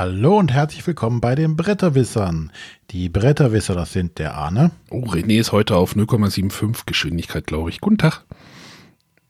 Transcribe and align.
Hallo 0.00 0.38
und 0.38 0.50
herzlich 0.50 0.86
willkommen 0.86 1.20
bei 1.20 1.34
den 1.34 1.56
Bretterwissern. 1.56 2.52
Die 2.88 3.10
Bretterwisser, 3.10 3.74
das 3.74 3.92
sind 3.92 4.18
der 4.18 4.34
Arne. 4.34 4.70
Oh, 4.88 5.02
René 5.02 5.38
ist 5.38 5.52
heute 5.52 5.76
auf 5.76 5.94
0,75 5.94 6.86
Geschwindigkeit, 6.86 7.46
glaube 7.46 7.68
ich. 7.68 7.82
Guten 7.82 7.98
Tag. 7.98 8.24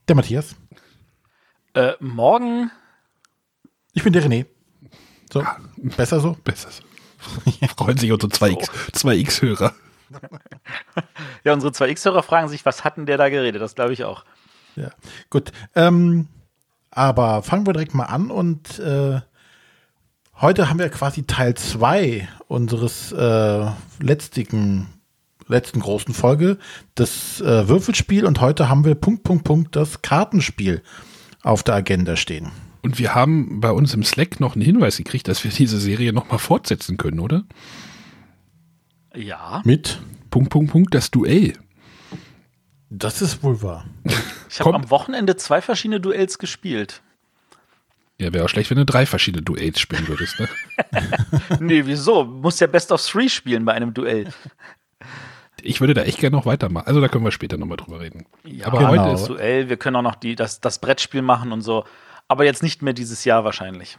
Der 0.06 0.14
Matthias. 0.14 0.54
Äh, 1.74 1.94
morgen. 1.98 2.70
Ich 3.94 4.04
bin 4.04 4.12
der 4.12 4.22
René. 4.22 4.46
So, 5.32 5.40
Ah, 5.40 5.56
besser 5.76 6.20
so? 6.20 6.36
besser 6.44 6.68
so. 6.70 6.84
Freuen 7.76 7.96
sich 7.98 8.12
unsere 8.12 8.30
2X, 8.30 8.70
2X-Hörer. 8.92 9.74
Ja, 11.42 11.52
unsere 11.52 11.72
zwei 11.72 11.88
X-Hörer 11.88 12.22
fragen 12.22 12.48
sich, 12.48 12.64
was 12.64 12.84
hatten 12.84 13.06
der 13.06 13.16
da 13.18 13.28
geredet? 13.28 13.60
Das 13.60 13.74
glaube 13.74 13.92
ich 13.92 14.04
auch. 14.04 14.24
Ja, 14.76 14.92
gut. 15.30 15.50
Ähm, 15.74 16.28
aber 16.92 17.42
fangen 17.42 17.66
wir 17.66 17.72
direkt 17.72 17.92
mal 17.94 18.04
an 18.04 18.30
und 18.30 18.78
äh, 18.78 19.20
heute 20.40 20.68
haben 20.68 20.78
wir 20.78 20.88
quasi 20.88 21.24
Teil 21.24 21.54
2 21.54 22.28
unseres 22.48 23.12
äh, 23.12 23.66
letztigen, 24.00 24.88
letzten 25.46 25.80
großen 25.80 26.14
Folge, 26.14 26.58
das 26.94 27.40
äh, 27.40 27.68
Würfelspiel 27.68 28.24
und 28.24 28.40
heute 28.40 28.68
haben 28.68 28.84
wir 28.84 28.94
Punkt, 28.94 29.22
Punkt, 29.22 29.44
Punkt 29.44 29.76
das 29.76 30.02
Kartenspiel 30.02 30.82
auf 31.42 31.62
der 31.62 31.74
Agenda 31.76 32.16
stehen. 32.16 32.50
Und 32.82 32.98
wir 32.98 33.14
haben 33.14 33.60
bei 33.60 33.70
uns 33.70 33.92
im 33.92 34.02
Slack 34.02 34.40
noch 34.40 34.54
einen 34.54 34.64
Hinweis 34.64 34.96
gekriegt, 34.96 35.28
dass 35.28 35.44
wir 35.44 35.50
diese 35.50 35.78
Serie 35.78 36.12
nochmal 36.12 36.38
fortsetzen 36.38 36.96
können, 36.96 37.20
oder? 37.20 37.44
Ja. 39.14 39.60
Mit? 39.64 40.00
Punkt, 40.30 40.50
Punkt, 40.50 40.72
Punkt, 40.72 40.94
das 40.94 41.10
Duell. 41.10 41.54
Das 42.88 43.22
ist 43.22 43.42
wohl 43.42 43.62
wahr. 43.62 43.84
Ich 44.48 44.60
habe 44.60 44.74
am 44.74 44.90
Wochenende 44.90 45.36
zwei 45.36 45.60
verschiedene 45.60 46.00
Duells 46.00 46.38
gespielt. 46.38 47.02
Ja, 48.20 48.34
wäre 48.34 48.44
auch 48.44 48.50
schlecht, 48.50 48.68
wenn 48.68 48.76
du 48.76 48.84
drei 48.84 49.06
verschiedene 49.06 49.42
Duells 49.42 49.80
spielen 49.80 50.06
würdest, 50.06 50.38
ne? 50.38 50.48
nee, 51.60 51.86
wieso? 51.86 52.22
Muss 52.24 52.60
ja 52.60 52.66
Best 52.66 52.92
of 52.92 53.02
Three 53.02 53.30
spielen 53.30 53.64
bei 53.64 53.72
einem 53.72 53.94
Duell. 53.94 54.28
Ich 55.62 55.80
würde 55.80 55.94
da 55.94 56.02
echt 56.02 56.18
gerne 56.18 56.36
noch 56.36 56.44
weitermachen. 56.44 56.86
Also 56.86 57.00
da 57.00 57.08
können 57.08 57.24
wir 57.24 57.30
später 57.32 57.56
nochmal 57.56 57.78
drüber 57.78 57.98
reden. 58.00 58.26
Ja, 58.44 58.66
Aber 58.66 58.78
Genau. 58.78 58.90
heute 58.90 59.14
ist, 59.14 59.26
Duell, 59.26 59.70
wir 59.70 59.78
können 59.78 59.96
auch 59.96 60.02
noch 60.02 60.16
die, 60.16 60.34
das, 60.34 60.60
das 60.60 60.80
Brettspiel 60.80 61.22
machen 61.22 61.50
und 61.50 61.62
so. 61.62 61.84
Aber 62.28 62.44
jetzt 62.44 62.62
nicht 62.62 62.82
mehr 62.82 62.92
dieses 62.92 63.24
Jahr 63.24 63.44
wahrscheinlich. 63.44 63.96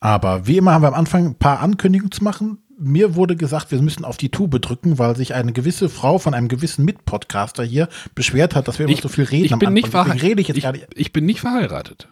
Aber 0.00 0.48
wie 0.48 0.56
immer 0.56 0.72
haben 0.72 0.82
wir 0.82 0.88
am 0.88 0.94
Anfang 0.94 1.26
ein 1.26 1.34
paar 1.36 1.60
Ankündigungen 1.60 2.10
zu 2.10 2.24
machen. 2.24 2.58
Mir 2.82 3.14
wurde 3.14 3.36
gesagt, 3.36 3.70
wir 3.70 3.82
müssen 3.82 4.04
auf 4.04 4.16
die 4.16 4.30
Tube 4.30 4.58
drücken, 4.60 4.98
weil 4.98 5.14
sich 5.14 5.34
eine 5.34 5.52
gewisse 5.52 5.88
Frau 5.88 6.18
von 6.18 6.32
einem 6.32 6.48
gewissen 6.48 6.84
Mitpodcaster 6.84 7.62
hier 7.62 7.88
beschwert 8.14 8.54
hat, 8.54 8.68
dass 8.68 8.78
wir 8.78 8.88
immer 8.88 8.96
so 8.96 9.08
viel 9.08 9.24
reden. 9.24 9.44
ich 9.44 9.58
bin 9.58 9.72
nicht 9.74 9.88
verheiratet. 9.88 10.22
rede 10.22 10.40
ich 10.40 10.48
jetzt 10.48 10.56
ich, 10.56 10.62
gar 10.62 10.72
nicht. 10.72 10.86
ich 10.94 11.12
bin 11.12 11.26
nicht 11.26 11.40
verheiratet. 11.40 12.08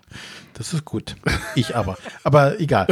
Das 0.55 0.75
ist 0.75 0.85
gut. 0.85 1.17
Ich 1.55 1.75
aber. 1.75 1.97
Aber 2.23 2.61
egal. 2.61 2.87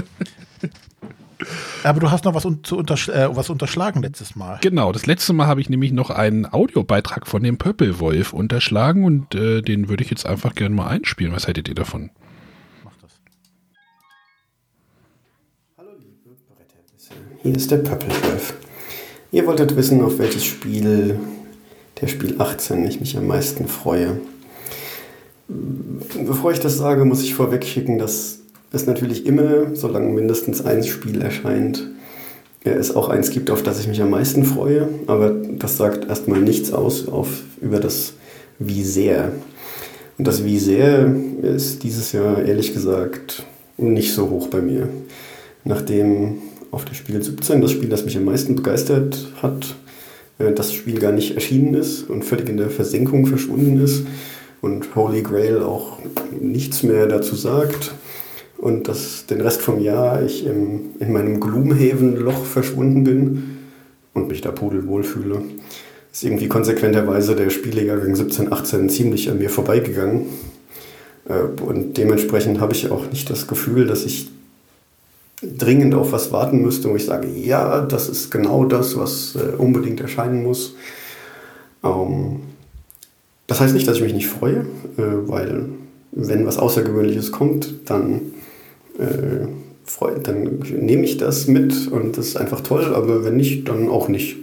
Aber 1.84 2.00
du 2.00 2.10
hast 2.10 2.24
noch 2.24 2.34
was, 2.34 2.44
un 2.44 2.64
zu 2.64 2.78
untersch 2.78 3.08
äh, 3.08 3.34
was 3.34 3.50
unterschlagen 3.50 4.02
letztes 4.02 4.36
Mal. 4.36 4.58
Genau, 4.62 4.92
das 4.92 5.06
letzte 5.06 5.32
Mal 5.32 5.46
habe 5.46 5.60
ich 5.60 5.68
nämlich 5.68 5.92
noch 5.92 6.10
einen 6.10 6.50
Audiobeitrag 6.50 7.26
von 7.26 7.42
dem 7.42 7.58
Pöppelwolf 7.58 8.32
unterschlagen 8.32 9.04
und 9.04 9.34
äh, 9.34 9.60
den 9.60 9.88
würde 9.88 10.02
ich 10.02 10.10
jetzt 10.10 10.24
einfach 10.26 10.54
gerne 10.54 10.74
mal 10.74 10.88
einspielen. 10.88 11.32
Was 11.32 11.46
hättet 11.46 11.68
ihr 11.68 11.74
davon? 11.74 12.10
Hier 17.46 17.56
ist 17.56 17.70
der 17.70 17.76
Pöppelwolf. 17.76 18.54
Ihr 19.30 19.46
wolltet 19.46 19.76
wissen, 19.76 20.02
auf 20.02 20.18
welches 20.18 20.44
Spiel 20.44 21.20
der 22.00 22.08
Spiel 22.08 22.34
18 22.38 22.84
ich 22.86 22.98
mich 22.98 23.16
am 23.16 23.28
meisten 23.28 23.68
freue. 23.68 24.18
Bevor 25.48 26.50
ich 26.50 26.58
das 26.58 26.76
sage, 26.76 27.04
muss 27.04 27.22
ich 27.22 27.34
vorweg 27.34 27.64
schicken, 27.64 27.98
dass 27.98 28.40
es 28.72 28.86
natürlich 28.86 29.26
immer, 29.26 29.74
solange 29.74 30.12
mindestens 30.12 30.66
ein 30.66 30.82
Spiel 30.82 31.22
erscheint, 31.22 31.88
es 32.64 32.96
auch 32.96 33.08
eins 33.08 33.30
gibt, 33.30 33.50
auf 33.50 33.62
das 33.62 33.78
ich 33.78 33.86
mich 33.86 34.02
am 34.02 34.10
meisten 34.10 34.44
freue. 34.44 34.88
Aber 35.06 35.30
das 35.30 35.76
sagt 35.76 36.08
erstmal 36.08 36.40
nichts 36.40 36.72
aus 36.72 37.06
auf, 37.06 37.28
über 37.60 37.78
das 37.78 38.14
Wie 38.58 38.82
sehr. 38.82 39.30
Und 40.18 40.26
das 40.26 40.44
Wie 40.44 40.58
sehr 40.58 41.14
ist 41.42 41.84
dieses 41.84 42.10
Jahr 42.10 42.42
ehrlich 42.42 42.74
gesagt 42.74 43.44
nicht 43.76 44.12
so 44.12 44.30
hoch 44.30 44.48
bei 44.48 44.60
mir. 44.60 44.88
Nachdem 45.62 46.38
auf 46.76 46.84
der 46.84 46.94
Spiel 46.94 47.22
17 47.22 47.62
das 47.62 47.72
Spiel, 47.72 47.88
das 47.88 48.04
mich 48.04 48.18
am 48.18 48.26
meisten 48.26 48.54
begeistert 48.54 49.32
hat, 49.40 49.76
äh, 50.38 50.52
das 50.52 50.74
Spiel 50.74 50.98
gar 50.98 51.10
nicht 51.10 51.34
erschienen 51.34 51.72
ist 51.72 52.02
und 52.02 52.22
völlig 52.22 52.50
in 52.50 52.58
der 52.58 52.68
Versenkung 52.68 53.24
verschwunden 53.24 53.82
ist 53.82 54.06
und 54.60 54.94
Holy 54.94 55.22
Grail 55.22 55.62
auch 55.62 55.98
nichts 56.38 56.82
mehr 56.82 57.06
dazu 57.06 57.34
sagt 57.34 57.94
und 58.58 58.88
dass 58.88 59.24
den 59.24 59.40
Rest 59.40 59.62
vom 59.62 59.80
Jahr 59.80 60.22
ich 60.22 60.44
im, 60.44 60.90
in 61.00 61.14
meinem 61.14 61.40
Gloomhaven-Loch 61.40 62.44
verschwunden 62.44 63.04
bin 63.04 63.56
und 64.12 64.28
mich 64.28 64.42
da 64.42 64.50
pudelwohl 64.50 65.02
fühle, 65.02 65.40
ist 66.12 66.24
irgendwie 66.24 66.48
konsequenterweise 66.48 67.34
der 67.34 67.48
Spielejahrgang 67.48 68.14
17, 68.14 68.52
18 68.52 68.90
ziemlich 68.90 69.30
an 69.30 69.38
mir 69.38 69.48
vorbeigegangen. 69.48 70.26
Äh, 71.26 71.62
Und 71.62 71.96
dementsprechend 71.96 72.60
habe 72.60 72.74
ich 72.74 72.90
auch 72.90 73.10
nicht 73.10 73.30
das 73.30 73.46
Gefühl, 73.46 73.86
dass 73.86 74.04
ich 74.04 74.28
dringend 75.42 75.94
auf 75.94 76.12
was 76.12 76.32
warten 76.32 76.62
müsste, 76.62 76.88
wo 76.88 76.96
ich 76.96 77.04
sage, 77.04 77.28
ja, 77.28 77.80
das 77.82 78.08
ist 78.08 78.30
genau 78.30 78.64
das, 78.64 78.96
was 78.96 79.36
äh, 79.36 79.54
unbedingt 79.56 80.00
erscheinen 80.00 80.42
muss. 80.42 80.74
Ähm, 81.84 82.40
das 83.46 83.60
heißt 83.60 83.74
nicht, 83.74 83.86
dass 83.86 83.96
ich 83.96 84.02
mich 84.02 84.14
nicht 84.14 84.28
freue, 84.28 84.66
äh, 84.96 85.02
weil 85.26 85.66
wenn 86.12 86.46
was 86.46 86.58
Außergewöhnliches 86.58 87.32
kommt, 87.32 87.74
dann, 87.90 88.32
äh, 88.98 89.46
freu, 89.84 90.14
dann 90.20 90.60
nehme 90.80 91.04
ich 91.04 91.18
das 91.18 91.46
mit 91.46 91.88
und 91.88 92.16
das 92.16 92.28
ist 92.28 92.36
einfach 92.36 92.62
toll, 92.62 92.94
aber 92.94 93.24
wenn 93.24 93.36
nicht, 93.36 93.68
dann 93.68 93.88
auch 93.88 94.08
nicht. 94.08 94.38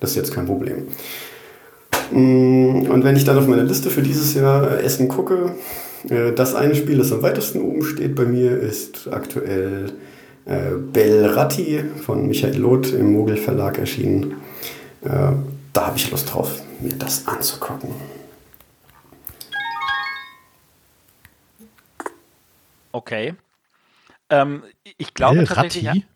Das 0.00 0.10
ist 0.10 0.16
jetzt 0.16 0.32
kein 0.32 0.46
Problem. 0.46 0.84
Mm, 2.10 2.90
Und 2.90 3.04
wenn 3.04 3.16
ich 3.16 3.24
dann 3.24 3.38
auf 3.38 3.46
meine 3.46 3.62
Liste 3.62 3.90
für 3.90 4.02
dieses 4.02 4.34
Jahr 4.34 4.78
äh, 4.78 4.82
Essen 4.82 5.08
gucke, 5.08 5.52
äh, 6.08 6.32
das 6.32 6.54
eine 6.54 6.74
Spiel, 6.74 6.98
das 6.98 7.12
am 7.12 7.22
weitesten 7.22 7.60
oben 7.60 7.84
steht 7.84 8.14
bei 8.14 8.24
mir, 8.24 8.58
ist 8.58 9.08
aktuell 9.10 9.92
äh, 10.46 10.70
Belratti 10.92 11.84
von 12.04 12.26
Michael 12.26 12.58
Loth 12.58 12.92
im 12.92 13.12
Mogel 13.12 13.36
Verlag 13.36 13.78
erschienen. 13.78 14.40
Äh, 15.02 15.32
Da 15.72 15.86
habe 15.86 15.96
ich 15.96 16.10
Lust 16.10 16.32
drauf, 16.32 16.60
mir 16.80 16.92
das 16.94 17.26
anzugucken. 17.26 17.90
Okay. 22.92 23.34
Ähm, 24.28 24.62
ich 24.98 25.14
glaube 25.14 25.38
Hey, 25.38 25.46
tatsächlich. 25.46 25.82
Ja, 25.84 25.90
Ratti? 25.92 26.06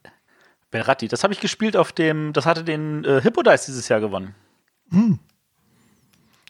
Belratti. 0.70 1.08
Das 1.08 1.22
habe 1.22 1.32
ich 1.32 1.40
gespielt 1.40 1.76
auf 1.76 1.92
dem. 1.92 2.32
Das 2.32 2.44
hatte 2.46 2.64
den 2.64 3.04
äh, 3.04 3.20
Hippo 3.22 3.42
Dice 3.42 3.66
dieses 3.66 3.88
Jahr 3.88 4.00
gewonnen. 4.00 4.34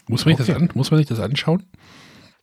Muss 0.08 0.24
man, 0.24 0.36
sich 0.36 0.40
Okay. 0.48 0.52
das 0.52 0.62
an, 0.62 0.70
muss 0.74 0.90
man 0.90 0.98
sich 0.98 1.06
das 1.06 1.20
anschauen? 1.20 1.64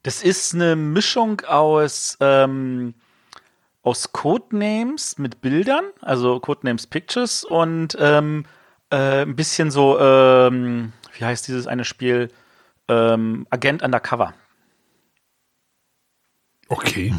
Das 0.04 0.24
ist 0.24 0.54
eine 0.54 0.76
Mischung 0.76 1.42
aus, 1.42 2.18
ähm, 2.20 2.94
aus 3.84 4.14
Codenames 4.14 5.18
mit 5.18 5.42
Bildern, 5.42 5.84
also 6.02 6.40
Codenames 6.40 6.88
Pictures 6.88 7.44
und 7.44 7.96
ähm, 8.00 8.46
äh, 8.90 9.22
ein 9.22 9.36
bisschen 9.36 9.72
so, 9.72 10.00
ähm, 10.00 10.94
wie 11.18 11.26
heißt 11.26 11.48
dieses 11.48 11.68
eine 11.68 11.86
Spiel? 11.86 12.30
Ähm, 12.88 13.46
Agent 13.50 13.84
Undercover. 13.84 14.34
Okay. 16.70 17.14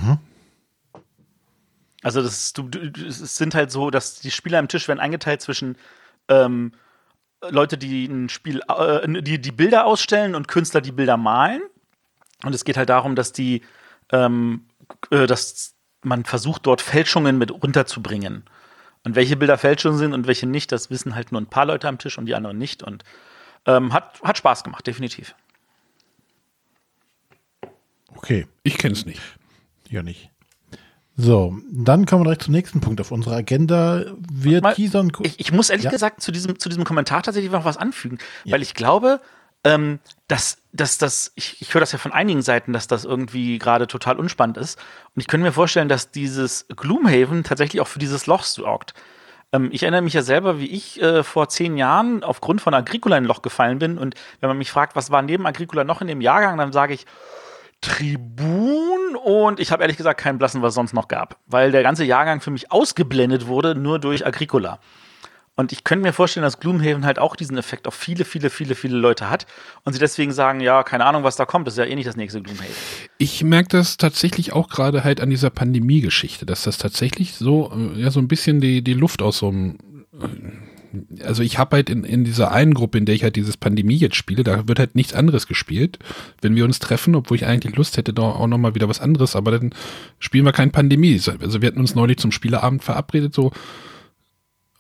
Also 2.03 2.23
das 2.23 2.53
du, 2.53 2.65
du, 2.65 3.07
es 3.07 3.37
sind 3.37 3.55
halt 3.55 3.71
so, 3.71 3.91
dass 3.91 4.21
die 4.21 4.31
Spieler 4.31 4.59
am 4.59 4.69
Tisch 4.69 4.89
werden 4.89 5.01
eingeteilt 5.01 5.43
zwischen 5.43 5.77
ähm, 6.29 6.73
Leute, 7.51 7.79
die 7.79 8.07
ein 8.07 8.29
Spiel, 8.29 8.63
äh, 8.69 9.23
die 9.23 9.41
die 9.41 9.53
Bilder 9.53 9.87
ausstellen 9.87 10.35
und 10.35 10.49
Künstler, 10.49 10.81
die 10.81 10.93
Bilder 10.93 11.17
malen. 11.17 11.63
Und 12.43 12.55
es 12.55 12.65
geht 12.65 12.77
halt 12.77 12.89
darum, 12.89 13.17
dass 13.17 13.33
die, 13.33 13.63
ähm, 14.13 14.67
äh, 15.11 15.27
dass 15.27 15.74
man 16.05 16.25
versucht, 16.25 16.67
dort 16.67 16.81
Fälschungen 16.81 17.39
mit 17.39 17.51
runterzubringen. 17.51 18.45
Und 19.05 19.15
welche 19.17 19.37
Bilder 19.37 19.59
Fälschungen 19.59 19.99
sind 19.99 20.13
und 20.15 20.27
welche 20.27 20.47
nicht, 20.47 20.73
das 20.73 20.91
wissen 20.91 21.15
halt 21.15 21.31
nur 21.33 21.41
ein 21.41 21.47
paar 21.47 21.67
Leute 21.67 21.89
am 21.89 21.99
Tisch 21.99 22.17
und 22.17 22.27
die 22.27 22.35
anderen 22.35 22.57
nicht. 22.59 22.83
Und 22.83 23.05
ähm, 23.67 23.93
hat, 23.93 24.21
hat 24.23 24.39
Spaß 24.39 24.65
gemacht, 24.65 24.87
definitiv. 24.87 25.35
Okay, 28.17 28.47
Ich 28.63 28.79
kenne 28.79 28.93
es 28.95 29.05
nicht. 29.07 29.21
ja 29.89 30.03
nicht. 30.03 30.31
So, 31.17 31.57
dann 31.71 32.07
kommen 32.07 32.23
wir 32.23 32.25
direkt 32.25 32.43
zum 32.43 32.55
nächsten 32.55 32.81
Punkt 32.81 33.01
auf 33.01 33.13
unserer 33.13 33.37
Agenda. 33.37 34.05
Wir 34.33 34.61
Mal, 34.63 34.75
teasern. 34.75 35.13
Ich, 35.23 35.39
ich 35.39 35.53
muss 35.53 35.71
ehrlich 35.71 35.85
Ja. 35.85 35.91
gesagt 35.91 36.21
zu 36.23 36.33
diesem, 36.33 36.59
zu 36.59 36.69
diesem 36.69 36.85
Kommentar 36.85 37.23
tatsächlich 37.23 37.53
noch 37.53 37.65
was 37.65 37.77
anfügen, 37.77 38.19
weil 38.47 38.63
ich 38.63 38.75
glaube, 38.75 39.21
ähm, 39.65 39.99
dass, 40.29 40.59
dass 40.73 40.99
das, 40.99 41.33
ich, 41.35 41.61
ich 41.61 41.75
höre 41.75 41.81
das 41.81 41.93
ja 41.93 41.99
von 41.99 42.13
einigen 42.13 42.43
Seiten, 42.43 42.73
dass 42.73 42.87
das 42.87 43.05
irgendwie 43.05 43.59
gerade 43.59 43.87
total 43.87 44.19
unspannend 44.19 44.57
ist. 44.57 44.79
Und 45.15 45.21
ich 45.21 45.27
könnte 45.27 45.45
mir 45.45 45.53
vorstellen, 45.53 45.89
dass 45.89 46.11
dieses 46.11 46.67
Gloomhaven 46.69 47.45
tatsächlich 47.45 47.81
auch 47.81 47.89
für 47.89 47.99
dieses 47.99 48.27
Loch 48.27 48.45
sorgt. 48.45 48.95
Ähm, 49.53 49.71
ich 49.73 49.83
erinnere 49.83 50.03
mich 50.03 50.15
ja 50.15 50.23
selber, 50.23 50.61
wie 50.61 50.67
ich 50.67 51.01
äh, 51.03 51.23
vor 51.23 51.49
zehn 51.49 51.77
Jahren 51.77 52.23
aufgrund 52.23 52.61
von 52.61 52.75
Agricola 52.75 53.17
in 53.17 53.25
ein 53.25 53.29
Loch 53.29 53.43
gefallen 53.43 53.79
bin. 53.79 53.99
Und 53.99 54.15
wenn 54.41 54.49
man 54.49 54.59
mich 54.59 54.71
fragt, 54.71 54.97
was 54.97 55.11
war 55.11 55.23
neben 55.23 55.47
Agricola 55.47 55.85
noch 55.85 56.01
in 56.01 56.09
dem 56.09 56.21
Jahrgang, 56.21 56.59
dann 56.59 56.73
sage 56.73 56.95
ich, 56.95 57.07
Tribun 57.81 59.15
und 59.23 59.61
ich 59.61 59.71
habe 59.71 59.83
ehrlich 59.83 59.99
gesagt 59.99 60.19
keinen 60.19 60.39
Blassen, 60.39 60.63
was 60.63 60.71
es 60.71 60.75
sonst 60.75 60.95
noch 60.95 61.07
gab, 61.07 61.37
weil 61.47 61.71
der 61.71 61.83
ganze 61.83 62.05
Jahrgang 62.05 62.41
für 62.41 62.51
mich 62.51 62.73
ausgeblendet 62.73 63.47
wurde, 63.47 63.75
nur 63.75 63.99
durch 63.99 64.27
Agricola. 64.27 64.81
Und 65.57 65.71
ich 65.71 65.85
könnte 65.85 66.03
mir 66.03 66.13
vorstellen, 66.13 66.43
dass 66.43 66.59
Gloomhaven 66.59 67.05
halt 67.05 67.21
auch 67.21 67.37
diesen 67.37 67.57
Effekt 67.57 67.87
auf 67.87 67.95
viele, 67.95 68.25
viele, 68.25 68.51
viele, 68.51 68.75
viele 68.75 68.97
Leute 68.97 69.31
hat 69.31 69.47
und 69.85 69.93
sie 69.93 70.01
deswegen 70.01 70.33
sagen, 70.33 70.61
ja, 70.61 70.83
keine 70.83 71.07
Ahnung, 71.07 71.23
was 71.23 71.37
da 71.37 71.45
kommt, 71.45 71.67
das 71.67 71.75
ist 71.75 71.79
ja 71.79 71.85
eh 71.85 71.95
nicht 71.95 72.09
das 72.09 72.17
nächste 72.17 72.43
Gloomhaven. 72.43 72.75
Ich 73.19 73.45
merke 73.45 73.69
das 73.69 73.97
tatsächlich 73.97 74.53
auch 74.53 74.69
gerade 74.69 75.05
halt 75.05 75.21
an 75.21 75.31
dieser 75.31 75.51
Pandemie-Geschichte, 75.51 76.45
dass 76.45 76.63
das 76.63 76.79
tatsächlich 76.79 77.35
so, 77.35 77.73
äh, 77.73 78.01
ja, 78.01 78.11
so 78.11 78.19
ein 78.19 78.27
bisschen 78.27 78.61
die, 78.61 78.83
die 78.83 78.95
Luft 78.95 79.23
aus 79.23 79.39
so 79.39 79.49
einem 79.49 79.79
äh, 80.21 80.27
also 81.25 81.43
ich 81.43 81.59
habe 81.59 81.77
halt 81.77 81.91
in, 81.91 82.05
in 82.05 82.25
dieser 82.25 82.53
einen 82.53 82.75
Gruppe, 82.75 82.99
in 82.99 83.05
der 83.05 83.15
ich 83.15 83.25
halt 83.25 83.37
dieses 83.37 83.57
Pandemie 83.57 83.97
jetzt 83.97 84.17
spiele, 84.17 84.45
da 84.45 84.69
wird 84.69 84.79
halt 84.79 84.95
nichts 84.95 85.13
anderes 85.13 85.47
gespielt. 85.47 85.99
Wenn 86.41 86.55
wir 86.55 86.65
uns 86.65 86.79
treffen, 86.79 87.15
obwohl 87.15 87.37
ich 87.37 87.47
eigentlich 87.47 87.75
Lust 87.77 87.97
hätte, 87.97 88.13
da 88.13 88.23
auch 88.23 88.47
nochmal 88.47 88.75
wieder 88.75 88.89
was 88.89 89.01
anderes, 89.01 89.35
aber 89.35 89.51
dann 89.53 89.75
spielen 90.19 90.45
wir 90.45 90.53
kein 90.53 90.71
Pandemie. 90.71 91.21
Also 91.41 91.63
wir 91.63 91.67
hatten 91.67 91.81
uns 91.81 91.95
neulich 91.95 92.19
zum 92.19 92.31
Spieleabend 92.31 92.85
verabredet, 92.85 93.35
so, 93.35 93.51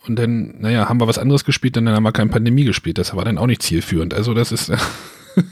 und 0.06 0.17
dann, 0.17 0.61
naja, 0.61 0.89
haben 0.89 1.01
wir 1.01 1.09
was 1.09 1.19
anderes 1.19 1.45
gespielt, 1.45 1.77
dann 1.77 1.89
haben 1.89 2.03
wir 2.03 2.12
kein 2.12 2.31
Pandemie 2.31 2.65
gespielt. 2.65 2.99
Das 2.99 3.15
war 3.17 3.25
dann 3.25 3.39
auch 3.39 3.47
nicht 3.47 3.62
zielführend. 3.62 4.15
Also 4.15 4.35
das 4.35 4.53
ist, 4.53 4.71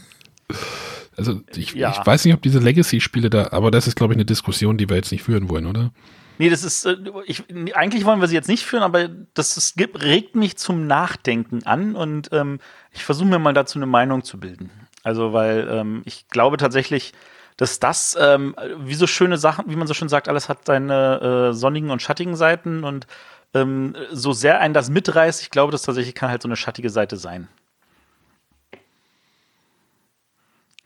also 1.16 1.40
ich, 1.54 1.74
ja. 1.74 1.90
ich 1.90 2.06
weiß 2.06 2.24
nicht, 2.24 2.34
ob 2.34 2.42
diese 2.42 2.58
Legacy-Spiele 2.58 3.30
da, 3.30 3.48
aber 3.52 3.70
das 3.70 3.86
ist, 3.86 3.96
glaube 3.96 4.12
ich, 4.12 4.16
eine 4.16 4.24
Diskussion, 4.24 4.76
die 4.76 4.88
wir 4.88 4.96
jetzt 4.96 5.12
nicht 5.12 5.22
führen 5.22 5.48
wollen, 5.48 5.66
oder? 5.66 5.92
Nee, 6.38 6.50
das 6.50 6.64
ist, 6.64 6.84
äh, 6.84 6.96
ich, 7.26 7.44
eigentlich 7.74 8.04
wollen 8.04 8.20
wir 8.20 8.28
sie 8.28 8.34
jetzt 8.34 8.48
nicht 8.48 8.64
führen, 8.64 8.82
aber 8.82 9.08
das 9.34 9.56
ist, 9.56 9.78
regt 9.78 10.34
mich 10.34 10.56
zum 10.56 10.86
Nachdenken 10.86 11.64
an 11.64 11.94
und 11.94 12.30
ähm, 12.32 12.58
ich 12.90 13.04
versuche 13.04 13.28
mir 13.28 13.38
mal 13.38 13.52
dazu 13.54 13.78
eine 13.78 13.86
Meinung 13.86 14.24
zu 14.24 14.40
bilden. 14.40 14.70
Also, 15.02 15.32
weil 15.32 15.68
ähm, 15.70 16.02
ich 16.04 16.28
glaube 16.28 16.56
tatsächlich, 16.56 17.12
dass 17.56 17.80
das, 17.80 18.16
ähm, 18.20 18.56
wie 18.78 18.94
so 18.94 19.06
schöne 19.06 19.36
Sachen, 19.36 19.66
wie 19.68 19.76
man 19.76 19.86
so 19.86 19.94
schön 19.94 20.08
sagt, 20.08 20.28
alles 20.28 20.48
hat 20.48 20.66
seine 20.66 21.50
äh, 21.50 21.54
sonnigen 21.54 21.90
und 21.90 22.02
schattigen 22.02 22.36
Seiten 22.36 22.84
und 22.84 23.06
ähm, 23.54 23.94
so 24.12 24.32
sehr 24.32 24.60
einen 24.60 24.74
das 24.74 24.90
mitreißt, 24.90 25.42
ich 25.42 25.50
glaube, 25.50 25.72
das 25.72 25.82
tatsächlich 25.82 26.14
kann 26.14 26.30
halt 26.30 26.42
so 26.42 26.48
eine 26.48 26.56
schattige 26.56 26.90
Seite 26.90 27.16
sein. 27.16 27.48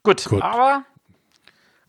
Gut, 0.02 0.24
Gut. 0.24 0.42
aber 0.42 0.84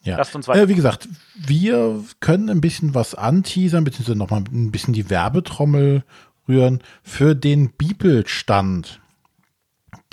ja. 0.01 0.17
lasst 0.17 0.35
uns 0.35 0.47
weiter. 0.47 0.63
Äh, 0.63 0.69
wie 0.69 0.75
gesagt, 0.75 1.07
wir 1.35 2.03
können 2.19 2.49
ein 2.49 2.61
bisschen 2.61 2.95
was 2.95 3.13
anteasern, 3.13 3.83
beziehungsweise 3.83 4.17
nochmal 4.17 4.43
ein 4.51 4.71
bisschen 4.71 4.93
die 4.93 5.09
Werbetrommel 5.09 6.03
rühren 6.47 6.81
für 7.03 7.35
den 7.35 7.71
Bibelstand, 7.71 8.99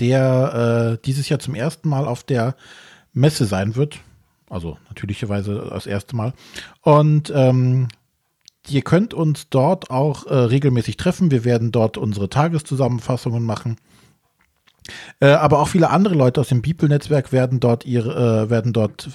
der 0.00 0.98
äh, 0.98 1.04
dieses 1.04 1.28
Jahr 1.28 1.38
zum 1.38 1.54
ersten 1.54 1.88
Mal 1.88 2.06
auf 2.06 2.24
der 2.24 2.56
Messe 3.12 3.46
sein 3.46 3.76
wird. 3.76 4.00
Also 4.50 4.78
natürlicherweise 4.88 5.68
das 5.70 5.86
erste 5.86 6.14
Mal. 6.14 6.34
Und 6.82 7.32
ähm, 7.34 7.88
Ihr 8.68 8.82
könnt 8.82 9.14
uns 9.14 9.48
dort 9.50 9.90
auch 9.90 10.26
äh, 10.26 10.34
regelmäßig 10.34 10.96
treffen. 10.96 11.30
Wir 11.30 11.44
werden 11.44 11.72
dort 11.72 11.98
unsere 11.98 12.30
Tageszusammenfassungen 12.30 13.42
machen. 13.42 13.76
Äh, 15.20 15.28
aber 15.28 15.60
auch 15.60 15.68
viele 15.68 15.90
andere 15.90 16.14
Leute 16.14 16.40
aus 16.40 16.48
dem 16.48 16.62
Beeple-Netzwerk 16.62 17.32
werden 17.32 17.60
dort 17.60 17.86
ihre, 17.86 18.44
äh, 18.44 18.50
werden 18.50 18.72
dort 18.72 19.08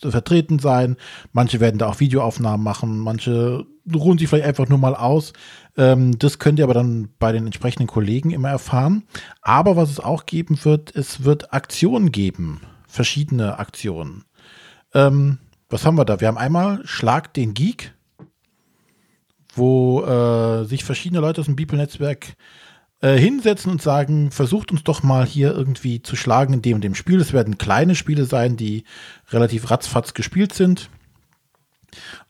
vertreten 0.00 0.58
sein. 0.58 0.96
Manche 1.32 1.60
werden 1.60 1.78
da 1.78 1.88
auch 1.88 2.00
Videoaufnahmen 2.00 2.62
machen, 2.62 2.98
manche 2.98 3.66
ruhen 3.94 4.18
sich 4.18 4.28
vielleicht 4.28 4.46
einfach 4.46 4.68
nur 4.68 4.78
mal 4.78 4.94
aus. 4.94 5.32
Ähm, 5.76 6.18
das 6.18 6.38
könnt 6.38 6.58
ihr 6.58 6.64
aber 6.64 6.74
dann 6.74 7.08
bei 7.18 7.32
den 7.32 7.46
entsprechenden 7.46 7.86
Kollegen 7.86 8.30
immer 8.30 8.48
erfahren. 8.48 9.04
Aber 9.42 9.76
was 9.76 9.90
es 9.90 10.00
auch 10.00 10.26
geben 10.26 10.58
wird, 10.64 10.94
es 10.94 11.24
wird 11.24 11.52
Aktionen 11.52 12.12
geben. 12.12 12.62
Verschiedene 12.86 13.58
Aktionen. 13.58 14.24
Ähm, 14.94 15.38
was 15.68 15.84
haben 15.84 15.96
wir 15.96 16.04
da? 16.04 16.20
Wir 16.20 16.28
haben 16.28 16.38
einmal 16.38 16.80
Schlag 16.84 17.34
den 17.34 17.54
Geek 17.54 17.92
wo 19.56 20.02
äh, 20.04 20.64
sich 20.64 20.84
verschiedene 20.84 21.20
Leute 21.20 21.40
aus 21.40 21.46
dem 21.46 21.56
Bibelnetzwerk 21.56 22.36
äh, 23.00 23.16
hinsetzen 23.16 23.70
und 23.70 23.82
sagen, 23.82 24.30
versucht 24.30 24.72
uns 24.72 24.84
doch 24.84 25.02
mal 25.02 25.26
hier 25.26 25.52
irgendwie 25.52 26.02
zu 26.02 26.16
schlagen 26.16 26.54
in 26.54 26.62
dem 26.62 26.76
und 26.76 26.84
dem 26.84 26.94
Spiel. 26.94 27.20
Es 27.20 27.32
werden 27.32 27.58
kleine 27.58 27.94
Spiele 27.94 28.24
sein, 28.24 28.56
die 28.56 28.84
relativ 29.30 29.70
ratzfatz 29.70 30.14
gespielt 30.14 30.54
sind. 30.54 30.88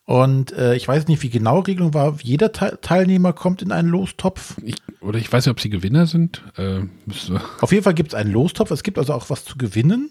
Und 0.04 0.52
äh, 0.52 0.76
ich 0.76 0.86
weiß 0.86 1.08
nicht, 1.08 1.22
wie 1.22 1.30
genau 1.30 1.60
Regelung 1.60 1.92
war. 1.92 2.16
Jeder 2.22 2.52
Te 2.52 2.78
Teilnehmer 2.80 3.32
kommt 3.32 3.60
in 3.60 3.72
einen 3.72 3.88
Lostopf. 3.88 4.56
Ich, 4.62 4.76
oder 5.00 5.18
ich 5.18 5.32
weiß 5.32 5.46
nicht, 5.46 5.50
ob 5.50 5.60
sie 5.60 5.70
Gewinner 5.70 6.06
sind. 6.06 6.42
Äh, 6.56 6.82
Auf 7.60 7.72
jeden 7.72 7.82
Fall 7.82 7.94
gibt 7.94 8.12
es 8.12 8.14
einen 8.14 8.30
Lostopf. 8.30 8.70
Es 8.70 8.84
gibt 8.84 8.98
also 8.98 9.14
auch 9.14 9.30
was 9.30 9.44
zu 9.44 9.58
gewinnen. 9.58 10.10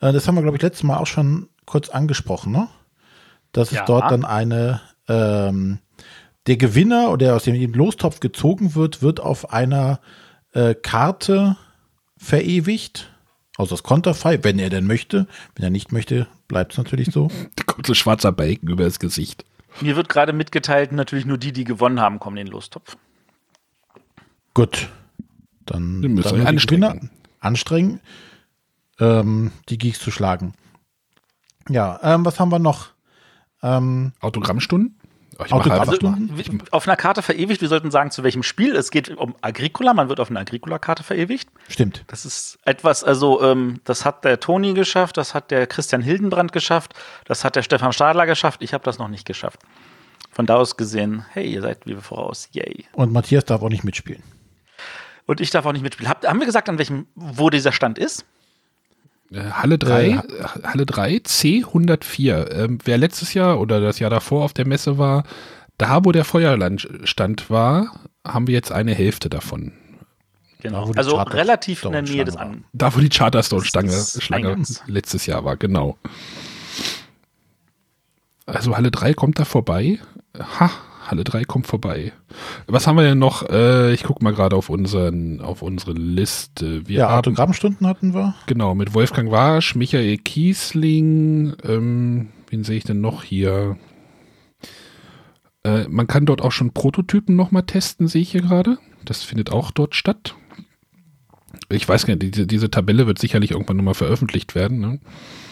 Äh, 0.00 0.12
das 0.12 0.28
haben 0.28 0.34
wir, 0.34 0.42
glaube 0.42 0.58
ich, 0.58 0.62
letztes 0.62 0.82
Mal 0.82 0.98
auch 0.98 1.06
schon 1.06 1.48
kurz 1.64 1.88
angesprochen, 1.88 2.52
ne? 2.52 2.68
Dass 3.52 3.70
ja. 3.70 3.80
es 3.80 3.86
dort 3.86 4.10
dann 4.10 4.26
eine 4.26 4.82
ähm, 5.08 5.78
der 6.48 6.56
Gewinner 6.56 7.10
oder 7.10 7.26
der 7.26 7.36
aus 7.36 7.44
dem 7.44 7.74
Lostopf 7.74 8.20
gezogen 8.20 8.74
wird, 8.74 9.02
wird 9.02 9.20
auf 9.20 9.52
einer 9.52 10.00
äh, 10.52 10.74
Karte 10.74 11.56
verewigt. 12.16 13.12
Also 13.58 13.74
das 13.74 13.82
Konterfei, 13.82 14.42
wenn 14.42 14.58
er 14.58 14.70
denn 14.70 14.86
möchte. 14.86 15.26
Wenn 15.54 15.64
er 15.64 15.70
nicht 15.70 15.92
möchte, 15.92 16.26
bleibt 16.48 16.72
es 16.72 16.78
natürlich 16.78 17.10
so. 17.12 17.30
Da 17.56 17.64
kommt 17.64 17.86
so 17.86 17.94
schwarzer 17.94 18.32
Balken 18.32 18.68
über 18.68 18.84
das 18.84 18.98
Gesicht. 18.98 19.44
Mir 19.80 19.94
wird 19.94 20.08
gerade 20.08 20.32
mitgeteilt, 20.32 20.92
natürlich 20.92 21.26
nur 21.26 21.38
die, 21.38 21.52
die 21.52 21.64
gewonnen 21.64 22.00
haben, 22.00 22.18
kommen 22.18 22.38
in 22.38 22.46
den 22.46 22.52
Lostopf. 22.52 22.96
Gut. 24.54 24.88
Dann, 25.66 26.00
müssen 26.00 26.38
wir 26.38 26.46
anstrengen. 26.46 27.10
anstrengen, 27.40 28.00
ähm, 28.98 29.52
die 29.68 29.76
Geeks 29.76 30.00
zu 30.00 30.10
schlagen. 30.10 30.54
Ja, 31.68 32.00
ähm, 32.02 32.24
was 32.24 32.40
haben 32.40 32.50
wir 32.50 32.58
noch? 32.58 32.88
Ähm, 33.62 34.12
Autogrammstunden? 34.20 34.97
Ich 35.44 35.52
also, 35.52 36.14
auf 36.72 36.88
einer 36.88 36.96
Karte 36.96 37.22
verewigt, 37.22 37.60
wir 37.60 37.68
sollten 37.68 37.92
sagen, 37.92 38.10
zu 38.10 38.24
welchem 38.24 38.42
Spiel. 38.42 38.74
Es 38.74 38.90
geht 38.90 39.16
um 39.16 39.36
Agricola, 39.40 39.94
man 39.94 40.08
wird 40.08 40.18
auf 40.18 40.30
einer 40.30 40.40
Agricola-Karte 40.40 41.04
verewigt. 41.04 41.48
Stimmt. 41.68 42.04
Das 42.08 42.24
ist 42.24 42.58
etwas, 42.64 43.04
also 43.04 43.40
ähm, 43.42 43.80
das 43.84 44.04
hat 44.04 44.24
der 44.24 44.40
Toni 44.40 44.74
geschafft, 44.74 45.16
das 45.16 45.34
hat 45.34 45.52
der 45.52 45.68
Christian 45.68 46.02
Hildenbrand 46.02 46.52
geschafft, 46.52 46.94
das 47.24 47.44
hat 47.44 47.54
der 47.54 47.62
Stefan 47.62 47.92
Stadler 47.92 48.26
geschafft, 48.26 48.62
ich 48.62 48.74
habe 48.74 48.82
das 48.82 48.98
noch 48.98 49.08
nicht 49.08 49.26
geschafft. 49.26 49.60
Von 50.32 50.46
da 50.46 50.56
aus 50.56 50.76
gesehen, 50.76 51.24
hey, 51.30 51.46
ihr 51.46 51.62
seid 51.62 51.86
wie 51.86 51.94
wir 51.94 52.02
voraus, 52.02 52.48
yay. 52.52 52.86
Und 52.92 53.12
Matthias 53.12 53.44
darf 53.44 53.62
auch 53.62 53.68
nicht 53.68 53.84
mitspielen. 53.84 54.22
Und 55.26 55.40
ich 55.40 55.50
darf 55.50 55.66
auch 55.66 55.72
nicht 55.72 55.82
mitspielen. 55.82 56.10
Hab, 56.10 56.26
haben 56.26 56.40
wir 56.40 56.46
gesagt, 56.46 56.68
an 56.68 56.78
welchem, 56.78 57.06
wo 57.14 57.48
dieser 57.48 57.70
Stand 57.70 57.98
ist? 57.98 58.24
Äh, 59.32 59.50
Halle 59.50 59.78
3, 59.78 60.08
äh, 60.08 60.18
Halle 60.64 60.86
3, 60.86 61.16
C104. 61.18 62.50
Ähm, 62.52 62.78
wer 62.84 62.98
letztes 62.98 63.34
Jahr 63.34 63.60
oder 63.60 63.80
das 63.80 63.98
Jahr 63.98 64.10
davor 64.10 64.44
auf 64.44 64.52
der 64.52 64.66
Messe 64.66 64.98
war, 64.98 65.24
da 65.76 66.04
wo 66.04 66.12
der 66.12 66.24
Feuerlandstand 66.24 67.50
war, 67.50 67.92
haben 68.26 68.46
wir 68.46 68.54
jetzt 68.54 68.72
eine 68.72 68.94
Hälfte 68.94 69.28
davon. 69.28 69.72
Genau, 70.60 70.90
also 70.96 71.16
relativ 71.16 71.84
in 71.84 71.92
der 71.92 72.02
Nähe 72.02 72.24
des 72.24 72.36
an. 72.36 72.64
Da 72.72 72.94
wo 72.94 72.98
die 72.98 73.08
Charterstone-Stange 73.08 74.04
Schlange 74.18 74.62
letztes 74.86 75.26
Jahr 75.26 75.44
war, 75.44 75.56
genau. 75.56 75.96
Also 78.44 78.76
Halle 78.76 78.90
3 78.90 79.14
kommt 79.14 79.38
da 79.38 79.44
vorbei. 79.44 80.00
Ha, 80.36 80.70
Halle 81.10 81.24
3 81.24 81.44
kommt 81.44 81.66
vorbei. 81.66 82.12
Was 82.66 82.86
haben 82.86 82.96
wir 82.96 83.02
denn 83.02 83.18
noch? 83.18 83.48
Äh, 83.48 83.92
ich 83.94 84.04
gucke 84.04 84.22
mal 84.22 84.32
gerade 84.34 84.56
auf, 84.56 84.70
auf 84.70 85.62
unsere 85.62 85.92
Liste. 85.92 86.86
Wir 86.86 86.98
ja, 86.98 87.18
Autogrammstunden 87.18 87.86
hatten 87.86 88.14
wir. 88.14 88.34
Genau, 88.46 88.74
mit 88.74 88.94
Wolfgang 88.94 89.30
Warsch, 89.30 89.74
Michael 89.74 90.18
Kiesling. 90.18 91.54
Ähm, 91.64 92.28
wen 92.50 92.64
sehe 92.64 92.76
ich 92.76 92.84
denn 92.84 93.00
noch 93.00 93.24
hier? 93.24 93.76
Äh, 95.64 95.88
man 95.88 96.06
kann 96.06 96.26
dort 96.26 96.42
auch 96.42 96.52
schon 96.52 96.72
Prototypen 96.72 97.36
nochmal 97.36 97.64
testen, 97.64 98.06
sehe 98.06 98.22
ich 98.22 98.32
hier 98.32 98.42
gerade. 98.42 98.78
Das 99.04 99.22
findet 99.22 99.50
auch 99.50 99.70
dort 99.70 99.94
statt. 99.94 100.34
Ich 101.70 101.88
weiß 101.88 102.06
gar 102.06 102.14
nicht, 102.14 102.34
diese, 102.34 102.46
diese 102.46 102.70
Tabelle 102.70 103.06
wird 103.06 103.18
sicherlich 103.18 103.52
irgendwann 103.52 103.76
nochmal 103.76 103.94
veröffentlicht 103.94 104.54
werden. 104.54 104.78
Ne? 104.78 105.00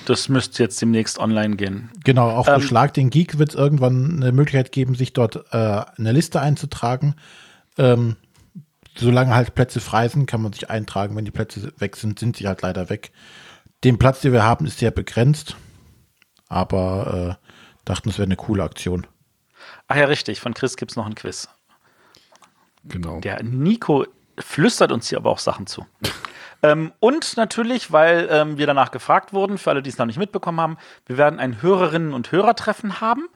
Das 0.09 0.29
müsste 0.29 0.63
jetzt 0.63 0.81
demnächst 0.81 1.19
online 1.19 1.57
gehen. 1.57 1.91
Genau, 2.05 2.31
auch 2.31 2.49
ähm, 2.49 2.61
für 2.61 2.67
Schlag 2.67 2.95
den 2.95 3.11
Geek 3.11 3.39
wird 3.39 3.51
es 3.51 3.55
irgendwann 3.55 4.23
eine 4.23 4.33
Möglichkeit 4.33 4.73
geben, 4.73 4.95
sich 4.95 5.13
dort 5.13 5.37
äh, 5.53 5.83
eine 5.97 6.13
Liste 6.13 6.41
einzutragen. 6.41 7.15
Ähm, 7.79 8.17
solange 8.97 9.35
halt 9.35 9.55
Plätze 9.55 9.81
frei 9.81 10.09
sind, 10.09 10.27
kann 10.27 10.43
man 10.43 10.53
sich 10.53 10.71
eintragen. 10.71 11.17
Wenn 11.17 11.25
die 11.25 11.31
Plätze 11.31 11.73
weg 11.79 11.97
sind, 11.97 12.19
sind 12.19 12.37
sie 12.37 12.47
halt 12.47 12.63
leider 12.63 12.89
weg. 12.89 13.13
Den 13.85 13.99
Platz, 13.99 14.21
den 14.21 14.33
wir 14.33 14.45
haben, 14.45 14.67
ist 14.67 14.79
sehr 14.79 14.91
begrenzt. 14.91 15.57
Aber 16.49 17.39
äh, 17.41 17.47
dachten, 17.85 18.09
es 18.09 18.19
wäre 18.19 18.27
eine 18.27 18.37
coole 18.37 18.63
Aktion. 18.63 19.07
Ach 19.89 19.97
ja, 19.97 20.07
richtig. 20.07 20.41
Von 20.41 20.55
Chris 20.55 20.77
gibt 20.77 20.93
es 20.93 20.97
noch 20.97 21.07
ein 21.07 21.15
Quiz. 21.15 21.49
Genau. 22.85 23.21
Der 23.21 23.43
Nico 23.43 24.07
flüstert 24.39 24.93
uns 24.93 25.09
hier 25.09 25.19
aber 25.19 25.31
auch 25.31 25.39
Sachen 25.39 25.67
zu. 25.67 25.87
Ähm, 26.63 26.93
und 27.01 27.37
natürlich, 27.37 27.93
weil 27.93 28.29
ähm, 28.31 28.59
wir 28.59 28.67
danach 28.67 28.91
gefragt 28.91 29.33
wurden, 29.33 29.59
für 29.59 29.71
alle, 29.71 29.83
die 29.83 29.91
es 29.91 29.99
noch 29.99 30.07
nicht 30.07 30.19
mitbekommen 30.19 30.61
haben, 30.61 30.77
wir 31.07 31.19
werden 31.19 31.39
ein 31.39 31.61
Hörerinnen- 31.63 32.13
und 32.13 32.33
Hörertreffen 32.33 33.01
haben. 33.01 33.29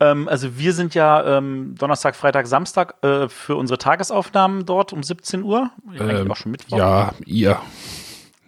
Ähm, 0.00 0.28
also 0.28 0.58
wir 0.58 0.72
sind 0.72 0.94
ja 0.94 1.38
ähm, 1.38 1.74
Donnerstag, 1.78 2.16
Freitag, 2.16 2.46
Samstag 2.46 2.94
äh, 3.02 3.28
für 3.28 3.56
unsere 3.56 3.78
Tagesaufnahmen 3.78 4.66
dort 4.66 4.92
um 4.92 5.02
17 5.02 5.42
Uhr. 5.42 5.70
Ähm, 5.98 6.30
auch 6.30 6.36
schon 6.36 6.52
Mittwoch. 6.52 6.76
Ja, 6.76 7.12
ihr. 7.24 7.58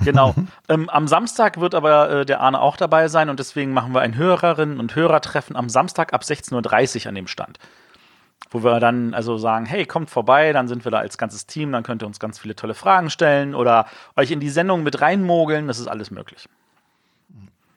Genau. 0.00 0.34
ähm, 0.68 0.88
am 0.90 1.06
Samstag 1.06 1.60
wird 1.60 1.74
aber 1.74 2.10
äh, 2.10 2.26
der 2.26 2.40
Arne 2.40 2.60
auch 2.60 2.76
dabei 2.76 3.08
sein 3.08 3.28
und 3.28 3.38
deswegen 3.38 3.72
machen 3.72 3.94
wir 3.94 4.00
ein 4.00 4.16
Hörerinnen- 4.16 4.78
und 4.78 4.96
Hörertreffen 4.96 5.54
am 5.54 5.68
Samstag 5.68 6.12
ab 6.12 6.22
16.30 6.22 7.02
Uhr 7.02 7.08
an 7.08 7.14
dem 7.14 7.26
Stand. 7.26 7.58
Wo 8.54 8.62
wir 8.62 8.78
dann 8.78 9.14
also 9.14 9.36
sagen, 9.36 9.66
hey, 9.66 9.84
kommt 9.84 10.10
vorbei, 10.10 10.52
dann 10.52 10.68
sind 10.68 10.84
wir 10.84 10.92
da 10.92 10.98
als 10.98 11.18
ganzes 11.18 11.46
Team, 11.46 11.72
dann 11.72 11.82
könnt 11.82 12.04
ihr 12.04 12.06
uns 12.06 12.20
ganz 12.20 12.38
viele 12.38 12.54
tolle 12.54 12.74
Fragen 12.74 13.10
stellen 13.10 13.52
oder 13.52 13.86
euch 14.14 14.30
in 14.30 14.38
die 14.38 14.48
Sendung 14.48 14.84
mit 14.84 15.00
reinmogeln, 15.00 15.66
das 15.66 15.80
ist 15.80 15.88
alles 15.88 16.12
möglich. 16.12 16.48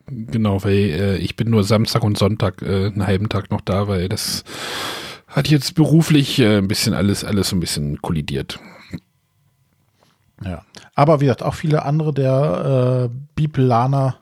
Genau, 0.05 0.63
weil 0.63 0.73
äh, 0.73 1.17
ich 1.17 1.35
bin 1.35 1.49
nur 1.49 1.63
Samstag 1.63 2.03
und 2.03 2.15
Sonntag 2.15 2.61
äh, 2.61 2.85
einen 2.85 3.07
halben 3.07 3.27
Tag 3.27 3.49
noch 3.49 3.61
da, 3.61 3.87
weil 3.87 4.07
das 4.07 4.43
hat 5.27 5.47
jetzt 5.47 5.73
beruflich 5.73 6.37
äh, 6.37 6.59
ein 6.59 6.67
bisschen 6.67 6.93
alles, 6.93 7.23
alles 7.23 7.51
ein 7.51 7.59
bisschen 7.59 7.99
kollidiert. 8.03 8.59
Ja. 10.43 10.63
Aber 10.93 11.21
wie 11.21 11.25
gesagt, 11.25 11.41
auch 11.41 11.55
viele 11.55 11.85
andere 11.85 12.13
der 12.13 13.09
äh, 13.09 13.17
Bibelaner 13.33 14.19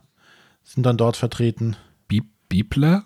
sind 0.63 0.85
dann 0.85 0.95
dort 0.95 1.17
vertreten. 1.17 1.75
Bi 2.07 2.23
Bibler? 2.47 3.03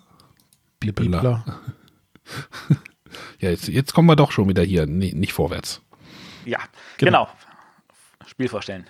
Bibler. 0.78 1.44
ja, 3.38 3.50
jetzt, 3.50 3.68
jetzt 3.68 3.94
kommen 3.94 4.08
wir 4.08 4.16
doch 4.16 4.32
schon 4.32 4.48
wieder 4.48 4.62
hier 4.62 4.86
nicht, 4.86 5.14
nicht 5.14 5.32
vorwärts. 5.32 5.82
Ja, 6.44 6.58
genau. 6.98 7.24
genau. 7.24 7.28
Spiel 8.26 8.48
vorstellen. 8.48 8.86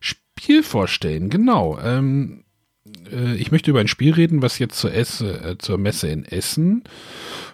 Spiel 0.00 0.62
vorstellen, 0.62 1.30
genau. 1.30 1.78
Ähm, 1.80 2.44
äh, 3.12 3.34
ich 3.34 3.52
möchte 3.52 3.70
über 3.70 3.80
ein 3.80 3.88
Spiel 3.88 4.14
reden, 4.14 4.42
was 4.42 4.58
jetzt 4.58 4.78
zur, 4.78 4.92
Esse, 4.94 5.42
äh, 5.42 5.58
zur 5.58 5.78
Messe 5.78 6.08
in 6.08 6.24
Essen 6.24 6.84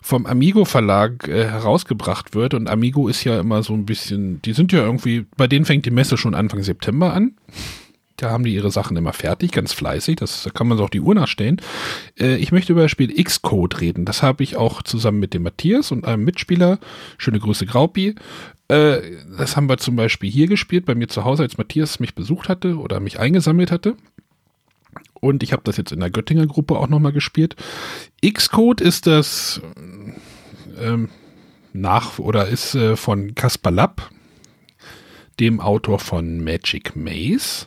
vom 0.02 0.26
Amigo 0.26 0.64
Verlag 0.64 1.28
äh, 1.28 1.44
herausgebracht 1.44 2.34
wird. 2.34 2.54
Und 2.54 2.68
Amigo 2.68 3.08
ist 3.08 3.24
ja 3.24 3.40
immer 3.40 3.62
so 3.62 3.74
ein 3.74 3.86
bisschen, 3.86 4.40
die 4.42 4.52
sind 4.52 4.72
ja 4.72 4.80
irgendwie, 4.80 5.26
bei 5.36 5.46
denen 5.46 5.64
fängt 5.64 5.86
die 5.86 5.90
Messe 5.90 6.16
schon 6.16 6.34
Anfang 6.34 6.62
September 6.62 7.12
an. 7.12 7.36
Da 8.16 8.30
haben 8.30 8.44
die 8.44 8.54
ihre 8.54 8.70
Sachen 8.70 8.96
immer 8.96 9.12
fertig, 9.12 9.52
ganz 9.52 9.72
fleißig. 9.72 10.16
Das, 10.16 10.42
da 10.42 10.50
kann 10.50 10.68
man 10.68 10.78
so 10.78 10.84
auch 10.84 10.90
die 10.90 11.00
Uhr 11.00 11.14
nachstellen. 11.14 11.60
Äh, 12.18 12.36
ich 12.36 12.52
möchte 12.52 12.72
über 12.72 12.82
das 12.82 12.90
Spiel 12.90 13.12
Xcode 13.22 13.80
reden. 13.80 14.04
Das 14.04 14.22
habe 14.22 14.42
ich 14.42 14.56
auch 14.56 14.82
zusammen 14.82 15.18
mit 15.18 15.34
dem 15.34 15.42
Matthias 15.42 15.92
und 15.92 16.06
einem 16.06 16.24
Mitspieler. 16.24 16.78
Schöne 17.18 17.40
Grüße, 17.40 17.66
Graupi. 17.66 18.14
Äh, 18.68 19.00
das 19.36 19.56
haben 19.56 19.68
wir 19.68 19.78
zum 19.78 19.96
Beispiel 19.96 20.30
hier 20.30 20.46
gespielt, 20.46 20.86
bei 20.86 20.94
mir 20.94 21.08
zu 21.08 21.24
Hause, 21.24 21.42
als 21.42 21.58
Matthias 21.58 22.00
mich 22.00 22.14
besucht 22.14 22.48
hatte 22.48 22.78
oder 22.78 23.00
mich 23.00 23.20
eingesammelt 23.20 23.70
hatte. 23.70 23.96
Und 25.20 25.42
ich 25.42 25.52
habe 25.52 25.62
das 25.64 25.76
jetzt 25.76 25.92
in 25.92 26.00
der 26.00 26.10
Göttinger 26.10 26.46
Gruppe 26.46 26.78
auch 26.78 26.88
nochmal 26.88 27.12
gespielt. 27.12 27.56
Xcode 28.24 28.80
ist 28.80 29.06
das 29.06 29.60
ähm, 30.80 31.10
nach 31.72 32.18
oder 32.18 32.48
ist 32.48 32.74
äh, 32.74 32.96
von 32.96 33.34
Kaspar 33.34 33.72
Lapp, 33.72 34.10
dem 35.38 35.60
Autor 35.60 35.98
von 35.98 36.42
Magic 36.42 36.96
Maze. 36.96 37.66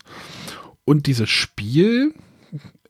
Und 0.89 1.05
dieses 1.05 1.29
Spiel, 1.29 2.15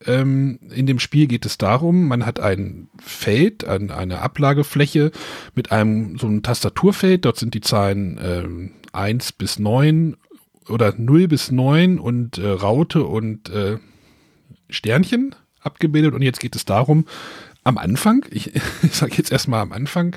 ähm, 0.05 0.57
in 0.73 0.85
dem 0.85 0.99
Spiel 0.99 1.27
geht 1.27 1.45
es 1.45 1.57
darum, 1.57 2.07
man 2.07 2.25
hat 2.25 2.39
ein 2.39 2.87
Feld, 2.97 3.65
ein, 3.65 3.91
eine 3.91 4.21
Ablagefläche 4.21 5.11
mit 5.53 5.73
einem 5.73 6.17
so 6.17 6.25
einem 6.25 6.41
Tastaturfeld. 6.41 7.25
Dort 7.25 7.35
sind 7.35 7.55
die 7.55 7.59
Zahlen 7.59 8.17
ähm, 8.23 8.71
1 8.93 9.33
bis 9.33 9.59
9 9.59 10.15
oder 10.69 10.93
0 10.97 11.27
bis 11.27 11.51
9 11.51 11.99
und 11.99 12.37
äh, 12.37 12.47
Raute 12.47 13.03
und 13.03 13.49
äh, 13.49 13.79
Sternchen 14.69 15.35
abgebildet 15.59 16.13
und 16.13 16.21
jetzt 16.21 16.39
geht 16.39 16.55
es 16.55 16.63
darum, 16.63 17.05
am 17.65 17.77
Anfang, 17.77 18.25
ich, 18.31 18.55
ich 18.81 18.93
sage 18.93 19.15
jetzt 19.17 19.33
erstmal 19.33 19.59
am 19.59 19.73
Anfang, 19.73 20.15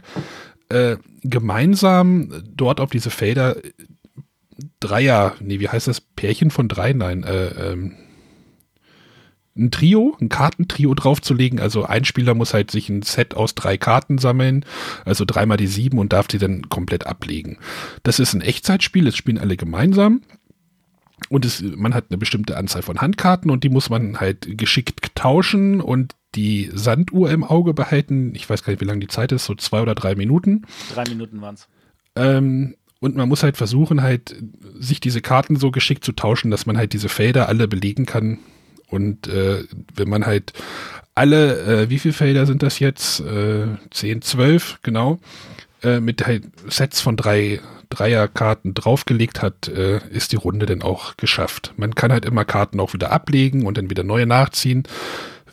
äh, 0.69 0.99
gemeinsam 1.25 2.45
dort 2.55 2.79
auf 2.79 2.91
diese 2.91 3.11
Felder 3.11 3.57
Dreier, 4.81 5.35
nee, 5.41 5.61
wie 5.61 5.69
heißt 5.69 5.89
das? 5.89 6.01
Pärchen 6.01 6.51
von 6.51 6.69
drei? 6.69 6.93
Nein, 6.93 7.23
äh, 7.25 7.49
ähm, 7.49 7.97
ein 9.57 9.71
Trio, 9.71 10.17
ein 10.21 10.29
Kartentrio 10.29 10.95
draufzulegen. 10.95 11.61
Also 11.61 11.85
ein 11.85 12.05
Spieler 12.05 12.35
muss 12.35 12.55
halt 12.55 12.71
sich 12.71 12.89
ein 12.89 13.03
Set 13.03 13.35
aus 13.35 13.55
drei 13.55 13.77
Karten 13.77 14.19
sammeln, 14.19 14.65
also 15.05 15.25
dreimal 15.25 15.59
die 15.59 15.67
sieben 15.67 15.99
und 15.99 16.13
darf 16.13 16.27
die 16.27 16.39
dann 16.39 16.69
komplett 16.69 17.07
ablegen. 17.07 17.59
Das 18.03 18.19
ist 18.19 18.33
ein 18.33 18.41
Echtzeitspiel, 18.41 19.05
das 19.05 19.17
spielen 19.17 19.39
alle 19.39 19.57
gemeinsam. 19.57 20.23
Und 21.29 21.45
es, 21.45 21.63
man 21.63 21.95
hat 21.95 22.07
eine 22.11 22.19
bestimmte 22.19 22.57
Anzahl 22.57 22.83
von 22.83 23.01
Handkarten 23.01 23.51
und 23.51 23.63
die 23.63 23.69
muss 23.69 23.91
man 23.91 24.19
halt 24.19 24.59
geschickt 24.59 25.15
tauschen 25.15 25.81
und 25.81 26.15
die 26.35 26.71
Sanduhr 26.73 27.31
im 27.31 27.45
Auge 27.45 27.75
behalten. 27.75 28.35
Ich 28.35 28.49
weiß 28.49 28.65
gar 28.65 28.73
nicht, 28.73 28.81
wie 28.81 28.87
lange 28.87 29.01
die 29.01 29.09
Zeit 29.09 29.33
ist, 29.33 29.45
so 29.45 29.55
zwei 29.55 29.83
oder 29.83 29.95
drei 29.95 30.15
Minuten. 30.15 30.63
Drei 30.93 31.05
Minuten 31.05 31.41
waren 31.41 31.55
es. 31.55 31.69
Ähm, 32.17 32.75
und 33.03 33.17
man 33.17 33.29
muss 33.29 33.43
halt 33.43 33.57
versuchen, 33.57 34.01
halt 34.01 34.37
sich 34.79 35.01
diese 35.01 35.21
Karten 35.21 35.57
so 35.57 35.73
geschickt 35.73 36.05
zu 36.05 36.13
tauschen, 36.13 36.53
dass 36.53 36.67
man 36.67 36.79
halt 36.79 36.93
diese 36.93 37.09
Felder 37.09 37.49
alle 37.49 37.67
belegen 37.67 38.07
kann. 38.07 38.39
Und 38.89 39.27
äh, 39.27 39.65
wenn 39.97 40.09
man 40.09 40.25
halt 40.25 40.53
alle, 41.17 41.83
äh, 41.83 41.91
wie 41.91 41.99
viele 41.99 42.15
Felder 42.15 42.47
sind 42.47 42.63
das 42.63 42.79
jetzt? 42.79 43.19
Äh, 43.19 43.67
10, 43.91 44.23
12, 44.23 44.79
genau. 44.85 45.19
Äh, 45.83 45.99
mit 45.99 46.25
halt 46.25 46.45
Sets 46.69 47.01
von 47.01 47.17
drei 47.17 47.61
Dreierkarten 47.91 48.73
draufgelegt 48.73 49.43
hat, 49.43 49.67
äh, 49.67 49.99
ist 50.11 50.31
die 50.31 50.37
Runde 50.37 50.67
dann 50.67 50.83
auch 50.83 51.17
geschafft. 51.17 51.75
Man 51.77 51.97
kann 51.97 52.13
halt 52.13 52.25
immer 52.25 52.45
Karten 52.45 52.79
auch 52.79 52.95
wieder 52.95 53.11
ablegen 53.11 53.67
und 53.67 53.79
dann 53.79 53.91
wieder 53.91 54.05
neue 54.05 54.27
nachziehen. 54.27 54.85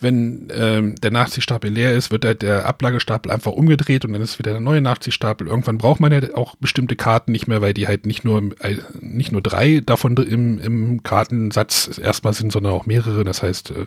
Wenn 0.01 0.47
ähm, 0.53 0.95
der 0.95 1.11
Nachziehstapel 1.11 1.69
leer 1.69 1.93
ist, 1.93 2.11
wird 2.11 2.25
halt 2.25 2.41
der 2.41 2.65
Ablagestapel 2.65 3.31
einfach 3.31 3.51
umgedreht 3.51 4.05
und 4.05 4.13
dann 4.13 4.21
ist 4.21 4.39
wieder 4.39 4.51
der 4.51 4.61
neue 4.61 4.81
Nachziehstapel. 4.81 5.47
Irgendwann 5.47 5.77
braucht 5.77 5.99
man 5.99 6.11
ja 6.11 6.21
auch 6.35 6.55
bestimmte 6.55 6.95
Karten 6.95 7.31
nicht 7.31 7.47
mehr, 7.47 7.61
weil 7.61 7.73
die 7.73 7.87
halt 7.87 8.05
nicht 8.05 8.23
nur 8.23 8.51
äh, 8.59 8.77
nicht 9.01 9.31
nur 9.31 9.41
drei 9.41 9.81
davon 9.85 10.15
im, 10.17 10.59
im 10.59 11.03
Kartensatz 11.03 11.99
erstmal 12.01 12.33
sind, 12.33 12.51
sondern 12.51 12.73
auch 12.73 12.85
mehrere. 12.85 13.23
Das 13.23 13.43
heißt, 13.43 13.71
äh, 13.71 13.85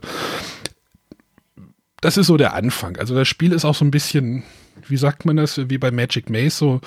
das 2.01 2.17
ist 2.17 2.27
so 2.27 2.37
der 2.37 2.55
Anfang. 2.55 2.97
Also 2.97 3.15
das 3.15 3.29
Spiel 3.29 3.53
ist 3.53 3.65
auch 3.65 3.75
so 3.75 3.85
ein 3.85 3.91
bisschen, 3.91 4.43
wie 4.89 4.97
sagt 4.97 5.25
man 5.25 5.37
das, 5.37 5.71
wie 5.71 5.79
bei 5.79 5.91
Magic 5.91 6.29
Maze, 6.29 6.57
so 6.57 6.81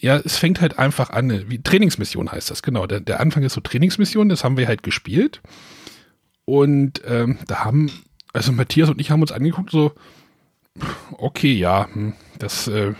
ja, 0.00 0.16
es 0.16 0.36
fängt 0.36 0.60
halt 0.60 0.78
einfach 0.78 1.10
an, 1.10 1.50
wie 1.50 1.60
Trainingsmission 1.60 2.30
heißt 2.30 2.50
das, 2.50 2.62
genau. 2.62 2.86
Der, 2.86 3.00
der 3.00 3.20
Anfang 3.20 3.42
ist 3.42 3.54
so 3.54 3.60
Trainingsmission, 3.60 4.28
das 4.28 4.44
haben 4.44 4.56
wir 4.56 4.68
halt 4.68 4.82
gespielt. 4.82 5.40
Und 6.44 7.02
ähm, 7.06 7.38
da 7.46 7.64
haben, 7.64 7.90
also 8.38 8.52
Matthias 8.52 8.88
und 8.88 9.00
ich 9.00 9.10
haben 9.10 9.20
uns 9.20 9.32
angeguckt, 9.32 9.70
so, 9.70 9.92
okay, 11.18 11.52
ja, 11.52 11.88
hm, 11.92 12.14
das, 12.38 12.68
äh, 12.68 12.94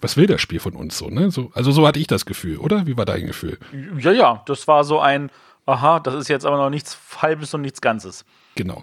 was 0.00 0.16
will 0.16 0.26
das 0.26 0.40
Spiel 0.40 0.58
von 0.58 0.74
uns 0.74 0.98
so, 0.98 1.08
ne? 1.08 1.30
So, 1.30 1.52
also 1.54 1.70
so 1.70 1.86
hatte 1.86 2.00
ich 2.00 2.08
das 2.08 2.26
Gefühl, 2.26 2.58
oder? 2.58 2.86
Wie 2.86 2.96
war 2.96 3.04
dein 3.04 3.26
Gefühl? 3.26 3.58
Ja, 3.98 4.10
ja, 4.10 4.42
das 4.46 4.66
war 4.66 4.82
so 4.82 4.98
ein, 4.98 5.30
aha, 5.66 6.00
das 6.00 6.14
ist 6.14 6.28
jetzt 6.28 6.44
aber 6.44 6.56
noch 6.56 6.68
nichts 6.68 6.98
Halbes 7.22 7.54
und 7.54 7.62
nichts 7.62 7.80
Ganzes. 7.80 8.24
Genau. 8.56 8.82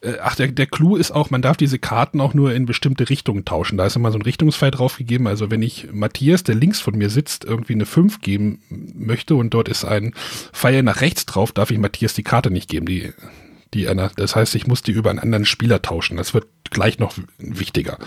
Äh, 0.00 0.14
ach, 0.20 0.34
der, 0.34 0.48
der 0.48 0.66
Clou 0.66 0.96
ist 0.96 1.12
auch, 1.12 1.30
man 1.30 1.42
darf 1.42 1.56
diese 1.56 1.78
Karten 1.78 2.20
auch 2.20 2.34
nur 2.34 2.52
in 2.52 2.66
bestimmte 2.66 3.08
Richtungen 3.08 3.44
tauschen. 3.44 3.78
Da 3.78 3.86
ist 3.86 3.94
immer 3.94 4.10
so 4.10 4.18
ein 4.18 4.22
Richtungspfeil 4.22 4.72
draufgegeben. 4.72 5.28
Also 5.28 5.50
wenn 5.50 5.62
ich 5.62 5.88
Matthias, 5.92 6.42
der 6.42 6.56
links 6.56 6.80
von 6.80 6.98
mir 6.98 7.08
sitzt, 7.08 7.44
irgendwie 7.44 7.74
eine 7.74 7.86
5 7.86 8.20
geben 8.20 8.60
möchte 8.68 9.36
und 9.36 9.54
dort 9.54 9.68
ist 9.68 9.84
ein 9.84 10.12
Pfeil 10.52 10.82
nach 10.82 11.00
rechts 11.00 11.24
drauf, 11.24 11.52
darf 11.52 11.70
ich 11.70 11.78
Matthias 11.78 12.14
die 12.14 12.24
Karte 12.24 12.50
nicht 12.50 12.68
geben. 12.68 12.86
Die, 12.86 13.14
die 13.74 13.88
einer, 13.88 14.10
das 14.16 14.36
heißt, 14.36 14.54
ich 14.54 14.66
muss 14.66 14.82
die 14.82 14.92
über 14.92 15.10
einen 15.10 15.18
anderen 15.18 15.44
Spieler 15.44 15.82
tauschen. 15.82 16.16
Das 16.16 16.34
wird 16.34 16.46
gleich 16.70 16.98
noch 16.98 17.14
wichtiger. 17.38 17.98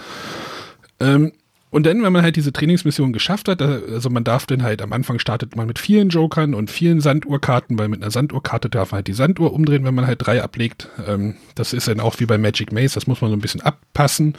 Ähm, 0.99 1.31
und 1.71 1.85
dann, 1.85 2.01
wenn 2.01 2.11
man 2.11 2.23
halt 2.23 2.35
diese 2.35 2.51
Trainingsmission 2.51 3.13
geschafft 3.13 3.47
hat, 3.47 3.61
also 3.61 4.09
man 4.09 4.23
darf 4.23 4.47
dann 4.47 4.63
halt 4.63 4.81
am 4.81 4.91
Anfang 4.91 5.19
startet 5.19 5.55
man 5.55 5.67
mit 5.67 5.77
vielen 5.77 6.09
Jokern 6.09 6.55
und 6.55 6.71
vielen 6.71 6.99
Sanduhrkarten, 6.99 7.77
weil 7.77 7.89
mit 7.89 8.01
einer 8.01 8.09
Sanduhrkarte 8.09 8.69
darf 8.69 8.91
man 8.91 8.97
halt 8.97 9.07
die 9.07 9.13
Sanduhr 9.13 9.53
umdrehen, 9.53 9.83
wenn 9.85 9.93
man 9.93 10.07
halt 10.07 10.25
drei 10.25 10.41
ablegt. 10.41 10.89
Ähm, 11.07 11.35
das 11.53 11.73
ist 11.73 11.87
dann 11.87 11.99
auch 11.99 12.19
wie 12.19 12.25
bei 12.25 12.39
Magic 12.39 12.71
Maze, 12.71 12.95
das 12.95 13.05
muss 13.05 13.21
man 13.21 13.29
so 13.29 13.37
ein 13.37 13.41
bisschen 13.41 13.61
abpassen. 13.61 14.35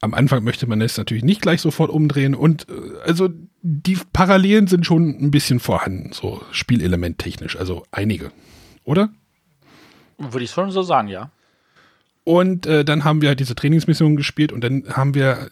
Am 0.00 0.12
Anfang 0.12 0.44
möchte 0.44 0.66
man 0.66 0.82
es 0.82 0.98
natürlich 0.98 1.24
nicht 1.24 1.40
gleich 1.40 1.62
sofort 1.62 1.90
umdrehen 1.90 2.34
und 2.34 2.68
äh, 2.68 2.72
also 3.06 3.30
die 3.62 3.98
Parallelen 4.12 4.66
sind 4.66 4.84
schon 4.84 5.08
ein 5.20 5.30
bisschen 5.30 5.60
vorhanden, 5.60 6.12
so 6.12 6.42
spielelementtechnisch, 6.52 7.56
also 7.56 7.84
einige, 7.92 8.30
oder? 8.84 9.08
Würde 10.18 10.44
ich 10.44 10.50
schon 10.50 10.70
so 10.70 10.82
sagen, 10.82 11.08
ja. 11.08 11.30
Und 12.24 12.66
äh, 12.66 12.84
dann 12.84 13.04
haben 13.04 13.22
wir 13.22 13.30
halt 13.30 13.40
diese 13.40 13.54
Trainingsmission 13.54 14.14
gespielt 14.14 14.52
und 14.52 14.62
dann 14.62 14.84
haben 14.92 15.14
wir, 15.14 15.48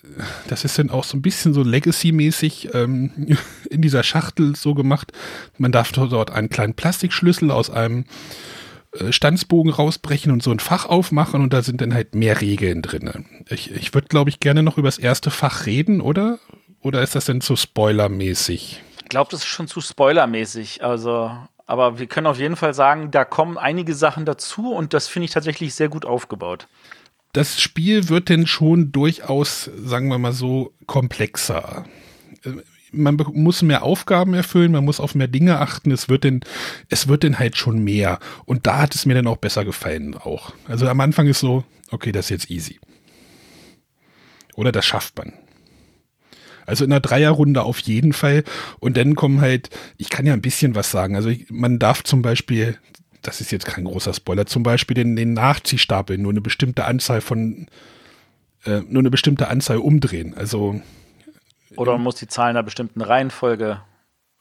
das 0.47 0.63
ist 0.67 0.79
dann 0.79 0.91
auch 0.91 1.05
so 1.05 1.17
ein 1.17 1.23
bisschen 1.23 1.55
so 1.55 1.63
Legacy-mäßig 1.63 2.75
ähm, 2.75 3.39
in 3.71 3.81
dieser 3.81 4.03
Schachtel 4.03 4.55
so 4.57 4.75
gemacht. 4.75 5.11
Man 5.57 5.73
darf 5.73 5.91
dort 5.93 6.31
einen 6.31 6.51
kleinen 6.51 6.75
Plastikschlüssel 6.75 7.51
aus 7.51 7.71
einem 7.71 8.05
äh, 8.93 9.11
Stanzbogen 9.11 9.73
rausbrechen 9.73 10.31
und 10.31 10.43
so 10.43 10.51
ein 10.51 10.59
Fach 10.59 10.85
aufmachen 10.85 11.41
und 11.41 11.55
da 11.55 11.63
sind 11.63 11.81
dann 11.81 11.95
halt 11.95 12.15
mehr 12.15 12.43
Regeln 12.43 12.83
drin. 12.83 13.25
Ich, 13.49 13.71
ich 13.71 13.95
würde, 13.95 14.09
glaube 14.09 14.29
ich, 14.29 14.41
gerne 14.41 14.63
noch 14.63 14.77
über 14.77 14.89
das 14.89 14.99
erste 14.99 15.31
Fach 15.31 15.65
reden, 15.65 16.03
oder? 16.03 16.39
Oder 16.83 17.03
ist 17.03 17.15
das 17.15 17.25
denn 17.25 17.41
zu 17.41 17.57
spoilermäßig? 17.57 18.83
Ich 19.03 19.09
glaube, 19.09 19.31
das 19.31 19.41
ist 19.41 19.47
schon 19.47 19.67
zu 19.67 19.81
spoilermäßig. 19.81 20.85
Also 20.85 21.31
aber 21.67 21.99
wir 21.99 22.07
können 22.07 22.29
auf 22.29 22.39
jeden 22.39 22.57
Fall 22.57 22.75
sagen, 22.75 23.11
da 23.11 23.25
kommen 23.25 23.59
einige 23.59 23.95
Sachen 23.95 24.25
dazu 24.25 24.73
und 24.73 24.95
das 24.95 25.09
finde 25.09 25.25
ich 25.25 25.33
tatsächlich 25.33 25.75
sehr 25.75 25.89
gut 25.89 26.05
aufgebaut. 26.05 26.69
Das 27.33 27.61
Spiel 27.61 28.09
wird 28.09 28.29
denn 28.29 28.47
schon 28.47 28.93
durchaus, 28.93 29.71
sagen 29.77 30.09
wir 30.09 30.19
mal 30.19 30.33
so, 30.33 30.73
komplexer. 30.87 31.85
man 32.93 33.17
muss 33.33 33.63
mehr 33.63 33.83
Aufgaben 33.83 34.33
erfüllen, 34.33 34.73
man 34.73 34.85
muss 34.85 35.01
auf 35.01 35.15
mehr 35.15 35.29
Dinge 35.29 35.61
achten, 35.61 35.91
es 35.91 36.09
wird 36.09 36.25
denn, 36.25 36.41
es 36.89 37.09
wird 37.09 37.25
denn 37.25 37.39
halt 37.39 37.57
schon 37.57 37.83
mehr. 37.83 38.21
Und 38.47 38.67
da 38.67 38.79
hat 38.79 38.95
es 38.95 39.05
mir 39.05 39.15
dann 39.15 39.27
auch 39.27 39.37
besser 39.37 39.65
gefallen 39.65 40.15
auch. 40.17 40.53
Also 40.67 40.89
am 40.89 41.01
Anfang 41.01 41.27
ist 41.27 41.41
so, 41.41 41.65
okay, 41.91 42.13
das 42.13 42.27
ist 42.27 42.31
jetzt 42.31 42.51
easy. 42.51 42.81
Oder 44.55 44.73
das 44.73 44.87
schafft 44.87 45.19
man. 45.19 45.35
Also 46.67 46.85
in 46.85 46.93
einer 46.93 47.01
Dreierrunde 47.01 47.63
auf 47.63 47.79
jeden 47.81 48.13
Fall. 48.13 48.45
Und 48.81 48.97
dann 48.97 49.15
kommen 49.15 49.41
halt, 49.41 49.71
ich 49.97 50.11
kann 50.11 50.27
ja 50.27 50.33
ein 50.33 50.43
bisschen 50.43 50.75
was 50.75 50.91
sagen. 50.91 51.17
Also 51.17 51.29
ich, 51.29 51.47
man 51.51 51.79
darf 51.79 52.03
zum 52.05 52.23
Beispiel, 52.23 52.77
das 53.23 53.41
ist 53.41 53.53
jetzt 53.53 53.67
kein 53.67 53.85
großer 53.85 54.13
Spoiler, 54.13 54.47
zum 54.47 54.63
Beispiel 54.63 54.95
den, 54.95 55.17
den 55.17 55.33
Nachziehstapel 55.33 56.19
nur 56.19 56.33
eine 56.33 56.41
bestimmte 56.41 56.85
Anzahl 56.85 57.21
von, 57.21 57.67
äh, 58.65 58.81
nur 58.89 59.01
eine 59.01 59.11
bestimmte 59.11 59.49
Anzahl 59.49 59.79
umdrehen. 59.79 60.35
Also 60.35 60.81
oder 61.77 61.93
man 61.93 62.03
muss 62.03 62.17
die 62.17 62.29
Zahlen 62.29 62.51
in 62.51 62.57
einer 62.57 62.65
bestimmten 62.65 63.01
Reihenfolge 63.01 63.81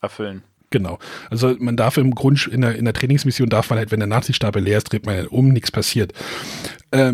erfüllen. 0.01 0.44
Genau. 0.72 1.00
Also 1.29 1.55
man 1.60 1.77
darf 1.77 1.98
im 1.98 2.13
Grund, 2.13 2.48
in 2.48 2.62
der, 2.62 2.75
in 2.75 2.86
der 2.86 2.94
Trainingsmission 2.94 3.50
darf 3.50 3.70
man 3.70 3.79
halt, 3.79 3.91
wenn 3.91 4.00
der 4.00 4.08
Nachziehstapel 4.08 4.62
leer 4.62 4.77
ist, 4.77 4.91
dreht 4.91 5.05
man 5.05 5.15
halt 5.15 5.32
um, 5.32 5.50
nichts 5.50 5.72
passiert. 5.72 6.13
Äh, 6.91 7.13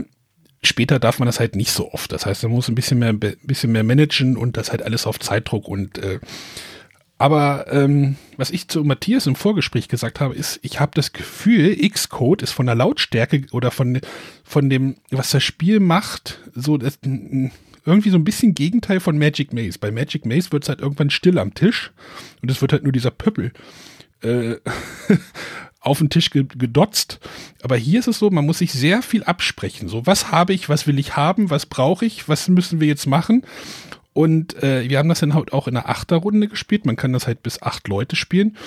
später 0.63 0.99
darf 0.99 1.19
man 1.19 1.25
das 1.25 1.39
halt 1.39 1.55
nicht 1.55 1.71
so 1.71 1.91
oft. 1.91 2.11
Das 2.11 2.25
heißt, 2.25 2.43
man 2.43 2.51
muss 2.51 2.67
ein 2.67 2.75
bisschen 2.75 2.99
mehr, 2.99 3.09
ein 3.09 3.19
bisschen 3.19 3.71
mehr 3.71 3.83
managen 3.83 4.37
und 4.37 4.57
das 4.57 4.71
halt 4.71 4.83
alles 4.83 5.07
auf 5.07 5.19
Zeitdruck 5.19 5.67
und 5.67 5.97
äh, 5.97 6.19
aber 7.21 7.67
ähm, 7.71 8.15
was 8.35 8.49
ich 8.49 8.67
zu 8.67 8.83
Matthias 8.83 9.27
im 9.27 9.35
Vorgespräch 9.35 9.87
gesagt 9.87 10.19
habe, 10.19 10.33
ist, 10.33 10.59
ich 10.63 10.79
habe 10.79 10.93
das 10.95 11.13
Gefühl, 11.13 11.77
Xcode 11.87 12.41
ist 12.41 12.51
von 12.51 12.65
der 12.65 12.73
Lautstärke 12.73 13.45
oder 13.51 13.69
von, 13.69 14.01
von 14.43 14.71
dem, 14.71 14.95
was 15.11 15.29
das 15.29 15.43
Spiel 15.43 15.79
macht, 15.79 16.39
so 16.55 16.79
das, 16.79 16.97
irgendwie 17.85 18.09
so 18.09 18.17
ein 18.17 18.23
bisschen 18.23 18.55
Gegenteil 18.55 18.99
von 18.99 19.19
Magic 19.19 19.53
Maze. 19.53 19.77
Bei 19.77 19.91
Magic 19.91 20.25
Maze 20.25 20.51
wird 20.51 20.63
es 20.63 20.69
halt 20.69 20.81
irgendwann 20.81 21.11
still 21.11 21.37
am 21.37 21.53
Tisch 21.53 21.91
und 22.41 22.49
es 22.49 22.59
wird 22.59 22.73
halt 22.73 22.81
nur 22.81 22.91
dieser 22.91 23.11
Pöppel 23.11 23.53
äh, 24.23 24.55
auf 25.81 25.97
den 25.97 26.09
Tisch 26.09 26.29
gedotzt. 26.29 27.19
Aber 27.63 27.75
hier 27.75 27.99
ist 27.99 28.07
es 28.07 28.19
so, 28.19 28.29
man 28.29 28.45
muss 28.45 28.59
sich 28.59 28.71
sehr 28.71 29.01
viel 29.01 29.23
absprechen. 29.23 29.89
So, 29.89 30.05
was 30.05 30.31
habe 30.31 30.53
ich, 30.53 30.69
was 30.69 30.87
will 30.87 30.99
ich 30.99 31.17
haben, 31.17 31.49
was 31.49 31.65
brauche 31.65 32.05
ich, 32.05 32.29
was 32.29 32.47
müssen 32.47 32.79
wir 32.79 32.87
jetzt 32.87 33.07
machen? 33.07 33.43
Und 34.13 34.61
äh, 34.61 34.87
wir 34.87 34.99
haben 34.99 35.09
das 35.09 35.21
dann 35.21 35.33
halt 35.33 35.53
auch 35.53 35.67
in 35.67 35.75
einer 35.75 35.89
Achterrunde 35.89 36.47
gespielt. 36.47 36.85
Man 36.85 36.97
kann 36.97 37.13
das 37.13 37.27
halt 37.27 37.43
bis 37.43 37.61
acht 37.61 37.87
Leute 37.87 38.15
spielen. 38.15 38.57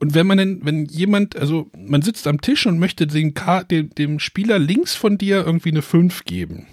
Und 0.00 0.14
wenn 0.14 0.26
man 0.26 0.38
denn, 0.38 0.60
wenn 0.64 0.86
jemand, 0.86 1.36
also 1.36 1.70
man 1.76 2.02
sitzt 2.02 2.26
am 2.26 2.40
Tisch 2.40 2.66
und 2.66 2.78
möchte 2.78 3.06
den 3.06 3.34
dem, 3.70 3.90
dem 3.90 4.18
Spieler 4.18 4.58
links 4.58 4.94
von 4.94 5.16
dir 5.16 5.44
irgendwie 5.46 5.70
eine 5.70 5.82
5 5.82 6.24
geben. 6.24 6.66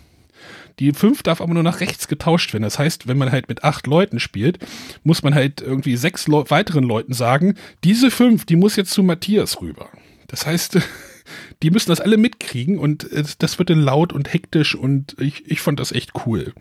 Die 0.81 0.93
5 0.93 1.21
darf 1.21 1.41
aber 1.41 1.53
nur 1.53 1.61
nach 1.61 1.79
rechts 1.79 2.07
getauscht 2.07 2.53
werden. 2.53 2.63
Das 2.63 2.79
heißt, 2.79 3.07
wenn 3.07 3.19
man 3.19 3.31
halt 3.31 3.49
mit 3.49 3.63
acht 3.63 3.85
Leuten 3.85 4.19
spielt, 4.19 4.57
muss 5.03 5.21
man 5.21 5.35
halt 5.35 5.61
irgendwie 5.61 5.95
sechs 5.95 6.27
Le 6.27 6.43
weiteren 6.49 6.83
Leuten 6.83 7.13
sagen, 7.13 7.53
diese 7.83 8.09
5, 8.09 8.45
die 8.45 8.55
muss 8.55 8.77
jetzt 8.77 8.89
zu 8.89 9.03
Matthias 9.03 9.61
rüber. 9.61 9.89
Das 10.25 10.47
heißt, 10.47 10.79
die 11.61 11.69
müssen 11.69 11.91
das 11.91 12.01
alle 12.01 12.17
mitkriegen 12.17 12.79
und 12.79 13.07
das 13.37 13.59
wird 13.59 13.69
dann 13.69 13.79
laut 13.79 14.11
und 14.11 14.33
hektisch 14.33 14.73
und 14.73 15.15
ich, 15.19 15.45
ich 15.51 15.61
fand 15.61 15.79
das 15.79 15.91
echt 15.91 16.13
cool. 16.25 16.51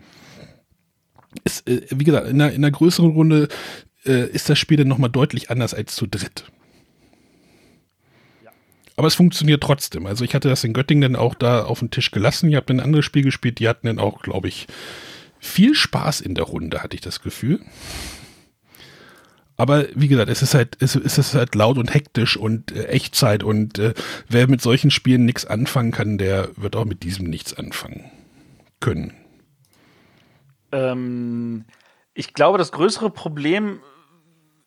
Es, 1.43 1.61
äh, 1.61 1.81
wie 1.89 2.03
gesagt, 2.03 2.27
in 2.27 2.39
einer, 2.39 2.51
in 2.51 2.63
einer 2.63 2.69
größeren 2.69 3.09
Runde 3.09 3.47
äh, 4.05 4.29
ist 4.29 4.51
das 4.51 4.59
Spiel 4.59 4.77
dann 4.77 4.87
nochmal 4.87 5.09
deutlich 5.09 5.49
anders 5.49 5.73
als 5.73 5.95
zu 5.95 6.05
dritt. 6.05 6.45
Aber 9.01 9.07
es 9.07 9.15
funktioniert 9.15 9.63
trotzdem. 9.63 10.05
Also 10.05 10.23
ich 10.23 10.35
hatte 10.35 10.47
das 10.47 10.63
in 10.63 10.73
Göttingen 10.73 11.13
dann 11.13 11.19
auch 11.19 11.33
da 11.33 11.63
auf 11.63 11.79
den 11.79 11.89
Tisch 11.89 12.11
gelassen. 12.11 12.51
Ich 12.51 12.55
habe 12.55 12.71
ein 12.71 12.79
anderes 12.79 13.03
Spiel 13.03 13.23
gespielt, 13.23 13.57
die 13.57 13.67
hatten 13.67 13.87
dann 13.87 13.97
auch, 13.97 14.21
glaube 14.21 14.47
ich, 14.47 14.67
viel 15.39 15.73
Spaß 15.73 16.21
in 16.21 16.35
der 16.35 16.43
Runde, 16.43 16.83
hatte 16.83 16.93
ich 16.93 17.01
das 17.01 17.19
Gefühl. 17.19 17.61
Aber 19.57 19.87
wie 19.95 20.07
gesagt, 20.07 20.29
es 20.29 20.43
ist 20.43 20.53
halt, 20.53 20.77
es 20.79 20.95
ist 20.95 21.33
halt 21.33 21.55
laut 21.55 21.79
und 21.79 21.91
hektisch 21.91 22.37
und 22.37 22.73
äh, 22.73 22.89
Echtzeit 22.89 23.41
und 23.41 23.79
äh, 23.79 23.95
wer 24.29 24.47
mit 24.47 24.61
solchen 24.61 24.91
Spielen 24.91 25.25
nichts 25.25 25.47
anfangen 25.47 25.89
kann, 25.89 26.19
der 26.19 26.49
wird 26.55 26.75
auch 26.75 26.85
mit 26.85 27.01
diesem 27.01 27.25
nichts 27.25 27.57
anfangen 27.57 28.11
können. 28.81 29.15
Ähm, 30.71 31.65
ich 32.13 32.35
glaube, 32.35 32.59
das 32.59 32.71
größere 32.71 33.09
Problem 33.09 33.79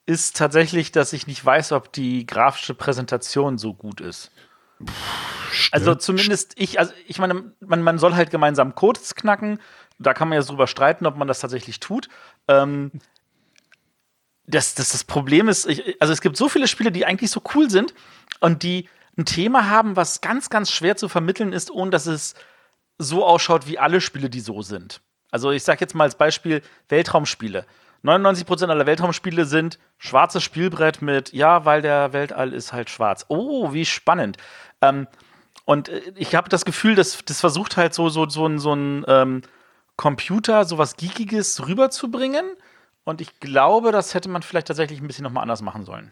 ist 0.07 0.37
tatsächlich, 0.37 0.93
dass 0.93 1.13
ich 1.13 1.27
nicht 1.27 1.45
weiß, 1.45 1.73
ob 1.73 1.93
die 1.93 2.27
grafische 2.27 2.75
Präsentation 2.75 3.59
so 3.59 3.75
gut 3.75 4.01
ist. 4.01 4.31
Stimmt. 5.51 5.73
Also 5.75 5.95
zumindest 5.95 6.55
ich, 6.57 6.79
also 6.79 6.93
ich 7.07 7.19
meine, 7.19 7.53
man, 7.61 7.83
man 7.83 7.99
soll 7.99 8.15
halt 8.15 8.31
gemeinsam 8.31 8.75
Codes 8.75 9.15
knacken. 9.15 9.61
Da 9.99 10.13
kann 10.13 10.29
man 10.29 10.39
ja 10.39 10.45
drüber 10.45 10.67
streiten, 10.67 11.07
ob 11.07 11.17
man 11.17 11.29
das 11.29 11.41
tatsächlich 11.41 11.81
tut. 11.81 12.09
Ähm, 12.49 12.91
das, 14.47 14.75
das, 14.75 14.91
das 14.91 15.05
Problem 15.05 15.49
ist, 15.49 15.67
ich, 15.67 16.01
also 16.03 16.13
es 16.13 16.21
gibt 16.21 16.37
so 16.37 16.49
viele 16.49 16.69
Spiele, 16.69 16.93
die 16.93 17.07
eigentlich 17.07 17.31
so 17.31 17.43
cool 17.55 17.71
sind 17.71 17.95
und 18.41 18.63
die 18.63 18.89
ein 19.17 19.25
Thema 19.25 19.71
haben, 19.71 19.97
was 19.97 20.21
ganz, 20.21 20.51
ganz 20.51 20.71
schwer 20.71 20.97
zu 20.97 21.09
vermitteln 21.09 21.53
ist, 21.53 21.71
ohne 21.71 21.91
dass 21.91 22.07
es 22.07 22.35
so 22.99 23.25
ausschaut 23.25 23.67
wie 23.67 23.79
alle 23.79 24.01
Spiele, 24.01 24.29
die 24.29 24.41
so 24.41 24.61
sind. 24.63 25.01
Also 25.31 25.51
ich 25.51 25.63
sage 25.63 25.81
jetzt 25.81 25.95
mal 25.95 26.05
als 26.05 26.17
Beispiel 26.17 26.63
Weltraumspiele. 26.89 27.65
99% 28.05 28.67
aller 28.69 28.87
Weltraumspiele 28.87 29.47
sind 29.47 29.79
schwarzes 29.99 30.43
Spielbrett 30.43 31.01
mit, 31.01 31.33
ja, 31.33 31.65
weil 31.65 31.81
der 31.81 32.13
Weltall 32.13 32.53
ist 32.53 32.73
halt 32.73 32.91
schwarz. 32.91 33.25
Oh, 33.29 33.73
wie 33.73 33.87
spannend. 33.87 34.37
Ähm, 34.83 35.07
und 35.65 35.89
äh, 35.89 36.13
ich 36.17 36.35
habe 36.35 36.49
das 36.49 36.65
Gefühl, 36.65 36.95
dass 36.95 37.25
das 37.25 37.41
versucht 37.41 37.77
halt 37.77 37.95
so, 37.95 38.11
so, 38.11 38.29
so, 38.29 38.57
so 38.59 38.75
ein 38.75 39.05
ähm, 39.09 39.43
Computer, 39.97 40.65
sowas 40.65 40.97
Geekiges 40.97 41.67
rüberzubringen. 41.67 42.45
Und 43.05 43.21
ich 43.21 43.41
glaube, 43.41 43.91
das 43.93 44.15
hätte 44.15 44.29
man 44.29 44.43
vielleicht 44.43 44.69
tatsächlich 44.69 45.01
ein 45.01 45.07
bisschen 45.07 45.25
nochmal 45.25 45.43
anders 45.43 45.63
machen 45.63 45.85
sollen. 45.85 46.11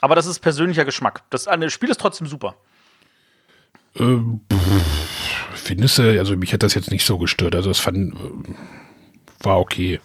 Aber 0.00 0.14
das 0.14 0.26
ist 0.26 0.40
persönlicher 0.40 0.84
Geschmack. 0.84 1.22
Das, 1.30 1.44
das 1.44 1.72
Spiel 1.72 1.90
ist 1.90 2.00
trotzdem 2.00 2.26
super. 2.26 2.56
Ähm, 3.96 4.40
findest 5.54 5.98
du, 5.98 6.18
also 6.18 6.36
mich 6.36 6.52
hat 6.52 6.62
das 6.62 6.74
jetzt 6.74 6.90
nicht 6.90 7.04
so 7.04 7.18
gestört. 7.18 7.54
Also 7.54 7.70
es 7.70 7.78
fand, 7.78 8.14
äh, 8.14 8.54
war 9.42 9.60
okay. 9.60 10.00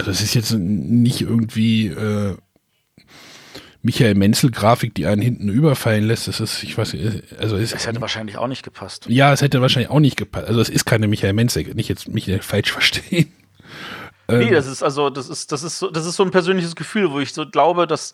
Also 0.00 0.10
es 0.10 0.22
ist 0.22 0.34
jetzt 0.34 0.52
nicht 0.52 1.20
irgendwie 1.20 1.88
äh, 1.88 2.36
Michael 3.82 4.14
Menzel-Grafik, 4.14 4.94
die 4.94 5.06
einen 5.06 5.22
hinten 5.22 5.48
überfallen 5.48 6.04
lässt. 6.04 6.28
Das 6.28 6.40
ist, 6.40 6.62
ich 6.62 6.76
weiß, 6.76 6.96
also 7.38 7.56
es, 7.56 7.72
es 7.72 7.86
hätte 7.86 8.00
wahrscheinlich 8.00 8.36
auch 8.36 8.46
nicht 8.46 8.62
gepasst. 8.62 9.06
Ja, 9.08 9.32
es 9.32 9.40
hätte 9.40 9.60
wahrscheinlich 9.62 9.90
auch 9.90 10.00
nicht 10.00 10.16
gepasst. 10.16 10.46
Also 10.46 10.60
es 10.60 10.68
ist 10.68 10.84
keine 10.84 11.08
Michael 11.08 11.32
Menzel, 11.32 11.74
nicht 11.74 11.88
jetzt 11.88 12.08
mich 12.08 12.30
falsch 12.42 12.72
verstehen. 12.72 13.32
Nee, 14.28 14.44
ähm, 14.44 14.52
das 14.52 14.66
ist 14.66 14.82
also, 14.82 15.10
das 15.10 15.28
ist, 15.28 15.52
das 15.52 15.62
ist 15.62 15.78
so, 15.78 15.90
das 15.90 16.06
ist 16.06 16.16
so 16.16 16.22
ein 16.22 16.30
persönliches 16.30 16.76
Gefühl, 16.76 17.10
wo 17.10 17.20
ich 17.20 17.32
so 17.32 17.48
glaube, 17.48 17.86
dass, 17.86 18.12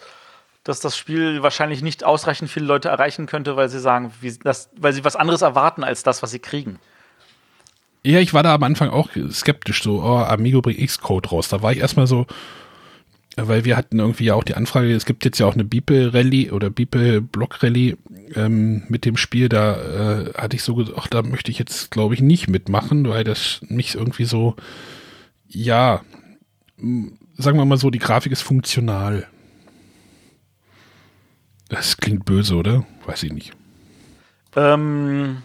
dass 0.63 0.81
das 0.81 0.97
Spiel 0.97 1.43
wahrscheinlich 1.43 1.83
nicht 1.83 2.05
ausreichend 2.05 2.51
viele 2.51 2.67
Leute 2.67 2.89
erreichen 2.89 3.27
könnte, 3.27 3.57
weil 3.57 3.69
sie 3.69 3.81
sagen, 3.81 4.13
wie, 4.21 4.37
das, 4.39 4.71
weil 4.77 4.93
sie 4.93 5.05
was 5.05 5.17
anderes 5.17 5.43
erwarten 5.43 5.85
als 5.85 6.03
das, 6.03 6.23
was 6.23 6.31
sie 6.31 6.39
kriegen. 6.39 6.79
Ja, 8.07 8.21
ich 8.21 8.33
war 8.33 8.45
da 8.45 8.55
am 8.55 8.63
Anfang 8.63 8.91
auch 8.91 9.11
skeptisch, 9.31 9.83
so, 9.83 10.01
oh, 10.01 10.19
Amigo 10.19 10.63
bringt 10.63 10.79
X-Code 10.79 11.29
raus. 11.29 11.49
Da 11.49 11.61
war 11.61 11.73
ich 11.73 11.79
erstmal 11.79 12.07
so, 12.07 12.25
weil 13.35 13.65
wir 13.65 13.77
hatten 13.77 13.99
irgendwie 13.99 14.27
ja 14.27 14.35
auch 14.35 14.45
die 14.45 14.55
Anfrage, 14.55 14.95
es 14.95 15.07
gibt 15.07 15.25
jetzt 15.25 15.41
ja 15.41 15.47
auch 15.47 15.55
eine 15.55 15.65
Beeple-Rallye 15.65 16.53
oder 16.53 16.71
Beeple-Block-Rallye 16.71 17.97
ähm, 18.37 18.85
mit 18.89 19.07
dem 19.07 19.17
Spiel, 19.17 19.49
da 19.49 20.21
äh, 20.21 20.33
hatte 20.35 20.55
ich 20.55 20.63
so 20.63 20.85
ach, 20.97 21.09
da 21.09 21.23
möchte 21.23 21.51
ich 21.51 21.59
jetzt, 21.59 21.91
glaube 21.91 22.15
ich, 22.15 22.21
nicht 22.21 22.49
mitmachen, 22.49 23.09
weil 23.09 23.25
das 23.25 23.61
nicht 23.63 23.97
irgendwie 23.97 24.25
so, 24.25 24.55
ja, 25.49 26.01
sagen 26.79 27.59
wir 27.59 27.65
mal 27.65 27.77
so, 27.77 27.91
die 27.91 27.99
Grafik 27.99 28.31
ist 28.31 28.43
funktional. 28.43 29.27
Das 31.69 31.97
klingt 31.97 32.25
böse, 32.25 32.55
oder? 32.55 32.87
Weiß 33.05 33.25
ich 33.25 33.33
nicht. 33.33 33.53
Ähm, 34.55 35.43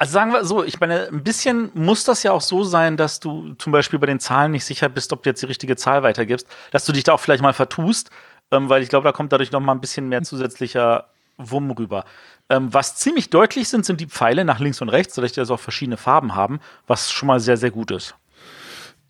also 0.00 0.14
sagen 0.14 0.32
wir 0.32 0.46
so, 0.46 0.64
ich 0.64 0.80
meine, 0.80 1.08
ein 1.08 1.22
bisschen 1.22 1.70
muss 1.74 2.04
das 2.04 2.22
ja 2.22 2.32
auch 2.32 2.40
so 2.40 2.64
sein, 2.64 2.96
dass 2.96 3.20
du 3.20 3.52
zum 3.58 3.70
Beispiel 3.70 3.98
bei 3.98 4.06
den 4.06 4.18
Zahlen 4.18 4.52
nicht 4.52 4.64
sicher 4.64 4.88
bist, 4.88 5.12
ob 5.12 5.22
du 5.22 5.28
jetzt 5.28 5.42
die 5.42 5.46
richtige 5.46 5.76
Zahl 5.76 6.02
weitergibst, 6.02 6.46
dass 6.70 6.86
du 6.86 6.92
dich 6.92 7.04
da 7.04 7.12
auch 7.12 7.20
vielleicht 7.20 7.42
mal 7.42 7.52
vertust, 7.52 8.08
ähm, 8.50 8.70
weil 8.70 8.82
ich 8.82 8.88
glaube, 8.88 9.04
da 9.04 9.12
kommt 9.12 9.30
dadurch 9.30 9.52
noch 9.52 9.60
mal 9.60 9.72
ein 9.72 9.80
bisschen 9.82 10.08
mehr 10.08 10.22
zusätzlicher 10.22 11.08
Wumm 11.36 11.70
rüber. 11.72 12.06
Ähm, 12.48 12.72
was 12.72 12.96
ziemlich 12.96 13.28
deutlich 13.28 13.68
sind, 13.68 13.84
sind 13.84 14.00
die 14.00 14.06
Pfeile 14.06 14.46
nach 14.46 14.58
links 14.58 14.80
und 14.80 14.88
rechts, 14.88 15.14
sodass 15.14 15.32
die 15.32 15.40
also 15.40 15.52
auch 15.52 15.60
verschiedene 15.60 15.98
Farben 15.98 16.34
haben, 16.34 16.60
was 16.86 17.10
schon 17.10 17.26
mal 17.26 17.38
sehr, 17.38 17.58
sehr 17.58 17.70
gut 17.70 17.90
ist. 17.90 18.14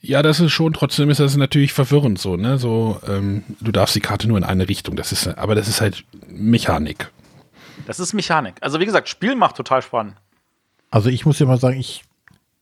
Ja, 0.01 0.23
das 0.23 0.41
ist 0.41 0.51
schon, 0.51 0.73
trotzdem 0.73 1.09
ist 1.09 1.21
das 1.21 1.37
natürlich 1.37 1.73
verwirrend 1.73 2.19
so, 2.19 2.37
ne? 2.37 2.59
So, 2.59 3.01
ähm, 3.07 3.45
du 3.61 3.71
darfst 3.71 3.95
die 3.95 4.01
Karte 4.01 4.27
nur 4.27 4.39
in 4.39 4.45
eine 4.45 4.69
Richtung. 4.69 4.97
Das 4.97 5.13
ist, 5.13 5.29
aber 5.39 5.55
das 5.55 5.69
ist 5.69 5.81
halt 5.81 6.05
Mechanik. 6.27 7.13
Das 7.87 8.01
ist 8.01 8.13
Mechanik. 8.13 8.57
Also 8.61 8.81
wie 8.81 8.87
gesagt, 8.87 9.09
Spiel 9.09 9.37
macht 9.37 9.55
total 9.55 9.83
spannend. 9.83 10.17
Also 10.91 11.09
ich 11.09 11.25
muss 11.25 11.39
ja 11.39 11.47
mal 11.47 11.59
sagen, 11.59 11.79
ich, 11.79 12.03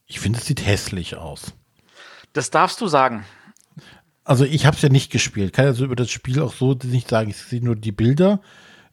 ich 0.06 0.20
finde, 0.20 0.38
es 0.38 0.46
sieht 0.46 0.64
hässlich 0.64 1.16
aus. 1.16 1.54
Das 2.32 2.50
darfst 2.50 2.80
du 2.80 2.86
sagen. 2.88 3.24
Also 4.24 4.44
ich 4.44 4.66
habe 4.66 4.76
es 4.76 4.82
ja 4.82 4.90
nicht 4.90 5.10
gespielt. 5.10 5.54
Kann 5.54 5.66
also 5.66 5.84
über 5.84 5.96
das 5.96 6.10
Spiel 6.10 6.42
auch 6.42 6.52
so 6.52 6.76
nicht 6.84 7.08
sagen. 7.08 7.30
Ich 7.30 7.36
sehe 7.38 7.64
nur 7.64 7.76
die 7.76 7.92
Bilder. 7.92 8.40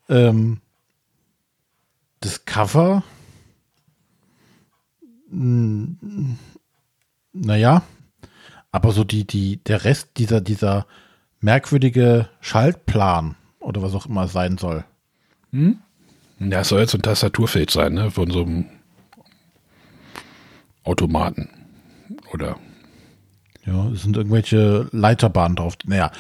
Ähm, 0.08 0.62
das 2.22 2.46
Cover. 2.46 3.04
Naja. 7.34 7.84
Aber 8.72 8.92
so 8.92 9.04
die, 9.04 9.26
die, 9.26 9.58
der 9.58 9.84
Rest 9.84 10.12
dieser, 10.18 10.40
dieser 10.42 10.86
merkwürdige 11.42 12.30
Schaltplan 12.40 13.36
oder 13.60 13.82
was 13.82 13.94
auch 13.94 14.06
immer 14.06 14.24
es 14.24 14.34
sein 14.34 14.58
soll. 14.58 14.86
Ja, 16.40 16.62
es 16.62 16.70
soll 16.70 16.82
jetzt 16.82 16.96
ein 16.96 17.02
Tastaturfeld 17.02 17.72
sein, 17.72 17.94
ne? 17.94 18.12
Von 18.12 18.32
so 18.32 18.44
einem 18.44 18.66
Automaten. 20.86 21.50
Oder 22.32 22.58
Ja, 23.66 23.90
es 23.90 24.04
sind 24.04 24.16
irgendwelche 24.16 24.88
Leiterbahnen 24.92 25.56
drauf. 25.58 25.74
Naja, 25.86 26.12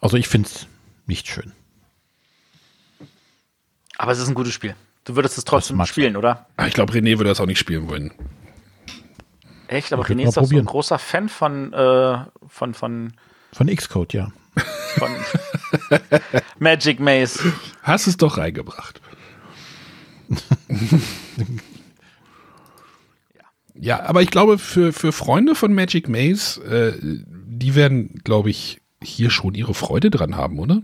also 0.00 0.16
ich 0.16 0.28
finde 0.28 0.48
es 0.48 0.66
nicht 1.06 1.28
schön. 1.28 1.52
Aber 3.96 4.12
es 4.12 4.18
ist 4.18 4.28
ein 4.28 4.34
gutes 4.34 4.52
Spiel. 4.52 4.74
Du 5.04 5.16
würdest 5.16 5.38
es 5.38 5.44
trotzdem 5.44 5.84
spielen, 5.86 6.16
oder? 6.16 6.46
Ah, 6.56 6.66
ich 6.66 6.74
glaube, 6.74 6.92
René 6.92 7.18
würde 7.18 7.30
das 7.30 7.40
auch 7.40 7.46
nicht 7.46 7.58
spielen 7.58 7.88
wollen. 7.88 8.12
Echt? 9.68 9.92
Aber 9.92 10.02
Ich 10.02 10.08
René 10.08 10.26
ist 10.28 10.36
doch 10.36 10.44
so 10.44 10.56
ein 10.56 10.64
großer 10.64 10.98
Fan 10.98 11.28
von, 11.28 11.72
äh, 11.72 12.18
von, 12.48 12.74
von, 12.74 13.12
Von 13.52 13.66
Xcode, 13.68 14.14
ja. 14.14 14.32
von 14.96 15.10
Magic 16.58 17.00
Maze. 17.00 17.52
Hast 17.82 18.06
es 18.06 18.16
doch 18.16 18.38
reingebracht. 18.38 19.00
ja, 23.74 24.02
aber 24.04 24.22
ich 24.22 24.30
glaube, 24.30 24.58
für, 24.58 24.92
für 24.92 25.12
Freunde 25.12 25.54
von 25.54 25.74
Magic 25.74 26.08
Maze, 26.08 26.62
äh, 26.64 26.98
die 27.00 27.74
werden, 27.74 28.20
glaube 28.24 28.50
ich, 28.50 28.80
hier 29.02 29.30
schon 29.30 29.54
ihre 29.54 29.74
Freude 29.74 30.10
dran 30.10 30.36
haben, 30.36 30.58
oder? 30.58 30.82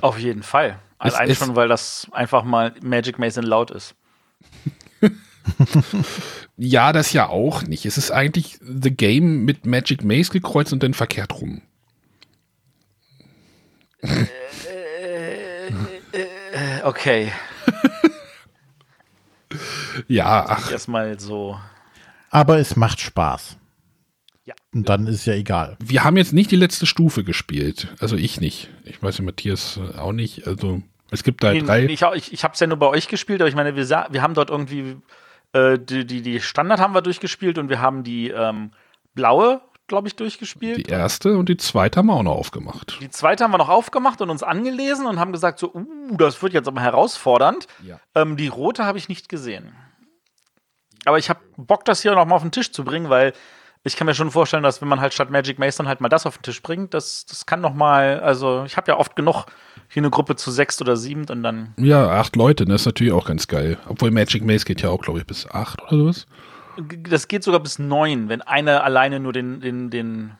Auf 0.00 0.18
jeden 0.18 0.42
Fall. 0.42 0.78
Es 1.00 1.14
Allein 1.14 1.34
schon, 1.34 1.56
weil 1.56 1.68
das 1.68 2.06
einfach 2.12 2.44
mal 2.44 2.74
Magic 2.82 3.18
Maze 3.18 3.40
in 3.40 3.46
laut 3.46 3.70
ist. 3.70 3.94
Ja, 6.60 6.92
das 6.92 7.12
ja 7.12 7.28
auch 7.28 7.62
nicht. 7.62 7.86
Es 7.86 7.96
ist 7.96 8.10
eigentlich 8.10 8.58
The 8.60 8.90
Game 8.90 9.44
mit 9.44 9.64
Magic 9.64 10.04
Maze 10.04 10.32
gekreuzt 10.32 10.72
und 10.72 10.82
dann 10.82 10.92
verkehrt 10.92 11.40
rum. 11.40 11.62
Äh, 14.02 14.18
Okay, 16.82 17.32
Ja, 20.08 20.46
ach, 20.48 20.70
erstmal 20.70 21.18
so. 21.20 21.58
Aber 22.30 22.58
es 22.58 22.76
macht 22.76 23.00
Spaß. 23.00 23.56
Ja. 24.44 24.54
Und 24.72 24.88
dann 24.88 25.06
ist 25.06 25.26
ja 25.26 25.34
egal. 25.34 25.76
wir 25.78 26.04
haben 26.04 26.16
jetzt 26.16 26.32
nicht 26.32 26.50
die 26.50 26.56
letzte 26.56 26.86
Stufe 26.86 27.22
gespielt. 27.22 27.88
Also 28.00 28.16
ich 28.16 28.40
nicht. 28.40 28.70
Ich 28.84 29.02
weiß 29.02 29.18
ja, 29.18 29.24
Matthias 29.24 29.78
äh, 29.78 29.98
auch 29.98 30.12
nicht. 30.12 30.46
Also 30.46 30.82
es 31.10 31.22
gibt 31.22 31.44
da 31.44 31.52
Nee, 31.52 31.60
drei. 31.60 31.84
Ich, 31.84 32.02
ich, 32.02 32.32
ich 32.32 32.44
habe 32.44 32.54
es 32.54 32.60
ja 32.60 32.66
nur 32.66 32.78
bei 32.78 32.86
euch 32.86 33.08
gespielt, 33.08 33.42
aber 33.42 33.48
ich 33.48 33.54
meine, 33.54 33.76
wir, 33.76 33.86
wir 33.86 34.22
haben 34.22 34.34
dort 34.34 34.48
irgendwie 34.50 34.96
äh, 35.52 35.78
die, 35.78 36.06
die, 36.06 36.22
die 36.22 36.40
Standard 36.40 36.80
haben 36.80 36.94
wir 36.94 37.02
durchgespielt 37.02 37.58
und 37.58 37.68
wir 37.68 37.80
haben 37.80 38.04
die 38.04 38.28
ähm, 38.28 38.70
blaue, 39.14 39.60
glaube 39.86 40.08
ich, 40.08 40.16
durchgespielt. 40.16 40.86
Die 40.86 40.90
erste 40.90 41.36
und 41.36 41.48
die 41.48 41.56
zweite 41.56 41.98
haben 41.98 42.06
wir 42.06 42.14
auch 42.14 42.22
noch 42.22 42.36
aufgemacht. 42.36 42.98
Die 43.00 43.10
zweite 43.10 43.44
haben 43.44 43.50
wir 43.50 43.58
noch 43.58 43.70
aufgemacht 43.70 44.20
und 44.20 44.30
uns 44.30 44.42
angelesen 44.42 45.06
und 45.06 45.18
haben 45.18 45.32
gesagt, 45.32 45.58
so, 45.58 45.72
uh, 45.74 46.16
das 46.16 46.42
wird 46.42 46.52
jetzt 46.52 46.68
aber 46.68 46.80
herausfordernd. 46.80 47.66
Ja. 47.82 48.00
Ähm, 48.14 48.36
die 48.36 48.48
rote 48.48 48.84
habe 48.84 48.98
ich 48.98 49.08
nicht 49.08 49.28
gesehen. 49.28 49.72
Aber 51.04 51.18
ich 51.18 51.30
habe 51.30 51.40
Bock, 51.56 51.84
das 51.84 52.02
hier 52.02 52.14
noch 52.14 52.26
mal 52.26 52.36
auf 52.36 52.42
den 52.42 52.52
Tisch 52.52 52.72
zu 52.72 52.84
bringen, 52.84 53.08
weil 53.08 53.32
ich 53.84 53.96
kann 53.96 54.06
mir 54.06 54.14
schon 54.14 54.30
vorstellen, 54.30 54.62
dass 54.62 54.80
wenn 54.80 54.88
man 54.88 55.00
halt 55.00 55.14
statt 55.14 55.30
Magic 55.30 55.58
Maze 55.58 55.78
dann 55.78 55.88
halt 55.88 56.00
mal 56.00 56.08
das 56.08 56.26
auf 56.26 56.38
den 56.38 56.42
Tisch 56.42 56.62
bringt, 56.62 56.94
das, 56.94 57.26
das 57.26 57.46
kann 57.46 57.60
noch 57.60 57.74
mal, 57.74 58.20
also 58.20 58.64
ich 58.64 58.76
habe 58.76 58.90
ja 58.90 58.98
oft 58.98 59.16
genug 59.16 59.46
hier 59.88 60.02
eine 60.02 60.10
Gruppe 60.10 60.36
zu 60.36 60.50
sechs 60.50 60.80
oder 60.80 60.96
sieben 60.96 61.24
und 61.28 61.42
dann, 61.42 61.74
Ja, 61.78 62.08
acht 62.10 62.36
Leute, 62.36 62.64
das 62.64 62.82
ist 62.82 62.86
natürlich 62.86 63.12
auch 63.12 63.26
ganz 63.26 63.46
geil. 63.46 63.78
Obwohl 63.88 64.10
Magic 64.10 64.44
Maze 64.44 64.64
geht 64.64 64.82
ja 64.82 64.90
auch, 64.90 65.00
glaube 65.00 65.20
ich, 65.20 65.26
bis 65.26 65.48
acht 65.50 65.80
oder 65.82 65.96
sowas. 65.96 66.26
das 67.08 67.28
geht 67.28 67.42
sogar 67.44 67.60
bis 67.60 67.78
neun, 67.78 68.28
wenn 68.28 68.42
einer 68.42 68.84
alleine 68.84 69.20
nur 69.20 69.32
den, 69.32 69.60
den, 69.60 69.90
den 69.90 70.32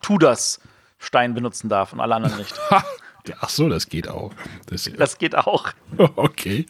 Tudors-Stein 0.00 1.34
benutzen 1.34 1.68
darf 1.68 1.92
und 1.92 2.00
alle 2.00 2.16
anderen 2.16 2.38
nicht. 2.38 2.54
Ach 3.40 3.48
so, 3.48 3.68
das 3.68 3.88
geht 3.88 4.08
auch. 4.08 4.32
Das, 4.66 4.90
Das 4.96 5.18
geht 5.18 5.36
auch. 5.36 5.68
okay. 6.16 6.66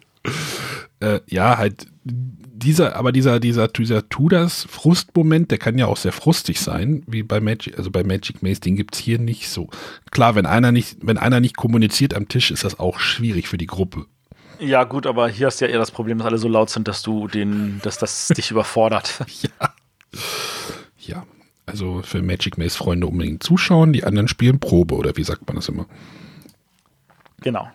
Äh, 1.02 1.20
ja, 1.26 1.58
halt 1.58 1.86
dieser, 2.04 2.94
aber 2.94 3.10
dieser, 3.10 3.40
dieser, 3.40 3.66
dieser 3.66 4.08
Tudors 4.08 4.66
Frustmoment, 4.70 5.50
der 5.50 5.58
kann 5.58 5.78
ja 5.78 5.86
auch 5.86 5.96
sehr 5.96 6.12
frustig 6.12 6.60
sein, 6.60 7.02
wie 7.08 7.24
bei 7.24 7.40
Magic, 7.40 7.76
also 7.76 7.90
bei 7.90 8.04
Magic 8.04 8.42
Maze, 8.42 8.60
den 8.60 8.76
gibt's 8.76 8.98
hier 8.98 9.18
nicht 9.18 9.48
so. 9.48 9.68
Klar, 10.12 10.36
wenn 10.36 10.46
einer 10.46 10.70
nicht, 10.70 10.98
wenn 11.02 11.18
einer 11.18 11.40
nicht 11.40 11.56
kommuniziert 11.56 12.14
am 12.14 12.28
Tisch, 12.28 12.52
ist 12.52 12.62
das 12.62 12.78
auch 12.78 13.00
schwierig 13.00 13.48
für 13.48 13.58
die 13.58 13.66
Gruppe. 13.66 14.06
Ja, 14.60 14.84
gut, 14.84 15.06
aber 15.06 15.28
hier 15.28 15.48
hast 15.48 15.60
du 15.60 15.64
ja 15.64 15.72
eher 15.72 15.78
das 15.80 15.90
Problem, 15.90 16.18
dass 16.18 16.28
alle 16.28 16.38
so 16.38 16.46
laut 16.46 16.70
sind, 16.70 16.86
dass 16.86 17.02
du 17.02 17.26
den, 17.26 17.80
dass 17.82 17.98
das 17.98 18.28
dich 18.36 18.52
überfordert. 18.52 19.24
Ja. 19.40 19.72
Also 21.66 22.02
für 22.02 22.22
Magic 22.22 22.58
Maze 22.58 22.76
Freunde 22.76 23.06
unbedingt 23.06 23.42
zuschauen, 23.42 23.92
die 23.92 24.04
anderen 24.04 24.28
spielen 24.28 24.60
Probe, 24.60 24.94
oder 24.94 25.16
wie 25.16 25.24
sagt 25.24 25.46
man 25.46 25.56
das 25.56 25.68
immer? 25.68 25.86
Genau. 27.40 27.68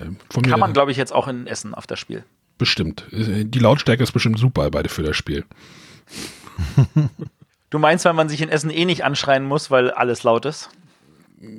Ähm, 0.00 0.16
Von 0.30 0.42
Kann 0.42 0.52
mir 0.52 0.58
man, 0.58 0.72
glaube 0.72 0.90
ich, 0.90 0.96
jetzt 0.96 1.12
auch 1.12 1.28
in 1.28 1.46
Essen 1.46 1.74
auf 1.74 1.86
das 1.86 1.98
Spiel. 1.98 2.24
Bestimmt. 2.58 3.04
Äh, 3.12 3.44
Die 3.44 3.58
Lautstärke 3.58 4.02
ist 4.02 4.12
bestimmt 4.12 4.38
super 4.38 4.70
beide 4.70 4.88
für 4.88 5.02
das 5.02 5.16
Spiel. 5.16 5.44
Du 7.68 7.80
meinst, 7.80 8.04
weil 8.04 8.12
man 8.12 8.28
sich 8.28 8.40
in 8.40 8.48
Essen 8.48 8.70
eh 8.70 8.84
nicht 8.84 9.04
anschreien 9.04 9.44
muss, 9.44 9.70
weil 9.70 9.90
alles 9.90 10.22
laut 10.22 10.44
ist? 10.44 10.70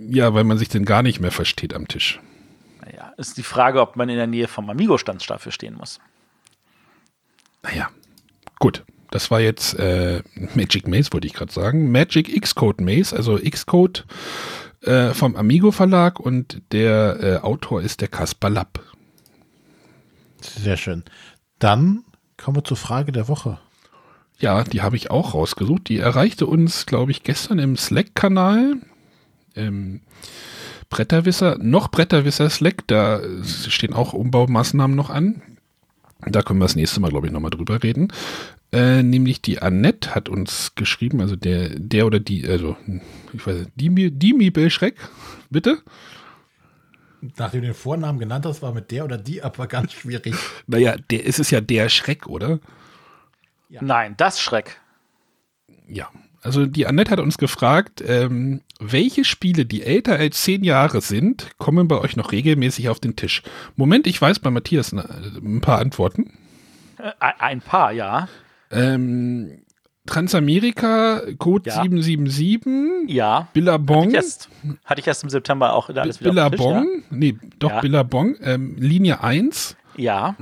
Ja, 0.10 0.34
weil 0.34 0.46
man 0.46 0.58
sich 0.58 0.70
denn 0.70 0.86
gar 0.86 1.04
nicht 1.04 1.20
mehr 1.20 1.32
versteht 1.32 1.74
am 1.74 1.88
Tisch. 1.88 2.20
Naja, 2.82 3.14
ist 3.18 3.38
die 3.38 3.44
Frage, 3.44 3.82
ob 3.82 3.98
man 3.98 4.08
in 4.10 4.16
der 4.16 4.26
Nähe 4.26 4.48
vom 4.48 4.70
Amigo-Stand 4.70 5.30
dafür 5.30 5.52
stehen 5.52 5.76
muss. 5.76 6.00
Naja, 7.62 7.90
gut. 8.60 8.84
Das 9.12 9.32
war 9.32 9.40
jetzt 9.40 9.74
äh, 9.80 10.22
Magic 10.56 10.88
Maze, 10.88 11.14
wollte 11.14 11.28
ich 11.28 11.34
gerade 11.34 11.52
sagen. 11.52 11.92
Magic 11.92 12.42
Xcode 12.42 12.82
Maze, 12.82 13.16
also 13.16 13.38
Xcode 13.38 14.06
äh, 14.82 15.14
vom 15.14 15.36
Amigo 15.36 15.72
Verlag 15.72 16.20
und 16.20 16.62
der 16.72 17.20
äh, 17.22 17.38
Autor 17.38 17.82
ist 17.82 18.02
der 18.02 18.10
Kaspar 18.10 18.50
Lapp. 18.50 18.80
Sehr 20.42 20.78
schön. 20.78 21.04
Dann 21.60 22.04
kommen 22.38 22.58
wir 22.58 22.64
zur 22.64 22.78
Frage 22.78 23.12
der 23.12 23.28
Woche. 23.28 23.60
Ja, 24.40 24.64
die 24.64 24.82
habe 24.82 24.96
ich 24.96 25.10
auch 25.10 25.34
rausgesucht. 25.34 25.90
Die 25.90 25.98
erreichte 25.98 26.46
uns, 26.46 26.86
glaube 26.86 27.12
ich, 27.12 27.24
gestern 27.24 27.60
im 27.60 27.76
Slack-Kanal. 27.76 28.76
Ähm, 29.56 30.02
Bretterwisser, 30.90 31.58
noch 31.60 31.90
Bretterwisser 31.90 32.50
Slack, 32.50 32.88
da 32.88 33.20
stehen 33.44 33.94
auch 33.94 34.14
Umbaumaßnahmen 34.14 34.96
noch 34.96 35.10
an. 35.10 35.42
Da 36.26 36.42
können 36.42 36.60
wir 36.60 36.66
das 36.66 36.76
nächste 36.76 37.00
Mal, 37.00 37.10
glaube 37.10 37.28
ich, 37.28 37.34
nochmal 37.34 37.52
drüber 37.52 37.84
reden. 37.84 38.12
Äh, 38.72 39.04
nämlich 39.04 39.42
die 39.42 39.62
Annette 39.62 40.14
hat 40.16 40.30
uns 40.30 40.74
geschrieben, 40.76 41.22
also 41.22 41.36
der, 41.36 41.70
der 41.70 42.06
oder 42.06 42.20
die, 42.20 42.48
also, 42.48 42.76
ich 43.34 43.46
weiß 43.46 43.58
nicht, 43.58 43.72
Dimi, 43.76 44.12
Dimi 44.12 44.50
Bellschreck, 44.50 44.96
bitte? 45.50 45.80
Nachdem 47.38 47.62
du 47.62 47.68
den 47.68 47.74
Vornamen 47.74 48.20
genannt 48.20 48.46
hast, 48.46 48.62
war 48.62 48.74
mit 48.74 48.92
der 48.92 49.06
oder 49.06 49.18
die 49.18 49.42
aber 49.42 49.68
ganz 49.68 49.94
schwierig. 49.94 50.36
Naja, 50.68 50.96
der 51.10 51.26
ist 51.26 51.40
es 51.40 51.52
ja 51.52 51.62
der 51.62 51.90
Schreck, 51.90 52.28
oder? 52.28 52.60
Ja. 53.70 53.82
Nein, 53.82 54.16
das 54.18 54.40
Schreck. 54.40 54.80
Ja, 55.88 56.10
also 56.42 56.66
die 56.66 56.86
Annette 56.88 57.12
hat 57.12 57.20
uns 57.20 57.38
gefragt, 57.38 58.04
ähm, 58.06 58.62
welche 58.80 59.26
Spiele, 59.26 59.66
die 59.66 59.84
älter 59.84 60.18
als 60.18 60.44
zehn 60.44 60.64
Jahre 60.64 61.02
sind, 61.02 61.50
kommen 61.58 61.88
bei 61.88 61.98
euch 61.98 62.16
noch 62.16 62.32
regelmäßig 62.32 62.90
auf 62.90 63.00
den 63.00 63.16
Tisch? 63.16 63.44
Moment, 63.76 64.08
ich 64.08 64.22
weiß 64.22 64.40
bei 64.40 64.50
Matthias 64.50 64.92
na, 64.92 65.04
ein 65.04 65.62
paar 65.62 65.80
Antworten. 65.80 66.34
Äh, 66.98 67.12
ein 67.20 67.62
paar, 67.62 67.92
ja. 67.92 68.30
Ähm, 68.72 69.60
Transamerika, 70.08 71.22
Code 71.38 71.70
Ja. 71.70 71.84
777, 71.84 73.10
Ja. 73.14 73.40
Hatte 73.42 73.50
Billabong, 73.54 74.10
ich, 74.10 74.16
erst, 74.16 74.50
hatte 74.86 75.02
ich 75.02 75.08
erst 75.08 75.24
im 75.24 75.30
September 75.30 75.74
auch 75.74 75.90
alles 75.90 76.20
wieder 76.20 76.32
dem 76.32 76.52
Tisch, 76.52 76.60
Billabong, 76.60 77.04
nee, 77.12 77.38
doch 77.60 77.70
Ja. 77.70 77.82
Billabong, 77.82 78.36
ähm, 78.42 78.76
Linie 78.78 79.24
1. 79.24 79.76
Ja. 79.96 80.36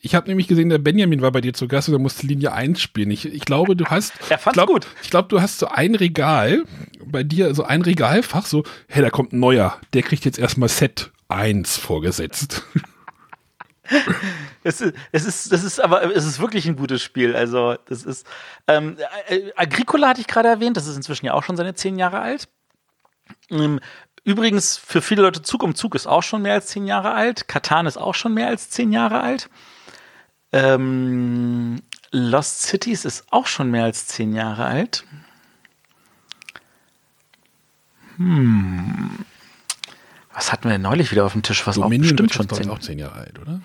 Ich 0.00 0.14
habe 0.14 0.28
nämlich 0.28 0.48
gesehen, 0.48 0.68
der 0.68 0.76
Benjamin 0.78 1.22
war 1.22 1.32
bei 1.32 1.40
dir 1.40 1.54
zu 1.54 1.66
Gast 1.66 1.88
und 1.88 1.94
er 1.94 1.98
musste 1.98 2.26
Linie 2.26 2.52
1 2.52 2.78
spielen. 2.80 3.10
Ich, 3.10 3.24
ich 3.24 3.44
glaube, 3.46 3.74
du 3.74 3.86
hast. 3.86 4.12
Er 4.28 4.38
fand's 4.38 4.54
glaub, 4.54 4.68
gut. 4.68 4.86
Ich 5.02 5.08
glaube, 5.10 5.28
du 5.28 5.40
hast 5.40 5.58
so 5.58 5.66
ein 5.68 5.94
Regal, 5.94 6.64
bei 7.06 7.22
dir 7.22 7.54
so 7.54 7.64
ein 7.64 7.80
Regalfach, 7.82 8.44
so, 8.46 8.64
hey, 8.86 9.02
da 9.02 9.08
kommt 9.10 9.32
ein 9.32 9.40
neuer, 9.40 9.78
der 9.94 10.02
kriegt 10.02 10.24
jetzt 10.26 10.38
erstmal 10.38 10.68
Set 10.68 11.10
1 11.28 11.78
vorgesetzt. 11.78 12.64
Es 14.66 14.80
ist, 14.80 14.94
es 15.12 15.26
ist, 15.26 15.52
das 15.52 15.62
ist 15.62 15.78
aber, 15.78 16.16
es 16.16 16.24
ist 16.24 16.40
wirklich 16.40 16.66
ein 16.66 16.76
gutes 16.76 17.02
Spiel. 17.02 17.36
Also, 17.36 17.76
das 17.84 18.02
ist, 18.04 18.26
ähm, 18.66 18.96
äh, 19.28 19.52
Agricola 19.56 20.08
hatte 20.08 20.22
ich 20.22 20.26
gerade 20.26 20.48
erwähnt, 20.48 20.78
das 20.78 20.86
ist 20.86 20.96
inzwischen 20.96 21.26
ja 21.26 21.34
auch 21.34 21.42
schon 21.42 21.58
seine 21.58 21.74
zehn 21.74 21.98
Jahre 21.98 22.20
alt. 22.20 22.48
Ähm, 23.50 23.80
übrigens, 24.24 24.78
für 24.78 25.02
viele 25.02 25.20
Leute 25.20 25.42
Zug 25.42 25.62
um 25.62 25.74
Zug 25.74 25.94
ist 25.94 26.06
auch 26.06 26.22
schon 26.22 26.40
mehr 26.40 26.54
als 26.54 26.68
zehn 26.68 26.86
Jahre 26.86 27.12
alt. 27.12 27.46
Katan 27.46 27.84
ist 27.86 27.98
auch 27.98 28.14
schon 28.14 28.32
mehr 28.32 28.48
als 28.48 28.70
zehn 28.70 28.90
Jahre 28.90 29.20
alt. 29.20 29.50
Ähm, 30.52 31.82
Lost 32.10 32.62
Cities 32.62 33.04
ist 33.04 33.26
auch 33.30 33.46
schon 33.46 33.70
mehr 33.70 33.84
als 33.84 34.06
zehn 34.06 34.32
Jahre 34.32 34.64
alt. 34.64 35.04
Hm. 38.16 39.26
Was 40.34 40.52
hatten 40.52 40.64
wir 40.64 40.72
denn 40.72 40.82
neulich 40.82 41.10
wieder 41.12 41.24
auf 41.24 41.32
dem 41.32 41.42
Tisch? 41.42 41.66
Was 41.66 41.78
auch 41.78 41.82
Dominion 41.82 42.16
bestimmt 42.16 42.34
wird 42.40 42.50
schon 42.50 42.64
zehn 42.64 42.70
auch 42.70 42.78
10 42.80 42.98
Jahre 42.98 43.14
alt, 43.20 43.38
oder? 43.38 43.60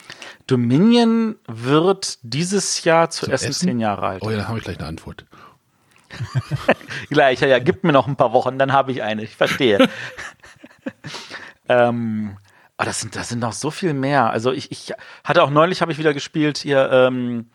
Dominion 0.47 1.35
wird 1.47 2.19
dieses 2.21 2.83
Jahr 2.83 3.09
zu 3.09 3.25
Essen, 3.31 3.49
Essen? 3.49 3.67
zehn 3.69 3.79
Jahre 3.79 4.05
alt. 4.07 4.21
Oh 4.23 4.29
ja, 4.29 4.37
dann 4.37 4.47
habe 4.47 4.59
ich 4.59 4.63
gleich 4.63 4.77
eine 4.77 4.87
Antwort. 4.87 5.25
Gleich, 7.11 7.39
ja, 7.41 7.47
ja, 7.47 7.59
gib 7.59 7.83
mir 7.83 7.91
noch 7.91 8.07
ein 8.07 8.15
paar 8.15 8.33
Wochen, 8.33 8.57
dann 8.57 8.73
habe 8.73 8.91
ich 8.91 9.03
eine. 9.03 9.21
Ich 9.21 9.35
verstehe. 9.35 9.77
ähm, 11.69 12.37
oh, 12.79 12.83
das 12.83 12.99
sind, 13.01 13.15
das 13.15 13.29
sind 13.29 13.39
noch 13.39 13.53
so 13.53 13.69
viel 13.69 13.93
mehr. 13.93 14.29
Also 14.31 14.51
ich, 14.51 14.71
ich 14.71 14.93
hatte 15.23 15.43
auch 15.43 15.51
neulich, 15.51 15.81
habe 15.81 15.91
ich 15.91 15.97
wieder 15.99 16.13
gespielt 16.15 16.57
hier 16.57 16.89
ähm, 16.91 17.49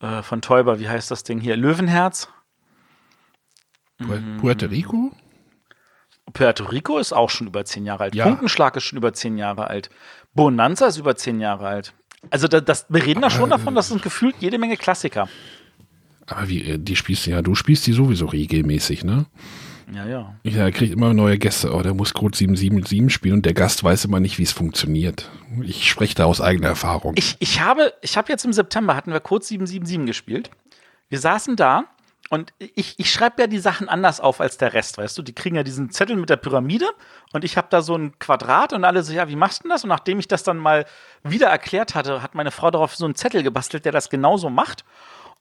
äh, 0.00 0.22
von 0.22 0.42
Täuber, 0.42 0.80
wie 0.80 0.88
heißt 0.88 1.10
das 1.12 1.22
Ding 1.22 1.40
hier? 1.40 1.56
Löwenherz. 1.56 2.28
Pu- 4.00 4.38
Puerto 4.40 4.66
Rico? 4.66 5.12
Puerto 6.32 6.64
Rico 6.64 6.98
ist 6.98 7.12
auch 7.12 7.30
schon 7.30 7.46
über 7.46 7.64
zehn 7.64 7.84
Jahre 7.84 8.04
alt. 8.04 8.14
Ja. 8.14 8.24
Funkenschlag 8.24 8.76
ist 8.76 8.84
schon 8.84 8.96
über 8.96 9.12
zehn 9.12 9.38
Jahre 9.38 9.68
alt. 9.68 9.90
Bonanza 10.34 10.86
ist 10.86 10.98
über 10.98 11.16
zehn 11.16 11.40
Jahre 11.40 11.66
alt. 11.66 11.94
Also 12.30 12.48
da, 12.48 12.60
das, 12.60 12.86
wir 12.88 13.04
reden 13.04 13.20
da 13.20 13.30
schon 13.30 13.50
davon, 13.50 13.74
dass 13.74 13.90
es 13.90 14.02
gefühlt 14.02 14.36
jede 14.40 14.58
Menge 14.58 14.76
Klassiker. 14.76 15.28
Aber 16.26 16.48
wie, 16.48 16.62
äh, 16.62 16.78
die 16.78 16.96
spielst 16.96 17.26
du 17.26 17.30
ja, 17.30 17.42
du 17.42 17.54
spielst 17.54 17.86
die 17.86 17.92
sowieso 17.92 18.26
regelmäßig, 18.26 19.04
ne? 19.04 19.26
Ja, 19.92 20.06
ja. 20.06 20.34
Ja, 20.44 20.70
krieg 20.70 20.92
immer 20.92 21.12
neue 21.12 21.38
Gäste. 21.38 21.74
Oh, 21.74 21.82
der 21.82 21.92
muss 21.92 22.14
Code 22.14 22.36
777 22.36 23.12
spielen 23.12 23.34
und 23.34 23.46
der 23.46 23.52
Gast 23.52 23.84
weiß 23.84 24.06
immer 24.06 24.18
nicht, 24.18 24.38
wie 24.38 24.42
es 24.42 24.52
funktioniert. 24.52 25.30
Ich 25.62 25.90
spreche 25.90 26.14
da 26.14 26.24
aus 26.24 26.40
eigener 26.40 26.68
Erfahrung. 26.68 27.14
Ich, 27.16 27.36
ich 27.38 27.60
habe, 27.60 27.92
ich 28.00 28.16
habe 28.16 28.32
jetzt 28.32 28.46
im 28.46 28.52
September 28.54 28.96
hatten 28.96 29.12
wir 29.12 29.20
Code 29.20 29.44
777 29.44 30.06
gespielt. 30.06 30.50
Wir 31.10 31.18
saßen 31.18 31.56
da 31.56 31.84
und 32.30 32.52
ich, 32.58 32.98
ich 32.98 33.12
schreibe 33.12 33.42
ja 33.42 33.46
die 33.46 33.58
Sachen 33.58 33.88
anders 33.88 34.20
auf 34.20 34.40
als 34.40 34.56
der 34.56 34.72
Rest, 34.72 34.96
weißt 34.98 35.16
du? 35.18 35.22
Die 35.22 35.34
kriegen 35.34 35.56
ja 35.56 35.62
diesen 35.62 35.90
Zettel 35.90 36.16
mit 36.16 36.30
der 36.30 36.36
Pyramide 36.36 36.86
und 37.32 37.44
ich 37.44 37.56
habe 37.56 37.68
da 37.70 37.82
so 37.82 37.96
ein 37.96 38.18
Quadrat 38.18 38.72
und 38.72 38.84
alle 38.84 39.02
so, 39.02 39.12
ja, 39.12 39.28
wie 39.28 39.36
machst 39.36 39.60
du 39.60 39.62
denn 39.64 39.70
das? 39.70 39.84
Und 39.84 39.90
nachdem 39.90 40.18
ich 40.18 40.28
das 40.28 40.42
dann 40.42 40.56
mal 40.56 40.86
wieder 41.22 41.48
erklärt 41.48 41.94
hatte, 41.94 42.22
hat 42.22 42.34
meine 42.34 42.50
Frau 42.50 42.70
darauf 42.70 42.96
so 42.96 43.04
einen 43.04 43.14
Zettel 43.14 43.42
gebastelt, 43.42 43.84
der 43.84 43.92
das 43.92 44.08
genauso 44.08 44.48
macht. 44.48 44.84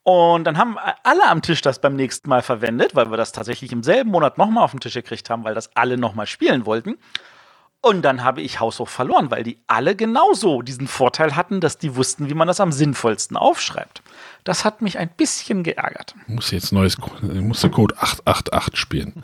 Und 0.03 0.43
dann 0.43 0.57
haben 0.57 0.77
alle 1.03 1.25
am 1.25 1.41
Tisch 1.41 1.61
das 1.61 1.79
beim 1.79 1.95
nächsten 1.95 2.29
Mal 2.29 2.41
verwendet, 2.41 2.93
weil 2.93 3.09
wir 3.09 3.17
das 3.17 3.31
tatsächlich 3.31 3.71
im 3.71 3.83
selben 3.83 4.11
Monat 4.11 4.37
nochmal 4.37 4.65
auf 4.65 4.71
den 4.71 4.81
Tisch 4.81 4.93
gekriegt 4.93 5.29
haben, 5.29 5.45
weil 5.45 5.55
das 5.55 5.73
alle 5.75 5.97
nochmal 5.97 6.27
spielen 6.27 6.65
wollten. 6.65 6.97
Und 7.81 8.01
dann 8.03 8.23
habe 8.23 8.41
ich 8.41 8.59
haushoch 8.59 8.89
verloren, 8.89 9.31
weil 9.31 9.43
die 9.43 9.59
alle 9.67 9.95
genauso 9.95 10.61
diesen 10.61 10.87
Vorteil 10.87 11.37
hatten, 11.37 11.61
dass 11.61 11.77
die 11.77 11.95
wussten, 11.95 12.29
wie 12.29 12.33
man 12.33 12.47
das 12.47 12.59
am 12.59 12.73
sinnvollsten 12.73 13.37
aufschreibt. 13.37 14.02
Das 14.43 14.65
hat 14.65 14.81
mich 14.81 14.97
ein 14.97 15.09
bisschen 15.09 15.63
geärgert. 15.63 16.15
muss 16.27 16.51
jetzt 16.51 16.71
neues, 16.71 16.97
musste 17.21 17.69
Code 17.69 17.95
888 17.97 18.77
spielen. 18.77 19.23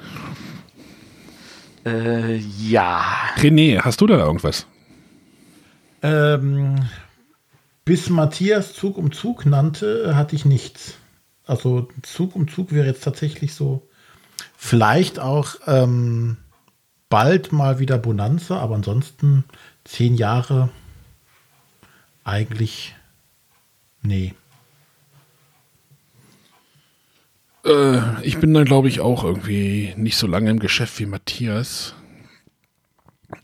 Äh, 1.85 2.37
ja. 2.37 3.03
René, 3.37 3.81
hast 3.81 4.01
du 4.01 4.07
da 4.07 4.17
irgendwas? 4.17 4.65
Ähm, 6.01 6.75
bis 7.85 8.09
Matthias 8.09 8.73
Zug 8.73 8.97
um 8.97 9.11
Zug 9.11 9.45
nannte, 9.45 10.15
hatte 10.15 10.35
ich 10.35 10.45
nichts. 10.45 10.95
Also 11.45 11.89
Zug 12.03 12.35
um 12.35 12.47
Zug 12.47 12.71
wäre 12.71 12.87
jetzt 12.87 13.03
tatsächlich 13.03 13.55
so. 13.55 13.87
Vielleicht 14.55 15.19
auch 15.19 15.55
ähm, 15.67 16.37
bald 17.09 17.51
mal 17.51 17.79
wieder 17.79 17.97
Bonanza, 17.97 18.59
aber 18.59 18.75
ansonsten 18.75 19.43
zehn 19.83 20.15
Jahre 20.15 20.69
eigentlich 22.23 22.95
nee. 24.01 24.35
Äh, 27.65 28.21
ich 28.23 28.37
bin 28.39 28.53
dann, 28.53 28.65
glaube 28.65 28.87
ich, 28.87 28.99
auch 28.99 29.23
irgendwie 29.23 29.93
nicht 29.97 30.17
so 30.17 30.27
lange 30.27 30.49
im 30.49 30.59
Geschäft 30.59 30.99
wie 30.99 31.05
Matthias. 31.05 31.95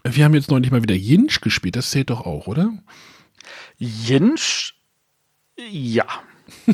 Wir 0.04 0.26
haben 0.26 0.34
jetzt 0.34 0.50
noch 0.50 0.60
nicht 0.60 0.72
mal 0.72 0.82
wieder 0.82 0.96
Jinsch 0.96 1.42
gespielt, 1.42 1.76
das 1.76 1.92
zählt 1.92 2.10
doch 2.10 2.26
auch, 2.26 2.48
oder? 2.48 2.72
Jinsch, 3.78 4.76
ja. 5.70 6.06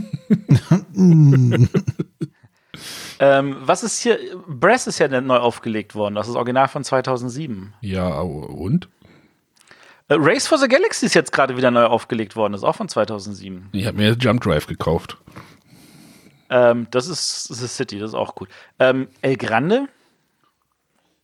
ähm, 3.19 3.57
was 3.61 3.83
ist 3.83 4.01
hier? 4.01 4.19
Brass 4.47 4.87
ist 4.87 4.99
ja 4.99 5.07
neu 5.21 5.37
aufgelegt 5.37 5.95
worden. 5.95 6.15
Das 6.15 6.27
ist 6.27 6.35
Original 6.35 6.67
von 6.67 6.83
2007. 6.83 7.73
Ja, 7.81 8.19
und? 8.19 8.89
Äh, 10.07 10.15
Race 10.19 10.47
for 10.47 10.57
the 10.57 10.67
Galaxy 10.67 11.05
ist 11.05 11.15
jetzt 11.15 11.31
gerade 11.31 11.55
wieder 11.57 11.71
neu 11.71 11.85
aufgelegt 11.85 12.35
worden. 12.35 12.53
Das 12.53 12.61
ist 12.61 12.67
auch 12.67 12.75
von 12.75 12.89
2007. 12.89 13.69
Ich 13.71 13.85
habe 13.85 13.97
mir 13.97 14.13
Jump 14.13 14.41
Drive 14.41 14.67
gekauft. 14.67 15.17
Ähm, 16.51 16.87
das 16.91 17.07
ist 17.07 17.45
The 17.45 17.67
City, 17.67 17.97
das 17.97 18.09
ist 18.11 18.15
auch 18.15 18.35
gut. 18.35 18.49
Ähm, 18.77 19.07
El 19.21 19.37
Grande? 19.37 19.87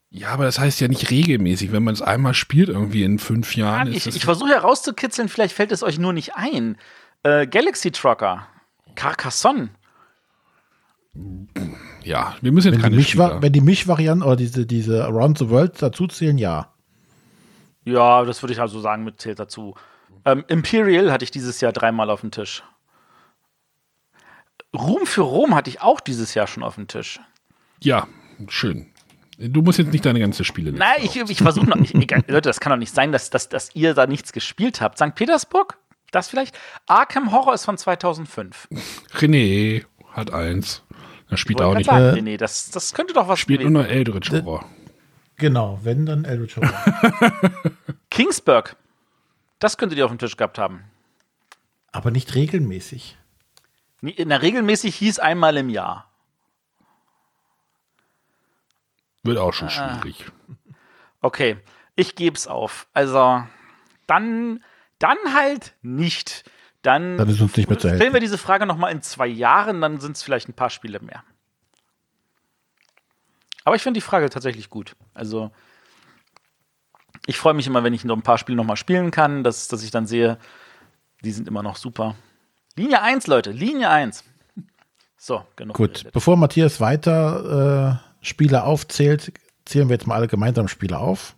Ja, 0.10 0.30
aber 0.30 0.46
das 0.46 0.58
heißt 0.58 0.80
ja 0.80 0.88
nicht 0.88 1.12
regelmäßig. 1.12 1.74
Wenn 1.74 1.84
man 1.84 1.94
es 1.94 2.02
einmal 2.02 2.34
spielt, 2.34 2.70
irgendwie 2.70 3.04
in 3.04 3.20
fünf 3.20 3.56
Jahren, 3.58 3.90
ist 3.90 4.08
ich 4.08 4.16
ich 4.16 4.26
versuche 4.26 4.52
herauszukitzeln, 4.52 5.28
vielleicht 5.28 5.54
fällt 5.54 5.74
es 5.74 5.84
euch 5.84 6.00
nur 6.00 6.14
nicht 6.14 6.36
ein. 6.36 6.78
Äh, 7.24 7.46
Galaxy 7.46 7.92
Trucker. 7.92 8.48
Carcassonne. 8.96 9.70
ja, 12.04 12.36
wir 12.42 12.54
müssen 12.54 12.74
jetzt 12.74 12.82
Wenn 12.82 12.92
die, 12.92 12.98
keine 12.98 13.04
Spieler. 13.04 13.42
wenn 13.42 13.52
die 13.52 13.62
Mischvarianten 13.62 14.26
oder 14.26 14.38
diese, 14.38 14.66
diese 14.66 15.04
Around 15.06 15.40
the 15.40 15.50
World 15.50 15.82
dazu 15.82 16.08
zählen, 16.08 16.38
ja. 16.38 16.72
Ja, 17.84 18.24
das 18.24 18.42
würde 18.42 18.54
ich 18.54 18.62
also 18.62 18.80
sagen, 18.80 19.04
mit 19.04 19.20
zählt 19.20 19.40
dazu. 19.40 19.76
Ähm, 20.24 20.46
Imperial 20.48 21.12
hatte 21.12 21.26
ich 21.26 21.32
dieses 21.32 21.60
Jahr 21.60 21.74
dreimal 21.74 22.10
auf 22.10 22.22
dem 22.22 22.32
Tisch. 22.32 22.64
Ruhm 24.76 25.06
für 25.06 25.22
Rom 25.22 25.56
hatte 25.56 25.70
ich 25.70 25.82
auch 25.82 26.00
dieses 26.00 26.34
Jahr 26.34 26.48
schon 26.48 26.64
auf 26.64 26.76
dem 26.76 26.88
Tisch. 26.88 27.20
Ja, 27.82 28.08
schön. 28.50 28.88
Du 29.40 29.62
musst 29.62 29.78
jetzt 29.78 29.92
nicht 29.92 30.04
deine 30.06 30.20
ganze 30.20 30.44
Spiele 30.44 30.72
Nein, 30.72 30.98
ich, 31.04 31.16
ich 31.16 31.38
versuche 31.38 31.68
noch. 31.68 31.78
Ich, 31.78 31.94
egal, 31.96 32.24
Leute, 32.28 32.50
das 32.50 32.60
kann 32.60 32.72
doch 32.72 32.78
nicht 32.78 32.94
sein, 32.94 33.12
dass, 33.12 33.30
dass, 33.30 33.50
dass 33.50 33.70
ihr 33.76 33.94
da 33.94 34.08
nichts 34.08 34.34
gespielt 34.34 34.82
habt. 34.82 34.98
St. 34.98 35.14
Petersburg? 35.16 35.78
Das 36.12 36.28
vielleicht? 36.30 36.58
Arkham 36.88 37.32
Horror 37.32 37.54
ist 37.54 37.66
von 37.66 37.78
2005. 37.78 38.68
René 39.14 39.86
hat 40.12 40.32
eins. 40.32 40.84
Da 41.30 41.38
spielt 41.38 41.60
er 41.60 41.68
auch 41.68 41.76
nicht. 41.76 41.88
sagen, 41.88 42.06
Äh, 42.06 42.14
nee, 42.14 42.22
nee, 42.22 42.38
das, 42.38 42.70
das 42.72 42.94
könnte 42.94 43.14
doch 43.14 43.28
was 43.28 43.40
Spielt 43.40 43.62
nur 43.62 43.70
noch 43.70 43.86
Eldritch 43.86 44.32
Horror. 44.32 44.66
Genau, 45.36 45.80
wenn 45.84 46.06
dann 46.06 46.26
Eldritch 46.26 46.56
Horror. 46.58 46.74
Kingsburg. 48.10 48.76
Das 49.60 49.78
könntet 49.78 49.98
ihr 50.00 50.06
auf 50.06 50.12
dem 50.12 50.18
Tisch 50.20 50.38
gehabt 50.38 50.58
haben. 50.58 50.84
aber 51.92 52.10
nicht 52.12 52.34
regelmäßig. 52.36 53.18
In 54.02 54.30
der 54.30 54.42
regelmäßig 54.42 54.96
hieß 54.96 55.20
einmal 55.20 55.58
im 55.58 55.70
Jahr. 55.70 56.10
Wird 59.24 59.38
auch 59.38 59.50
Ah. 59.50 59.54
schon 59.54 59.70
schwierig. 59.70 60.26
Okay, 61.22 61.58
ich 61.96 62.16
gebe 62.16 62.36
es 62.38 62.48
auf. 62.48 62.88
Also, 62.94 63.44
dann, 64.06 64.64
dann 65.00 65.18
halt 65.34 65.76
nicht. 65.82 66.50
Dann, 66.84 67.18
Dann 67.18 67.28
ist 67.28 67.42
uns 67.42 67.58
nicht 67.58 67.68
mehr 67.70 67.78
zu 67.78 67.88
stellen 67.88 68.00
helfen. 68.00 68.14
wir 68.14 68.20
diese 68.22 68.38
Frage 68.38 68.66
noch 68.66 68.78
mal 68.78 68.92
in 68.92 69.02
zwei 69.02 69.28
Jahren, 69.28 69.82
dann 69.82 70.00
sind 70.00 70.16
es 70.16 70.24
vielleicht 70.24 70.48
ein 70.48 70.54
paar 70.54 70.70
Spiele 70.70 71.00
mehr. 71.00 71.24
Aber 73.66 73.76
ich 73.76 73.82
finde 73.84 73.98
die 73.98 74.06
Frage 74.06 74.30
tatsächlich 74.30 74.70
gut. 74.70 74.96
Also, 75.14 75.52
ich 77.26 77.38
freue 77.38 77.56
mich 77.56 77.68
immer, 77.68 77.84
wenn 77.84 77.94
ich 77.94 78.06
noch 78.06 78.16
ein 78.16 78.22
paar 78.22 78.38
Spiele 78.38 78.56
noch 78.56 78.64
mal 78.64 78.78
spielen 78.78 79.12
kann, 79.12 79.44
dass, 79.44 79.68
dass 79.68 79.84
ich 79.84 79.92
dann 79.92 80.06
sehe, 80.08 80.38
die 81.26 81.32
sind 81.32 81.48
immer 81.50 81.64
noch 81.64 81.76
super. 81.76 82.16
Linie 82.78 83.02
1, 83.02 83.26
Leute, 83.26 83.52
Linie 83.52 83.90
1. 83.90 84.24
So, 85.18 85.42
genug. 85.56 85.76
Gut, 85.76 85.94
geredet. 85.96 86.14
bevor 86.14 86.38
Matthias 86.38 86.80
weiter 86.80 88.00
äh, 88.22 88.26
Spiele 88.26 88.64
aufzählt, 88.64 89.34
zählen 89.66 89.90
wir 89.90 89.96
jetzt 89.96 90.06
mal 90.06 90.14
alle 90.14 90.28
gemeinsam 90.28 90.68
Spiele 90.68 91.00
auf. 91.00 91.36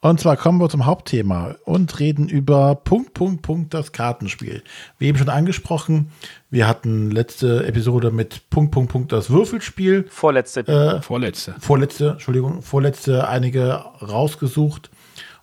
Und 0.00 0.20
zwar 0.20 0.36
kommen 0.36 0.60
wir 0.60 0.68
zum 0.68 0.86
Hauptthema 0.86 1.56
und 1.64 1.98
reden 1.98 2.28
über 2.28 2.76
Punkt, 2.76 3.12
Punkt, 3.12 3.42
Punkt, 3.42 3.74
das 3.74 3.90
Kartenspiel. 3.90 4.62
Wie 4.98 5.06
eben 5.06 5.18
schon 5.18 5.28
angesprochen, 5.28 6.12
wir 6.48 6.68
hatten 6.68 7.10
letzte 7.10 7.66
Episode 7.66 8.12
mit 8.12 8.48
Punkt, 8.48 8.70
Punkt, 8.70 8.92
Punkt, 8.92 9.12
das 9.12 9.30
Würfelspiel. 9.30 10.06
Vorletzte. 10.08 10.60
Äh, 10.60 11.02
Vorletzte. 11.02 11.56
vorletzte, 11.58 12.10
Entschuldigung, 12.10 12.62
vorletzte 12.62 13.26
einige 13.28 13.84
rausgesucht. 14.00 14.90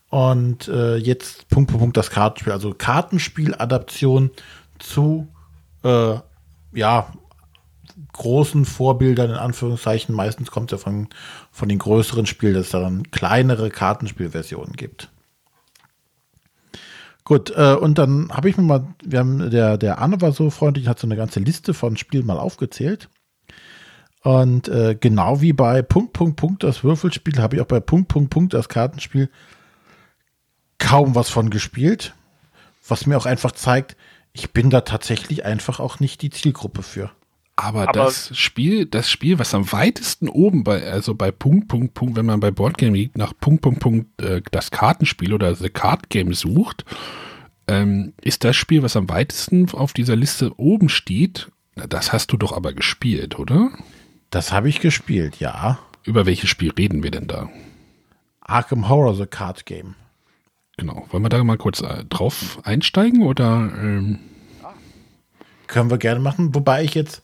Und 0.09 0.67
äh, 0.69 0.95
jetzt 0.95 1.49
Punkt, 1.49 1.69
Punkt, 1.69 1.81
Punkt, 1.81 1.97
das 1.97 2.09
Kartenspiel. 2.09 2.53
Also 2.53 2.73
Kartenspiel-Adaption 2.73 4.31
zu, 4.79 5.27
äh, 5.83 6.15
ja, 6.73 7.11
großen 8.13 8.65
Vorbildern, 8.65 9.29
in 9.29 9.35
Anführungszeichen. 9.35 10.15
Meistens 10.15 10.51
kommt 10.51 10.71
es 10.71 10.79
ja 10.79 10.83
von, 10.83 11.07
von 11.51 11.69
den 11.69 11.79
größeren 11.79 12.25
Spielen, 12.25 12.53
dass 12.53 12.67
es 12.67 12.71
dann 12.71 13.11
kleinere 13.11 13.69
Kartenspielversionen 13.69 14.73
gibt. 14.73 15.09
Gut, 17.23 17.51
äh, 17.55 17.75
und 17.75 17.97
dann 17.97 18.29
habe 18.31 18.49
ich 18.49 18.57
mir 18.57 18.63
mal, 18.63 18.87
wir 19.03 19.19
haben, 19.19 19.51
der, 19.51 19.77
der 19.77 19.99
Arne 19.99 20.19
war 20.19 20.31
so 20.31 20.49
freundlich, 20.49 20.87
hat 20.87 20.99
so 20.99 21.07
eine 21.07 21.15
ganze 21.15 21.39
Liste 21.39 21.73
von 21.73 21.95
Spielen 21.95 22.25
mal 22.25 22.39
aufgezählt. 22.39 23.09
Und 24.21 24.67
äh, 24.67 24.97
genau 24.99 25.39
wie 25.39 25.53
bei 25.53 25.81
Punkt, 25.81 26.13
Punkt, 26.13 26.37
Punkt 26.37 26.63
das 26.63 26.83
Würfelspiel, 26.83 27.37
habe 27.39 27.55
ich 27.55 27.61
auch 27.61 27.67
bei 27.67 27.79
Punkt, 27.79 28.09
Punkt, 28.09 28.31
Punkt 28.31 28.53
das 28.53 28.67
Kartenspiel 28.67 29.29
kaum 30.77 31.15
was 31.15 31.29
von 31.29 31.49
gespielt. 31.49 32.15
Was 32.87 33.05
mir 33.05 33.17
auch 33.17 33.27
einfach 33.27 33.51
zeigt, 33.51 33.95
ich 34.39 34.51
bin 34.51 34.69
da 34.69 34.81
tatsächlich 34.81 35.45
einfach 35.45 35.79
auch 35.79 35.99
nicht 35.99 36.21
die 36.21 36.29
Zielgruppe 36.29 36.81
für. 36.83 37.11
Aber, 37.55 37.83
Aber- 37.89 37.91
das 37.91 38.35
Spiel, 38.37 38.85
das 38.85 39.09
Spiel, 39.11 39.37
was 39.37 39.53
am 39.53 39.69
weitesten 39.71 40.29
oben 40.29 40.63
bei, 40.63 40.81
also 40.89 41.13
bei 41.13 41.29
Punkt, 41.31 41.67
Punkt, 41.67 41.93
Punkt, 41.93 42.15
wenn 42.15 42.25
man 42.25 42.39
bei 42.39 42.51
Boardgame 42.51 42.95
liegt, 42.95 43.17
nach 43.17 43.33
Punkt, 43.39 43.61
Punkt, 43.61 43.79
Punkt, 43.81 44.21
äh, 44.21 44.41
das 44.51 44.71
Kartenspiel 44.71 45.33
oder 45.33 45.53
The 45.55 45.69
Card 45.69 46.09
Game 46.09 46.33
sucht, 46.33 46.85
ähm, 47.67 48.13
ist 48.21 48.45
das 48.45 48.55
Spiel, 48.55 48.81
was 48.81 48.95
am 48.95 49.09
weitesten 49.09 49.69
auf 49.73 49.91
dieser 49.93 50.15
Liste 50.15 50.57
oben 50.57 50.87
steht. 50.89 51.49
Na, 51.75 51.85
Das 51.85 52.13
hast 52.13 52.31
du 52.31 52.37
doch 52.37 52.53
aber 52.53 52.71
gespielt, 52.73 53.37
oder? 53.37 53.71
Das 54.29 54.53
habe 54.53 54.69
ich 54.69 54.79
gespielt, 54.79 55.39
ja. 55.39 55.79
Über 56.05 56.25
welches 56.25 56.49
Spiel 56.49 56.71
reden 56.71 57.03
wir 57.03 57.11
denn 57.11 57.27
da? 57.27 57.49
Arkham 58.41 58.87
Horror 58.87 59.15
The 59.15 59.25
Card 59.25 59.65
Game. 59.65 59.95
Genau. 60.77 61.05
Wollen 61.11 61.23
wir 61.23 61.29
da 61.29 61.43
mal 61.43 61.57
kurz 61.57 61.81
äh, 61.81 62.05
drauf 62.09 62.59
einsteigen 62.63 63.23
oder? 63.23 63.69
Ähm 63.81 64.19
Können 65.69 65.91
wir 65.91 65.99
gerne 65.99 66.19
machen, 66.19 66.55
wobei 66.55 66.83
ich 66.83 66.95
jetzt 66.95 67.21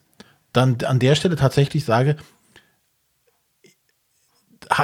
dann 0.53 0.77
an 0.85 0.99
der 0.99 1.15
Stelle 1.15 1.35
tatsächlich 1.35 1.83
sage, 1.83 2.15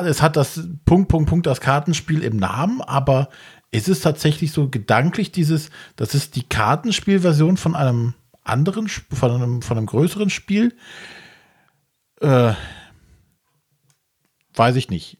es 0.03 0.21
hat 0.23 0.35
das 0.35 0.67
Punkt, 0.83 1.09
Punkt, 1.09 1.29
Punkt, 1.29 1.45
das 1.45 1.61
Kartenspiel 1.61 2.23
im 2.23 2.37
Namen, 2.37 2.81
aber 2.81 3.29
ist 3.69 3.87
es 3.87 4.01
tatsächlich 4.01 4.51
so 4.51 4.67
gedanklich 4.67 5.31
dieses, 5.31 5.69
das 5.95 6.15
ist 6.15 6.35
die 6.35 6.41
Kartenspielversion 6.41 7.55
von 7.55 7.75
einem 7.75 8.15
anderen, 8.43 8.87
von 8.87 9.31
einem, 9.31 9.61
von 9.61 9.77
einem 9.77 9.85
größeren 9.85 10.31
Spiel? 10.31 10.75
Äh, 12.19 12.53
weiß 14.55 14.75
ich 14.75 14.89
nicht. 14.89 15.19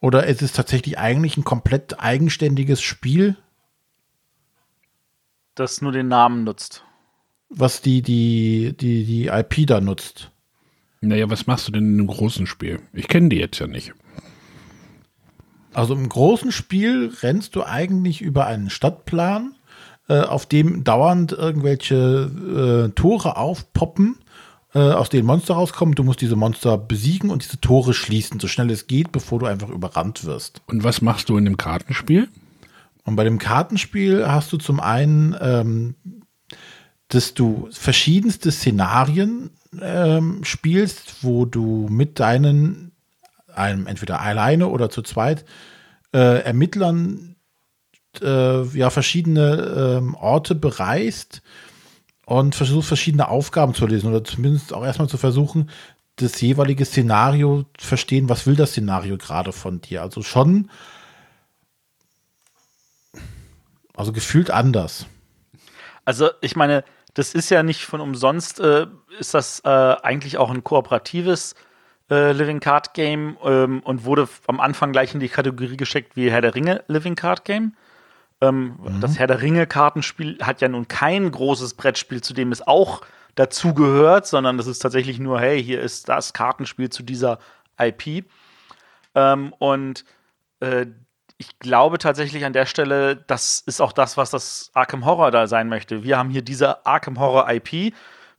Oder 0.00 0.24
ist 0.26 0.40
es 0.40 0.52
tatsächlich 0.52 0.98
eigentlich 0.98 1.36
ein 1.36 1.44
komplett 1.44 2.00
eigenständiges 2.00 2.80
Spiel? 2.80 3.36
Das 5.54 5.82
nur 5.82 5.92
den 5.92 6.08
Namen 6.08 6.44
nutzt. 6.44 6.84
Was 7.50 7.82
die, 7.82 8.00
die, 8.00 8.74
die, 8.78 9.04
die 9.04 9.26
IP 9.26 9.66
da 9.66 9.80
nutzt. 9.80 10.30
Naja, 11.02 11.28
was 11.28 11.46
machst 11.46 11.68
du 11.68 11.72
denn 11.72 11.84
in 11.84 11.98
einem 11.98 12.06
großen 12.06 12.46
Spiel? 12.46 12.80
Ich 12.92 13.08
kenne 13.08 13.28
die 13.28 13.36
jetzt 13.36 13.58
ja 13.58 13.66
nicht. 13.66 13.92
Also 15.74 15.94
im 15.94 16.08
großen 16.08 16.52
Spiel 16.52 17.12
rennst 17.22 17.56
du 17.56 17.64
eigentlich 17.64 18.22
über 18.22 18.46
einen 18.46 18.70
Stadtplan, 18.70 19.54
äh, 20.08 20.20
auf 20.20 20.46
dem 20.46 20.84
dauernd 20.84 21.32
irgendwelche 21.32 22.88
äh, 22.88 22.94
Tore 22.94 23.36
aufpoppen, 23.36 24.18
äh, 24.74 24.78
aus 24.78 25.08
denen 25.08 25.26
Monster 25.26 25.54
rauskommen. 25.54 25.94
Du 25.94 26.04
musst 26.04 26.20
diese 26.20 26.36
Monster 26.36 26.78
besiegen 26.78 27.30
und 27.30 27.44
diese 27.44 27.60
Tore 27.60 27.94
schließen, 27.94 28.40
so 28.40 28.48
schnell 28.48 28.70
es 28.70 28.86
geht, 28.86 29.12
bevor 29.12 29.38
du 29.38 29.46
einfach 29.46 29.68
überrannt 29.68 30.24
wirst. 30.24 30.62
Und 30.66 30.84
was 30.84 31.02
machst 31.02 31.28
du 31.28 31.36
in 31.36 31.44
dem 31.44 31.56
Kartenspiel? 31.56 32.28
Und 33.04 33.16
bei 33.16 33.24
dem 33.24 33.38
Kartenspiel 33.38 34.26
hast 34.28 34.52
du 34.52 34.58
zum 34.58 34.80
einen, 34.80 35.36
ähm, 35.40 35.94
dass 37.08 37.34
du 37.34 37.68
verschiedenste 37.72 38.50
Szenarien 38.50 39.50
ähm, 39.80 40.44
spielst, 40.44 41.22
wo 41.22 41.44
du 41.44 41.88
mit 41.90 42.20
deinen, 42.20 42.92
einem 43.54 43.86
entweder 43.86 44.20
alleine 44.20 44.68
oder 44.68 44.88
zu 44.88 45.02
zweit, 45.02 45.44
äh, 46.14 46.42
Ermittlern 46.42 47.36
äh, 48.20 48.62
ja 48.76 48.90
verschiedene 48.90 49.98
ähm, 49.98 50.14
Orte 50.14 50.54
bereist 50.54 51.42
und 52.26 52.54
versuchst 52.54 52.88
verschiedene 52.88 53.28
Aufgaben 53.28 53.74
zu 53.74 53.86
lesen 53.86 54.08
oder 54.08 54.24
zumindest 54.24 54.72
auch 54.72 54.84
erstmal 54.84 55.08
zu 55.08 55.18
versuchen, 55.18 55.70
das 56.16 56.40
jeweilige 56.40 56.84
Szenario 56.84 57.64
zu 57.78 57.86
verstehen, 57.86 58.28
was 58.28 58.46
will 58.46 58.54
das 58.54 58.70
Szenario 58.70 59.16
gerade 59.16 59.52
von 59.52 59.80
dir. 59.80 60.02
Also 60.02 60.22
schon, 60.22 60.70
also 63.94 64.12
gefühlt 64.12 64.50
anders. 64.50 65.06
Also 66.04 66.30
ich 66.40 66.56
meine, 66.56 66.84
das 67.14 67.34
ist 67.34 67.50
ja 67.50 67.62
nicht 67.62 67.84
von 67.84 68.00
umsonst, 68.00 68.60
äh, 68.60 68.86
ist 69.18 69.34
das 69.34 69.60
äh, 69.64 69.68
eigentlich 69.68 70.38
auch 70.38 70.50
ein 70.50 70.64
kooperatives 70.64 71.54
äh, 72.10 72.32
Living 72.32 72.60
Card 72.60 72.94
Game 72.94 73.36
ähm, 73.44 73.80
und 73.80 74.04
wurde 74.04 74.28
am 74.46 74.60
Anfang 74.60 74.92
gleich 74.92 75.14
in 75.14 75.20
die 75.20 75.28
Kategorie 75.28 75.76
gesteckt 75.76 76.16
wie 76.16 76.30
Herr 76.30 76.40
der 76.40 76.54
Ringe 76.54 76.84
Living 76.88 77.14
Card 77.14 77.44
Game. 77.44 77.74
Ähm, 78.40 78.78
mhm. 78.82 79.00
Das 79.00 79.18
Herr 79.18 79.26
der 79.26 79.42
Ringe 79.42 79.66
Kartenspiel 79.66 80.38
hat 80.42 80.60
ja 80.60 80.68
nun 80.68 80.88
kein 80.88 81.30
großes 81.30 81.74
Brettspiel, 81.74 82.22
zu 82.22 82.34
dem 82.34 82.50
es 82.50 82.66
auch 82.66 83.02
dazu 83.34 83.72
gehört, 83.72 84.26
sondern 84.26 84.56
das 84.56 84.66
ist 84.66 84.80
tatsächlich 84.80 85.18
nur, 85.18 85.40
hey, 85.40 85.62
hier 85.62 85.80
ist 85.80 86.08
das 86.08 86.32
Kartenspiel 86.32 86.90
zu 86.90 87.02
dieser 87.02 87.38
IP. 87.78 88.26
Ähm, 89.14 89.52
und 89.58 90.04
äh, 90.60 90.86
ich 91.42 91.58
glaube 91.58 91.98
tatsächlich 91.98 92.44
an 92.44 92.52
der 92.52 92.66
Stelle, 92.66 93.16
das 93.16 93.64
ist 93.66 93.80
auch 93.80 93.92
das, 93.92 94.16
was 94.16 94.30
das 94.30 94.70
Arkham 94.74 95.04
Horror 95.04 95.32
da 95.32 95.48
sein 95.48 95.68
möchte. 95.68 96.04
Wir 96.04 96.16
haben 96.16 96.30
hier 96.30 96.42
diese 96.42 96.86
Arkham 96.86 97.18
Horror 97.18 97.50
IP. 97.50 97.92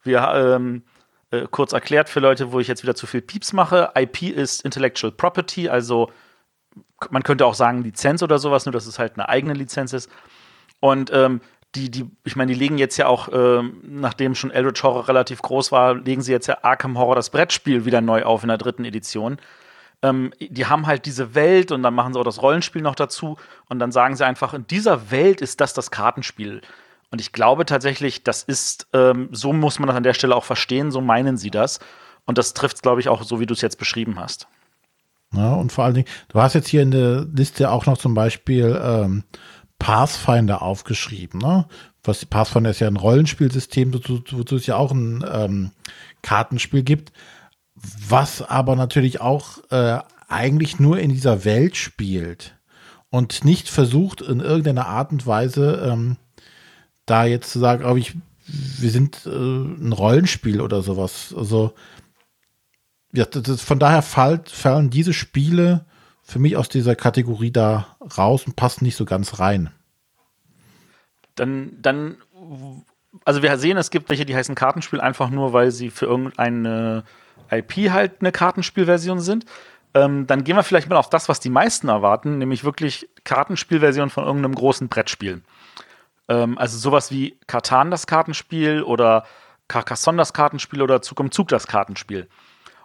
Wir, 0.03 0.21
ähm, 0.33 0.83
äh, 1.31 1.45
kurz 1.51 1.73
erklärt 1.73 2.07
für 2.07 2.21
Leute, 2.21 2.53
wo 2.53 2.61
ich 2.61 2.69
jetzt 2.69 2.81
wieder 2.81 2.95
zu 2.95 3.05
viel 3.05 3.21
Pieps 3.21 3.51
mache. 3.51 3.91
IP 3.95 4.23
ist 4.23 4.63
Intellectual 4.63 5.11
Property, 5.11 5.67
also 5.67 6.11
man 7.09 7.23
könnte 7.23 7.45
auch 7.45 7.55
sagen 7.55 7.83
Lizenz 7.83 8.23
oder 8.23 8.39
sowas, 8.39 8.65
nur 8.65 8.71
dass 8.71 8.85
es 8.85 8.99
halt 8.99 9.15
eine 9.15 9.27
eigene 9.27 9.53
Lizenz 9.53 9.91
ist. 9.91 10.09
Und 10.79 11.11
ähm, 11.11 11.41
die, 11.75 11.91
die, 11.91 12.09
ich 12.23 12.37
meine, 12.37 12.53
die 12.53 12.57
legen 12.57 12.77
jetzt 12.77 12.95
ja 12.95 13.07
auch, 13.07 13.27
ähm, 13.33 13.81
nachdem 13.83 14.33
schon 14.33 14.49
Eldritch 14.49 14.81
Horror 14.81 15.09
relativ 15.09 15.41
groß 15.41 15.73
war, 15.73 15.95
legen 15.95 16.21
sie 16.21 16.31
jetzt 16.31 16.47
ja 16.47 16.59
Arkham 16.61 16.97
Horror 16.97 17.15
das 17.15 17.31
Brettspiel 17.31 17.83
wieder 17.83 17.99
neu 17.99 18.23
auf 18.23 18.43
in 18.43 18.47
der 18.47 18.57
dritten 18.57 18.85
Edition 18.85 19.39
ähm, 20.03 20.33
die 20.39 20.67
haben 20.67 20.85
halt 20.85 21.05
diese 21.05 21.33
Welt 21.33 21.71
und 21.71 21.81
dann 21.81 21.95
machen 21.95 22.13
sie 22.13 22.19
auch 22.19 22.25
das 22.25 22.41
Rollenspiel 22.41 22.81
noch 22.81 22.93
dazu 22.93 23.37
und 23.69 23.79
dann 23.79 23.91
sagen 23.91 24.15
sie 24.15 24.25
einfach, 24.25 24.53
in 24.53 24.67
dieser 24.67 25.09
Welt 25.09 25.41
ist 25.41 25.61
das 25.61 25.73
das 25.73 25.89
Kartenspiel. 25.89 26.61
Und 27.09 27.21
ich 27.21 27.31
glaube 27.31 27.65
tatsächlich, 27.65 28.23
das 28.23 28.43
ist, 28.43 28.87
ähm, 28.93 29.29
so 29.31 29.53
muss 29.53 29.79
man 29.79 29.87
das 29.87 29.95
an 29.95 30.03
der 30.03 30.13
Stelle 30.13 30.35
auch 30.35 30.43
verstehen, 30.43 30.91
so 30.91 30.99
meinen 30.99 31.37
sie 31.37 31.51
das. 31.51 31.79
Und 32.25 32.37
das 32.37 32.53
trifft, 32.53 32.81
glaube 32.81 33.01
ich, 33.01 33.07
auch 33.07 33.23
so, 33.23 33.39
wie 33.39 33.45
du 33.45 33.53
es 33.53 33.61
jetzt 33.61 33.77
beschrieben 33.77 34.19
hast. 34.19 34.47
Ja, 35.33 35.53
und 35.53 35.71
vor 35.71 35.85
allen 35.85 35.93
Dingen, 35.93 36.07
du 36.29 36.41
hast 36.41 36.53
jetzt 36.53 36.67
hier 36.67 36.81
in 36.81 36.91
der 36.91 37.25
Liste 37.33 37.71
auch 37.71 37.85
noch 37.85 37.97
zum 37.97 38.13
Beispiel 38.13 38.79
ähm, 38.83 39.23
Pathfinder 39.79 40.61
aufgeschrieben. 40.61 41.39
Ne? 41.39 41.65
Was 42.03 42.25
Pathfinder 42.25 42.71
ist 42.71 42.79
ja 42.79 42.87
ein 42.87 42.97
Rollenspielsystem, 42.97 43.93
wozu, 43.93 44.23
wozu 44.31 44.55
es 44.55 44.65
ja 44.65 44.75
auch 44.75 44.91
ein 44.91 45.23
ähm, 45.31 45.71
Kartenspiel 46.21 46.83
gibt 46.83 47.13
was 47.75 48.41
aber 48.41 48.75
natürlich 48.75 49.21
auch 49.21 49.59
äh, 49.71 49.99
eigentlich 50.27 50.79
nur 50.79 50.99
in 50.99 51.11
dieser 51.11 51.45
Welt 51.45 51.75
spielt 51.75 52.55
und 53.09 53.45
nicht 53.45 53.69
versucht 53.69 54.21
in 54.21 54.39
irgendeiner 54.39 54.87
Art 54.87 55.11
und 55.11 55.25
Weise 55.27 55.87
ähm, 55.91 56.17
da 57.05 57.25
jetzt 57.25 57.51
zu 57.51 57.59
sagen, 57.59 57.85
oh, 57.85 57.95
ich, 57.95 58.15
wir 58.45 58.89
sind 58.89 59.25
äh, 59.25 59.29
ein 59.29 59.91
Rollenspiel 59.91 60.61
oder 60.61 60.81
sowas. 60.81 61.33
Also 61.37 61.73
ja, 63.11 63.25
das, 63.25 63.61
von 63.61 63.79
daher 63.79 64.01
fall, 64.01 64.41
fallen 64.45 64.89
diese 64.89 65.13
Spiele 65.13 65.85
für 66.23 66.39
mich 66.39 66.57
aus 66.57 66.69
dieser 66.69 66.95
Kategorie 66.95 67.51
da 67.51 67.97
raus 68.17 68.43
und 68.45 68.55
passen 68.55 68.85
nicht 68.85 68.95
so 68.95 69.05
ganz 69.05 69.39
rein. 69.39 69.69
Dann, 71.35 71.77
dann, 71.81 72.17
also 73.25 73.41
wir 73.41 73.57
sehen, 73.57 73.77
es 73.77 73.91
gibt 73.91 74.09
welche, 74.09 74.25
die 74.25 74.35
heißen 74.35 74.55
Kartenspiel 74.55 75.01
einfach 75.01 75.29
nur, 75.29 75.53
weil 75.53 75.71
sie 75.71 75.89
für 75.89 76.05
irgendeine 76.05 77.03
IP 77.57 77.91
halt 77.91 78.21
eine 78.21 78.31
Kartenspielversion 78.31 79.19
sind. 79.19 79.45
Ähm, 79.93 80.25
dann 80.27 80.43
gehen 80.43 80.55
wir 80.55 80.63
vielleicht 80.63 80.89
mal 80.89 80.95
auf 80.95 81.09
das, 81.09 81.29
was 81.29 81.39
die 81.39 81.49
meisten 81.49 81.87
erwarten, 81.87 82.37
nämlich 82.39 82.63
wirklich 82.63 83.09
Kartenspielversion 83.23 84.09
von 84.09 84.25
irgendeinem 84.25 84.55
großen 84.55 84.89
Brettspiel. 84.89 85.41
Ähm, 86.27 86.57
also 86.57 86.77
sowas 86.77 87.11
wie 87.11 87.37
Katan 87.47 87.91
das 87.91 88.07
Kartenspiel 88.07 88.81
oder 88.83 89.25
Carcassonne 89.67 90.17
das 90.17 90.33
Kartenspiel 90.33 90.81
oder 90.81 91.01
Zug 91.01 91.19
um 91.19 91.31
Zug 91.31 91.47
das 91.49 91.67
Kartenspiel. 91.67 92.27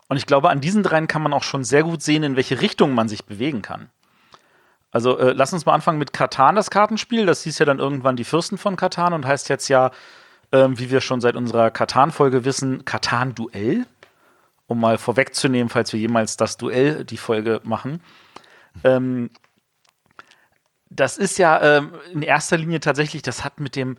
Und 0.09 0.17
ich 0.17 0.27
glaube, 0.27 0.51
an 0.51 0.61
diesen 0.61 0.83
dreien 0.83 1.07
kann 1.07 1.23
man 1.23 1.33
auch 1.33 1.43
schon 1.43 1.65
sehr 1.65 1.83
gut 1.83 2.03
sehen, 2.03 2.23
in 2.23 2.37
welche 2.37 2.61
Richtung 2.61 2.95
man 2.95 3.09
sich 3.09 3.25
bewegen 3.25 3.63
kann. 3.63 3.91
Also 4.91 5.19
äh, 5.19 5.33
lass 5.33 5.53
uns 5.53 5.67
mal 5.67 5.75
anfangen 5.75 5.99
mit 5.99 6.13
Katan 6.13 6.57
das 6.57 6.71
Kartenspiel. 6.71 7.27
Das 7.27 7.43
hieß 7.43 7.59
ja 7.59 7.67
dann 7.67 7.79
irgendwann 7.79 8.17
die 8.17 8.25
Fürsten 8.25 8.57
von 8.57 8.77
Katan 8.77 9.13
und 9.13 9.27
heißt 9.27 9.49
jetzt 9.49 9.69
ja, 9.69 9.91
ähm, 10.51 10.79
wie 10.79 10.91
wir 10.91 11.01
schon 11.01 11.21
seit 11.21 11.37
unserer 11.37 11.71
Katan-Folge 11.71 12.45
wissen, 12.45 12.85
Katan-Duell 12.85 13.87
um 14.69 14.79
mal 14.79 14.99
vorwegzunehmen, 14.99 15.69
falls 15.69 15.93
wir 15.93 15.99
jemals 15.99 16.37
das 16.37 16.57
Duell 16.57 17.05
die 17.05 17.17
Folge 17.17 17.61
machen. 17.65 18.01
Ähm, 18.85 19.31
das 20.91 21.19
ist 21.19 21.39
ja 21.39 21.61
ähm, 21.61 21.93
in 22.13 22.23
erster 22.23 22.57
Linie 22.57 22.81
tatsächlich, 22.81 23.23
das 23.23 23.45
hat 23.45 23.61
mit 23.61 23.75
dem 23.77 23.97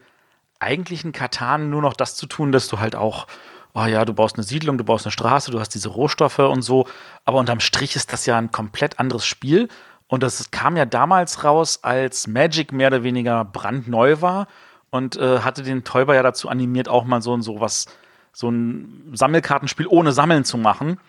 eigentlichen 0.60 1.12
Katan 1.12 1.70
nur 1.70 1.82
noch 1.82 1.94
das 1.94 2.16
zu 2.16 2.28
tun, 2.28 2.52
dass 2.52 2.68
du 2.68 2.80
halt 2.80 2.96
auch, 2.96 3.28
oh 3.74 3.86
ja, 3.86 4.06
du 4.06 4.14
baust 4.14 4.36
eine 4.36 4.44
Siedlung, 4.44 4.78
du 4.78 4.84
baust 4.84 5.06
eine 5.06 5.12
Straße, 5.12 5.52
du 5.52 5.60
hast 5.60 5.70
diese 5.70 5.90
Rohstoffe 5.90 6.40
und 6.40 6.62
so, 6.62 6.88
aber 7.26 7.40
unterm 7.40 7.60
Strich 7.60 7.96
ist 7.96 8.14
das 8.14 8.26
ja 8.26 8.38
ein 8.38 8.52
komplett 8.52 9.00
anderes 9.00 9.26
Spiel. 9.26 9.68
Und 10.08 10.24
das 10.24 10.50
kam 10.52 10.76
ja 10.76 10.86
damals 10.86 11.44
raus, 11.44 11.80
als 11.84 12.28
Magic 12.28 12.72
mehr 12.72 12.88
oder 12.88 13.04
weniger 13.04 13.46
brandneu 13.46 14.22
war 14.22 14.48
und 14.90 15.18
äh, 15.18 15.40
hatte 15.40 15.64
den 15.64 15.84
Täuber 15.84 16.16
ja 16.16 16.24
dazu 16.24 16.50
animiert, 16.50 16.90
auch 16.90 17.06
mal 17.06 17.22
so 17.22 17.34
und 17.34 17.44
so 17.44 17.60
was 17.60 17.86
so 18.34 18.50
ein 18.50 19.12
Sammelkartenspiel 19.14 19.88
ohne 19.88 20.12
Sammeln 20.12 20.44
zu 20.44 20.58
machen, 20.58 21.00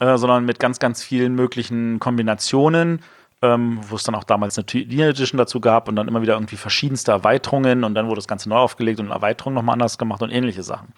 äh, 0.00 0.16
sondern 0.16 0.44
mit 0.44 0.58
ganz, 0.58 0.78
ganz 0.78 1.02
vielen 1.02 1.34
möglichen 1.34 1.98
Kombinationen, 1.98 3.00
ähm, 3.42 3.80
wo 3.88 3.96
es 3.96 4.02
dann 4.02 4.14
auch 4.14 4.24
damals 4.24 4.58
eine 4.58 4.66
Turnier 4.66 5.08
Edition 5.08 5.38
dazu 5.38 5.60
gab 5.60 5.88
und 5.88 5.96
dann 5.96 6.08
immer 6.08 6.22
wieder 6.22 6.34
irgendwie 6.34 6.56
verschiedenste 6.56 7.12
Erweiterungen 7.12 7.84
und 7.84 7.94
dann 7.94 8.06
wurde 8.06 8.16
das 8.16 8.28
Ganze 8.28 8.48
neu 8.48 8.56
aufgelegt 8.56 9.00
und 9.00 9.10
Erweiterungen 9.10 9.54
nochmal 9.54 9.74
anders 9.74 9.98
gemacht 9.98 10.22
und 10.22 10.30
ähnliche 10.30 10.62
Sachen. 10.62 10.88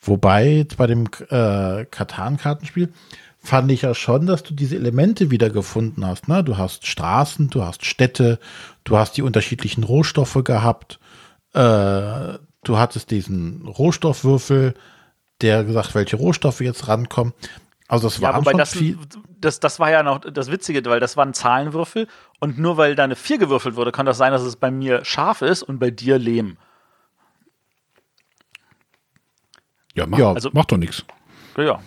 Wobei 0.00 0.66
bei 0.76 0.86
dem 0.86 1.06
äh, 1.30 1.84
Katan-Kartenspiel 1.86 2.92
fand 3.38 3.70
ich 3.70 3.82
ja 3.82 3.94
schon, 3.94 4.26
dass 4.26 4.42
du 4.42 4.54
diese 4.54 4.76
Elemente 4.76 5.30
wiedergefunden 5.30 6.06
hast. 6.06 6.28
Ne? 6.28 6.44
Du 6.44 6.58
hast 6.58 6.86
Straßen, 6.86 7.48
du 7.48 7.62
hast 7.62 7.84
Städte, 7.84 8.38
du 8.84 8.96
hast 8.96 9.16
die 9.16 9.22
unterschiedlichen 9.22 9.84
Rohstoffe 9.84 10.42
gehabt. 10.44 10.98
Äh, 11.54 12.38
du 12.68 12.78
hattest 12.78 13.10
diesen 13.10 13.66
Rohstoffwürfel, 13.66 14.74
der 15.40 15.64
gesagt, 15.64 15.94
welche 15.94 16.16
Rohstoffe 16.16 16.60
jetzt 16.60 16.88
rankommen. 16.88 17.32
Also 17.88 18.08
das 18.08 18.18
Ja, 18.18 18.30
waren 18.32 18.40
wobei 18.40 18.50
schon 18.52 18.58
das, 18.58 18.70
viel. 18.72 18.98
das, 19.40 19.60
das 19.60 19.78
war 19.78 19.90
ja 19.90 20.02
noch 20.02 20.18
das 20.20 20.50
Witzige, 20.50 20.84
weil 20.86 20.98
das 20.98 21.16
waren 21.16 21.34
Zahlenwürfel 21.34 22.08
und 22.40 22.58
nur 22.58 22.76
weil 22.76 22.96
da 22.96 23.04
eine 23.04 23.14
4 23.16 23.38
gewürfelt 23.38 23.76
wurde, 23.76 23.92
kann 23.92 24.06
das 24.06 24.18
sein, 24.18 24.32
dass 24.32 24.42
es 24.42 24.56
bei 24.56 24.70
mir 24.70 25.04
scharf 25.04 25.42
ist 25.42 25.62
und 25.62 25.78
bei 25.78 25.90
dir 25.90 26.18
Lehm. 26.18 26.56
Ja, 29.94 30.06
mach, 30.06 30.18
Ja, 30.18 30.32
also, 30.32 30.50
macht 30.52 30.72
doch 30.72 30.76
nichts. 30.76 31.04
Ja, 31.56 31.62
ja. 31.64 31.80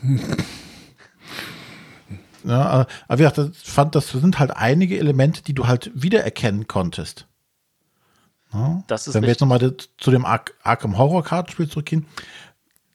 Ja, 2.45 2.87
aber 3.07 3.19
wie 3.19 3.23
gesagt, 3.23 3.37
ich 3.61 3.69
fand, 3.69 3.95
das 3.95 4.09
sind 4.11 4.39
halt 4.39 4.51
einige 4.51 4.97
Elemente, 4.97 5.43
die 5.43 5.53
du 5.53 5.67
halt 5.67 5.91
wiedererkennen 5.93 6.67
konntest. 6.67 7.27
Ja? 8.53 8.83
Das 8.87 9.07
ist 9.07 9.13
Wenn 9.13 9.23
wir 9.23 9.29
jetzt 9.29 9.41
nochmal 9.41 9.59
zu 9.97 10.11
dem 10.11 10.25
Ar 10.25 10.41
Arkham 10.63 10.97
Horror 10.97 11.23
Kartenspiel 11.23 11.69
zurückgehen, 11.69 12.05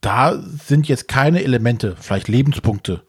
da 0.01 0.35
sind 0.37 0.89
jetzt 0.89 1.09
keine 1.09 1.43
Elemente, 1.43 1.97
vielleicht 1.99 2.29
Lebenspunkte. 2.29 3.03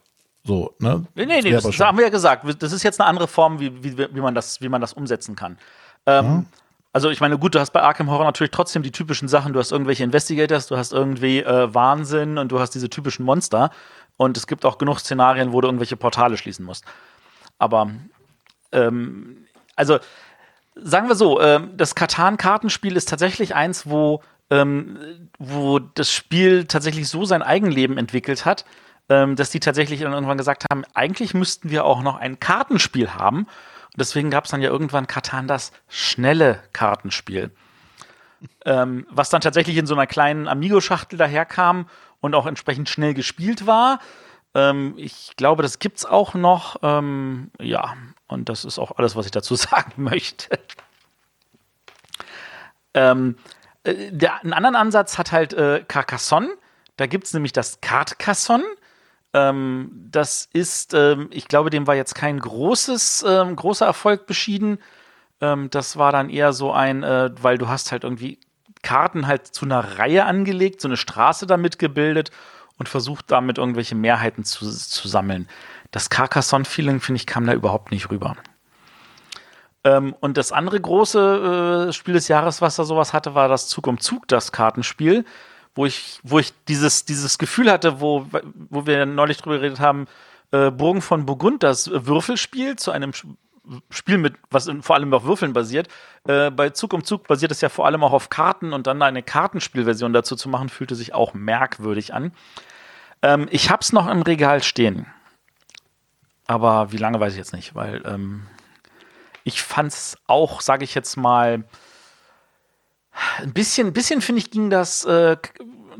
So, 0.44 0.76
ne? 0.80 1.06
Nee, 1.16 1.26
nee, 1.26 1.42
nee, 1.42 1.52
das, 1.52 1.64
das 1.64 1.80
haben 1.80 1.98
wir 1.98 2.06
ja 2.06 2.12
gesagt. 2.12 2.46
Das 2.62 2.72
ist 2.72 2.84
jetzt 2.84 3.02
eine 3.02 3.10
andere 3.10 3.28
Form, 3.28 3.60
wie, 3.60 3.84
wie, 3.84 3.98
wie, 3.98 4.22
man, 4.22 4.36
das, 4.36 4.62
wie 4.62 4.70
man 4.70 4.80
das 4.80 4.94
umsetzen 4.94 5.36
kann. 5.36 5.58
Ähm, 6.06 6.46
Also 6.94 7.10
ich 7.10 7.20
meine, 7.20 7.38
gut, 7.38 7.54
du 7.54 7.60
hast 7.60 7.72
bei 7.72 7.82
Arkham 7.82 8.10
Horror 8.10 8.24
natürlich 8.24 8.52
trotzdem 8.52 8.82
die 8.82 8.92
typischen 8.92 9.28
Sachen. 9.28 9.52
Du 9.52 9.60
hast 9.60 9.74
irgendwelche 9.74 10.06
Investigators, 10.06 10.68
du 10.68 10.78
hast 10.78 10.94
irgendwie 10.94 11.40
äh, 11.40 11.74
Wahnsinn 11.74 12.38
und 12.38 12.54
du 12.54 12.60
hast 12.62 12.72
diese 12.72 12.90
typischen 12.90 13.26
Monster. 13.26 13.70
Und 14.16 14.38
es 14.38 14.48
gibt 14.48 14.64
auch 14.64 14.78
genug 14.78 15.00
Szenarien, 15.00 15.52
wo 15.52 15.60
du 15.60 15.68
irgendwelche 15.68 15.98
Portale 15.98 16.38
schließen 16.38 16.64
musst. 16.64 16.86
Aber, 17.60 17.92
ähm, 18.72 19.46
also 19.76 20.00
sagen 20.76 21.08
wir 21.08 21.16
so, 21.16 21.42
ähm, 21.42 21.72
das 21.76 21.96
Katan-Kartenspiel 21.96 22.96
ist 22.96 23.10
tatsächlich 23.10 23.56
eins, 23.56 23.90
wo, 23.90 24.22
ähm, 24.50 25.30
wo 25.40 25.80
das 25.80 26.12
Spiel 26.12 26.66
tatsächlich 26.66 27.08
so 27.08 27.26
sein 27.26 27.42
Eigenleben 27.42 27.98
entwickelt 27.98 28.46
hat, 28.46 28.66
ähm, 29.10 29.36
dass 29.36 29.50
die 29.50 29.60
tatsächlich 29.60 30.02
dann 30.02 30.14
irgendwann 30.14 30.38
gesagt 30.38 30.66
haben, 30.70 30.84
eigentlich 30.94 31.34
müssten 31.34 31.70
wir 31.70 31.86
auch 31.86 32.02
noch 32.02 32.18
ein 32.18 32.40
Kartenspiel 32.40 33.14
haben. 33.14 33.40
Und 33.40 34.00
deswegen 34.00 34.30
gab 34.30 34.46
es 34.46 34.52
dann 34.52 34.62
ja 34.62 34.70
irgendwann 34.70 35.08
Katan 35.08 35.48
das 35.48 35.72
schnelle 35.88 36.60
Kartenspiel. 36.74 37.52
Was 38.64 39.30
dann 39.30 39.42
tatsächlich 39.42 39.78
in 39.78 39.88
so 39.88 39.96
einer 39.96 40.06
kleinen 40.06 40.48
Amigo-Schachtel 40.48 41.18
daherkam 41.18 41.88
und 42.20 42.36
auch 42.36 42.46
entsprechend 42.46 42.90
schnell 42.90 43.14
gespielt 43.14 43.66
war. 43.66 44.00
Ähm, 44.56 44.94
ich 44.98 45.36
glaube, 45.36 45.62
das 45.62 45.80
gibt's 45.80 46.06
auch 46.06 46.34
noch. 46.34 46.78
Ähm, 46.82 47.52
ja, 47.60 47.94
und 48.28 48.50
das 48.50 48.66
ist 48.66 48.80
auch 48.80 48.98
alles, 48.98 49.16
was 49.16 49.26
ich 49.26 49.32
dazu 49.32 49.56
sagen 49.56 49.92
möchte. 49.98 50.58
Ähm, 52.94 53.36
äh, 53.84 54.12
der, 54.12 54.42
einen 54.42 54.54
anderen 54.54 54.78
Ansatz 54.78 55.18
hat 55.18 55.32
halt 55.32 55.54
äh, 55.54 55.84
Carcassonne. 55.86 56.50
Da 56.96 57.06
gibt's 57.06 57.34
nämlich 57.34 57.52
das 57.52 57.82
Cartcassonne. 57.82 58.64
Ähm, 59.34 59.92
das 60.10 60.48
ist, 60.54 60.94
ähm, 60.94 61.28
ich 61.32 61.50
glaube, 61.50 61.70
dem 61.70 61.86
war 61.86 61.96
jetzt 61.96 62.16
kein 62.16 62.40
großes, 62.40 63.26
ähm, 63.28 63.58
großer 63.58 63.86
Erfolg 63.86 64.26
beschieden. 64.26 64.80
Ähm, 65.42 65.70
das 65.70 65.98
war 65.98 66.14
dann 66.14 66.30
eher 66.30 66.54
so 66.54 66.72
ein, 66.72 67.04
äh, 67.04 67.32
weil 67.42 67.58
du 67.58 67.68
hast 67.68 67.92
halt 67.92 68.06
irgendwie 68.06 68.40
Karten 68.82 69.28
halt 69.28 69.48
zu 69.48 69.66
einer 69.66 70.00
Reihe 70.00 70.24
angelegt, 70.24 70.80
so 70.80 70.88
eine 70.88 70.96
Straße 70.96 71.46
damit 71.46 71.78
gebildet 71.80 72.32
und 72.78 72.90
versucht 72.90 73.32
damit 73.32 73.58
irgendwelche 73.58 73.96
Mehrheiten 73.96 74.44
zu, 74.44 74.70
zu 74.70 75.08
sammeln. 75.08 75.48
Das 75.92 76.10
Carcassonne-Feeling, 76.10 77.00
finde 77.00 77.18
ich, 77.18 77.26
kam 77.26 77.46
da 77.46 77.54
überhaupt 77.54 77.92
nicht 77.92 78.10
rüber. 78.10 78.36
Ähm, 79.84 80.16
und 80.20 80.38
das 80.38 80.52
andere 80.52 80.82
große 80.82 81.88
äh, 81.90 81.94
Spiel 81.94 82.16
des 82.16 82.28
Jahres, 82.28 82.62
was 82.62 82.76
da 82.76 82.84
sowas 82.84 83.14
hatte, 83.14 83.36
war 83.36 83.48
das 83.48 83.68
Zug 83.68 83.88
um 83.88 84.00
Zug, 84.00 84.28
das 84.28 84.52
Kartenspiel, 84.52 85.26
wo 85.76 85.86
ich, 85.86 86.20
wo 86.24 86.40
ich 86.40 86.54
dieses, 86.68 87.06
dieses 87.06 87.38
Gefühl 87.38 87.72
hatte, 87.72 88.02
wo, 88.02 88.28
wo 88.70 88.86
wir 88.86 89.06
neulich 89.06 89.38
drüber 89.38 89.58
geredet 89.58 89.80
haben, 89.80 90.08
äh, 90.52 90.72
Burgen 90.72 91.02
von 91.02 91.26
Burgund, 91.26 91.64
das 91.64 91.90
Würfelspiel 91.92 92.78
zu 92.78 92.92
einem 92.92 93.12
Spiel 93.90 94.18
mit, 94.18 94.36
was 94.52 94.70
vor 94.82 94.96
allem 94.96 95.14
auf 95.14 95.24
Würfeln 95.24 95.54
basiert. 95.54 95.88
Äh, 96.28 96.52
bei 96.52 96.70
Zug 96.70 96.94
um 96.94 97.04
Zug 97.04 97.28
basiert 97.28 97.52
es 97.52 97.62
ja 97.62 97.70
vor 97.70 97.86
allem 97.86 98.04
auch 98.04 98.14
auf 98.14 98.30
Karten 98.30 98.74
und 98.74 98.88
dann 98.88 99.02
eine 99.02 99.24
Kartenspielversion 99.24 100.14
dazu 100.14 100.36
zu 100.36 100.50
machen, 100.50 100.70
fühlte 100.70 100.96
sich 100.96 101.14
auch 101.14 101.34
merkwürdig 101.34 102.14
an. 102.14 102.32
Ähm, 103.22 103.48
ich 103.52 103.70
hab's 103.70 103.92
noch 103.94 104.08
im 104.08 104.22
Regal 104.22 104.62
stehen. 104.64 105.08
Aber 106.48 106.92
wie 106.92 106.98
lange 106.98 107.20
weiß 107.20 107.34
ich 107.34 107.40
jetzt 107.40 107.54
nicht, 107.54 107.74
weil 107.74 108.04
ähm, 108.06 108.46
ich 109.44 109.62
fand's 109.62 110.18
auch, 110.28 110.62
sage 110.62 110.84
ich 110.84 110.94
jetzt 110.94 111.16
mal, 111.16 111.64
ein 113.40 113.54
bisschen, 113.54 113.94
bisschen 113.94 114.22
finde 114.22 114.40
ich, 114.42 114.52
ging 114.52 114.70
das 114.70 115.06
äh, 115.06 115.38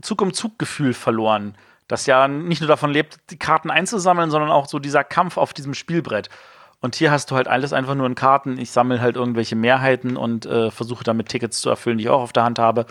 Zug 0.02 0.22
um 0.22 0.34
Zug 0.34 0.60
Gefühl 0.60 0.94
verloren. 0.94 1.58
Das 1.88 2.06
ja 2.08 2.28
nicht 2.28 2.62
nur 2.62 2.68
davon 2.68 2.92
lebt, 2.92 3.20
die 3.30 3.38
Karten 3.38 3.70
einzusammeln, 3.70 4.32
sondern 4.32 4.52
auch 4.52 4.68
so 4.68 4.80
dieser 4.80 5.04
Kampf 5.04 5.38
auf 5.38 5.54
diesem 5.54 5.74
Spielbrett. 5.74 6.30
Und 6.82 6.96
hier 6.96 7.12
hast 7.12 7.32
du 7.32 7.36
halt 7.36 7.48
alles 7.48 7.74
einfach 7.74 7.96
nur 7.96 8.06
in 8.06 8.16
Karten. 8.16 8.58
Ich 8.58 8.72
sammle 8.72 9.02
halt 9.02 9.16
irgendwelche 9.16 9.56
Mehrheiten 9.56 10.18
und 10.18 10.46
äh, 10.46 10.72
versuche 10.72 11.04
damit 11.04 11.30
Tickets 11.30 11.60
zu 11.60 11.70
erfüllen, 11.70 11.98
die 11.98 12.06
ich 12.06 12.10
auch 12.10 12.22
auf 12.22 12.34
der 12.34 12.44
Hand 12.44 12.60
habe. 12.60 12.86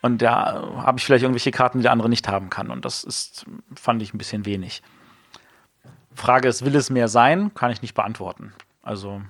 Und 0.00 0.22
da 0.22 0.82
habe 0.82 0.98
ich 0.98 1.04
vielleicht 1.04 1.22
irgendwelche 1.22 1.50
Karten, 1.50 1.78
die 1.78 1.82
der 1.82 1.92
andere 1.92 2.08
nicht 2.08 2.28
haben 2.28 2.50
kann. 2.50 2.70
Und 2.70 2.84
das 2.84 3.04
ist, 3.04 3.46
fand 3.74 4.02
ich 4.02 4.14
ein 4.14 4.18
bisschen 4.18 4.44
wenig. 4.44 4.82
Frage 6.14 6.48
ist, 6.48 6.64
will 6.64 6.76
es 6.76 6.90
mehr 6.90 7.08
sein? 7.08 7.52
Kann 7.54 7.70
ich 7.70 7.82
nicht 7.82 7.94
beantworten. 7.94 8.52
Also. 8.82 9.22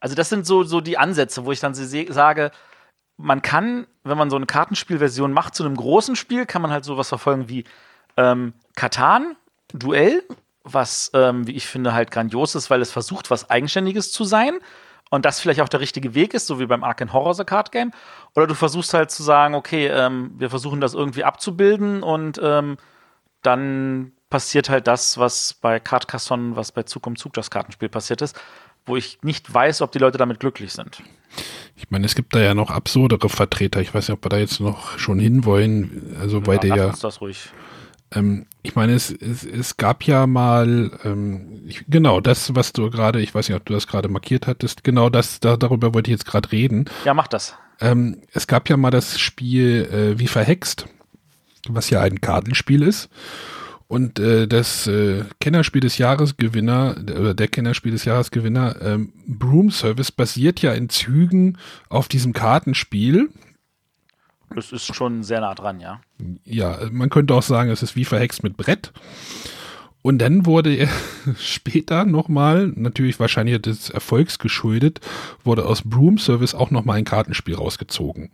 Also, 0.00 0.14
das 0.14 0.28
sind 0.28 0.46
so, 0.46 0.62
so 0.62 0.80
die 0.80 0.96
Ansätze, 0.96 1.44
wo 1.44 1.52
ich 1.52 1.60
dann 1.60 1.74
sage, 1.74 2.52
man 3.16 3.42
kann, 3.42 3.86
wenn 4.04 4.16
man 4.16 4.30
so 4.30 4.36
eine 4.36 4.46
Kartenspielversion 4.46 5.32
macht 5.32 5.54
zu 5.54 5.64
einem 5.64 5.76
großen 5.76 6.14
Spiel, 6.16 6.46
kann 6.46 6.62
man 6.62 6.70
halt 6.70 6.84
sowas 6.84 7.08
verfolgen 7.08 7.48
wie 7.48 7.64
ähm, 8.16 8.54
Katan, 8.76 9.36
Duell, 9.72 10.22
was, 10.64 11.10
ähm, 11.14 11.46
wie 11.46 11.52
ich 11.52 11.66
finde, 11.66 11.92
halt 11.92 12.10
grandios 12.10 12.54
ist, 12.54 12.70
weil 12.70 12.82
es 12.82 12.90
versucht, 12.90 13.30
was 13.30 13.50
Eigenständiges 13.50 14.12
zu 14.12 14.24
sein 14.24 14.58
und 15.10 15.24
das 15.24 15.40
vielleicht 15.40 15.60
auch 15.60 15.68
der 15.68 15.80
richtige 15.80 16.14
Weg 16.14 16.34
ist, 16.34 16.46
so 16.46 16.60
wie 16.60 16.66
beim 16.66 16.84
Arkham 16.84 17.12
Horror 17.12 17.34
The 17.34 17.44
Card 17.44 17.72
Game. 17.72 17.92
Oder 18.34 18.46
du 18.46 18.54
versuchst 18.54 18.94
halt 18.94 19.10
zu 19.10 19.22
sagen, 19.22 19.54
okay, 19.54 19.86
ähm, 19.86 20.32
wir 20.38 20.50
versuchen 20.50 20.80
das 20.80 20.94
irgendwie 20.94 21.24
abzubilden 21.24 22.02
und 22.02 22.40
ähm, 22.42 22.76
dann 23.42 24.12
passiert 24.30 24.68
halt 24.68 24.86
das, 24.86 25.16
was 25.18 25.54
bei 25.54 25.80
Carcassonne, 25.80 26.56
was 26.56 26.72
bei 26.72 26.82
Zug 26.82 27.06
um 27.06 27.16
Zug 27.16 27.32
das 27.32 27.50
Kartenspiel 27.50 27.88
passiert 27.88 28.20
ist, 28.20 28.38
wo 28.84 28.96
ich 28.96 29.18
nicht 29.22 29.52
weiß, 29.52 29.80
ob 29.82 29.92
die 29.92 29.98
Leute 29.98 30.18
damit 30.18 30.40
glücklich 30.40 30.72
sind. 30.72 31.02
Ich 31.76 31.90
meine, 31.90 32.06
es 32.06 32.14
gibt 32.14 32.34
da 32.34 32.40
ja 32.40 32.54
noch 32.54 32.70
absurdere 32.70 33.28
Vertreter. 33.28 33.80
Ich 33.80 33.94
weiß 33.94 34.08
nicht, 34.08 34.16
ob 34.16 34.24
wir 34.24 34.30
da 34.30 34.38
jetzt 34.38 34.60
noch 34.60 34.98
schon 34.98 35.18
hinwollen. 35.18 36.16
Also, 36.20 36.46
weil 36.46 36.58
der 36.58 36.76
ja. 36.76 36.86
uns 36.86 37.00
das 37.00 37.20
ruhig. 37.20 37.50
Ähm, 38.12 38.46
ich 38.62 38.74
meine, 38.74 38.94
es, 38.94 39.10
es, 39.10 39.44
es 39.44 39.76
gab 39.76 40.04
ja 40.04 40.26
mal, 40.26 40.90
ähm, 41.04 41.62
ich, 41.66 41.84
genau, 41.88 42.20
das, 42.20 42.54
was 42.54 42.72
du 42.72 42.90
gerade, 42.90 43.20
ich 43.20 43.34
weiß 43.34 43.48
nicht, 43.48 43.56
ob 43.56 43.64
du 43.64 43.74
das 43.74 43.86
gerade 43.86 44.08
markiert 44.08 44.46
hattest, 44.46 44.84
genau 44.84 45.10
das, 45.10 45.40
da, 45.40 45.56
darüber 45.56 45.94
wollte 45.94 46.10
ich 46.10 46.16
jetzt 46.16 46.26
gerade 46.26 46.50
reden. 46.52 46.86
Ja, 47.04 47.14
mach 47.14 47.28
das. 47.28 47.54
Ähm, 47.80 48.22
es 48.32 48.46
gab 48.46 48.68
ja 48.68 48.76
mal 48.76 48.90
das 48.90 49.18
Spiel 49.18 49.88
äh, 49.92 50.18
Wie 50.18 50.26
verhext, 50.26 50.86
was 51.68 51.90
ja 51.90 52.00
ein 52.00 52.20
Kartenspiel 52.20 52.82
ist. 52.82 53.08
Und 53.88 54.18
äh, 54.18 54.46
das 54.46 54.86
äh, 54.86 55.24
Kennerspiel 55.40 55.80
des 55.80 55.96
Jahresgewinner, 55.96 56.94
der- 56.94 57.20
oder 57.20 57.34
der 57.34 57.48
Kennerspiel 57.48 57.92
des 57.92 58.04
Jahresgewinner, 58.04 58.76
ähm, 58.82 59.12
Broom 59.26 59.70
Service, 59.70 60.12
basiert 60.12 60.60
ja 60.60 60.72
in 60.72 60.90
Zügen 60.90 61.56
auf 61.88 62.08
diesem 62.08 62.34
Kartenspiel. 62.34 63.30
Das 64.54 64.72
ist 64.72 64.94
schon 64.94 65.22
sehr 65.22 65.40
nah 65.40 65.54
dran, 65.54 65.80
ja. 65.80 66.00
Ja, 66.44 66.78
man 66.90 67.10
könnte 67.10 67.34
auch 67.34 67.42
sagen, 67.42 67.70
es 67.70 67.82
ist 67.82 67.96
wie 67.96 68.04
verhext 68.04 68.42
mit 68.42 68.56
Brett. 68.56 68.92
Und 70.02 70.18
dann 70.18 70.46
wurde 70.46 70.74
er 70.74 70.88
später 71.38 72.04
nochmal, 72.04 72.72
natürlich 72.74 73.18
wahrscheinlich 73.20 73.60
des 73.60 73.90
Erfolgs 73.90 74.38
geschuldet, 74.38 75.00
wurde 75.44 75.66
aus 75.66 75.82
Broom 75.84 76.18
Service 76.18 76.54
auch 76.54 76.70
nochmal 76.70 76.98
ein 76.98 77.04
Kartenspiel 77.04 77.56
rausgezogen. 77.56 78.30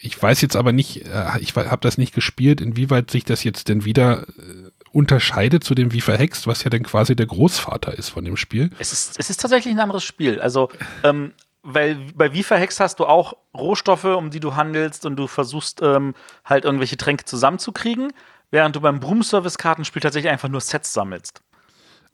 Ich 0.00 0.20
weiß 0.20 0.40
jetzt 0.40 0.56
aber 0.56 0.72
nicht, 0.72 1.06
äh, 1.06 1.38
ich 1.40 1.54
habe 1.54 1.80
das 1.80 1.96
nicht 1.96 2.12
gespielt, 2.12 2.60
inwieweit 2.60 3.10
sich 3.10 3.24
das 3.24 3.44
jetzt 3.44 3.68
denn 3.68 3.84
wieder 3.84 4.22
äh, 4.22 4.70
unterscheidet 4.90 5.62
zu 5.64 5.74
dem 5.74 5.92
Wie 5.92 6.00
verhext, 6.00 6.46
was 6.46 6.64
ja 6.64 6.70
dann 6.70 6.82
quasi 6.82 7.14
der 7.14 7.26
Großvater 7.26 7.96
ist 7.96 8.08
von 8.08 8.24
dem 8.24 8.36
Spiel. 8.36 8.70
Es 8.78 8.92
ist, 8.92 9.18
es 9.18 9.30
ist 9.30 9.40
tatsächlich 9.40 9.72
ein 9.72 9.80
anderes 9.80 10.04
Spiel. 10.04 10.40
Also, 10.40 10.70
ähm, 11.04 11.32
weil 11.62 11.96
bei 12.14 12.32
Wie 12.32 12.42
verhext 12.42 12.80
hast 12.80 12.98
du 13.00 13.06
auch 13.06 13.34
Rohstoffe, 13.54 14.04
um 14.04 14.30
die 14.30 14.40
du 14.40 14.56
handelst 14.56 15.06
und 15.06 15.16
du 15.16 15.26
versuchst 15.26 15.80
ähm, 15.82 16.14
halt 16.44 16.64
irgendwelche 16.64 16.96
Tränke 16.96 17.24
zusammenzukriegen, 17.24 18.12
während 18.50 18.76
du 18.76 18.80
beim 18.80 19.00
Broom-Service-Kartenspiel 19.00 20.02
tatsächlich 20.02 20.30
einfach 20.32 20.48
nur 20.48 20.60
Sets 20.60 20.92
sammelst. 20.92 21.40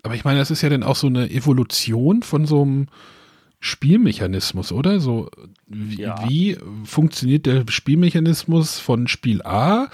Aber 0.03 0.15
ich 0.15 0.25
meine, 0.25 0.39
das 0.39 0.51
ist 0.51 0.63
ja 0.63 0.69
dann 0.69 0.83
auch 0.83 0.97
so 0.97 1.07
eine 1.09 1.31
Evolution 1.31 2.23
von 2.23 2.47
so 2.47 2.63
einem 2.63 2.87
Spielmechanismus, 3.61 4.71
oder? 4.71 5.01
So, 5.01 5.29
wie, 5.67 6.03
Ja. 6.03 6.29
wie 6.29 6.57
funktioniert 6.85 7.47
der 7.47 7.65
Spielmechanismus 7.69 8.79
von 8.79 9.09
Spiel 9.09 9.43
A 9.43 9.89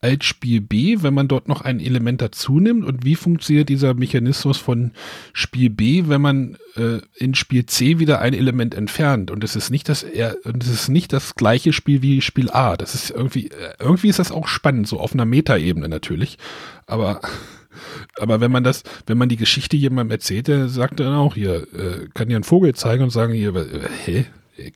als 0.00 0.24
Spiel 0.24 0.60
B, 0.60 0.98
wenn 1.00 1.14
man 1.14 1.28
dort 1.28 1.48
noch 1.48 1.62
ein 1.62 1.80
Element 1.80 2.20
dazu 2.22 2.60
nimmt? 2.60 2.84
Und 2.84 3.04
wie 3.04 3.16
funktioniert 3.16 3.68
dieser 3.68 3.94
Mechanismus 3.94 4.58
von 4.58 4.92
Spiel 5.32 5.70
B, 5.70 6.04
wenn 6.06 6.20
man 6.20 6.56
äh, 6.76 6.98
in 7.16 7.34
Spiel 7.34 7.66
C 7.66 7.98
wieder 7.98 8.20
ein 8.20 8.34
Element 8.34 8.74
entfernt? 8.74 9.30
Und 9.30 9.42
es 9.42 9.56
ist 9.56 9.70
nicht 9.70 9.88
das 9.88 10.04
und 10.44 10.62
es 10.62 10.70
ist 10.70 10.88
nicht 10.88 11.12
das 11.12 11.34
gleiche 11.34 11.72
Spiel 11.72 12.02
wie 12.02 12.20
Spiel 12.20 12.50
A. 12.50 12.76
Das 12.76 12.94
ist 12.94 13.10
irgendwie, 13.10 13.48
äh, 13.48 13.74
irgendwie 13.78 14.08
ist 14.08 14.18
das 14.18 14.30
auch 14.30 14.46
spannend, 14.46 14.86
so 14.86 15.00
auf 15.00 15.14
einer 15.14 15.24
Metaebene 15.24 15.88
natürlich. 15.88 16.38
Aber 16.86 17.20
aber 18.18 18.40
wenn 18.40 18.52
man 18.52 18.64
das, 18.64 18.82
wenn 19.06 19.18
man 19.18 19.28
die 19.28 19.36
Geschichte 19.36 19.76
jemandem 19.76 20.12
erzählt, 20.12 20.48
der 20.48 20.68
sagt 20.68 21.00
dann 21.00 21.14
auch 21.14 21.34
hier, 21.34 21.66
äh, 21.74 22.08
kann 22.14 22.30
ja 22.30 22.36
einen 22.36 22.44
Vogel 22.44 22.74
zeigen 22.74 23.02
und 23.02 23.10
sagen 23.10 23.32
hier, 23.32 23.54
äh, 23.54 23.88
hä, 24.04 24.26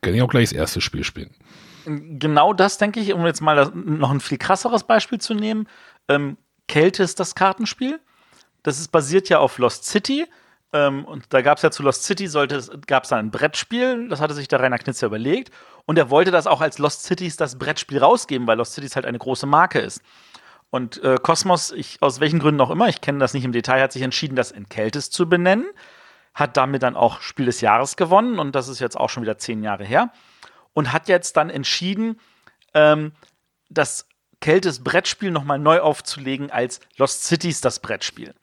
kann 0.00 0.14
ich 0.14 0.22
auch 0.22 0.30
gleich 0.30 0.50
das 0.50 0.52
erste 0.52 0.80
Spiel 0.80 1.04
spielen. 1.04 1.30
Genau 1.84 2.52
das 2.52 2.78
denke 2.78 3.00
ich, 3.00 3.12
um 3.12 3.26
jetzt 3.26 3.40
mal 3.40 3.70
noch 3.74 4.10
ein 4.10 4.20
viel 4.20 4.38
krasseres 4.38 4.84
Beispiel 4.84 5.20
zu 5.20 5.34
nehmen. 5.34 5.68
Ähm, 6.08 6.36
Kälte 6.68 7.02
ist 7.02 7.20
das 7.20 7.34
Kartenspiel. 7.34 8.00
Das 8.62 8.78
ist 8.78 8.92
basiert 8.92 9.28
ja 9.28 9.38
auf 9.38 9.58
Lost 9.58 9.84
City. 9.84 10.26
Ähm, 10.72 11.04
und 11.04 11.26
da 11.30 11.42
gab 11.42 11.58
es 11.58 11.62
ja 11.62 11.70
zu 11.70 11.82
Lost 11.82 12.04
City, 12.04 12.28
gab 12.86 13.04
es 13.04 13.10
dann 13.10 13.18
ein 13.18 13.30
Brettspiel, 13.30 14.08
das 14.08 14.20
hatte 14.20 14.34
sich 14.34 14.48
der 14.48 14.60
Rainer 14.60 14.78
Knitzer 14.78 15.06
überlegt. 15.06 15.50
Und 15.84 15.98
er 15.98 16.10
wollte 16.10 16.30
das 16.30 16.46
auch 16.46 16.60
als 16.60 16.78
Lost 16.78 17.02
Cities 17.04 17.36
das 17.36 17.58
Brettspiel 17.58 17.98
rausgeben, 17.98 18.46
weil 18.46 18.56
Lost 18.56 18.74
Cities 18.74 18.96
halt 18.96 19.04
eine 19.04 19.18
große 19.18 19.46
Marke 19.46 19.80
ist. 19.80 20.00
Und 20.70 21.02
äh, 21.02 21.18
Cosmos, 21.22 21.74
aus 22.00 22.20
welchen 22.20 22.38
Gründen 22.38 22.60
auch 22.62 22.70
immer, 22.70 22.88
ich 22.88 23.02
kenne 23.02 23.18
das 23.18 23.34
nicht 23.34 23.44
im 23.44 23.52
Detail, 23.52 23.82
hat 23.82 23.92
sich 23.92 24.02
entschieden, 24.02 24.36
das 24.36 24.50
in 24.50 24.68
Keltis 24.68 25.10
zu 25.10 25.28
benennen. 25.28 25.66
Hat 26.32 26.56
damit 26.56 26.82
dann 26.82 26.96
auch 26.96 27.20
Spiel 27.20 27.44
des 27.44 27.60
Jahres 27.60 27.96
gewonnen 27.96 28.38
und 28.38 28.54
das 28.54 28.68
ist 28.68 28.80
jetzt 28.80 28.98
auch 28.98 29.10
schon 29.10 29.22
wieder 29.22 29.36
zehn 29.36 29.62
Jahre 29.62 29.84
her 29.84 30.10
und 30.74 30.92
hat 30.92 31.08
jetzt 31.08 31.36
dann 31.36 31.50
entschieden, 31.50 32.18
ähm, 32.74 33.12
das 33.68 34.06
Keltes 34.40 34.82
Brettspiel 34.82 35.30
nochmal 35.30 35.58
neu 35.58 35.80
aufzulegen 35.80 36.50
als 36.50 36.80
Lost 36.96 37.24
Cities 37.24 37.60
das 37.60 37.80
Brettspiel. 37.80 38.34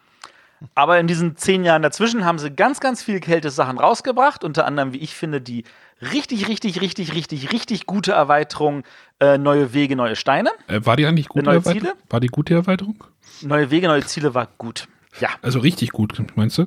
Aber 0.76 1.00
in 1.00 1.08
diesen 1.08 1.38
zehn 1.38 1.64
Jahren 1.64 1.82
dazwischen 1.82 2.26
haben 2.26 2.40
sie 2.40 2.52
ganz, 2.52 2.80
ganz 2.80 3.02
viele 3.02 3.20
Keltes 3.20 3.56
Sachen 3.56 3.78
rausgebracht, 3.78 4.44
unter 4.44 4.66
anderem, 4.66 4.94
wie 4.94 4.98
ich 4.98 5.16
finde, 5.16 5.40
die 5.42 5.64
richtig, 6.02 6.48
richtig, 6.48 6.82
richtig, 6.82 7.14
richtig, 7.14 7.52
richtig 7.52 7.86
gute 7.86 8.12
Erweiterung 8.12 8.84
äh, 9.20 9.38
Neue 9.38 9.74
Wege, 9.74 9.96
neue 9.96 10.16
Steine. 10.16 10.52
Äh, 10.68 10.82
war 10.84 10.98
die 10.98 11.06
eigentlich 11.06 11.30
gute 11.30 11.46
neue 11.46 11.64
Ziele? 11.64 11.94
War 12.10 12.20
die 12.20 12.28
gute 12.28 12.54
Erweiterung? 12.54 13.04
Neue 13.42 13.72
Wege, 13.72 13.88
neue 13.88 14.06
Ziele 14.06 14.34
war 14.34 14.48
gut. 14.58 14.88
Ja. 15.20 15.30
Also 15.42 15.60
richtig 15.60 15.92
gut, 15.92 16.22
meinst 16.36 16.58
du? 16.58 16.66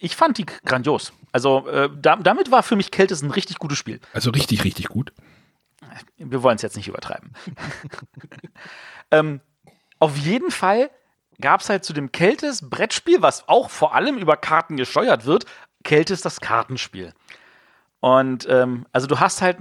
Ich, 0.00 0.14
fand 0.14 0.38
die 0.38 0.46
grandios. 0.46 1.12
Also 1.32 1.66
äh, 1.68 1.90
da, 1.94 2.16
damit 2.16 2.50
war 2.50 2.62
für 2.62 2.76
mich 2.76 2.90
Keltis 2.90 3.22
ein 3.22 3.30
richtig 3.30 3.58
gutes 3.58 3.76
Spiel. 3.78 4.00
Also 4.12 4.30
richtig, 4.30 4.62
richtig 4.62 4.88
gut. 4.88 5.12
Wir 6.16 6.42
wollen 6.42 6.56
es 6.56 6.62
jetzt 6.62 6.76
nicht 6.76 6.86
übertreiben. 6.86 7.32
ähm, 9.10 9.40
auf 9.98 10.16
jeden 10.16 10.50
Fall 10.50 10.90
gab 11.40 11.60
es 11.60 11.68
halt 11.68 11.84
zu 11.84 11.92
dem 11.92 12.12
Keltis 12.12 12.68
Brettspiel, 12.68 13.22
was 13.22 13.48
auch 13.48 13.70
vor 13.70 13.94
allem 13.94 14.18
über 14.18 14.36
Karten 14.36 14.76
gesteuert 14.76 15.26
wird, 15.26 15.46
Keltis 15.82 16.20
das 16.20 16.40
Kartenspiel. 16.40 17.12
Und 18.00 18.48
ähm, 18.48 18.86
also 18.92 19.06
du 19.06 19.20
hast 19.20 19.42
halt 19.42 19.58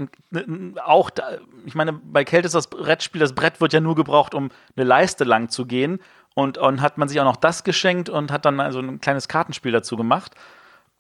auch, 0.84 1.10
da, 1.10 1.40
ich 1.66 1.76
meine, 1.76 1.94
bei 1.94 2.24
Keltis 2.24 2.54
das 2.54 2.68
Brettspiel, 2.68 3.20
das 3.20 3.36
Brett 3.36 3.60
wird 3.60 3.74
ja 3.74 3.82
nur 3.82 3.96
gebraucht, 3.96 4.34
um 4.34 4.50
eine 4.76 4.86
Leiste 4.86 5.26
lang 5.26 5.50
zu 5.50 5.66
gehen. 5.66 6.00
Und, 6.40 6.58
und 6.58 6.82
hat 6.82 6.98
man 6.98 7.10
sich 7.10 7.20
auch 7.20 7.26
noch 7.26 7.36
das 7.36 7.64
geschenkt 7.64 8.10
und 8.10 8.32
hat 8.32 8.46
dann 8.46 8.60
also 8.60 8.80
ein 8.80 9.02
kleines 9.02 9.28
Kartenspiel 9.28 9.72
dazu 9.72 9.98
gemacht. 9.98 10.36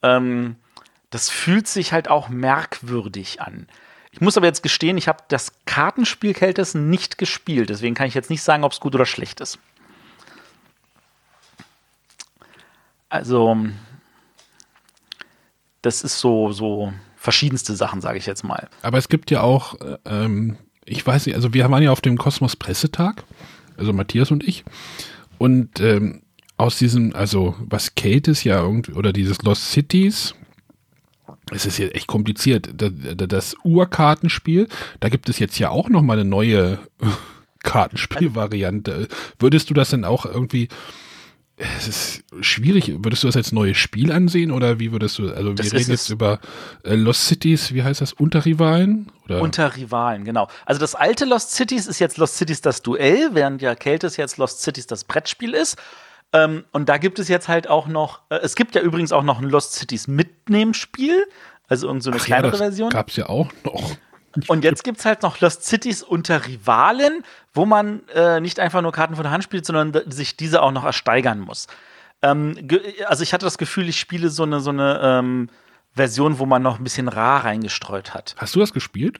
Ähm, 0.03 0.57
das 1.09 1.29
fühlt 1.29 1.67
sich 1.67 1.93
halt 1.93 2.09
auch 2.09 2.27
merkwürdig 2.29 3.41
an. 3.41 3.67
Ich 4.11 4.21
muss 4.21 4.37
aber 4.37 4.47
jetzt 4.47 4.63
gestehen, 4.63 4.97
ich 4.97 5.07
habe 5.07 5.23
das 5.29 5.53
Kartenspiel 5.65 6.33
Keltis 6.33 6.75
nicht 6.75 7.17
gespielt. 7.17 7.69
Deswegen 7.69 7.95
kann 7.95 8.07
ich 8.07 8.15
jetzt 8.15 8.29
nicht 8.29 8.43
sagen, 8.43 8.63
ob 8.63 8.73
es 8.73 8.79
gut 8.79 8.95
oder 8.95 9.05
schlecht 9.05 9.39
ist. 9.39 9.59
Also, 13.07 13.57
das 15.81 16.03
ist 16.03 16.19
so, 16.19 16.51
so 16.51 16.93
verschiedenste 17.15 17.75
Sachen, 17.75 18.01
sage 18.01 18.17
ich 18.17 18.25
jetzt 18.25 18.43
mal. 18.43 18.67
Aber 18.81 18.97
es 18.97 19.09
gibt 19.09 19.31
ja 19.31 19.41
auch, 19.41 19.75
ähm, 20.05 20.57
ich 20.85 21.05
weiß 21.05 21.25
nicht, 21.25 21.35
also 21.35 21.53
wir 21.53 21.69
waren 21.71 21.83
ja 21.83 21.91
auf 21.91 22.01
dem 22.01 22.17
Kosmos 22.17 22.55
Pressetag, 22.55 23.23
also 23.77 23.93
Matthias 23.93 24.31
und 24.31 24.43
ich. 24.43 24.63
Und 25.39 25.79
ähm, 25.79 26.21
aus 26.57 26.77
diesem, 26.77 27.15
also 27.15 27.55
was 27.59 27.95
Kate 27.95 28.29
ist 28.29 28.43
ja 28.43 28.61
irgendwie, 28.61 28.91
oder 28.91 29.11
dieses 29.13 29.41
Lost 29.41 29.71
Cities, 29.71 30.35
es 31.51 31.65
ist 31.65 31.79
jetzt 31.79 31.95
echt 31.95 32.07
kompliziert. 32.07 32.69
Das, 32.75 33.55
Urkartenspiel, 33.63 34.67
da 34.99 35.09
gibt 35.09 35.29
es 35.29 35.39
jetzt 35.39 35.57
ja 35.57 35.69
auch 35.69 35.89
noch 35.89 36.03
mal 36.03 36.19
eine 36.19 36.29
neue 36.29 36.77
Kartenspielvariante. 37.63 39.07
Würdest 39.39 39.69
du 39.69 39.73
das 39.73 39.89
denn 39.89 40.03
auch 40.03 40.25
irgendwie 40.25 40.67
es 41.59 41.87
ist 41.87 42.23
schwierig. 42.39 42.93
Würdest 43.03 43.23
du 43.23 43.27
das 43.27 43.35
als 43.35 43.51
neues 43.51 43.77
Spiel 43.77 44.11
ansehen 44.11 44.51
oder 44.51 44.79
wie 44.79 44.91
würdest 44.93 45.19
du, 45.19 45.29
also 45.33 45.53
das 45.53 45.65
wir 45.65 45.79
reden 45.79 45.91
jetzt 45.91 46.09
über 46.09 46.39
äh, 46.83 46.95
Lost 46.95 47.27
Cities, 47.27 47.73
wie 47.73 47.83
heißt 47.83 47.99
das, 47.99 48.13
Unterrivalen? 48.13 49.11
Oder? 49.25 49.41
Unterrivalen, 49.41 50.23
genau. 50.23 50.47
Also 50.65 50.79
das 50.79 50.95
alte 50.95 51.25
Lost 51.25 51.51
Cities 51.51 51.85
ist 51.87 51.99
jetzt 51.99 52.17
Lost 52.17 52.37
Cities 52.37 52.61
das 52.61 52.81
Duell, 52.81 53.31
während 53.33 53.61
ja 53.61 53.75
Keltis 53.75 54.15
jetzt 54.15 54.37
Lost 54.37 54.61
Cities 54.61 54.87
das 54.87 55.03
Brettspiel 55.03 55.53
ist. 55.53 55.77
Ähm, 56.31 56.63
und 56.71 56.87
da 56.87 56.97
gibt 56.97 57.19
es 57.19 57.27
jetzt 57.27 57.49
halt 57.49 57.67
auch 57.67 57.87
noch, 57.87 58.21
äh, 58.29 58.37
es 58.37 58.55
gibt 58.55 58.75
ja 58.75 58.81
übrigens 58.81 59.11
auch 59.11 59.23
noch 59.23 59.39
ein 59.39 59.49
Lost 59.49 59.73
Cities 59.73 60.07
Mitnehmspiel, 60.07 61.25
also 61.67 61.87
irgendeine 61.87 62.03
so 62.03 62.11
eine 62.11 62.21
Ach 62.21 62.25
kleinere 62.25 62.47
ja, 62.47 62.51
das 62.51 62.59
Version. 62.59 62.89
Gab 62.91 63.09
es 63.09 63.17
ja 63.17 63.27
auch 63.27 63.51
noch. 63.65 63.91
Und 64.47 64.63
jetzt 64.63 64.83
gibt 64.83 64.99
es 64.99 65.05
halt 65.05 65.23
noch 65.23 65.39
Lost 65.41 65.65
Cities 65.65 66.03
unter 66.03 66.45
Rivalen, 66.45 67.23
wo 67.59 67.65
man 67.65 68.07
äh, 68.15 68.39
nicht 68.39 68.57
einfach 68.61 68.81
nur 68.81 68.93
Karten 68.93 69.15
von 69.15 69.23
der 69.23 69.33
Hand 69.33 69.43
spielt, 69.43 69.65
sondern 69.65 69.91
sich 70.09 70.37
diese 70.37 70.61
auch 70.61 70.71
noch 70.71 70.85
ersteigern 70.85 71.41
muss. 71.41 71.67
Ähm, 72.21 72.55
also 73.05 73.21
ich 73.21 73.33
hatte 73.33 73.45
das 73.45 73.57
Gefühl, 73.57 73.89
ich 73.89 73.99
spiele 73.99 74.29
so 74.29 74.43
eine, 74.43 74.61
so 74.61 74.69
eine 74.69 75.01
ähm, 75.03 75.49
Version, 75.91 76.39
wo 76.39 76.45
man 76.45 76.61
noch 76.61 76.79
ein 76.79 76.85
bisschen 76.85 77.09
rar 77.09 77.43
reingestreut 77.43 78.13
hat. 78.13 78.33
Hast 78.37 78.55
du 78.55 78.61
das 78.61 78.71
gespielt? 78.71 79.19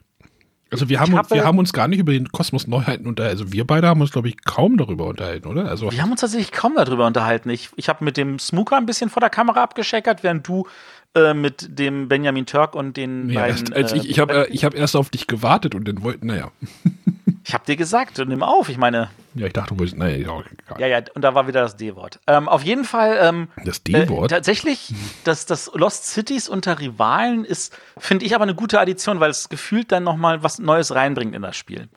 Also 0.71 0.87
wir 0.87 1.01
haben, 1.01 1.17
habe, 1.17 1.31
wir 1.31 1.43
haben 1.43 1.57
uns 1.57 1.73
gar 1.73 1.89
nicht 1.89 1.99
über 1.99 2.13
den 2.13 2.31
Kosmos 2.31 2.65
Neuheiten 2.65 3.07
unterhalten. 3.07 3.39
Also 3.39 3.51
wir 3.51 3.67
beide 3.67 3.87
haben 3.87 3.99
uns, 3.99 4.11
glaube 4.11 4.29
ich, 4.29 4.41
kaum 4.45 4.77
darüber 4.77 5.07
unterhalten, 5.07 5.45
oder? 5.49 5.67
Also 5.67 5.91
wir 5.91 6.01
haben 6.01 6.11
uns 6.11 6.21
tatsächlich 6.21 6.53
kaum 6.53 6.75
darüber 6.75 7.07
unterhalten. 7.07 7.49
Ich, 7.49 7.71
ich 7.75 7.89
habe 7.89 8.05
mit 8.05 8.15
dem 8.15 8.39
Smooker 8.39 8.77
ein 8.77 8.85
bisschen 8.85 9.09
vor 9.09 9.19
der 9.19 9.29
Kamera 9.29 9.63
abgescheckert, 9.63 10.23
während 10.23 10.47
du 10.47 10.65
äh, 11.13 11.33
mit 11.33 11.77
dem 11.77 12.07
Benjamin 12.07 12.45
Turk 12.45 12.73
und 12.73 12.95
den 12.95 13.29
ja, 13.29 13.41
beiden. 13.41 13.73
Erst, 13.73 13.95
ich 13.95 14.09
ich 14.09 14.19
habe 14.19 14.47
äh, 14.47 14.57
hab 14.59 14.75
erst 14.75 14.95
auf 14.95 15.09
dich 15.09 15.27
gewartet 15.27 15.75
und 15.75 15.85
dann 15.85 16.03
wollten, 16.03 16.27
naja. 16.27 16.51
ich 17.49 17.55
habe 17.55 17.65
dir 17.65 17.77
gesagt, 17.77 18.19
nimm 18.19 18.43
auf, 18.43 18.69
ich 18.69 18.77
meine. 18.77 19.09
Ja, 19.33 19.47
ich 19.47 19.53
dachte, 19.53 19.73
du 19.73 19.79
wolltest, 19.79 19.97
naja, 19.97 20.17
ja. 20.17 20.43
Ja, 20.77 20.85
ja, 20.85 21.01
und 21.15 21.23
da 21.23 21.33
war 21.33 21.47
wieder 21.47 21.63
das 21.63 21.75
D-Wort. 21.77 22.19
Ähm, 22.27 22.47
auf 22.47 22.61
jeden 22.61 22.85
Fall. 22.85 23.17
Ähm, 23.19 23.47
das 23.65 23.81
D-Wort? 23.81 24.31
Äh, 24.31 24.35
tatsächlich, 24.35 24.93
das, 25.23 25.47
das 25.47 25.71
Lost 25.73 26.05
Cities 26.05 26.47
unter 26.47 26.79
Rivalen 26.79 27.45
ist, 27.45 27.75
finde 27.97 28.25
ich 28.27 28.35
aber 28.35 28.43
eine 28.43 28.53
gute 28.53 28.79
Addition, 28.79 29.19
weil 29.19 29.31
es 29.31 29.49
gefühlt 29.49 29.91
dann 29.91 30.03
nochmal 30.03 30.43
was 30.43 30.59
Neues 30.59 30.93
reinbringt 30.93 31.33
in 31.33 31.41
das 31.41 31.57
Spiel. 31.57 31.89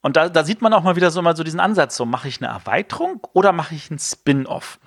Und 0.00 0.16
da, 0.16 0.28
da 0.28 0.42
sieht 0.42 0.60
man 0.60 0.72
auch 0.72 0.82
mal 0.82 0.96
wieder 0.96 1.12
so 1.12 1.22
mal 1.22 1.36
so 1.36 1.44
diesen 1.44 1.60
Ansatz, 1.60 1.94
so 1.94 2.04
mache 2.04 2.26
ich 2.26 2.42
eine 2.42 2.50
Erweiterung 2.52 3.24
oder 3.32 3.52
mache 3.52 3.76
ich 3.76 3.92
einen 3.92 4.00
Spin-off? 4.00 4.80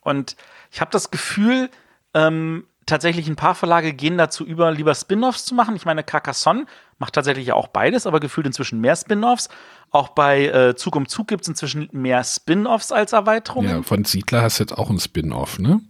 Und 0.00 0.34
ich 0.72 0.80
habe 0.80 0.90
das 0.90 1.12
Gefühl, 1.12 1.70
ähm, 2.12 2.66
tatsächlich 2.88 3.28
ein 3.28 3.36
paar 3.36 3.54
Verlage 3.54 3.92
gehen 3.92 4.18
dazu 4.18 4.44
über, 4.44 4.70
lieber 4.72 4.94
Spin-offs 4.94 5.44
zu 5.44 5.54
machen. 5.54 5.76
Ich 5.76 5.84
meine, 5.84 6.02
Carcassonne 6.02 6.66
macht 6.98 7.14
tatsächlich 7.14 7.46
ja 7.46 7.54
auch 7.54 7.68
beides, 7.68 8.06
aber 8.06 8.20
gefühlt 8.20 8.46
inzwischen 8.46 8.80
mehr 8.80 8.96
Spin-offs. 8.96 9.48
Auch 9.90 10.08
bei 10.10 10.46
äh, 10.46 10.74
Zug 10.76 10.96
um 10.96 11.08
Zug 11.08 11.28
gibt 11.28 11.42
es 11.42 11.48
inzwischen 11.48 11.88
mehr 11.92 12.24
Spin-offs 12.24 12.92
als 12.92 13.12
Erweiterungen. 13.12 13.70
Ja, 13.70 13.82
von 13.82 14.04
Siedler 14.04 14.42
hast 14.42 14.58
du 14.58 14.64
jetzt 14.64 14.76
auch 14.76 14.90
ein 14.90 14.98
Spin-off, 14.98 15.58
ne? 15.58 15.80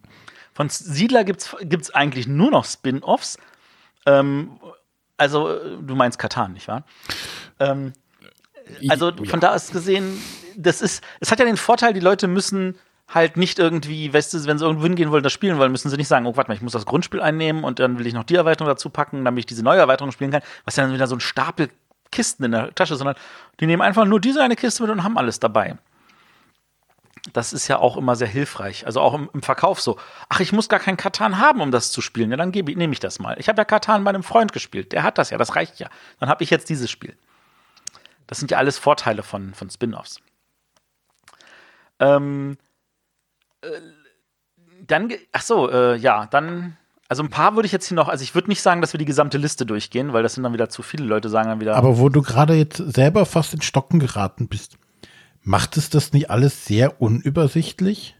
Von 0.52 0.68
Siedler 0.68 1.24
gibt 1.24 1.42
es 1.72 1.94
eigentlich 1.94 2.26
nur 2.26 2.50
noch 2.50 2.64
Spin-offs. 2.64 3.38
Ähm, 4.06 4.58
also, 5.16 5.78
du 5.80 5.94
meinst 5.94 6.18
Katan, 6.18 6.52
nicht 6.52 6.68
wahr? 6.68 6.84
Ähm, 7.58 7.92
also, 8.88 9.12
von 9.12 9.26
ja. 9.26 9.36
da 9.36 9.54
aus 9.54 9.70
gesehen, 9.70 10.20
das 10.56 10.80
ist, 10.80 11.02
es 11.20 11.30
hat 11.30 11.38
ja 11.38 11.44
den 11.44 11.56
Vorteil, 11.56 11.92
die 11.92 12.00
Leute 12.00 12.26
müssen 12.28 12.76
halt 13.08 13.36
nicht 13.36 13.58
irgendwie, 13.58 14.12
weißt 14.12 14.34
du, 14.34 14.44
wenn 14.44 14.58
sie 14.58 14.64
irgendwo 14.64 14.84
hingehen 14.84 15.10
wollen, 15.10 15.22
das 15.22 15.32
spielen 15.32 15.58
wollen, 15.58 15.72
müssen 15.72 15.88
sie 15.88 15.96
nicht 15.96 16.08
sagen, 16.08 16.26
oh, 16.26 16.36
warte 16.36 16.50
mal, 16.50 16.54
ich 16.54 16.62
muss 16.62 16.72
das 16.72 16.86
Grundspiel 16.86 17.20
einnehmen 17.20 17.64
und 17.64 17.78
dann 17.78 17.98
will 17.98 18.06
ich 18.06 18.14
noch 18.14 18.24
die 18.24 18.34
Erweiterung 18.34 18.68
dazu 18.68 18.90
packen, 18.90 19.24
damit 19.24 19.40
ich 19.40 19.46
diese 19.46 19.62
neue 19.62 19.78
Erweiterung 19.78 20.12
spielen 20.12 20.30
kann, 20.30 20.42
was 20.64 20.76
ja 20.76 20.84
dann 20.84 20.92
wieder 20.92 21.06
so 21.06 21.16
ein 21.16 21.20
Stapel 21.20 21.70
Kisten 22.10 22.44
in 22.44 22.52
der 22.52 22.74
Tasche, 22.74 22.96
sondern 22.96 23.16
die 23.60 23.66
nehmen 23.66 23.82
einfach 23.82 24.04
nur 24.04 24.20
diese 24.20 24.42
eine 24.42 24.56
Kiste 24.56 24.82
mit 24.82 24.92
und 24.92 25.04
haben 25.04 25.18
alles 25.18 25.40
dabei. 25.40 25.76
Das 27.32 27.52
ist 27.52 27.68
ja 27.68 27.78
auch 27.78 27.96
immer 27.96 28.16
sehr 28.16 28.28
hilfreich. 28.28 28.86
Also 28.86 29.00
auch 29.00 29.12
im, 29.12 29.28
im 29.34 29.42
Verkauf 29.42 29.80
so. 29.80 29.98
Ach, 30.28 30.40
ich 30.40 30.52
muss 30.52 30.68
gar 30.68 30.80
kein 30.80 30.96
Katan 30.96 31.38
haben, 31.38 31.60
um 31.60 31.70
das 31.70 31.92
zu 31.92 32.00
spielen. 32.00 32.30
Ja, 32.30 32.36
dann 32.36 32.50
nehme 32.50 32.92
ich 32.92 33.00
das 33.00 33.18
mal. 33.18 33.36
Ich 33.38 33.48
habe 33.48 33.58
ja 33.58 33.64
Katan 33.64 34.04
bei 34.04 34.10
einem 34.10 34.22
Freund 34.22 34.52
gespielt. 34.52 34.92
Der 34.92 35.02
hat 35.02 35.18
das 35.18 35.30
ja, 35.30 35.36
das 35.36 35.56
reicht 35.56 35.78
ja. 35.78 35.90
Dann 36.20 36.28
habe 36.28 36.42
ich 36.44 36.50
jetzt 36.50 36.70
dieses 36.70 36.90
Spiel. 36.90 37.16
Das 38.26 38.38
sind 38.38 38.50
ja 38.50 38.58
alles 38.58 38.78
Vorteile 38.78 39.22
von, 39.22 39.52
von 39.52 39.68
Spin-offs. 39.68 40.20
Ähm, 41.98 42.56
äh, 42.56 42.67
dann, 44.86 45.12
ach 45.32 45.42
so, 45.42 45.70
äh, 45.70 45.96
ja, 45.96 46.26
dann, 46.26 46.76
also 47.08 47.22
ein 47.22 47.30
paar 47.30 47.54
würde 47.54 47.66
ich 47.66 47.72
jetzt 47.72 47.88
hier 47.88 47.96
noch, 47.96 48.08
also 48.08 48.22
ich 48.22 48.34
würde 48.34 48.48
nicht 48.48 48.62
sagen, 48.62 48.80
dass 48.80 48.92
wir 48.92 48.98
die 48.98 49.04
gesamte 49.04 49.38
Liste 49.38 49.66
durchgehen, 49.66 50.12
weil 50.12 50.22
das 50.22 50.34
sind 50.34 50.42
dann 50.42 50.52
wieder 50.52 50.68
zu 50.68 50.82
viele 50.82 51.04
Leute, 51.04 51.28
sagen 51.28 51.48
dann 51.48 51.60
wieder. 51.60 51.76
Aber 51.76 51.98
wo 51.98 52.08
du 52.08 52.22
gerade 52.22 52.54
jetzt 52.54 52.76
selber 52.76 53.26
fast 53.26 53.54
in 53.54 53.62
Stocken 53.62 53.98
geraten 53.98 54.48
bist. 54.48 54.76
macht 55.42 55.76
es 55.76 55.90
das 55.90 56.12
nicht 56.12 56.30
alles 56.30 56.66
sehr 56.66 57.00
unübersichtlich? 57.00 58.16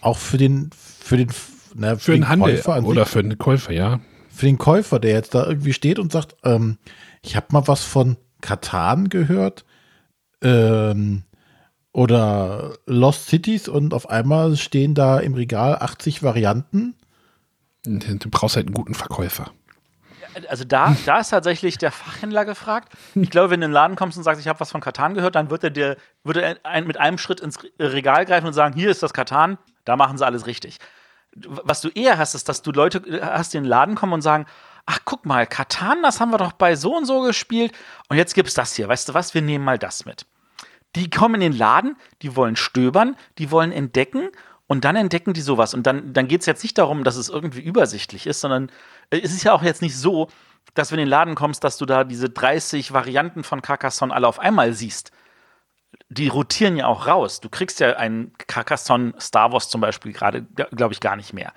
Auch 0.00 0.18
für 0.18 0.38
den, 0.38 0.70
für 1.00 1.16
den, 1.16 1.30
na, 1.74 1.96
Für 1.96 2.12
den 2.12 2.28
Handel 2.28 2.56
Käufer 2.56 2.74
an 2.74 2.84
oder 2.84 3.04
sich? 3.04 3.12
für 3.12 3.22
den 3.22 3.38
Käufer, 3.38 3.72
ja. 3.72 4.00
für 4.30 4.46
den 4.46 4.58
Käufer, 4.58 4.98
der 4.98 5.12
jetzt 5.12 5.34
da 5.34 5.46
irgendwie 5.46 5.72
steht 5.72 5.98
und 5.98 6.12
sagt, 6.12 6.36
ähm, 6.44 6.78
ich 7.22 7.36
habe 7.36 7.46
mal 7.50 7.66
was 7.66 7.84
von 7.84 8.16
Katan 8.40 9.08
gehört 9.08 9.64
ähm, 10.42 11.22
oder 11.92 12.74
Lost 12.86 13.26
Cities 13.26 13.68
und 13.68 13.94
auf 13.94 14.08
einmal 14.08 14.56
stehen 14.56 14.94
da 14.94 15.18
im 15.18 15.34
Regal 15.34 15.76
80 15.76 16.22
Varianten. 16.22 16.94
Du 17.84 18.30
brauchst 18.30 18.56
halt 18.56 18.66
einen 18.66 18.74
guten 18.74 18.94
Verkäufer. 18.94 19.50
Also 20.48 20.64
da, 20.64 20.96
da 21.04 21.18
ist 21.18 21.28
tatsächlich 21.28 21.76
der 21.76 21.92
Fachhändler 21.92 22.46
gefragt. 22.46 22.92
Ich 23.14 23.28
glaube, 23.28 23.50
wenn 23.50 23.60
du 23.60 23.66
in 23.66 23.70
den 23.70 23.74
Laden 23.74 23.96
kommst 23.96 24.16
und 24.16 24.24
sagst, 24.24 24.40
ich 24.40 24.48
habe 24.48 24.60
was 24.60 24.70
von 24.70 24.80
Katan 24.80 25.14
gehört, 25.14 25.34
dann 25.34 25.50
wird 25.50 25.64
er 25.64 25.70
dir 25.70 25.96
wird 26.24 26.38
er 26.38 26.56
ein, 26.62 26.86
mit 26.86 26.98
einem 26.98 27.18
Schritt 27.18 27.40
ins 27.40 27.58
Regal 27.78 28.24
greifen 28.24 28.46
und 28.46 28.54
sagen, 28.54 28.74
hier 28.74 28.90
ist 28.90 29.02
das 29.02 29.12
Katan, 29.12 29.58
da 29.84 29.96
machen 29.96 30.16
sie 30.16 30.24
alles 30.24 30.46
richtig. 30.46 30.78
Was 31.34 31.82
du 31.82 31.88
eher 31.88 32.16
hast, 32.18 32.34
ist, 32.34 32.48
dass 32.48 32.62
du 32.62 32.72
Leute 32.72 33.02
hast, 33.22 33.52
die 33.52 33.58
in 33.58 33.64
den 33.64 33.68
Laden 33.68 33.94
kommen 33.94 34.14
und 34.14 34.22
sagen, 34.22 34.46
ach 34.86 35.00
guck 35.04 35.26
mal, 35.26 35.46
Katan, 35.46 36.02
das 36.02 36.20
haben 36.20 36.30
wir 36.30 36.38
doch 36.38 36.52
bei 36.52 36.76
so 36.76 36.96
und 36.96 37.04
so 37.04 37.20
gespielt 37.20 37.72
und 38.08 38.16
jetzt 38.16 38.34
gibt's 38.34 38.54
das 38.54 38.74
hier. 38.74 38.88
Weißt 38.88 39.08
du 39.08 39.14
was, 39.14 39.34
wir 39.34 39.42
nehmen 39.42 39.64
mal 39.64 39.78
das 39.78 40.06
mit. 40.06 40.24
Die 40.96 41.10
kommen 41.10 41.36
in 41.36 41.40
den 41.40 41.52
Laden, 41.52 41.96
die 42.20 42.36
wollen 42.36 42.56
stöbern, 42.56 43.16
die 43.38 43.50
wollen 43.50 43.72
entdecken 43.72 44.28
und 44.66 44.84
dann 44.84 44.96
entdecken 44.96 45.32
die 45.32 45.40
sowas. 45.40 45.74
Und 45.74 45.86
dann, 45.86 46.12
dann 46.12 46.28
geht 46.28 46.40
es 46.40 46.46
jetzt 46.46 46.62
nicht 46.62 46.78
darum, 46.78 47.04
dass 47.04 47.16
es 47.16 47.28
irgendwie 47.28 47.60
übersichtlich 47.60 48.26
ist, 48.26 48.40
sondern 48.40 48.70
äh, 49.10 49.20
es 49.20 49.32
ist 49.32 49.44
ja 49.44 49.52
auch 49.52 49.62
jetzt 49.62 49.82
nicht 49.82 49.96
so, 49.96 50.28
dass 50.74 50.90
wenn 50.90 50.96
du 50.96 51.02
in 51.02 51.06
den 51.06 51.10
Laden 51.10 51.34
kommst, 51.34 51.64
dass 51.64 51.76
du 51.76 51.86
da 51.86 52.04
diese 52.04 52.30
30 52.30 52.92
Varianten 52.92 53.44
von 53.44 53.62
Carcassonne 53.62 54.14
alle 54.14 54.28
auf 54.28 54.38
einmal 54.38 54.72
siehst. 54.72 55.12
Die 56.08 56.28
rotieren 56.28 56.76
ja 56.76 56.86
auch 56.86 57.06
raus. 57.06 57.40
Du 57.40 57.48
kriegst 57.48 57.80
ja 57.80 57.96
einen 57.96 58.32
Carcassonne 58.46 59.14
Star 59.20 59.52
Wars 59.52 59.68
zum 59.68 59.80
Beispiel 59.80 60.12
gerade, 60.12 60.42
glaube 60.42 60.94
ich, 60.94 61.00
gar 61.00 61.16
nicht 61.16 61.32
mehr. 61.32 61.52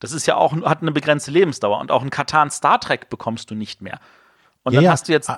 Das 0.00 0.12
ist 0.12 0.26
ja 0.26 0.36
auch, 0.36 0.54
hat 0.62 0.82
eine 0.82 0.92
begrenzte 0.92 1.30
Lebensdauer. 1.30 1.78
Und 1.78 1.90
auch 1.90 2.00
einen 2.00 2.10
Katan 2.10 2.50
Star 2.50 2.80
Trek 2.80 3.08
bekommst 3.10 3.50
du 3.50 3.54
nicht 3.54 3.82
mehr. 3.82 4.00
Und 4.64 4.72
Ja, 4.72 4.78
dann 4.78 4.84
ja. 4.84 4.90
hast 4.90 5.08
du 5.08 5.12
jetzt. 5.12 5.30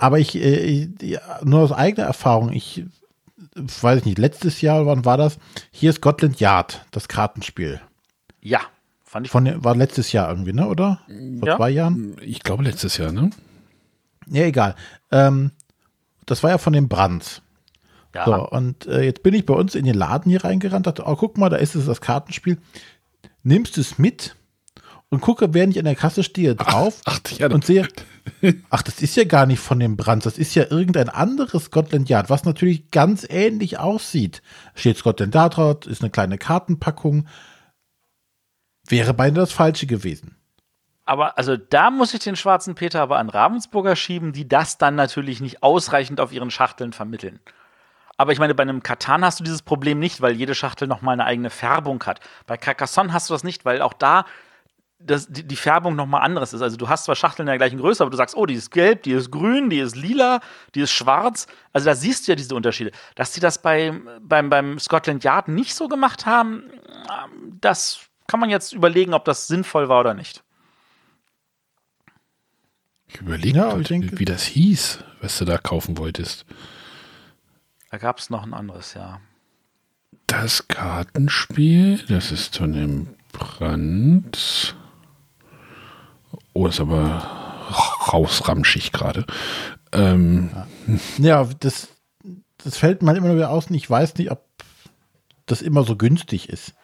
Aber 0.00 0.18
ich, 0.18 0.34
äh, 0.34 0.88
ich- 1.00 1.18
nur 1.44 1.60
aus 1.60 1.72
eigener 1.72 2.06
Erfahrung, 2.06 2.52
ich 2.52 2.84
weiß 3.54 3.98
ich 4.00 4.04
nicht, 4.06 4.18
letztes 4.18 4.60
Jahr, 4.62 4.86
wann 4.86 5.04
war 5.04 5.16
das? 5.18 5.38
Hier 5.70 5.90
ist 5.90 5.96
Scotland 5.96 6.40
Yard, 6.40 6.84
das 6.90 7.08
Kartenspiel. 7.08 7.80
Ja, 8.40 8.60
fand 9.04 9.26
ich. 9.26 9.32
Von, 9.32 9.62
war 9.62 9.76
letztes 9.76 10.12
Jahr 10.12 10.30
irgendwie, 10.30 10.52
ne, 10.54 10.66
oder? 10.68 11.00
Vor 11.38 11.48
Ja. 11.48 11.56
zwei 11.56 11.70
Jahren? 11.70 12.16
Ich 12.22 12.40
glaube 12.42 12.64
letztes 12.64 12.96
Jahr, 12.96 13.12
ne? 13.12 13.30
Ja, 14.26 14.44
egal. 14.44 14.74
Ähm, 15.10 15.50
das 16.26 16.42
war 16.42 16.50
ja 16.50 16.58
von 16.58 16.72
den 16.72 16.88
Brands. 16.88 17.42
ja. 18.14 18.24
So, 18.24 18.48
und 18.48 18.86
äh, 18.86 19.02
jetzt 19.02 19.22
bin 19.22 19.34
ich 19.34 19.44
bei 19.44 19.54
uns 19.54 19.74
in 19.74 19.84
den 19.84 19.94
Laden 19.94 20.30
hier 20.30 20.44
reingerannt, 20.44 20.86
dachte, 20.86 21.04
oh, 21.06 21.16
guck 21.16 21.36
mal, 21.36 21.48
da 21.50 21.56
ist 21.56 21.74
es 21.74 21.86
das 21.86 22.00
Kartenspiel. 22.00 22.56
Nimmst 23.42 23.76
es 23.78 23.98
mit 23.98 24.34
und 25.10 25.20
gucke, 25.20 25.52
während 25.52 25.74
ich 25.74 25.78
an 25.78 25.84
der 25.84 25.96
Kasse 25.96 26.22
stehe, 26.22 26.54
drauf 26.54 27.00
Ach, 27.04 27.20
ja, 27.36 27.50
und 27.50 27.64
sehe, 27.64 27.86
ach, 28.70 28.82
das 28.82 29.02
ist 29.02 29.16
ja 29.16 29.24
gar 29.24 29.44
nicht 29.44 29.58
von 29.58 29.80
dem 29.80 29.96
Brands, 29.96 30.24
das 30.24 30.38
ist 30.38 30.54
ja 30.54 30.64
irgendein 30.70 31.08
anderes 31.08 31.64
Scotland 31.64 32.08
Yard, 32.08 32.30
was 32.30 32.44
natürlich 32.44 32.90
ganz 32.90 33.26
ähnlich 33.28 33.78
aussieht. 33.78 34.40
Steht 34.74 34.98
Scotland 34.98 35.34
Yard 35.34 35.56
drauf, 35.56 35.86
ist 35.86 36.02
eine 36.02 36.10
kleine 36.10 36.38
Kartenpackung. 36.38 37.26
Wäre 38.86 39.12
beinahe 39.12 39.40
das 39.40 39.52
Falsche 39.52 39.86
gewesen. 39.86 40.36
Aber 41.04 41.36
also 41.36 41.56
da 41.56 41.90
muss 41.90 42.14
ich 42.14 42.20
den 42.20 42.36
schwarzen 42.36 42.76
Peter 42.76 43.00
aber 43.00 43.18
an 43.18 43.30
Ravensburger 43.30 43.96
schieben, 43.96 44.32
die 44.32 44.48
das 44.48 44.78
dann 44.78 44.94
natürlich 44.94 45.40
nicht 45.40 45.62
ausreichend 45.62 46.20
auf 46.20 46.32
ihren 46.32 46.52
Schachteln 46.52 46.92
vermitteln. 46.92 47.40
Aber 48.16 48.32
ich 48.32 48.38
meine, 48.38 48.54
bei 48.54 48.62
einem 48.62 48.82
Katan 48.82 49.24
hast 49.24 49.40
du 49.40 49.44
dieses 49.44 49.62
Problem 49.62 49.98
nicht, 49.98 50.20
weil 50.20 50.34
jede 50.34 50.54
Schachtel 50.54 50.86
nochmal 50.86 51.14
eine 51.14 51.24
eigene 51.24 51.50
Färbung 51.50 52.04
hat. 52.04 52.20
Bei 52.46 52.56
Carcassonne 52.56 53.12
hast 53.12 53.28
du 53.28 53.34
das 53.34 53.42
nicht, 53.42 53.64
weil 53.64 53.82
auch 53.82 53.94
da 53.94 54.24
das, 55.02 55.26
die, 55.28 55.42
die 55.42 55.56
Färbung 55.56 55.96
nochmal 55.96 56.22
anderes 56.22 56.52
ist. 56.52 56.60
Also 56.62 56.76
du 56.76 56.88
hast 56.88 57.04
zwar 57.04 57.16
Schachteln 57.16 57.46
in 57.46 57.52
der 57.52 57.58
gleichen 57.58 57.78
Größe, 57.78 58.02
aber 58.02 58.10
du 58.10 58.16
sagst, 58.16 58.36
oh, 58.36 58.44
die 58.46 58.54
ist 58.54 58.70
gelb, 58.70 59.02
die 59.04 59.12
ist 59.12 59.30
grün, 59.30 59.70
die 59.70 59.78
ist 59.80 59.96
lila, 59.96 60.40
die 60.74 60.80
ist 60.82 60.92
schwarz. 60.92 61.46
Also 61.72 61.86
da 61.86 61.94
siehst 61.94 62.26
du 62.28 62.32
ja 62.32 62.36
diese 62.36 62.54
Unterschiede. 62.54 62.92
Dass 63.14 63.32
die 63.32 63.40
das 63.40 63.62
bei, 63.62 63.92
beim, 64.20 64.50
beim 64.50 64.78
Scotland 64.78 65.24
Yard 65.24 65.48
nicht 65.48 65.74
so 65.74 65.88
gemacht 65.88 66.26
haben, 66.26 66.64
ähm, 66.88 67.58
das 67.60 68.00
kann 68.26 68.40
man 68.40 68.50
jetzt 68.50 68.72
überlegen, 68.72 69.14
ob 69.14 69.24
das 69.24 69.46
sinnvoll 69.48 69.88
war 69.88 70.00
oder 70.00 70.14
nicht. 70.14 70.42
Ich 73.08 73.20
überlege, 73.20 73.58
Ja, 73.58 73.76
ich 73.76 73.88
denke- 73.88 74.18
wie 74.18 74.24
das 74.24 74.44
hieß, 74.44 75.00
was 75.20 75.38
du 75.38 75.44
da 75.44 75.58
kaufen 75.58 75.98
wolltest. 75.98 76.44
Da 77.90 77.98
gab 77.98 78.18
es 78.18 78.30
noch 78.30 78.44
ein 78.44 78.54
anderes, 78.54 78.94
ja. 78.94 79.20
Das 80.28 80.68
Kartenspiel, 80.68 81.98
das 82.06 82.30
ist 82.30 82.56
von 82.58 82.72
dem 82.72 83.08
Brand. 83.32 84.76
Oh, 86.52 86.66
ist 86.66 86.80
aber 86.80 87.22
rausramschig 88.12 88.92
gerade. 88.92 89.24
Ähm, 89.92 90.50
Ja, 91.18 91.48
das, 91.60 91.88
das 92.62 92.76
fällt 92.76 93.02
mir 93.02 93.16
immer 93.16 93.34
wieder 93.34 93.50
aus 93.50 93.66
und 93.66 93.74
ich 93.74 93.88
weiß 93.88 94.16
nicht, 94.16 94.30
ob 94.30 94.44
das 95.46 95.62
immer 95.62 95.84
so 95.84 95.96
günstig 95.96 96.48
ist. 96.48 96.74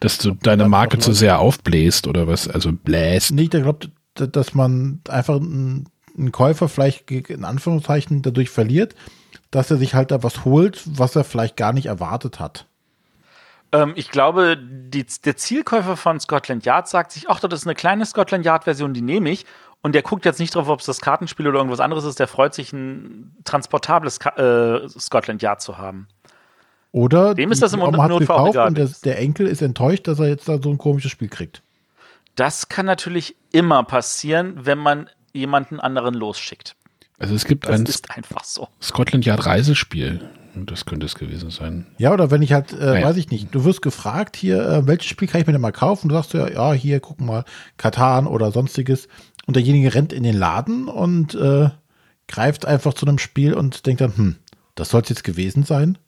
dass 0.00 0.18
du 0.18 0.32
deine 0.32 0.68
Marke 0.68 0.98
zu 0.98 1.12
sehr 1.12 1.38
aufbläst 1.38 2.06
oder 2.06 2.26
was, 2.26 2.48
also 2.48 2.72
bläst. 2.72 3.32
Nee, 3.32 3.42
ich 3.42 3.50
glaube, 3.50 3.90
dass 4.14 4.54
man 4.54 5.00
einfach 5.08 5.36
einen, 5.36 5.88
einen 6.16 6.32
Käufer 6.32 6.68
vielleicht 6.68 7.10
in 7.10 7.44
Anführungszeichen 7.44 8.22
dadurch 8.22 8.50
verliert, 8.50 8.94
dass 9.50 9.70
er 9.70 9.76
sich 9.76 9.94
halt 9.94 10.10
da 10.10 10.22
was 10.22 10.44
holt, 10.44 10.82
was 10.86 11.16
er 11.16 11.24
vielleicht 11.24 11.56
gar 11.56 11.72
nicht 11.72 11.86
erwartet 11.86 12.40
hat. 12.40 12.66
Ähm, 13.72 13.92
ich 13.96 14.10
glaube, 14.10 14.56
die, 14.58 15.06
der 15.24 15.36
Zielkäufer 15.36 15.96
von 15.96 16.18
Scotland 16.20 16.64
Yard 16.64 16.88
sagt 16.88 17.12
sich, 17.12 17.28
ach, 17.28 17.40
das 17.40 17.60
ist 17.60 17.66
eine 17.66 17.74
kleine 17.74 18.04
Scotland 18.06 18.44
Yard-Version, 18.44 18.94
die 18.94 19.02
nehme 19.02 19.30
ich. 19.30 19.46
Und 19.82 19.94
der 19.94 20.02
guckt 20.02 20.24
jetzt 20.24 20.40
nicht 20.40 20.54
drauf, 20.54 20.68
ob 20.68 20.80
es 20.80 20.86
das 20.86 21.00
Kartenspiel 21.00 21.48
oder 21.48 21.58
irgendwas 21.58 21.80
anderes 21.80 22.04
ist. 22.04 22.18
Der 22.18 22.28
freut 22.28 22.52
sich, 22.54 22.72
ein 22.72 23.34
transportables 23.44 24.20
Ka 24.20 24.30
äh, 24.36 24.88
Scotland 24.88 25.40
Yard 25.42 25.62
zu 25.62 25.78
haben. 25.78 26.06
Oder 26.92 27.34
Dem 27.34 27.52
ist 27.52 27.62
das 27.62 27.72
im 27.72 27.80
Oma 27.80 28.08
Notfall 28.08 28.12
auch 28.12 28.18
gekauft 28.18 28.50
egal. 28.54 28.68
und 28.68 28.78
der, 28.78 28.90
der 29.04 29.18
Enkel 29.18 29.46
ist 29.46 29.62
enttäuscht, 29.62 30.08
dass 30.08 30.18
er 30.18 30.28
jetzt 30.28 30.48
da 30.48 30.60
so 30.60 30.70
ein 30.70 30.78
komisches 30.78 31.10
Spiel 31.12 31.28
kriegt. 31.28 31.62
Das 32.34 32.68
kann 32.68 32.84
natürlich 32.86 33.36
immer 33.52 33.84
passieren, 33.84 34.54
wenn 34.56 34.78
man 34.78 35.08
jemanden 35.32 35.78
anderen 35.78 36.14
losschickt. 36.14 36.74
Also 37.18 37.34
es 37.34 37.44
gibt 37.44 37.66
Das 37.66 37.78
ein 37.78 37.86
ist 37.86 38.10
einfach 38.10 38.44
so. 38.44 38.68
Scotland 38.82 39.24
Yard 39.24 39.46
Reisespiel. 39.46 40.28
Das 40.54 40.84
könnte 40.84 41.06
es 41.06 41.14
gewesen 41.14 41.50
sein. 41.50 41.86
Ja, 41.98 42.12
oder 42.12 42.30
wenn 42.30 42.42
ich 42.42 42.52
halt, 42.52 42.72
äh, 42.72 43.00
Ja. 43.00 43.06
weiß 43.06 43.16
ich 43.16 43.30
nicht, 43.30 43.54
du 43.54 43.64
wirst 43.64 43.82
gefragt 43.82 44.36
hier, 44.36 44.66
äh, 44.68 44.86
welches 44.86 45.06
Spiel 45.06 45.28
kann 45.28 45.40
ich 45.40 45.46
mir 45.46 45.52
denn 45.52 45.62
mal 45.62 45.70
kaufen? 45.72 46.08
Du 46.08 46.14
sagst 46.14 46.32
ja, 46.34 46.48
ja, 46.48 46.72
hier, 46.72 47.00
guck 47.00 47.20
mal, 47.20 47.44
Katan 47.76 48.26
oder 48.26 48.50
sonstiges. 48.50 49.08
Und 49.46 49.54
derjenige 49.54 49.94
rennt 49.94 50.12
in 50.12 50.22
den 50.22 50.36
Laden 50.36 50.88
und 50.88 51.34
äh, 51.34 51.70
greift 52.28 52.66
einfach 52.66 52.94
zu 52.94 53.06
einem 53.06 53.18
Spiel 53.18 53.54
und 53.54 53.86
denkt 53.86 54.00
dann, 54.00 54.16
hm, 54.16 54.36
das 54.74 54.90
soll 54.90 55.02
es 55.02 55.08
jetzt 55.08 55.24
gewesen 55.24 55.64
sein. 55.64 55.98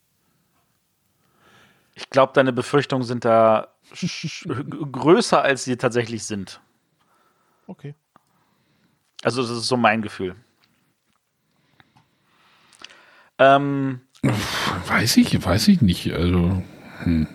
Ich 1.94 2.08
glaube, 2.10 2.32
deine 2.34 2.52
Befürchtungen 2.52 3.04
sind 3.06 3.24
da 3.24 3.68
größer, 4.92 5.42
als 5.42 5.64
sie 5.64 5.76
tatsächlich 5.76 6.24
sind. 6.24 6.60
Okay. 7.66 7.94
Also, 9.22 9.42
das 9.42 9.50
ist 9.50 9.66
so 9.68 9.76
mein 9.76 10.02
Gefühl. 10.02 10.34
Ähm, 13.38 14.00
Weiß 14.86 15.16
ich, 15.16 15.44
weiß 15.44 15.68
ich 15.68 15.80
nicht. 15.80 16.12
Also, 16.12 16.62
hm. 17.02 17.26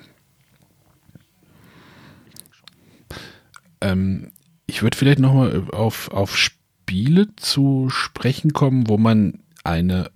ähm, 3.81 4.31
ich 4.67 4.81
würde 4.81 4.97
vielleicht 4.97 5.19
noch 5.19 5.33
mal 5.33 5.65
auf, 5.71 6.09
auf 6.11 6.37
Spiele 6.37 7.35
zu 7.35 7.89
sprechen 7.89 8.53
kommen, 8.53 8.87
wo 8.87 8.97
man 8.97 9.39
eine, 9.63 10.09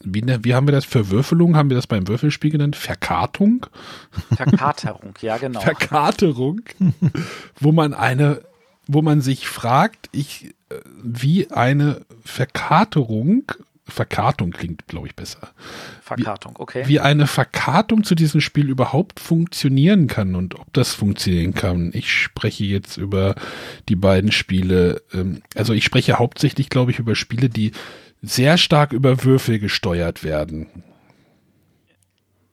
wie, 0.00 0.20
ne- 0.22 0.44
wie 0.44 0.54
haben 0.54 0.68
wir 0.68 0.72
das, 0.72 0.84
Verwürfelung, 0.84 1.56
haben 1.56 1.70
wir 1.70 1.76
das 1.76 1.86
beim 1.86 2.06
Würfelspiel 2.06 2.50
genannt? 2.50 2.76
Verkartung? 2.76 3.66
Verkaterung, 4.36 5.14
ja, 5.22 5.38
genau. 5.38 5.60
Verkaterung, 5.60 6.60
wo 7.58 7.72
man 7.72 7.94
eine, 7.94 8.42
wo 8.86 9.00
man 9.00 9.22
sich 9.22 9.48
fragt, 9.48 10.10
ich, 10.12 10.54
äh, 10.68 10.80
wie 11.02 11.50
eine 11.50 12.02
Verkaterung, 12.24 13.50
Verkartung 13.86 14.50
klingt, 14.50 14.86
glaube 14.86 15.08
ich, 15.08 15.14
besser 15.14 15.52
Verkartung, 16.00 16.56
okay. 16.58 16.84
wie 16.86 17.00
eine 17.00 17.26
Verkartung 17.26 18.02
zu 18.02 18.14
diesem 18.14 18.40
Spiel 18.40 18.70
überhaupt 18.70 19.20
funktionieren 19.20 20.06
kann 20.06 20.34
und 20.34 20.58
ob 20.58 20.72
das 20.72 20.94
funktionieren 20.94 21.54
kann. 21.54 21.90
Ich 21.92 22.10
spreche 22.12 22.64
jetzt 22.64 22.96
über 22.96 23.34
die 23.88 23.96
beiden 23.96 24.32
Spiele. 24.32 25.02
ähm, 25.12 25.42
Also 25.54 25.74
ich 25.74 25.84
spreche 25.84 26.18
hauptsächlich, 26.18 26.70
glaube 26.70 26.92
ich, 26.92 26.98
über 26.98 27.14
Spiele, 27.14 27.48
die 27.50 27.72
sehr 28.22 28.56
stark 28.56 28.92
über 28.94 29.22
Würfel 29.24 29.58
gesteuert 29.58 30.24
werden. 30.24 30.66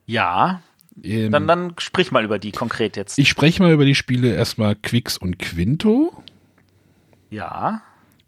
Ja, 0.06 0.62
Ähm, 1.04 1.32
dann, 1.32 1.48
dann 1.48 1.74
sprich 1.78 2.12
mal 2.12 2.26
über 2.26 2.38
die 2.40 2.52
konkret 2.52 2.98
jetzt. 2.98 3.18
ich 3.18 3.30
spreche 3.30 3.64
mal 3.64 3.72
über 3.72 3.86
die 3.86 3.96
Spiele 3.96 4.34
erstmal 4.36 4.76
Quix 4.76 5.18
und 5.18 5.40
Quinto. 5.40 6.12
ja, 7.30 7.82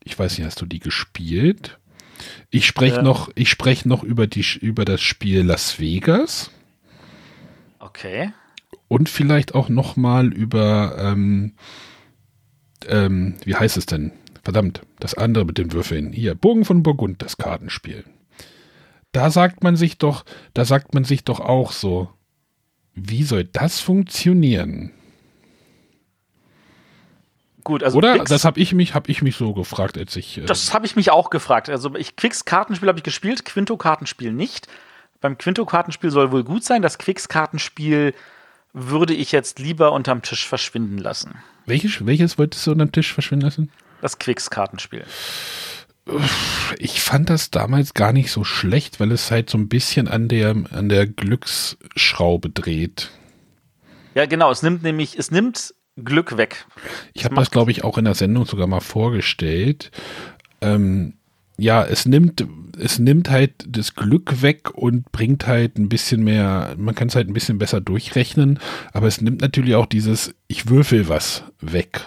Ich 0.06 0.18
weiß 0.18 0.38
nicht, 0.38 0.46
hast 0.48 0.62
du 0.62 0.66
die 0.66 0.80
gespielt? 0.80 1.78
Ich 2.50 2.66
spreche 2.66 3.00
äh, 3.00 3.04
noch, 3.04 3.30
ich 3.36 3.50
spreche 3.50 3.88
noch 3.88 4.04
über 4.04 4.28
die 4.28 4.46
über 4.62 4.86
das 4.86 5.02
Spiel 5.02 5.42
Las 5.42 5.80
Vegas. 5.80 6.52
Okay. 7.80 8.32
Und 8.88 9.10
vielleicht 9.10 9.56
auch 9.56 9.70
noch 9.70 9.96
mal 9.96 10.32
über 10.32 10.96
ähm, 11.00 11.54
ähm, 12.88 13.36
wie 13.44 13.56
heißt 13.56 13.78
es 13.78 13.86
denn? 13.86 14.12
Verdammt, 14.44 14.82
das 15.00 15.14
andere 15.14 15.46
mit 15.46 15.58
den 15.58 15.72
Würfeln. 15.72 16.12
Hier, 16.12 16.36
Bogen 16.36 16.66
von 16.66 16.84
Burgund, 16.84 17.22
das 17.22 17.38
Kartenspiel. 17.38 18.04
Da 19.14 19.30
sagt 19.30 19.64
man 19.64 19.76
sich 19.76 19.98
doch, 19.98 20.26
da 20.54 20.66
sagt 20.66 20.94
man 20.94 21.06
sich 21.06 21.24
doch 21.24 21.40
auch 21.40 21.72
so, 21.72 22.10
wie 22.94 23.24
soll 23.24 23.46
das 23.46 23.80
funktionieren? 23.80 24.92
Gut, 27.64 27.84
also 27.84 27.98
Oder? 27.98 28.16
Quicks, 28.16 28.30
das 28.30 28.46
habe 28.46 28.60
ich 28.60 28.74
mich, 28.74 28.94
habe 28.94 29.10
ich 29.10 29.22
mich 29.22 29.36
so 29.36 29.54
gefragt, 29.54 29.98
als 29.98 30.16
ich. 30.16 30.38
Äh 30.38 30.46
das 30.46 30.74
habe 30.74 30.86
ich 30.86 30.96
mich 30.96 31.12
auch 31.12 31.30
gefragt. 31.30 31.70
Also 31.70 31.96
ich 31.96 32.16
Quicks 32.16 32.46
Kartenspiel 32.46 32.90
habe 32.90 33.00
ich 33.00 33.04
gespielt, 33.04 33.46
Quinto 33.46 33.78
Kartenspiel 33.78 34.34
nicht. 34.34 34.68
Beim 35.22 35.38
Quinto 35.38 35.66
Kartenspiel 35.66 36.12
soll 36.12 36.32
wohl 36.32 36.44
gut 36.44 36.64
sein. 36.64 36.82
Das 36.82 36.98
Quicks 36.98 37.30
Kartenspiel 37.30 38.14
würde 38.74 39.14
ich 39.14 39.32
jetzt 39.32 39.60
lieber 39.60 39.94
unterm 39.94 40.22
Tisch 40.22 40.48
verschwinden 40.48 40.98
lassen. 40.98 41.36
Welches, 41.66 42.06
welches 42.06 42.38
wolltest 42.38 42.68
du 42.68 42.72
unterm 42.72 42.92
Tisch 42.92 43.14
verschwinden 43.14 43.46
lassen? 43.46 43.72
Das 44.02 44.20
Quicks 44.20 44.50
Kartenspiel. 44.50 45.06
Ich 46.78 47.02
fand 47.02 47.30
das 47.30 47.50
damals 47.52 47.94
gar 47.94 48.12
nicht 48.12 48.32
so 48.32 48.44
schlecht, 48.44 49.00
weil 49.00 49.12
es 49.14 49.32
halt 49.32 49.50
so 49.50 49.58
ein 49.58 49.70
bisschen 49.70 50.10
an 50.10 50.28
der, 50.28 50.56
an 50.72 50.90
der 50.90 51.08
Glücksschraube 51.08 52.50
dreht. 52.50 53.12
Ja, 54.14 54.26
genau. 54.26 54.52
Es 54.52 54.62
nimmt 54.62 54.84
nämlich, 54.84 55.18
es 55.18 55.32
nimmt 55.32 55.74
Glück 55.98 56.38
weg. 56.38 56.66
Ich 57.14 57.26
habe 57.26 57.36
das, 57.36 57.52
glaube 57.52 57.72
ich, 57.72 57.84
auch 57.84 57.98
in 57.98 58.06
der 58.06 58.16
Sendung 58.16 58.46
sogar 58.46 58.68
mal 58.68 58.82
vorgestellt. 58.82 59.92
Ähm, 60.62 61.14
ja, 61.58 61.84
es 61.84 62.06
nimmt, 62.06 62.46
es 62.80 62.98
nimmt 62.98 63.30
halt 63.30 63.54
das 63.68 63.94
Glück 63.94 64.42
weg 64.42 64.72
und 64.74 65.12
bringt 65.12 65.46
halt 65.46 65.78
ein 65.78 65.90
bisschen 65.90 66.24
mehr, 66.24 66.74
man 66.78 66.96
kann 66.96 67.10
es 67.10 67.16
halt 67.16 67.28
ein 67.28 67.34
bisschen 67.34 67.60
besser 67.60 67.80
durchrechnen, 67.80 68.60
aber 68.92 69.08
es 69.08 69.22
nimmt 69.22 69.42
natürlich 69.42 69.76
auch 69.76 69.86
dieses, 69.86 70.34
ich 70.48 70.70
würfel 70.70 71.10
was 71.10 71.44
weg. 71.62 72.02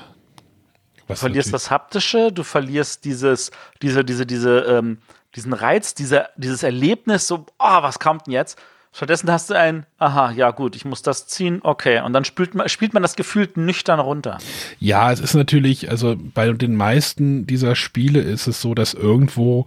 Was 1.07 1.20
du 1.20 1.26
verlierst 1.26 1.55
das 1.55 1.70
Haptische, 1.70 2.32
du 2.32 2.43
verlierst 2.43 3.05
dieses, 3.05 3.53
diese, 3.82 4.05
diese, 4.05 4.26
diese, 4.26 4.59
ähm, 4.62 4.99
diesen 5.37 5.53
Reiz, 5.53 5.95
diese, 5.95 6.28
dieses 6.37 6.64
Erlebnis, 6.64 7.28
so, 7.28 7.47
oh, 7.59 7.82
was 7.82 8.01
kommt 8.01 8.26
denn 8.26 8.32
jetzt? 8.32 8.59
Stattdessen 8.93 9.30
hast 9.30 9.51
du 9.51 9.55
ein, 9.55 9.87
aha, 9.99 10.33
ja 10.33 10.51
gut, 10.51 10.77
ich 10.77 10.85
muss 10.85 11.03
das 11.03 11.27
ziehen, 11.27 11.61
okay. 11.63 12.01
Und 12.01 12.13
dann 12.13 12.25
spielt 12.25 12.55
man, 12.55 12.69
spielt 12.69 12.95
man 12.95 13.03
das 13.03 13.17
gefühlt 13.17 13.57
nüchtern 13.57 14.01
runter. 14.01 14.39
Ja, 14.79 15.11
es 15.11 15.21
ist 15.21 15.35
natürlich, 15.35 15.91
also 15.91 16.17
bei 16.35 16.53
den 16.53 16.77
meisten 16.77 17.47
dieser 17.47 17.75
Spiele 17.75 18.21
ist 18.21 18.47
es 18.47 18.61
so, 18.61 18.75
dass 18.75 18.95
irgendwo 18.95 19.67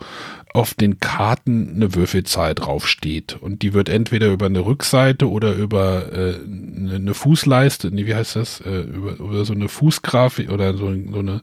auf 0.53 0.73
den 0.73 0.99
Karten 0.99 1.73
eine 1.75 1.93
Würfelzahl 1.93 2.55
draufsteht. 2.55 3.37
Und 3.39 3.61
die 3.61 3.73
wird 3.73 3.87
entweder 3.87 4.31
über 4.31 4.47
eine 4.47 4.65
Rückseite 4.65 5.29
oder 5.29 5.53
über 5.53 6.11
äh, 6.11 6.33
eine 6.33 7.13
Fußleiste, 7.13 7.91
nee, 7.91 8.07
wie 8.07 8.15
heißt 8.15 8.35
das? 8.35 8.61
Äh, 8.61 8.81
über, 8.81 9.19
über 9.19 9.45
so 9.45 9.53
eine 9.53 9.69
Fußgrafik 9.69 10.49
oder 10.49 10.75
so, 10.75 10.91
so 11.11 11.19
eine 11.19 11.41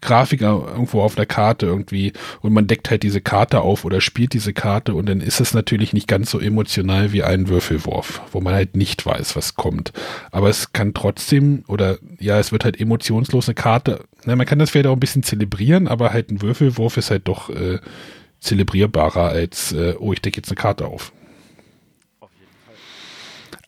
Grafik 0.00 0.42
irgendwo 0.42 1.02
auf 1.02 1.16
der 1.16 1.26
Karte 1.26 1.66
irgendwie. 1.66 2.12
Und 2.42 2.52
man 2.52 2.68
deckt 2.68 2.90
halt 2.90 3.02
diese 3.02 3.20
Karte 3.20 3.60
auf 3.60 3.84
oder 3.84 4.00
spielt 4.00 4.34
diese 4.34 4.52
Karte 4.52 4.94
und 4.94 5.08
dann 5.08 5.20
ist 5.20 5.40
es 5.40 5.52
natürlich 5.52 5.92
nicht 5.92 6.06
ganz 6.06 6.30
so 6.30 6.38
emotional 6.38 7.12
wie 7.12 7.24
ein 7.24 7.48
Würfelwurf, 7.48 8.22
wo 8.32 8.40
man 8.40 8.54
halt 8.54 8.76
nicht 8.76 9.04
weiß, 9.04 9.36
was 9.36 9.54
kommt. 9.54 9.92
Aber 10.30 10.48
es 10.48 10.72
kann 10.72 10.94
trotzdem, 10.94 11.64
oder 11.68 11.98
ja, 12.18 12.38
es 12.38 12.52
wird 12.52 12.64
halt 12.64 12.80
emotionslos 12.80 13.48
eine 13.48 13.54
Karte. 13.54 14.04
Na, 14.24 14.36
man 14.36 14.46
kann 14.46 14.58
das 14.58 14.70
vielleicht 14.70 14.86
auch 14.86 14.94
ein 14.94 15.00
bisschen 15.00 15.22
zelebrieren, 15.22 15.88
aber 15.88 16.12
halt 16.12 16.30
ein 16.30 16.42
Würfelwurf 16.42 16.96
ist 16.96 17.10
halt 17.10 17.28
doch 17.28 17.50
äh, 17.50 17.78
zelebrierbarer 18.40 19.28
als, 19.28 19.72
äh, 19.72 19.94
oh, 19.98 20.12
ich 20.12 20.20
decke 20.20 20.38
jetzt 20.38 20.48
eine 20.48 20.56
Karte 20.56 20.86
auf. 20.86 21.12
Auf 22.20 22.30
jeden 22.38 22.50
Fall. 22.64 22.74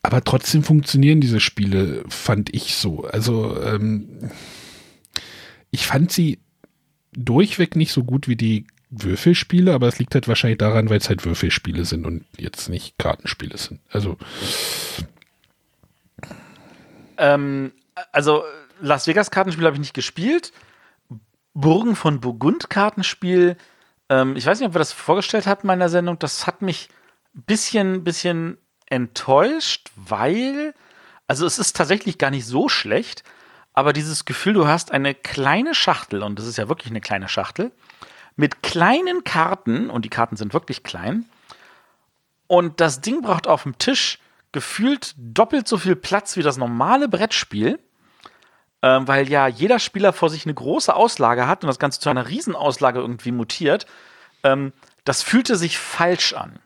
Aber 0.02 0.22
trotzdem 0.24 0.62
funktionieren 0.62 1.20
diese 1.20 1.40
Spiele, 1.40 2.04
fand 2.08 2.54
ich 2.54 2.74
so. 2.74 3.04
Also, 3.04 3.60
ähm, 3.62 4.30
ich 5.70 5.86
fand 5.86 6.12
sie 6.12 6.38
durchweg 7.12 7.76
nicht 7.76 7.92
so 7.92 8.04
gut 8.04 8.28
wie 8.28 8.36
die 8.36 8.66
Würfelspiele, 8.90 9.74
aber 9.74 9.88
es 9.88 9.98
liegt 9.98 10.14
halt 10.14 10.28
wahrscheinlich 10.28 10.58
daran, 10.58 10.90
weil 10.90 10.98
es 10.98 11.08
halt 11.08 11.24
Würfelspiele 11.24 11.84
sind 11.84 12.06
und 12.06 12.24
jetzt 12.36 12.68
nicht 12.68 12.98
Kartenspiele 12.98 13.58
sind. 13.58 13.80
Also. 13.90 14.16
Ähm, 17.18 17.72
also, 18.12 18.44
Las 18.80 19.06
Vegas 19.06 19.30
Kartenspiel 19.30 19.66
habe 19.66 19.76
ich 19.76 19.80
nicht 19.80 19.94
gespielt. 19.94 20.52
Burgen 21.54 21.96
von 21.96 22.20
Burgund 22.20 22.68
Kartenspiel 22.68 23.56
ähm, 24.08 24.36
ich 24.36 24.46
weiß 24.46 24.60
nicht, 24.60 24.68
ob 24.68 24.74
wir 24.74 24.80
das 24.80 24.92
vorgestellt 24.92 25.46
hatten 25.46 25.62
in 25.62 25.68
meiner 25.68 25.88
Sendung. 25.88 26.18
Das 26.18 26.46
hat 26.46 26.62
mich 26.62 26.88
ein 27.34 27.42
bisschen, 27.42 28.04
bisschen 28.04 28.58
enttäuscht, 28.86 29.90
weil, 29.96 30.74
also 31.26 31.46
es 31.46 31.58
ist 31.58 31.76
tatsächlich 31.76 32.18
gar 32.18 32.30
nicht 32.30 32.46
so 32.46 32.68
schlecht, 32.68 33.24
aber 33.72 33.92
dieses 33.92 34.24
Gefühl, 34.24 34.54
du 34.54 34.66
hast 34.66 34.92
eine 34.92 35.14
kleine 35.14 35.74
Schachtel, 35.74 36.22
und 36.22 36.38
das 36.38 36.46
ist 36.46 36.56
ja 36.56 36.68
wirklich 36.68 36.90
eine 36.90 37.00
kleine 37.00 37.28
Schachtel, 37.28 37.72
mit 38.36 38.62
kleinen 38.62 39.24
Karten, 39.24 39.90
und 39.90 40.04
die 40.04 40.10
Karten 40.10 40.36
sind 40.36 40.52
wirklich 40.52 40.82
klein, 40.82 41.24
und 42.46 42.80
das 42.80 43.00
Ding 43.00 43.22
braucht 43.22 43.46
auf 43.46 43.64
dem 43.64 43.78
Tisch 43.78 44.20
gefühlt 44.52 45.14
doppelt 45.16 45.66
so 45.66 45.78
viel 45.78 45.96
Platz 45.96 46.36
wie 46.36 46.42
das 46.42 46.56
normale 46.56 47.08
Brettspiel 47.08 47.78
ähm, 48.86 49.08
weil 49.08 49.28
ja 49.28 49.48
jeder 49.48 49.78
Spieler 49.78 50.12
vor 50.12 50.30
sich 50.30 50.44
eine 50.44 50.54
große 50.54 50.94
Auslage 50.94 51.46
hat 51.46 51.64
und 51.64 51.68
das 51.68 51.78
Ganze 51.78 52.00
zu 52.00 52.08
einer 52.08 52.28
Riesenauslage 52.28 53.00
irgendwie 53.00 53.32
mutiert. 53.32 53.86
Ähm, 54.44 54.72
das 55.04 55.22
fühlte 55.22 55.56
sich 55.56 55.78
falsch 55.78 56.34
an. 56.34 56.58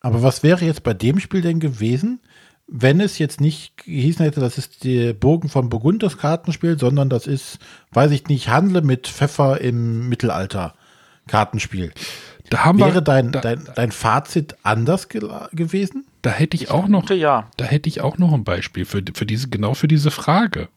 Aber 0.00 0.22
was 0.22 0.42
wäre 0.42 0.64
jetzt 0.64 0.82
bei 0.82 0.94
dem 0.94 1.20
Spiel 1.20 1.42
denn 1.42 1.60
gewesen, 1.60 2.20
wenn 2.66 3.00
es 3.00 3.18
jetzt 3.18 3.40
nicht 3.40 3.84
gehießen 3.84 4.24
hätte, 4.24 4.40
das 4.40 4.58
ist 4.58 4.84
der 4.84 5.12
Bogen 5.12 5.48
von 5.48 5.68
Burgund, 5.68 6.02
das 6.02 6.18
Kartenspiel, 6.18 6.78
sondern 6.78 7.08
das 7.08 7.26
ist, 7.26 7.58
weiß 7.92 8.10
ich 8.12 8.28
nicht, 8.28 8.48
Handle 8.48 8.82
mit 8.82 9.08
Pfeffer 9.08 9.60
im 9.60 10.08
Mittelalter 10.08 10.74
Kartenspiel. 11.26 11.92
Da 12.50 12.64
haben 12.64 12.78
Wäre 12.78 12.94
wir, 12.94 13.00
dein, 13.00 13.32
da, 13.32 13.40
dein, 13.40 13.66
dein 13.74 13.92
Fazit 13.92 14.56
anders 14.62 15.08
ge 15.08 15.22
gewesen? 15.52 16.06
Da 16.22 16.30
hätte 16.30 16.56
ich, 16.56 16.64
ich 16.64 16.70
auch 16.70 16.88
noch, 16.88 17.08
ja. 17.10 17.48
da 17.56 17.64
hätte 17.64 17.88
ich 17.88 18.00
auch 18.00 18.18
noch 18.18 18.32
ein 18.32 18.44
Beispiel 18.44 18.84
für, 18.84 19.02
für 19.14 19.26
diese, 19.26 19.48
genau 19.48 19.74
für 19.74 19.88
diese 19.88 20.10
Frage. 20.10 20.68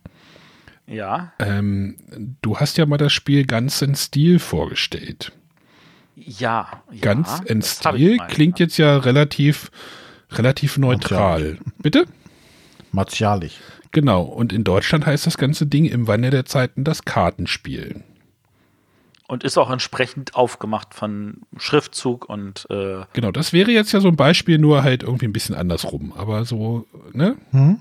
Ja. 0.88 1.34
Ähm, 1.40 1.98
du 2.42 2.58
hast 2.58 2.78
ja 2.78 2.86
mal 2.86 2.98
das 2.98 3.14
Spiel 3.14 3.46
ganz 3.46 3.82
in 3.82 3.96
Stil 3.96 4.40
vorgestellt. 4.40 5.32
Ja. 6.16 6.84
Ganz 7.02 7.40
ja, 7.40 7.46
in 7.48 7.62
Stil 7.62 8.18
klingt 8.28 8.60
jetzt 8.60 8.78
ja 8.78 8.98
relativ, 8.98 9.72
relativ 10.32 10.78
neutral. 10.78 11.58
Bitte? 11.80 12.06
Martialisch. 12.92 13.60
Genau. 13.92 14.24
Und 14.24 14.54
in 14.54 14.64
Deutschland 14.64 15.06
heißt 15.06 15.26
das 15.26 15.38
ganze 15.38 15.66
Ding 15.66 15.86
im 15.86 16.08
Wandel 16.08 16.32
der 16.32 16.46
Zeiten 16.46 16.84
das 16.84 17.06
Kartenspiel. 17.06 18.04
Und 19.28 19.44
ist 19.44 19.58
auch 19.58 19.72
entsprechend 19.72 20.36
aufgemacht 20.36 20.94
von 20.94 21.42
Schriftzug 21.58 22.30
und. 22.30 22.68
Äh 22.70 23.06
genau, 23.14 23.32
das 23.32 23.54
wäre 23.54 23.72
jetzt 23.72 23.92
ja 23.92 24.00
so 24.00 24.08
ein 24.08 24.16
Beispiel, 24.16 24.60
nur 24.60 24.84
halt 24.84 25.02
irgendwie 25.02 25.26
ein 25.26 25.34
bisschen 25.34 25.56
andersrum. 25.56 26.14
Aber 26.14 26.46
so, 26.46 26.86
ne? 27.12 27.36
Hm? 27.52 27.80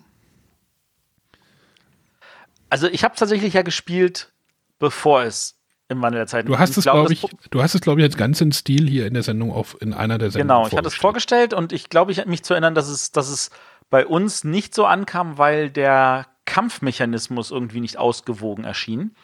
Also, 2.71 2.87
ich 2.89 3.05
habe 3.05 3.15
tatsächlich 3.15 3.53
ja 3.55 3.63
gespielt, 3.63 4.33
bevor 4.79 5.25
es 5.25 5.59
im 5.95 6.03
Wandel 6.03 6.21
der 6.21 6.27
Zeit. 6.27 6.49
Du 6.49 6.59
hast 6.59 6.77
es, 6.77 6.85
glaube 6.85 7.13
ich, 7.13 7.27
du 7.51 7.63
hast 7.63 7.75
es, 7.75 7.81
glaube 7.81 8.01
ich, 8.01 8.05
jetzt 8.05 8.19
ganz 8.19 8.41
in 8.41 8.53
Stil 8.53 8.89
hier 8.89 9.07
in 9.07 9.15
der 9.15 9.23
Sendung 9.23 9.53
auf 9.53 9.77
in 9.81 9.93
einer 9.95 10.19
der 10.19 10.31
Sendungen. 10.31 10.63
Genau, 10.63 10.67
ich 10.67 10.77
hatte 10.77 10.89
es 10.89 10.95
vorgestellt 10.95 11.55
und 11.55 11.73
ich 11.73 11.89
glaube, 11.89 12.13
ich 12.13 12.25
mich 12.27 12.43
zu 12.43 12.55
erinnern, 12.55 12.75
dass 12.75 12.89
es, 12.89 13.13
dass 13.13 13.29
es 13.29 13.51
bei 13.91 14.07
uns 14.07 14.45
nicht 14.45 14.75
so 14.75 14.87
ankam, 14.87 15.39
weil 15.39 15.71
der 15.71 16.27
Kampfmechanismus 16.45 17.51
irgendwie 17.51 17.81
nicht 17.81 17.97
ausgewogen 17.97 18.65
erschien 18.65 19.15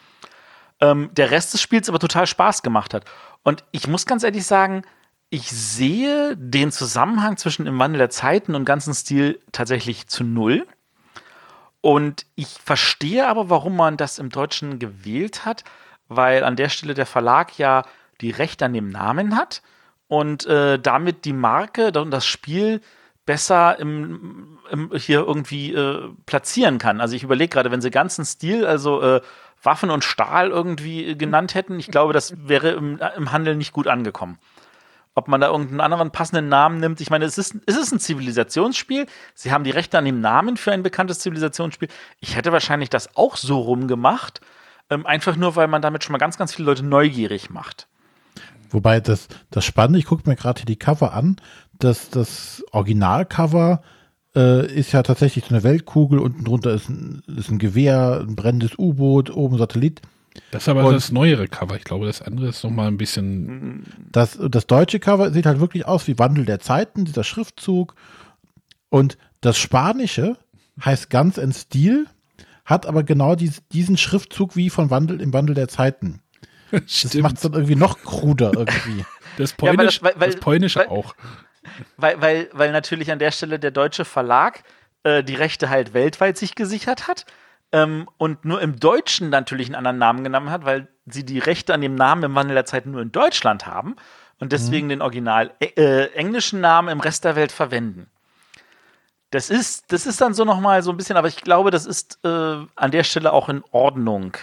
ähm, 0.81 1.11
der 1.13 1.31
Rest 1.31 1.55
des 1.55 1.61
Spiels 1.61 1.89
aber 1.89 1.99
total 1.99 2.27
Spaß 2.27 2.63
gemacht 2.63 2.95
hat. 2.95 3.05
Und 3.43 3.65
ich 3.71 3.87
muss 3.87 4.07
ganz 4.07 4.25
ehrlich 4.25 4.47
sagen, 4.47 4.83
ich 5.29 5.49
sehe 5.51 6.37
den 6.37 6.73
Zusammenhang 6.73 7.37
zwischen 7.37 7.67
im 7.67 7.79
Wandel 7.79 7.99
der 7.99 8.11
Zeiten 8.11 8.55
und 8.55 8.65
ganzen 8.65 8.95
Stil 8.95 9.41
tatsächlich 9.53 10.09
zu 10.09 10.25
null. 10.25 10.67
Und 11.81 12.27
ich 12.35 12.49
verstehe 12.49 13.27
aber, 13.27 13.49
warum 13.49 13.77
man 13.77 13.97
das 13.97 14.19
im 14.19 14.31
Deutschen 14.31 14.79
gewählt 14.79 15.45
hat, 15.45 15.65
weil 16.11 16.45
an 16.45 16.57
der 16.57 16.69
Stelle 16.69 16.93
der 16.93 17.07
Verlag 17.07 17.57
ja 17.57 17.85
die 18.21 18.33
Rechte 18.33 18.67
an 18.67 18.75
dem 18.75 18.91
Namen 18.91 19.37
hat 19.37 19.63
und 20.09 20.45
äh, 20.45 20.79
damit 20.79 21.25
die 21.25 21.33
Marke 21.33 21.93
und 21.99 22.11
das 22.11 22.27
Spiel 22.27 22.83
besser 23.25 23.79
im, 23.79 24.59
im 24.71 24.91
hier 24.97 25.21
irgendwie 25.21 25.73
äh, 25.73 26.11
platzieren 26.27 26.79
kann. 26.79 27.01
Also 27.01 27.15
ich 27.15 27.23
überlege 27.23 27.51
gerade, 27.51 27.71
wenn 27.71 27.81
sie 27.81 27.91
ganzen 27.91 28.25
Stil, 28.25 28.67
also 28.67 29.01
äh, 29.01 29.21
Waffen 29.63 29.91
und 29.91 30.05
Stahl 30.05 30.51
irgendwie 30.51 31.17
genannt 31.17 31.55
hätten, 31.55 31.79
ich 31.79 31.89
glaube, 31.89 32.13
das 32.13 32.35
wäre 32.37 32.71
im, 32.71 32.99
im 33.17 33.31
Handel 33.31 33.55
nicht 33.55 33.73
gut 33.73 33.87
angekommen. 33.87 34.39
Ob 35.15 35.29
man 35.29 35.41
da 35.41 35.49
irgendeinen 35.49 35.81
anderen 35.81 36.11
passenden 36.11 36.49
Namen 36.49 36.81
nimmt. 36.81 37.01
Ich 37.01 37.11
meine, 37.11 37.25
es 37.25 37.39
ist, 37.39 37.57
es 37.67 37.77
ist 37.77 37.93
ein 37.93 38.01
Zivilisationsspiel. 38.01 39.07
Sie 39.35 39.53
haben 39.53 39.65
die 39.65 39.71
Rechte 39.71 39.99
an 39.99 40.05
dem 40.05 40.21
Namen 40.21 40.57
für 40.57 40.73
ein 40.73 40.83
bekanntes 40.83 41.21
Zivilisationsspiel. 41.21 41.89
Ich 42.21 42.37
hätte 42.37 42.53
wahrscheinlich 42.53 42.91
das 42.91 43.17
auch 43.17 43.37
so 43.37 43.61
rumgemacht. 43.61 44.41
Ähm, 44.91 45.07
einfach 45.07 45.37
nur, 45.37 45.57
weil 45.57 45.69
man 45.69 45.83
damit 45.83 46.05
schon 46.05 46.13
mal 46.13 46.19
ganz, 46.19 46.37
ganz 46.37 46.55
viele 46.55 46.67
Leute 46.67 46.83
neugierig 46.85 47.49
macht. 47.51 47.87
Wobei 48.71 49.01
das, 49.01 49.29
das 49.51 49.65
Spannende, 49.65 49.99
ich 49.99 50.05
gucke 50.05 50.29
mir 50.29 50.37
gerade 50.37 50.61
hier 50.61 50.67
die 50.67 50.77
Cover 50.79 51.13
an, 51.13 51.37
dass 51.79 52.11
das 52.11 52.65
Originalcover 52.73 53.83
äh, 54.37 54.67
ist 54.73 54.93
ja 54.93 55.03
tatsächlich 55.03 55.45
so 55.45 55.55
eine 55.55 55.65
Weltkugel, 55.65 56.19
unten 56.21 56.45
drunter 56.45 56.73
ist 56.73 56.89
ein, 56.89 57.23
ist 57.37 57.51
ein 57.51 57.59
Gewehr, 57.59 58.25
ein 58.27 58.37
brennendes 58.37 58.79
U-Boot, 58.79 59.31
oben 59.31 59.59
Satellit. 59.59 60.03
Das 60.53 60.63
ist 60.63 60.69
aber 60.69 60.85
Und- 60.85 60.95
das 60.95 61.11
neuere 61.11 61.49
Cover. 61.49 61.75
Ich 61.77 61.83
glaube, 61.85 62.07
das 62.07 62.23
andere 62.23 62.49
ist 62.49 62.63
noch 62.63 62.71
mal 62.71 62.87
ein 62.87 62.97
bisschen. 62.97 63.85
Das, 64.13 64.39
das 64.49 64.69
deutsche 64.69 65.01
Cover 65.01 65.33
sieht 65.33 65.47
halt 65.47 65.59
wirklich 65.59 65.87
aus 65.87 66.07
wie 66.07 66.19
Wandel 66.21 66.45
der 66.45 66.61
Zeiten, 66.61 67.05
dieser 67.05 67.25
Schriftzug. 67.25 67.97
Und 68.89 69.19
das 69.41 69.59
spanische 69.59 70.37
heißt 70.85 71.11
ganz 71.11 71.37
in 71.37 71.53
Stil, 71.53 72.07
hat 72.71 72.87
aber 72.87 73.03
genau 73.03 73.35
dies, 73.35 73.63
diesen 73.73 73.97
Schriftzug 73.97 74.57
wie 74.57 74.71
von 74.71 74.91
Wandel 74.91 75.21
im 75.21 75.33
Wandel 75.33 75.55
der 75.55 75.69
Zeiten. 75.69 76.21
Das 76.71 77.15
macht 77.17 77.35
es 77.37 77.43
dann 77.43 77.53
irgendwie 77.55 77.75
noch 77.77 77.99
kruder 78.03 78.53
irgendwie. 78.55 79.05
Das 79.37 79.51
Ja, 79.53 79.57
weil 79.69 79.77
Polnisch, 79.77 80.01
das- 80.01 80.03
weil- 80.05 80.21
weil- 80.21 80.31
das 80.33 80.41
Polnische 80.41 80.79
weil- 80.81 80.89
auch. 80.89 81.15
Weil, 81.97 82.21
weil, 82.21 82.49
weil 82.53 82.73
natürlich 82.73 83.11
an 83.13 83.19
der 83.19 83.31
Stelle 83.33 83.59
der 83.59 83.71
deutsche 83.71 84.05
Verlag 84.05 84.63
äh, 85.03 85.23
die 85.23 85.35
Rechte 85.35 85.69
halt 85.71 85.95
weltweit 85.95 86.37
sich 86.39 86.55
gesichert 86.55 87.07
hat 87.09 87.27
ähm, 87.73 88.09
und 88.19 88.45
nur 88.45 88.61
im 88.61 88.79
Deutschen 88.81 89.31
natürlich 89.31 89.67
einen 89.69 89.75
anderen 89.77 89.99
Namen 89.99 90.25
genommen 90.25 90.51
hat, 90.51 90.65
weil 90.65 90.89
sie 91.07 91.25
die 91.25 91.39
Rechte 91.39 91.75
an 91.75 91.81
dem 91.81 91.95
Namen 91.95 92.23
im 92.25 92.35
Wandel 92.35 92.55
der 92.55 92.65
Zeit 92.67 92.87
nur 92.87 93.01
in 93.03 93.13
Deutschland 93.13 93.67
haben 93.67 93.97
und 94.41 94.53
deswegen 94.53 94.89
den 94.89 95.01
original 95.03 95.53
äh, 95.61 96.07
englischen 96.15 96.61
Namen 96.61 96.89
im 96.89 97.01
Rest 97.01 97.25
der 97.25 97.37
Welt 97.37 97.53
verwenden. 97.53 98.09
Das 99.31 99.49
ist, 99.51 99.93
das 99.93 100.07
ist 100.07 100.21
dann 100.21 100.35
so 100.35 100.45
nochmal 100.45 100.83
so 100.83 100.91
ein 100.91 100.97
bisschen, 100.97 101.17
aber 101.17 101.29
ich 101.29 101.37
glaube, 101.37 101.71
das 101.71 101.87
ist 101.87 102.19
äh, 102.25 102.29
an 102.29 102.91
der 102.91 103.05
Stelle 103.05 103.33
auch 103.33 103.49
in 103.49 103.63
Ordnung. 103.71 104.37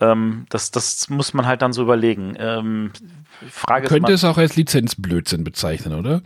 Ähm, 0.00 0.44
das, 0.50 0.70
das 0.70 1.08
muss 1.08 1.32
man 1.32 1.46
halt 1.46 1.62
dann 1.62 1.72
so 1.72 1.82
überlegen. 1.82 2.34
Ähm, 2.38 2.90
Frage 3.50 3.84
ist 3.84 3.88
Könnte 3.88 4.12
es 4.12 4.24
auch 4.24 4.36
als 4.36 4.56
Lizenzblödsinn 4.56 5.44
bezeichnen, 5.44 5.94
oder? 5.94 6.20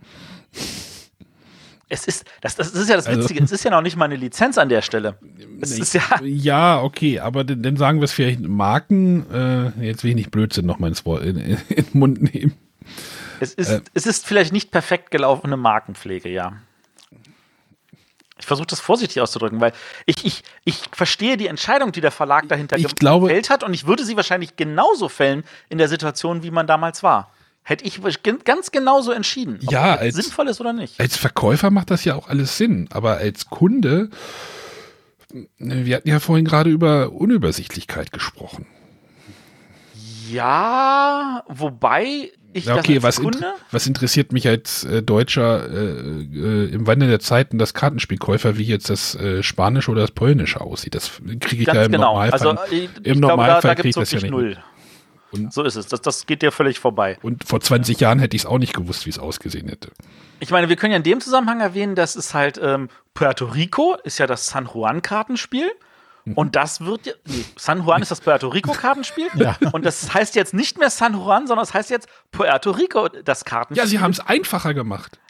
Es 1.89 2.05
ist, 2.09 2.25
das, 2.41 2.57
das 2.57 2.73
ist 2.73 2.89
ja 2.89 2.97
das 2.97 3.07
Also- 3.07 3.21
Witzige, 3.23 3.45
es 3.45 3.53
ist 3.53 3.63
ja 3.65 3.71
noch 3.71 3.83
nicht 3.83 3.97
mal 3.97 4.07
eine 4.07 4.17
Lizenz 4.17 4.59
an 4.59 4.69
der 4.69 4.83
Stelle. 4.83 5.19
Es 5.61 5.79
ist 5.79 5.93
ja, 5.93 6.03
Ja, 6.25 6.83
okay, 6.83 7.21
aber 7.21 7.45
dann, 7.45 7.77
sagen 7.77 8.01
wir 8.01 8.05
es 8.07 8.13
vielleicht 8.13 8.41
Marken. 8.41 9.31
Äh, 9.31 9.87
jetzt 9.87 10.03
will 10.03 10.11
ich 10.11 10.17
nicht 10.17 10.31
Blödsinn 10.33 10.67
noch 10.67 10.81
mal 10.81 10.89
ins 10.89 11.05
Wort, 11.07 11.23
in, 11.23 11.37
in, 11.37 11.59
in 11.69 11.85
den 11.85 11.99
Mund 11.99 12.35
nehmen. 12.35 12.55
es 13.39 13.55
ist, 13.55 13.71
Äh. 13.71 13.81
es 13.95 14.07
ist 14.07 14.27
vielleicht 14.27 14.53
nicht 14.53 14.73
perfekt 14.73 15.13
gelaufene 15.13 15.57
Markenpflege, 15.57 16.29
ja. 16.29 16.55
Ich 18.39 18.45
versuche 18.47 18.67
das 18.67 18.81
vorsichtig 18.81 19.21
auszudrücken, 19.23 19.61
weil 19.61 19.73
ich, 20.05 20.25
ich, 20.27 20.43
ich 20.65 20.83
verstehe 20.93 21.37
die 21.39 21.47
Entscheidung, 21.47 21.93
die 21.93 22.01
der 22.03 22.11
Verlag 22.11 22.49
dahinter 22.49 22.77
Ich 22.77 22.95
glaube- 22.97 23.29
gefällt 23.29 23.49
hat 23.51 23.65
und 23.65 23.73
ich 23.73 23.87
würde 23.87 24.05
sie 24.05 24.17
wahrscheinlich 24.17 24.57
genauso 24.57 25.09
fällen 25.09 25.43
in 25.71 25.79
der 25.79 25.89
Situation, 25.89 26.43
wie 26.43 26.51
man 26.51 26.67
damals 26.67 27.03
war. 27.03 27.33
Hätte 27.63 27.85
ich 27.85 28.01
ganz 28.45 28.71
genauso 28.71 29.11
entschieden, 29.13 29.59
ob 29.65 29.73
Ja, 29.73 29.93
das 29.95 30.01
als- 30.01 30.15
sinnvoll 30.17 30.49
ist 30.49 30.61
oder 30.61 30.73
nicht. 30.73 31.01
Als 31.01 31.17
Verkäufer 31.17 31.71
macht 31.71 31.91
das 31.91 32.05
ja 32.05 32.15
auch 32.15 32.29
alles 32.29 32.57
Sinn, 32.59 32.89
aber 32.93 33.17
als 33.17 33.47
Kunde, 33.51 34.11
wir 35.59 35.97
hatten 35.97 36.09
ja 36.09 36.21
vorhin 36.21 36.45
gerade 36.45 36.71
über 36.71 37.13
Unübersichtlichkeit 37.13 38.13
gesprochen. 38.13 38.67
Ja, 40.31 41.45
wobei 41.49 42.31
ich 42.53 42.65
Ja, 42.65 42.77
okay, 42.77 43.03
was, 43.03 43.17
Kunde 43.21 43.39
int 43.39 43.47
was 43.71 43.87
interessiert 43.87 44.33
mich 44.33 44.49
als 44.49 44.85
äh, 44.85 45.03
Deutscher 45.03 45.69
äh, 45.69 45.77
äh, 45.77 46.71
im 46.73 46.87
Wandel 46.87 47.09
der 47.09 47.21
Zeiten 47.21 47.59
das 47.59 47.75
Kartenspielkäufer, 47.75 48.57
wie 48.57 48.65
jetzt 48.65 48.89
das 48.91 49.15
äh, 49.15 49.43
Spanische 49.43 49.91
oder 49.91 50.03
das 50.03 50.11
Polnische 50.13 50.61
aussieht? 50.61 50.95
Das 50.95 51.11
kriege 51.41 51.63
ich 51.63 51.67
Ganz 51.67 51.77
ja 51.77 51.85
im 51.85 51.93
genau. 51.93 52.13
Normalfall. 52.15 52.49
Also, 52.49 52.75
ich, 52.75 52.89
im 53.03 53.13
ich 53.15 53.19
Normalfall 53.19 53.47
glaube, 53.47 53.63
da, 53.63 53.69
da 53.69 53.75
kriege 53.75 53.83
gibt 53.83 53.97
ich 53.97 54.03
es 54.03 54.11
das 54.11 54.13
ja 54.13 54.21
nicht. 54.21 54.31
null. 54.31 54.57
Und- 55.33 55.53
so 55.53 55.63
ist 55.65 55.75
es. 55.77 55.87
Das, 55.89 56.01
das 56.01 56.27
geht 56.27 56.43
dir 56.43 56.53
völlig 56.53 56.79
vorbei. 56.79 57.19
Und 57.23 57.45
vor 57.47 57.61
20 57.61 58.01
Jahren 58.01 58.19
hätte 58.21 58.37
ich 58.37 58.43
es 58.43 58.47
auch 58.47 58.59
nicht 58.59 58.75
gewusst, 58.75 59.07
wie 59.07 59.11
es 59.11 59.19
ausgesehen 59.19 59.69
hätte. 59.69 59.91
Ich 60.41 60.51
meine, 60.51 60.69
wir 60.69 60.77
können 60.77 60.93
ja 60.93 60.99
in 60.99 61.03
dem 61.03 61.21
Zusammenhang 61.21 61.61
erwähnen, 61.61 61.95
dass 61.95 62.15
es 62.17 62.33
halt 62.33 62.61
ähm, 62.63 62.89
Puerto 63.15 63.47
Rico 63.47 63.97
ist 64.05 64.19
ja 64.19 64.27
das 64.27 64.47
San 64.47 64.69
Juan-Kartenspiel. 64.73 65.71
Und 66.35 66.57
das 66.57 66.81
wird 66.81 67.07
ja, 67.07 67.13
nee, 67.27 67.45
San 67.57 67.85
Juan 67.85 68.03
ist 68.03 68.11
das 68.11 68.21
Puerto 68.21 68.49
Rico-Kartenspiel. 68.49 69.29
Ja. 69.37 69.57
Und 69.73 69.85
das 69.85 70.13
heißt 70.13 70.35
jetzt 70.35 70.55
nicht 70.55 70.79
mehr 70.79 70.91
San 70.91 71.15
Juan, 71.15 71.47
sondern 71.47 71.65
es 71.65 71.73
heißt 71.73 71.91
jetzt 71.91 72.09
Puerto 72.33 72.73
Rico, 72.73 73.09
das 73.09 73.45
Kartenspiel. 73.45 73.85
Ja, 73.85 73.87
sie 73.89 74.01
haben 74.01 74.11
es 74.11 74.21
einfacher 74.21 74.75
gemacht. 74.75 75.21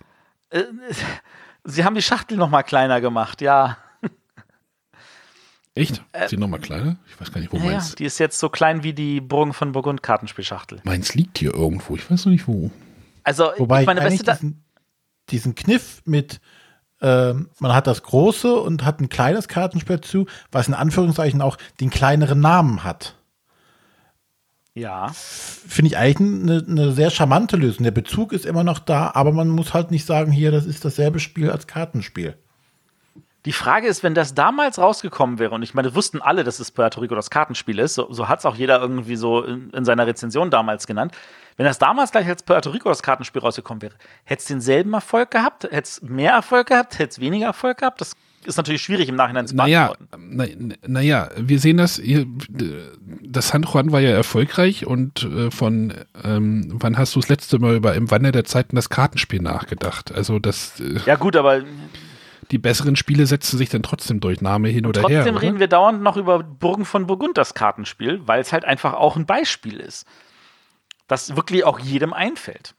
Sie 1.65 1.85
haben 1.85 1.95
die 1.95 2.03
Schachtel 2.03 2.39
noch 2.39 2.49
mal 2.49 2.63
kleiner 2.63 3.01
gemacht, 3.01 3.43
ja. 3.43 3.77
Echt? 5.75 6.03
Ist 6.19 6.33
die 6.33 6.39
nochmal 6.39 6.61
kleiner? 6.61 6.97
Ich 7.07 7.21
weiß 7.21 7.31
gar 7.31 7.41
nicht, 7.41 7.53
wo 7.53 7.59
Äh, 7.59 7.61
ja, 7.61 7.67
meins. 7.73 7.95
Die 7.97 8.07
ist 8.07 8.19
jetzt 8.19 8.39
so 8.39 8.49
klein 8.49 8.83
wie 8.83 8.95
die 8.95 9.21
Burgen 9.21 9.53
von 9.53 9.73
Burgund 9.73 10.03
Kartenspielschachtel. 10.03 10.81
Meins 10.85 11.15
liegt 11.15 11.37
hier 11.37 11.53
irgendwo. 11.53 11.97
Ich 11.97 12.11
weiß 12.11 12.25
noch 12.25 12.33
nicht 12.33 12.49
wo. 12.49 12.71
Also, 13.25 13.53
Wobei 13.59 13.79
ich 13.79 13.81
ich 13.83 13.87
meine, 13.87 14.01
eigentlich 14.01 14.21
beste 14.21 14.25
da 14.25 14.33
diesen, 14.35 14.65
diesen 15.29 15.55
Kniff 15.55 16.01
mit, 16.07 16.41
ähm, 17.01 17.51
man 17.59 17.75
hat 17.75 17.87
das 17.87 18.03
große 18.03 18.55
und 18.55 18.85
hat 18.85 19.01
ein 19.01 19.09
kleines 19.09 19.49
Kartenspiel 19.49 20.01
zu, 20.01 20.27
was 20.51 20.69
in 20.69 20.75
Anführungszeichen 20.75 21.43
auch 21.43 21.59
den 21.81 21.91
kleineren 21.91 22.41
Namen 22.41 22.85
hat. 22.85 23.15
ja. 24.75 25.09
Finde 25.13 25.89
ich 25.89 25.97
eigentlich 25.97 26.19
eine, 26.19 26.65
eine 26.69 26.93
sehr 26.93 27.11
charmante 27.11 27.57
Lösung. 27.57 27.85
Der 27.85 27.91
Bezug 27.91 28.33
ist 28.33 28.47
immer 28.47 28.65
noch 28.65 28.79
da, 28.79 29.11
aber 29.15 29.33
man 29.33 29.49
muss 29.49 29.75
halt 29.75 29.91
nicht 29.91 30.07
sagen, 30.07 30.33
hier, 30.33 30.51
das 30.51 30.67
ist 30.67 30.85
dasselbe 30.85 31.19
Spiel 31.19 31.51
als 31.51 31.67
Kartenspiel. 31.67 32.37
Die 33.47 33.53
Frage 33.53 33.87
ist, 33.87 34.03
wenn 34.03 34.15
das 34.15 34.35
damals 34.35 34.79
rausgekommen 34.79 35.39
wäre, 35.39 35.55
und 35.55 35.63
ich 35.63 35.73
meine, 35.73 35.95
wussten 35.95 36.21
alle, 36.21 36.43
dass 36.43 36.59
es 36.59 36.73
Puerto 36.73 37.01
Rico 37.01 37.15
das 37.15 37.31
Kartenspiel 37.31 37.79
ist, 37.79 37.95
so, 37.95 38.13
so 38.13 38.29
hat 38.29 38.41
es 38.41 38.45
auch 38.45 38.57
jeder 38.57 38.81
irgendwie 38.81 39.15
so 39.15 39.43
in, 39.45 39.71
in 39.71 39.85
seiner 39.85 40.07
Rezension 40.07 40.51
damals 40.51 40.89
genannt. 40.89 41.13
Wenn 41.57 41.65
das 41.67 41.79
damals 41.79 42.13
gleich 42.13 42.27
als 42.29 42.43
Puerto 42.43 42.71
Rico 42.71 42.89
das 42.89 43.03
Kartenspiel 43.03 43.41
rausgekommen 43.41 43.81
wäre, 43.83 43.95
hätte 44.25 44.41
es 44.41 44.47
denselben 44.47 44.93
Erfolg 44.93 45.31
gehabt? 45.31 45.65
Hätte 45.65 45.77
es 45.89 46.03
mehr 46.03 46.33
Erfolg 46.33 46.69
gehabt? 46.69 46.99
Hätte 46.99 47.11
es 47.13 47.21
weniger 47.21 47.47
Erfolg 47.47 47.79
gehabt? 47.79 48.01
Das 48.03 48.13
ist 48.45 48.57
natürlich 48.59 48.83
schwierig 48.83 49.09
im 49.09 49.17
Nachhinein 49.17 49.47
zu 49.47 49.57
Naja, 49.57 49.93
beantworten. 50.11 50.75
na, 50.83 50.91
naja, 51.01 51.29
wir 51.37 51.59
sehen 51.59 51.79
das, 51.79 51.97
hier, 51.97 52.27
das 53.23 53.49
San 53.49 53.63
Juan 53.63 53.91
war 53.91 54.01
ja 54.01 54.11
erfolgreich 54.11 54.87
und 54.87 55.25
äh, 55.25 55.51
von 55.51 55.95
ähm, 56.23 56.69
wann 56.75 56.97
hast 56.99 57.17
du 57.17 57.21
das 57.21 57.29
letzte 57.31 57.59
Mal 57.59 57.75
über 57.77 57.95
im 57.95 58.11
Wandel 58.11 58.33
der 58.33 58.45
Zeiten 58.45 58.77
das 58.77 58.89
Kartenspiel 58.91 59.41
nachgedacht? 59.41 60.13
Also 60.15 60.39
das, 60.39 60.79
äh, 60.79 61.01
Ja, 61.07 61.17
gut, 61.17 61.37
aber 61.37 61.63
die 62.53 62.59
besseren 62.59 62.95
Spiele 62.95 63.27
setzen 63.27 63.59
sich 63.59 63.71
dann 63.71 63.83
trotzdem 63.83 64.21
durch 64.21 64.41
Name 64.41 64.69
hin 64.69 64.87
oder 64.87 65.01
her. 65.09 65.23
trotzdem 65.25 65.37
reden 65.37 65.59
wir 65.59 65.67
dauernd 65.69 66.03
noch 66.03 66.17
über 66.17 66.43
Burgen 66.45 66.85
von 66.85 67.07
Burgund, 67.09 67.37
das 67.39 67.55
Kartenspiel, 67.55 68.21
weil 68.27 68.41
es 68.41 68.53
halt 68.53 68.65
einfach 68.65 68.93
auch 68.95 69.17
ein 69.17 69.27
Beispiel 69.27 69.81
ist, 69.81 70.07
das 71.07 71.37
wirklich 71.37 71.65
auch 71.65 71.79
jedem 71.79 72.13
einfällt. 72.13 72.75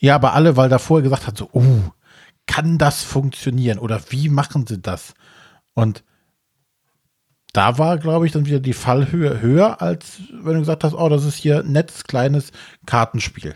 Ja, 0.00 0.16
aber 0.16 0.32
alle, 0.34 0.56
weil 0.56 0.68
da 0.68 0.78
vorher 0.78 1.02
gesagt 1.02 1.26
hat, 1.26 1.36
so, 1.36 1.48
oh, 1.52 1.90
kann 2.46 2.78
das 2.78 3.02
funktionieren 3.02 3.78
oder 3.78 4.00
wie 4.10 4.28
machen 4.28 4.66
sie 4.66 4.80
das? 4.80 5.14
Und 5.74 6.02
da 7.52 7.78
war, 7.78 7.98
glaube 7.98 8.26
ich, 8.26 8.32
dann 8.32 8.46
wieder 8.46 8.60
die 8.60 8.72
Fallhöhe 8.72 9.40
höher, 9.40 9.82
als 9.82 10.20
wenn 10.32 10.54
du 10.54 10.60
gesagt 10.60 10.84
hast, 10.84 10.94
oh, 10.94 11.08
das 11.08 11.24
ist 11.24 11.36
hier 11.36 11.60
ein 11.60 11.72
nettes, 11.72 12.04
kleines 12.04 12.50
Kartenspiel. 12.86 13.54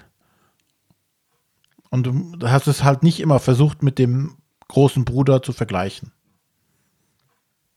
Und 1.91 2.05
du 2.05 2.49
hast 2.49 2.67
es 2.67 2.85
halt 2.85 3.03
nicht 3.03 3.21
immer 3.21 3.41
versucht, 3.41 3.83
mit 3.83 3.99
dem 3.99 4.37
großen 4.69 5.05
Bruder 5.05 5.43
zu 5.43 5.53
vergleichen. 5.53 6.13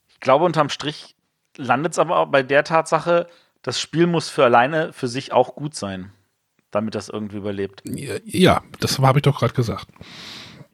Ich 0.10 0.20
glaube, 0.20 0.44
unterm 0.44 0.70
Strich 0.70 1.16
landet 1.56 1.94
es 1.94 2.00
aber 2.00 2.18
auch 2.18 2.26
bei 2.26 2.44
der 2.44 2.64
Tatsache, 2.64 3.28
das 3.62 3.80
Spiel 3.80 4.08
muss 4.08 4.30
für 4.30 4.44
alleine 4.44 4.94
für 4.94 5.08
sich 5.08 5.32
auch 5.34 5.56
gut 5.56 5.76
sein, 5.76 6.12
damit 6.72 6.96
das 6.96 7.10
irgendwie 7.10 7.38
überlebt. 7.38 7.84
Ja, 7.86 8.62
das 8.80 9.00
habe 9.00 9.20
ich 9.20 9.24
doch 9.24 9.40
gerade 9.40 9.54
gesagt. 9.54 9.88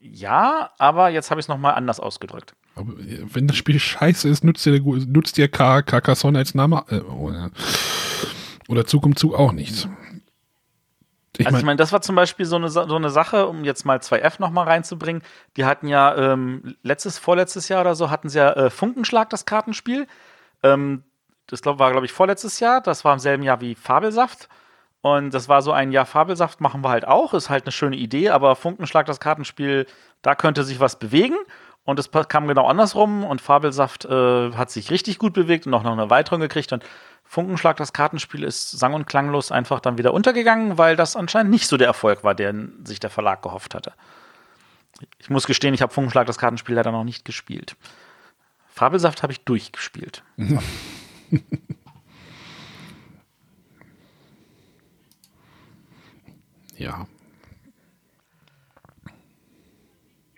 Ja, 0.00 0.70
aber 0.78 1.08
jetzt 1.10 1.30
habe 1.30 1.40
ich 1.40 1.44
es 1.44 1.48
nochmal 1.48 1.74
anders 1.74 2.00
ausgedrückt. 2.00 2.54
Aber 2.76 2.92
äh, 3.00 3.24
wenn 3.32 3.48
das 3.48 3.56
Spiel 3.56 3.78
scheiße 3.78 4.28
ist, 4.28 4.44
nutzt 4.44 4.64
dir, 4.64 4.80
nutzt 4.80 5.36
dir 5.36 5.48
Car- 5.48 5.82
Carcassonne 5.82 6.38
als 6.38 6.54
Name 6.54 6.84
äh, 6.88 7.00
oder, 7.00 7.50
oder 8.68 8.86
Zug 8.86 9.04
um 9.04 9.16
Zug 9.16 9.34
auch 9.34 9.52
nichts. 9.52 9.88
Ich 11.38 11.46
also 11.46 11.58
ich 11.58 11.62
mein, 11.62 11.66
meine, 11.66 11.76
das 11.76 11.92
war 11.92 12.00
zum 12.00 12.16
Beispiel 12.16 12.46
so 12.46 12.56
eine, 12.56 12.70
so 12.70 12.80
eine 12.82 13.10
Sache, 13.10 13.46
um 13.46 13.64
jetzt 13.64 13.84
mal 13.84 13.98
2F 13.98 14.34
nochmal 14.38 14.66
reinzubringen. 14.66 15.22
Die 15.56 15.64
hatten 15.66 15.86
ja 15.86 16.32
ähm, 16.32 16.76
letztes, 16.82 17.18
vorletztes 17.18 17.68
Jahr 17.68 17.82
oder 17.82 17.94
so, 17.94 18.08
hatten 18.08 18.28
sie 18.28 18.38
ja 18.38 18.52
äh, 18.52 18.70
Funkenschlag, 18.70 19.28
das 19.28 19.44
Kartenspiel. 19.44 20.06
Ähm, 20.62 21.02
das 21.46 21.62
glaub, 21.62 21.78
war, 21.78 21.90
glaube 21.92 22.06
ich, 22.06 22.12
vorletztes 22.12 22.60
Jahr. 22.60 22.80
Das 22.80 23.04
war 23.04 23.12
im 23.12 23.18
selben 23.18 23.42
Jahr 23.42 23.60
wie 23.60 23.74
Fabelsaft. 23.74 24.48
Und 25.00 25.32
das 25.32 25.48
war 25.48 25.62
so 25.62 25.72
ein 25.72 25.92
Jahr 25.92 26.06
Fabelsaft 26.06 26.60
machen 26.60 26.82
wir 26.82 26.88
halt 26.88 27.06
auch. 27.06 27.32
Ist 27.34 27.48
halt 27.48 27.64
eine 27.64 27.72
schöne 27.72 27.96
Idee, 27.96 28.30
aber 28.30 28.56
Funkenschlag, 28.56 29.06
das 29.06 29.20
Kartenspiel, 29.20 29.86
da 30.22 30.34
könnte 30.34 30.64
sich 30.64 30.80
was 30.80 30.98
bewegen. 30.98 31.36
Und 31.84 32.00
es 32.00 32.10
kam 32.10 32.48
genau 32.48 32.66
andersrum. 32.66 33.24
Und 33.24 33.40
Fabelsaft 33.40 34.04
äh, 34.06 34.52
hat 34.52 34.70
sich 34.70 34.90
richtig 34.90 35.18
gut 35.18 35.32
bewegt 35.32 35.66
und 35.66 35.74
auch 35.74 35.84
noch 35.84 35.92
eine 35.92 36.02
Erweiterung 36.02 36.40
gekriegt. 36.40 36.72
Und 36.72 36.84
Funkenschlag, 37.22 37.76
das 37.76 37.92
Kartenspiel, 37.92 38.42
ist 38.42 38.72
sang- 38.72 38.94
und 38.94 39.06
klanglos 39.06 39.52
einfach 39.52 39.78
dann 39.78 39.96
wieder 39.96 40.12
untergegangen, 40.12 40.78
weil 40.78 40.96
das 40.96 41.14
anscheinend 41.14 41.52
nicht 41.52 41.68
so 41.68 41.76
der 41.76 41.86
Erfolg 41.86 42.24
war, 42.24 42.34
den 42.34 42.84
sich 42.84 42.98
der 42.98 43.10
Verlag 43.10 43.42
gehofft 43.42 43.76
hatte. 43.76 43.92
Ich 45.18 45.30
muss 45.30 45.46
gestehen, 45.46 45.74
ich 45.74 45.82
habe 45.82 45.92
Funkenschlag, 45.92 46.26
das 46.26 46.38
Kartenspiel 46.38 46.74
leider 46.74 46.90
noch 46.90 47.04
nicht 47.04 47.24
gespielt. 47.24 47.76
Fabelsaft 48.66 49.22
habe 49.22 49.32
ich 49.32 49.44
durchgespielt. 49.44 50.24
Ja. 56.78 57.06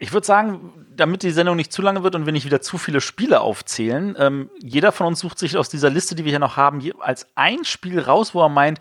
Ich 0.00 0.12
würde 0.12 0.26
sagen, 0.26 0.72
damit 0.94 1.24
die 1.24 1.30
Sendung 1.30 1.56
nicht 1.56 1.72
zu 1.72 1.82
lange 1.82 2.04
wird 2.04 2.14
und 2.14 2.24
wir 2.24 2.32
nicht 2.32 2.46
wieder 2.46 2.60
zu 2.60 2.78
viele 2.78 3.00
Spiele 3.00 3.40
aufzählen, 3.40 4.14
ähm, 4.18 4.48
jeder 4.62 4.92
von 4.92 5.08
uns 5.08 5.18
sucht 5.18 5.38
sich 5.38 5.56
aus 5.56 5.68
dieser 5.68 5.90
Liste, 5.90 6.14
die 6.14 6.24
wir 6.24 6.30
hier 6.30 6.38
noch 6.38 6.56
haben, 6.56 6.80
als 7.00 7.26
ein 7.34 7.64
Spiel 7.64 7.98
raus, 7.98 8.34
wo 8.34 8.42
er 8.42 8.48
meint, 8.48 8.78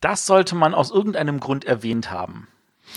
das 0.00 0.26
sollte 0.26 0.54
man 0.54 0.72
aus 0.72 0.90
irgendeinem 0.90 1.38
Grund 1.38 1.66
erwähnt 1.66 2.10
haben. 2.10 2.48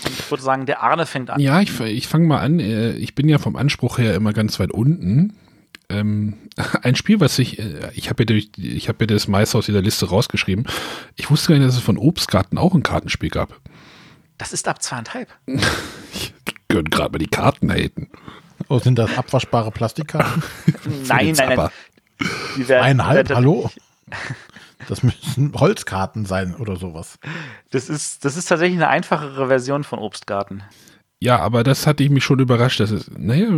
Und 0.04 0.18
ich 0.18 0.30
würde 0.30 0.42
sagen, 0.42 0.66
der 0.66 0.82
Arne 0.82 1.06
fängt 1.06 1.28
an. 1.28 1.40
Ja, 1.40 1.60
ich, 1.60 1.78
ich 1.80 2.08
fange 2.08 2.26
mal 2.26 2.40
an. 2.40 2.60
Äh, 2.60 2.92
ich 2.92 3.14
bin 3.14 3.28
ja 3.28 3.38
vom 3.38 3.56
Anspruch 3.56 3.98
her 3.98 4.14
immer 4.14 4.32
ganz 4.32 4.58
weit 4.60 4.72
unten. 4.72 5.34
Ähm, 5.88 6.34
ein 6.82 6.94
Spiel, 6.94 7.20
was 7.20 7.38
ich, 7.38 7.58
äh, 7.58 7.90
ich 7.94 8.10
habe 8.10 8.24
ja, 8.28 8.36
ich 8.56 8.88
hab 8.88 9.00
ja 9.00 9.06
das 9.06 9.28
meiste 9.28 9.58
aus 9.58 9.66
dieser 9.66 9.82
Liste 9.82 10.08
rausgeschrieben. 10.08 10.66
Ich 11.16 11.30
wusste 11.30 11.48
gar 11.48 11.58
nicht, 11.58 11.68
dass 11.68 11.76
es 11.76 11.82
von 11.82 11.98
Obstgarten 11.98 12.58
auch 12.58 12.74
ein 12.74 12.82
Kartenspiel 12.82 13.30
gab. 13.30 13.58
Das 14.36 14.52
ist 14.52 14.68
ab 14.68 14.82
zweieinhalb. 14.82 15.28
ich 16.12 16.34
könnte 16.68 16.90
gerade 16.90 17.12
mal 17.12 17.18
die 17.18 17.26
Karten 17.26 17.70
haten. 17.70 18.08
Oh, 18.68 18.78
sind 18.78 18.98
das 18.98 19.16
abwaschbare 19.16 19.70
Plastikkarten? 19.70 20.42
nein, 21.06 21.32
nein, 21.36 21.56
nein. 21.56 21.68
Die 22.56 22.68
werden, 22.68 22.84
Eineinhalb, 22.84 23.30
hallo? 23.30 23.70
Das 24.88 25.02
müssen 25.02 25.52
Holzkarten 25.54 26.26
sein 26.26 26.54
oder 26.54 26.76
sowas. 26.76 27.18
Das 27.70 27.88
ist, 27.88 28.24
das 28.24 28.36
ist 28.36 28.46
tatsächlich 28.46 28.78
eine 28.78 28.88
einfachere 28.88 29.48
Version 29.48 29.84
von 29.84 29.98
Obstgarten. 29.98 30.62
Ja, 31.20 31.40
aber 31.40 31.64
das 31.64 31.86
hatte 31.86 32.04
ich 32.04 32.10
mich 32.10 32.22
schon 32.22 32.38
überrascht, 32.38 32.78
dass 32.78 32.90
es, 32.92 33.10
naja, 33.10 33.48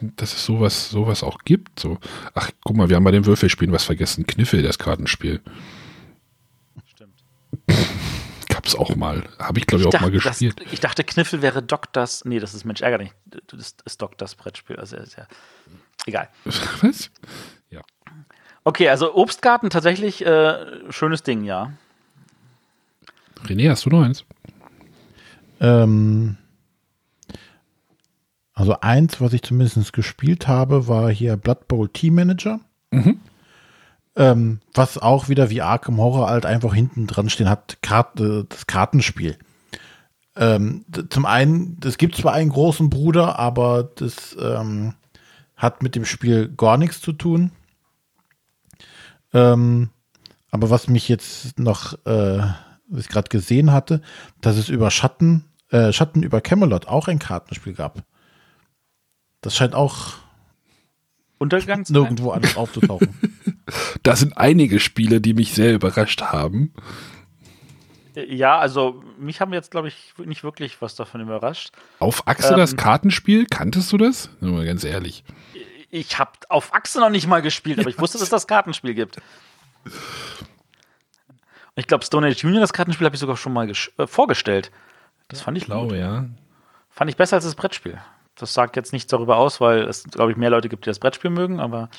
dass 0.00 0.34
es 0.34 0.44
sowas, 0.44 0.90
sowas 0.90 1.22
auch 1.22 1.38
gibt. 1.44 1.80
So. 1.80 1.98
Ach, 2.34 2.50
guck 2.64 2.76
mal, 2.76 2.90
wir 2.90 2.96
haben 2.96 3.04
bei 3.04 3.10
den 3.10 3.24
Würfelspielen 3.24 3.72
was 3.72 3.84
vergessen. 3.84 4.26
Kniffel, 4.26 4.62
das 4.62 4.78
Kartenspiel. 4.78 5.40
Stimmt. 6.86 7.24
Gab's 8.48 8.74
auch 8.74 8.94
mal. 8.94 9.24
Habe 9.38 9.58
ich, 9.58 9.66
glaube 9.66 9.82
ich, 9.82 9.86
auch 9.86 9.92
dachte, 9.92 10.04
mal 10.04 10.10
gespielt. 10.10 10.60
Das, 10.60 10.72
ich 10.72 10.80
dachte, 10.80 11.02
Kniffel 11.02 11.40
wäre 11.40 11.62
Doktors. 11.62 12.26
Nee, 12.26 12.40
das 12.40 12.52
ist 12.52 12.66
Mensch, 12.66 12.82
ärger 12.82 12.98
nicht. 12.98 13.14
Das 13.46 13.74
ist 13.86 14.02
Doktors 14.02 14.34
Brettspiel. 14.34 14.76
Also, 14.76 14.98
ist 14.98 15.16
ja. 15.16 15.26
Egal. 16.04 16.28
Was? 16.82 17.10
Ja. 17.70 17.80
Okay, 18.64 18.90
also 18.90 19.14
Obstgarten 19.14 19.70
tatsächlich 19.70 20.26
äh, 20.26 20.90
schönes 20.90 21.22
Ding, 21.22 21.44
ja. 21.44 21.72
René, 23.46 23.70
hast 23.70 23.86
du 23.86 23.90
noch 23.90 24.02
eins? 24.02 24.24
Ähm, 25.58 26.36
also 28.62 28.78
eins, 28.80 29.20
was 29.20 29.32
ich 29.32 29.42
zumindest 29.42 29.92
gespielt 29.92 30.46
habe, 30.46 30.86
war 30.86 31.10
hier 31.10 31.36
Blood 31.36 31.66
Bowl 31.66 31.88
Team 31.88 32.14
Manager. 32.14 32.60
Mhm. 32.92 33.18
Ähm, 34.14 34.60
was 34.72 34.98
auch 34.98 35.28
wieder 35.28 35.50
wie 35.50 35.62
Arkham 35.62 35.98
Horror 35.98 36.28
halt 36.28 36.46
einfach 36.46 36.72
hinten 36.72 37.08
dran 37.08 37.28
stehen 37.28 37.48
hat, 37.48 37.78
Kart, 37.82 38.20
äh, 38.20 38.44
das 38.48 38.68
Kartenspiel. 38.68 39.36
Ähm, 40.36 40.84
zum 41.10 41.26
einen, 41.26 41.80
es 41.84 41.98
gibt 41.98 42.14
zwar 42.14 42.34
einen 42.34 42.50
großen 42.50 42.88
Bruder, 42.88 43.36
aber 43.36 43.82
das 43.96 44.36
ähm, 44.40 44.94
hat 45.56 45.82
mit 45.82 45.96
dem 45.96 46.04
Spiel 46.04 46.48
gar 46.48 46.76
nichts 46.76 47.00
zu 47.00 47.12
tun. 47.12 47.50
Ähm, 49.34 49.90
aber 50.52 50.70
was 50.70 50.86
mich 50.86 51.08
jetzt 51.08 51.58
noch, 51.58 51.94
äh, 52.06 52.42
was 52.86 53.00
ich 53.00 53.08
gerade 53.08 53.28
gesehen 53.28 53.72
hatte, 53.72 54.02
dass 54.40 54.56
es 54.56 54.68
über 54.68 54.92
Schatten, 54.92 55.46
äh, 55.70 55.92
Schatten 55.92 56.22
über 56.22 56.40
Camelot 56.40 56.86
auch 56.86 57.08
ein 57.08 57.18
Kartenspiel 57.18 57.72
gab. 57.72 58.04
Das 59.42 59.54
scheint 59.54 59.74
auch 59.74 60.14
Untergegangen 61.38 61.84
nirgendwo 61.88 62.30
anders 62.30 62.56
aufzutauchen. 62.56 63.12
da 64.04 64.14
sind 64.14 64.38
einige 64.38 64.78
Spiele, 64.78 65.20
die 65.20 65.34
mich 65.34 65.52
sehr 65.54 65.74
überrascht 65.74 66.22
haben. 66.22 66.72
Ja, 68.14 68.58
also 68.58 69.02
mich 69.18 69.40
haben 69.40 69.52
jetzt, 69.52 69.70
glaube 69.70 69.88
ich, 69.88 70.14
nicht 70.24 70.44
wirklich 70.44 70.80
was 70.80 70.94
davon 70.94 71.20
überrascht. 71.20 71.72
Auf 71.98 72.28
Achse 72.28 72.52
ähm, 72.52 72.58
das 72.58 72.76
Kartenspiel, 72.76 73.46
kanntest 73.46 73.90
du 73.92 73.96
das? 73.98 74.30
Nur 74.40 74.52
mal 74.52 74.64
ganz 74.64 74.84
ehrlich. 74.84 75.24
Ich 75.90 76.18
habe 76.18 76.30
auf 76.48 76.74
Achse 76.74 77.00
noch 77.00 77.10
nicht 77.10 77.26
mal 77.26 77.42
gespielt, 77.42 77.80
aber 77.80 77.90
ich 77.90 77.98
wusste, 77.98 78.18
dass 78.18 78.24
es 78.24 78.30
das 78.30 78.46
Kartenspiel 78.46 78.94
gibt. 78.94 79.16
Ich 81.74 81.86
glaube, 81.86 82.04
Stone 82.04 82.28
Age 82.28 82.44
Union, 82.44 82.60
das 82.60 82.72
Kartenspiel, 82.72 83.06
habe 83.06 83.16
ich 83.16 83.20
sogar 83.20 83.36
schon 83.36 83.52
mal 83.52 83.68
äh, 83.68 84.06
vorgestellt. 84.06 84.70
Das 85.28 85.40
fand 85.40 85.56
ich, 85.56 85.64
glaube, 85.64 85.98
ja. 85.98 86.26
Fand 86.90 87.10
ich 87.10 87.16
besser 87.16 87.36
als 87.36 87.44
das 87.44 87.54
Brettspiel. 87.54 87.98
Das 88.34 88.54
sagt 88.54 88.76
jetzt 88.76 88.92
nichts 88.92 89.10
darüber 89.10 89.36
aus, 89.36 89.60
weil 89.60 89.82
es, 89.82 90.04
glaube 90.04 90.32
ich, 90.32 90.36
mehr 90.36 90.50
Leute 90.50 90.68
gibt, 90.68 90.86
die 90.86 90.90
das 90.90 90.98
Brettspiel 90.98 91.30
mögen, 91.30 91.60
aber. 91.60 91.90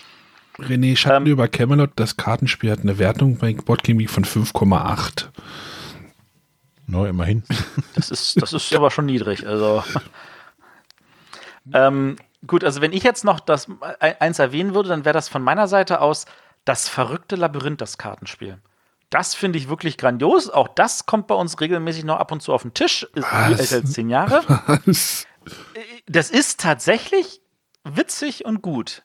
René 0.59 0.95
Schatten 0.95 1.25
ähm, 1.25 1.31
über 1.31 1.47
Camelot, 1.47 1.91
das 1.95 2.17
Kartenspiel 2.17 2.71
hat 2.71 2.81
eine 2.81 2.97
Wertung 2.97 3.37
bei 3.37 3.53
Boardgame 3.53 4.07
von 4.07 4.23
5,8. 4.23 5.27
No, 6.87 7.05
immerhin. 7.05 7.43
Das 7.95 8.09
ist, 8.09 8.41
das 8.41 8.53
ist 8.53 8.73
aber 8.73 8.91
schon 8.91 9.05
niedrig. 9.05 9.47
Also. 9.47 9.83
ähm, 11.73 12.17
gut, 12.45 12.63
also 12.63 12.81
wenn 12.81 12.91
ich 12.91 13.03
jetzt 13.03 13.23
noch 13.23 13.39
das 13.39 13.67
eins 13.99 14.39
erwähnen 14.39 14.73
würde, 14.73 14.89
dann 14.89 15.05
wäre 15.05 15.13
das 15.13 15.29
von 15.29 15.43
meiner 15.43 15.67
Seite 15.67 16.01
aus 16.01 16.25
das 16.65 16.89
verrückte 16.89 17.35
Labyrinth, 17.35 17.81
das 17.81 17.97
Kartenspiel. 17.97 18.57
Das 19.09 19.35
finde 19.35 19.59
ich 19.59 19.69
wirklich 19.69 19.97
grandios. 19.97 20.49
Auch 20.49 20.67
das 20.67 21.05
kommt 21.05 21.27
bei 21.27 21.35
uns 21.35 21.59
regelmäßig 21.61 22.03
noch 22.03 22.17
ab 22.17 22.31
und 22.31 22.41
zu 22.41 22.51
auf 22.51 22.63
den 22.63 22.73
Tisch. 22.73 23.03
Ist 23.13 23.27
älter 23.31 23.75
als 23.75 23.91
zehn 23.91 24.09
Jahre. 24.09 24.41
Was? 24.85 25.27
Das 26.07 26.29
ist 26.29 26.59
tatsächlich 26.59 27.41
witzig 27.83 28.45
und 28.45 28.61
gut. 28.61 29.03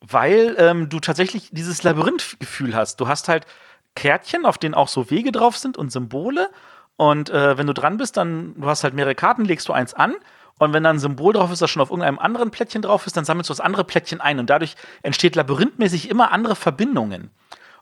Weil 0.00 0.56
ähm, 0.58 0.88
du 0.88 1.00
tatsächlich 1.00 1.50
dieses 1.52 1.82
Labyrinth-Gefühl 1.82 2.74
hast. 2.74 3.00
Du 3.00 3.08
hast 3.08 3.28
halt 3.28 3.46
Kärtchen, 3.94 4.46
auf 4.46 4.56
denen 4.56 4.74
auch 4.74 4.88
so 4.88 5.10
Wege 5.10 5.32
drauf 5.32 5.56
sind 5.56 5.76
und 5.76 5.90
Symbole. 5.90 6.48
Und 6.96 7.30
äh, 7.30 7.58
wenn 7.58 7.66
du 7.66 7.74
dran 7.74 7.96
bist, 7.96 8.16
dann 8.16 8.54
du 8.58 8.66
hast 8.66 8.84
halt 8.84 8.94
mehrere 8.94 9.14
Karten, 9.14 9.44
legst 9.44 9.68
du 9.68 9.72
eins 9.72 9.94
an 9.94 10.14
und 10.60 10.74
wenn 10.74 10.84
dann 10.84 10.96
ein 10.96 11.00
Symbol 11.00 11.32
drauf 11.32 11.50
ist, 11.50 11.62
das 11.62 11.70
schon 11.70 11.80
auf 11.80 11.88
irgendeinem 11.88 12.18
anderen 12.18 12.50
Plättchen 12.50 12.82
drauf 12.82 13.06
ist, 13.06 13.16
dann 13.16 13.24
sammelst 13.24 13.48
du 13.48 13.52
das 13.52 13.60
andere 13.60 13.82
Plättchen 13.82 14.20
ein. 14.20 14.38
Und 14.38 14.50
dadurch 14.50 14.76
entsteht 15.02 15.34
labyrinthmäßig 15.34 16.10
immer 16.10 16.32
andere 16.32 16.54
Verbindungen. 16.54 17.30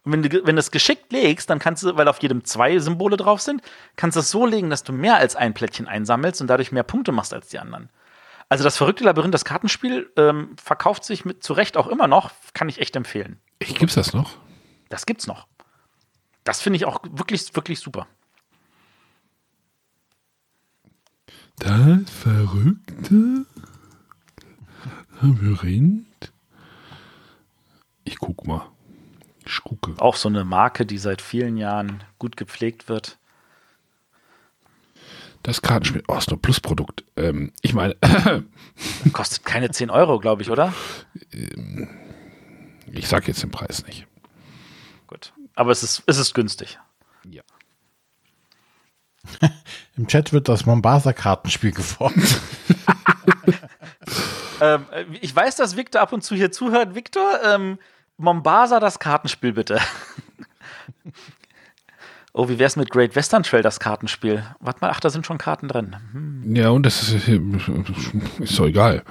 Und 0.09 0.13
wenn 0.13 0.23
du, 0.23 0.47
wenn 0.47 0.57
du 0.57 0.61
es 0.61 0.71
geschickt 0.71 1.13
legst, 1.13 1.51
dann 1.51 1.59
kannst 1.59 1.83
du, 1.83 1.95
weil 1.99 2.09
auf 2.09 2.23
jedem 2.23 2.43
zwei 2.43 2.79
Symbole 2.79 3.19
drauf 3.19 3.43
sind, 3.43 3.61
kannst 3.97 4.17
du 4.17 4.21
es 4.21 4.31
so 4.31 4.47
legen, 4.47 4.71
dass 4.71 4.83
du 4.83 4.95
mehr 4.95 5.17
als 5.17 5.37
ein 5.37 5.53
Plättchen 5.53 5.87
einsammelst 5.87 6.41
und 6.41 6.47
dadurch 6.47 6.73
mehr 6.73 6.83
Punkte 6.83 7.13
machst 7.13 7.35
als 7.35 7.49
die 7.49 7.59
anderen. 7.59 7.91
Also 8.49 8.65
das 8.65 8.79
verrückte 8.79 9.05
Labyrinth, 9.05 9.35
das 9.35 9.45
Kartenspiel, 9.45 10.11
ähm, 10.17 10.57
verkauft 10.57 11.05
sich 11.05 11.27
mit 11.27 11.43
zu 11.43 11.53
Recht 11.53 11.77
auch 11.77 11.89
immer 11.89 12.07
noch, 12.07 12.31
kann 12.55 12.71
ich 12.71 12.81
echt 12.81 12.97
empfehlen. 12.97 13.39
Ich, 13.59 13.75
gibt's 13.75 13.97
das 13.97 14.15
noch? 14.15 14.31
Das 14.89 15.05
gibt's 15.05 15.27
noch. 15.27 15.47
Das 16.43 16.63
finde 16.63 16.79
ich 16.79 16.87
auch 16.87 17.03
wirklich, 17.11 17.55
wirklich 17.55 17.79
super. 17.79 18.07
Das 21.59 22.09
verrückte 22.09 23.45
Labyrinth. 25.21 26.33
Ich 28.05 28.17
guck 28.19 28.47
mal. 28.47 28.71
Ich 29.49 29.65
gucke. 29.65 29.95
Auch 29.99 30.17
so 30.17 30.29
eine 30.29 30.45
Marke, 30.45 30.85
die 30.85 30.99
seit 30.99 31.23
vielen 31.23 31.57
Jahren 31.57 32.05
gut 32.19 32.37
gepflegt 32.37 32.91
wird. 32.91 33.17
Das 35.43 35.63
Kartenspiel, 35.63 36.03
oh, 36.07 36.19
ist 36.19 36.29
nur 36.29 36.43
Plusprodukt. 36.43 37.05
Ähm, 37.17 37.53
ich 37.63 37.73
meine. 37.73 37.97
Kostet 39.15 39.47
keine 39.47 39.71
10 39.71 39.89
Euro, 39.89 40.19
glaube 40.19 40.43
ich, 40.43 40.51
oder? 40.51 40.75
Ich 42.93 43.09
sage 43.09 43.29
jetzt 43.29 43.43
den 43.43 43.51
Preis 43.51 43.87
nicht. 43.87 44.07
Gut. 45.07 45.33
Aber 45.55 45.73
es 45.73 45.83
ist, 45.83 46.03
es 46.05 46.19
ist 46.19 46.35
günstig. 46.35 46.79
Ja. 47.25 47.43
Im 49.97 50.09
Chat 50.09 50.35
wird 50.35 50.49
das 50.49 50.67
Mombasa-Kartenspiel 50.67 51.73
gefordert. 51.73 52.41
ähm, 54.61 54.85
ich 55.23 55.35
weiß, 55.35 55.57
dass 55.57 55.77
Victor 55.77 56.03
ab 56.03 56.13
und 56.13 56.23
zu 56.23 56.35
hier 56.35 56.53
zuhört. 56.53 56.95
Victor, 56.95 57.41
ähm, 57.45 57.79
Mombasa 58.19 58.81
das 58.81 58.99
Kartenspiel 58.99 59.53
bitte. 59.53 59.79
oh, 62.33 62.49
wie 62.49 62.59
wär's 62.59 62.77
mit 62.77 62.91
Great 62.91 63.17
Western 63.17 63.45
Trail 63.45 63.63
das 63.63 63.81
Kartenspiel? 63.81 64.45
Warte 64.61 64.81
mal, 64.81 64.91
ach, 64.91 65.01
da 65.01 65.09
sind 65.09 65.25
schon 65.25 65.39
Karten 65.39 65.69
drin. 65.69 65.97
Hm. 66.13 66.57
Ja, 66.57 66.71
und 66.71 66.85
das 66.85 67.13
ist, 67.13 67.29
ist 67.29 68.59
doch 68.59 68.67
egal. 68.67 69.05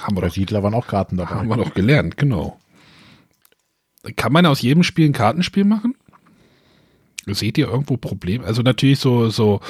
Haben 0.00 0.16
wir 0.16 0.22
doch, 0.22 0.30
Siedler 0.30 0.62
waren 0.62 0.74
auch 0.74 0.86
Karten 0.86 1.16
dabei. 1.16 1.36
Haben 1.36 1.48
wir 1.48 1.56
doch 1.56 1.74
gelernt, 1.74 2.16
genau. 2.16 2.58
Kann 4.16 4.32
man 4.32 4.46
aus 4.46 4.60
jedem 4.60 4.82
Spiel 4.82 5.08
ein 5.08 5.12
Kartenspiel 5.12 5.64
machen? 5.64 5.94
Seht 7.26 7.56
ihr 7.56 7.68
irgendwo 7.68 7.96
Probleme? 7.96 8.44
Also 8.44 8.62
natürlich 8.62 8.98
so, 8.98 9.28
so 9.28 9.60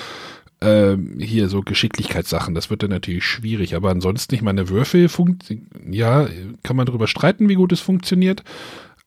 ähm, 0.63 1.19
hier 1.19 1.49
so 1.49 1.63
Geschicklichkeitssachen, 1.63 2.55
das 2.55 2.71
wird 2.71 2.83
dann 2.83 2.91
natürlich 2.91 3.25
schwierig, 3.25 3.75
aber 3.75 3.91
ansonsten, 3.91 4.35
ich 4.35 4.43
meine, 4.43 4.69
Würfel, 4.69 5.11
ja, 5.91 6.29
kann 6.63 6.77
man 6.77 6.87
darüber 6.87 7.07
streiten, 7.07 7.49
wie 7.49 7.55
gut 7.55 7.73
es 7.73 7.81
funktioniert, 7.81 8.43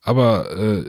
aber 0.01 0.51
äh, 0.57 0.83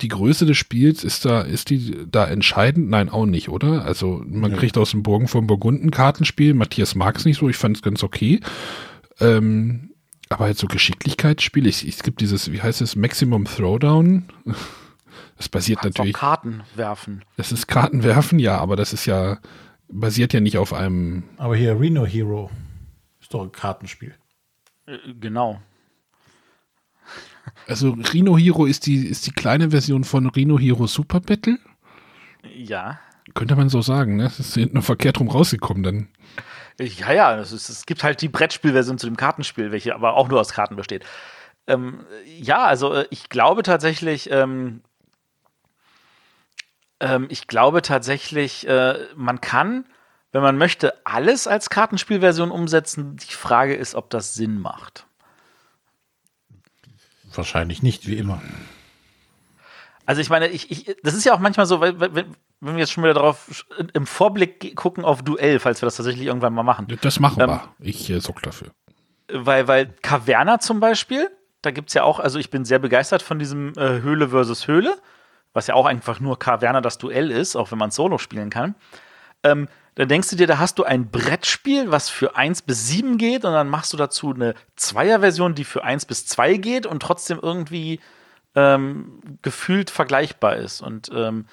die 0.00 0.08
Größe 0.08 0.46
des 0.46 0.56
Spiels 0.56 1.04
ist 1.04 1.24
da, 1.24 1.42
ist 1.42 1.70
die 1.70 1.96
da 2.10 2.26
entscheidend? 2.26 2.88
Nein, 2.88 3.08
auch 3.08 3.26
nicht, 3.26 3.48
oder? 3.48 3.84
Also 3.84 4.22
man 4.26 4.52
ja. 4.52 4.56
kriegt 4.56 4.76
aus 4.78 4.90
dem 4.90 5.02
Burgen 5.02 5.28
von 5.28 5.46
Burgunden 5.46 5.90
Kartenspiel, 5.90 6.54
Matthias 6.54 6.94
mag 6.94 7.16
es 7.16 7.24
nicht 7.24 7.38
so, 7.38 7.48
ich 7.48 7.56
fand 7.56 7.76
es 7.76 7.82
ganz 7.82 8.02
okay. 8.02 8.40
Ähm, 9.20 9.90
aber 10.28 10.46
halt 10.46 10.58
so 10.58 10.66
Geschicklichkeitsspiele, 10.66 11.68
es, 11.68 12.02
gibt 12.02 12.20
dieses, 12.20 12.50
wie 12.50 12.60
heißt 12.60 12.80
es, 12.80 12.96
Maximum 12.96 13.44
Throwdown. 13.44 14.24
Das 15.36 15.48
basiert 15.48 15.82
natürlich. 15.82 16.14
auch 16.14 16.20
Karten 16.20 16.62
werfen. 16.76 17.24
Das 17.36 17.50
ist 17.50 17.66
Kartenwerfen, 17.66 18.38
ja, 18.38 18.58
aber 18.58 18.76
das 18.76 18.92
ist 18.92 19.04
ja 19.04 19.38
basiert 19.88 20.32
ja 20.32 20.40
nicht 20.40 20.58
auf 20.58 20.72
einem. 20.72 21.24
Aber 21.36 21.56
hier 21.56 21.78
Reno 21.78 22.06
Hero 22.06 22.50
ist 23.20 23.32
doch 23.32 23.42
ein 23.42 23.52
Kartenspiel. 23.52 24.14
Äh, 24.86 24.98
Genau. 25.20 25.60
Also 27.66 27.90
Rhino 28.12 28.36
Hero 28.38 28.66
ist 28.66 28.86
die 28.86 29.06
ist 29.06 29.26
die 29.26 29.32
kleine 29.32 29.70
Version 29.70 30.04
von 30.04 30.28
Rhino 30.28 30.58
Hero 30.58 30.86
Super 30.86 31.20
Battle. 31.20 31.58
Ja. 32.54 32.98
Könnte 33.34 33.56
man 33.56 33.68
so 33.68 33.80
sagen, 33.82 34.16
ne? 34.16 34.24
Das 34.24 34.38
ist 34.40 34.54
hinten 34.54 34.76
noch 34.76 34.84
verkehrt 34.84 35.20
rum 35.20 35.28
rausgekommen 35.28 35.82
dann. 35.82 36.08
Ja, 36.78 37.12
ja, 37.12 37.38
es, 37.38 37.52
ist, 37.52 37.68
es 37.68 37.86
gibt 37.86 38.02
halt 38.02 38.20
die 38.20 38.28
Brettspielversion 38.28 38.98
zu 38.98 39.06
dem 39.06 39.16
Kartenspiel, 39.16 39.70
welche 39.72 39.94
aber 39.94 40.14
auch 40.14 40.28
nur 40.28 40.40
aus 40.40 40.52
Karten 40.52 40.76
besteht. 40.76 41.04
Ähm, 41.66 42.00
ja, 42.26 42.64
also 42.64 42.92
äh, 42.92 43.06
ich 43.10 43.28
glaube 43.28 43.62
tatsächlich, 43.62 44.30
ähm, 44.30 44.82
ähm, 47.04 47.26
ich 47.28 47.46
glaube 47.46 47.82
tatsächlich, 47.82 48.66
äh, 48.66 48.98
man 49.14 49.40
kann, 49.40 49.84
wenn 50.32 50.42
man 50.42 50.56
möchte, 50.56 50.94
alles 51.04 51.46
als 51.46 51.68
Kartenspielversion 51.68 52.50
umsetzen. 52.50 53.16
Die 53.16 53.34
Frage 53.34 53.74
ist, 53.74 53.94
ob 53.94 54.08
das 54.10 54.34
Sinn 54.34 54.58
macht. 54.58 55.06
Wahrscheinlich 57.34 57.82
nicht, 57.82 58.06
wie 58.06 58.16
immer. 58.16 58.40
Also 60.06 60.20
ich 60.20 60.30
meine, 60.30 60.48
ich, 60.48 60.70
ich, 60.70 60.96
das 61.02 61.14
ist 61.14 61.24
ja 61.24 61.34
auch 61.34 61.38
manchmal 61.38 61.66
so, 61.66 61.80
weil, 61.80 61.98
weil, 62.00 62.14
wenn 62.60 62.74
wir 62.74 62.78
jetzt 62.78 62.92
schon 62.92 63.04
wieder 63.04 63.14
darauf 63.14 63.66
im 63.92 64.06
Vorblick 64.06 64.74
gucken 64.76 65.04
auf 65.04 65.22
Duell, 65.22 65.58
falls 65.58 65.82
wir 65.82 65.86
das 65.86 65.96
tatsächlich 65.96 66.26
irgendwann 66.26 66.54
mal 66.54 66.62
machen. 66.62 66.86
Das 67.02 67.20
machen 67.20 67.40
Ähm, 67.42 67.48
wir. 67.48 67.68
Ich 67.80 68.08
äh, 68.08 68.20
sorg 68.20 68.42
dafür. 68.42 68.68
Weil, 69.30 69.68
weil 69.68 69.86
Caverna 70.02 70.58
zum 70.58 70.80
Beispiel, 70.80 71.30
da 71.62 71.70
gibt 71.70 71.88
es 71.88 71.94
ja 71.94 72.02
auch, 72.02 72.20
also 72.20 72.38
ich 72.38 72.50
bin 72.50 72.64
sehr 72.64 72.78
begeistert 72.78 73.22
von 73.22 73.38
diesem 73.38 73.72
äh, 73.76 74.00
Höhle 74.00 74.28
versus 74.28 74.68
Höhle, 74.68 74.96
was 75.54 75.68
ja 75.68 75.74
auch 75.74 75.86
einfach 75.86 76.20
nur 76.20 76.38
Caverna 76.38 76.82
das 76.82 76.98
Duell 76.98 77.30
ist, 77.30 77.56
auch 77.56 77.70
wenn 77.70 77.78
man 77.78 77.90
Solo 77.90 78.18
spielen 78.18 78.50
kann. 78.50 78.74
Ähm, 79.42 79.68
dann 79.94 80.08
denkst 80.08 80.28
du 80.30 80.36
dir, 80.36 80.48
da 80.48 80.58
hast 80.58 80.78
du 80.78 80.84
ein 80.84 81.10
Brettspiel, 81.10 81.90
was 81.90 82.10
für 82.10 82.36
1 82.36 82.62
bis 82.62 82.88
7 82.88 83.16
geht, 83.16 83.44
und 83.44 83.52
dann 83.52 83.68
machst 83.68 83.92
du 83.92 83.96
dazu 83.96 84.34
eine 84.34 84.54
Zweierversion, 84.74 85.54
die 85.54 85.64
für 85.64 85.84
1 85.84 86.06
bis 86.06 86.26
2 86.26 86.56
geht 86.56 86.84
und 86.84 87.00
trotzdem 87.00 87.38
irgendwie 87.40 88.00
ähm, 88.56 89.20
gefühlt 89.42 89.90
vergleichbar 89.90 90.56
ist. 90.56 90.80
Und 90.80 91.10
ähm, 91.14 91.46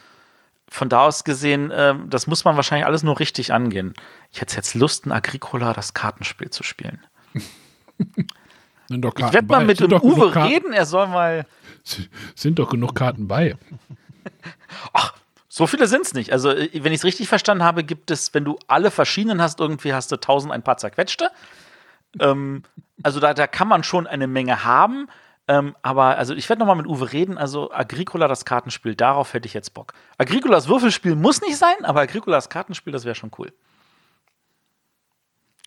von 0.68 0.89
da 0.89 1.06
aus 1.06 1.24
gesehen, 1.24 1.72
ähm, 1.74 2.10
das 2.10 2.26
muss 2.26 2.43
man 2.43 2.56
wahrscheinlich 2.56 2.88
alles 2.88 3.04
nur 3.04 3.20
richtig 3.20 3.54
angehen. 3.54 3.93
Ich 4.32 4.41
hätte 4.41 4.56
jetzt 4.56 4.74
Lust, 4.74 5.06
ein 5.06 5.12
Agricola 5.12 5.74
das 5.74 5.93
Kartenspiel 5.93 6.49
zu 6.49 6.64
spielen. 6.64 7.06
Sind 8.92 9.02
doch 9.02 9.14
Ich 9.16 9.20
Karten 9.22 9.34
werde 9.34 9.48
mal 9.48 9.60
bei. 9.60 9.66
mit 9.66 9.78
Sind 9.78 9.92
dem 9.92 10.02
Uwe 10.02 10.36
reden, 10.36 10.74
er 10.74 10.86
soll 10.86 11.08
mal. 11.08 11.46
Sind 12.36 12.60
doch 12.60 12.70
genug 12.70 12.94
Karten 12.96 13.28
bei. 13.28 13.58
So 15.54 15.68
viele 15.68 15.86
sind 15.86 16.06
es 16.06 16.14
nicht. 16.14 16.32
Also, 16.32 16.52
äh, 16.52 16.70
wenn 16.82 16.94
ich 16.94 17.00
es 17.00 17.04
richtig 17.04 17.28
verstanden 17.28 17.62
habe, 17.66 17.84
gibt 17.84 18.10
es, 18.10 18.34
wenn 18.34 18.46
du 18.46 18.58
alle 18.68 18.89
verschiedenen 18.89 19.42
hast, 19.42 19.60
irgendwie 19.60 19.94
hast 19.94 20.10
du 20.10 20.16
tausend 20.16 20.54
ein 20.54 20.64
paar 20.64 20.78
zerquetschte. 20.78 21.30
ähm, 22.22 22.64
also, 23.04 23.20
da, 23.20 23.34
da 23.34 23.48
kann 23.48 23.68
man 23.68 23.84
schon 23.84 24.08
eine 24.08 24.28
Menge 24.28 24.64
haben. 24.64 25.08
Ähm, 25.50 25.76
aber, 25.82 26.18
also, 26.18 26.34
ich 26.34 26.48
werde 26.48 26.62
nochmal 26.62 26.78
mit 26.78 26.88
Uwe 26.88 27.12
reden. 27.12 27.38
Also, 27.38 27.70
Agricola, 27.74 28.30
das 28.30 28.46
Kartenspiel, 28.46 28.96
darauf 28.96 29.34
hätte 29.34 29.46
ich 29.46 29.54
jetzt 29.54 29.74
Bock. 29.74 29.94
Agricolas 30.18 30.70
Würfelspiel 30.70 31.16
muss 31.18 31.42
nicht 31.42 31.58
sein, 31.58 31.84
aber 31.84 32.00
Agricolas 32.00 32.48
Kartenspiel, 32.48 32.94
das 32.94 33.04
wäre 33.04 33.16
schon 33.16 33.32
cool. 33.38 33.52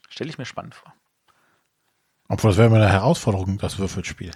Stelle 0.09 0.31
ich 0.31 0.39
mir 0.39 0.47
spannend 0.47 0.75
vor. 0.75 0.95
Obwohl, 2.35 2.51
das 2.51 2.59
wäre 2.59 2.66
immer 2.66 2.78
eine 2.78 2.89
Herausforderung, 2.91 3.59
das 3.59 3.78
Würfelspiel. 3.78 4.32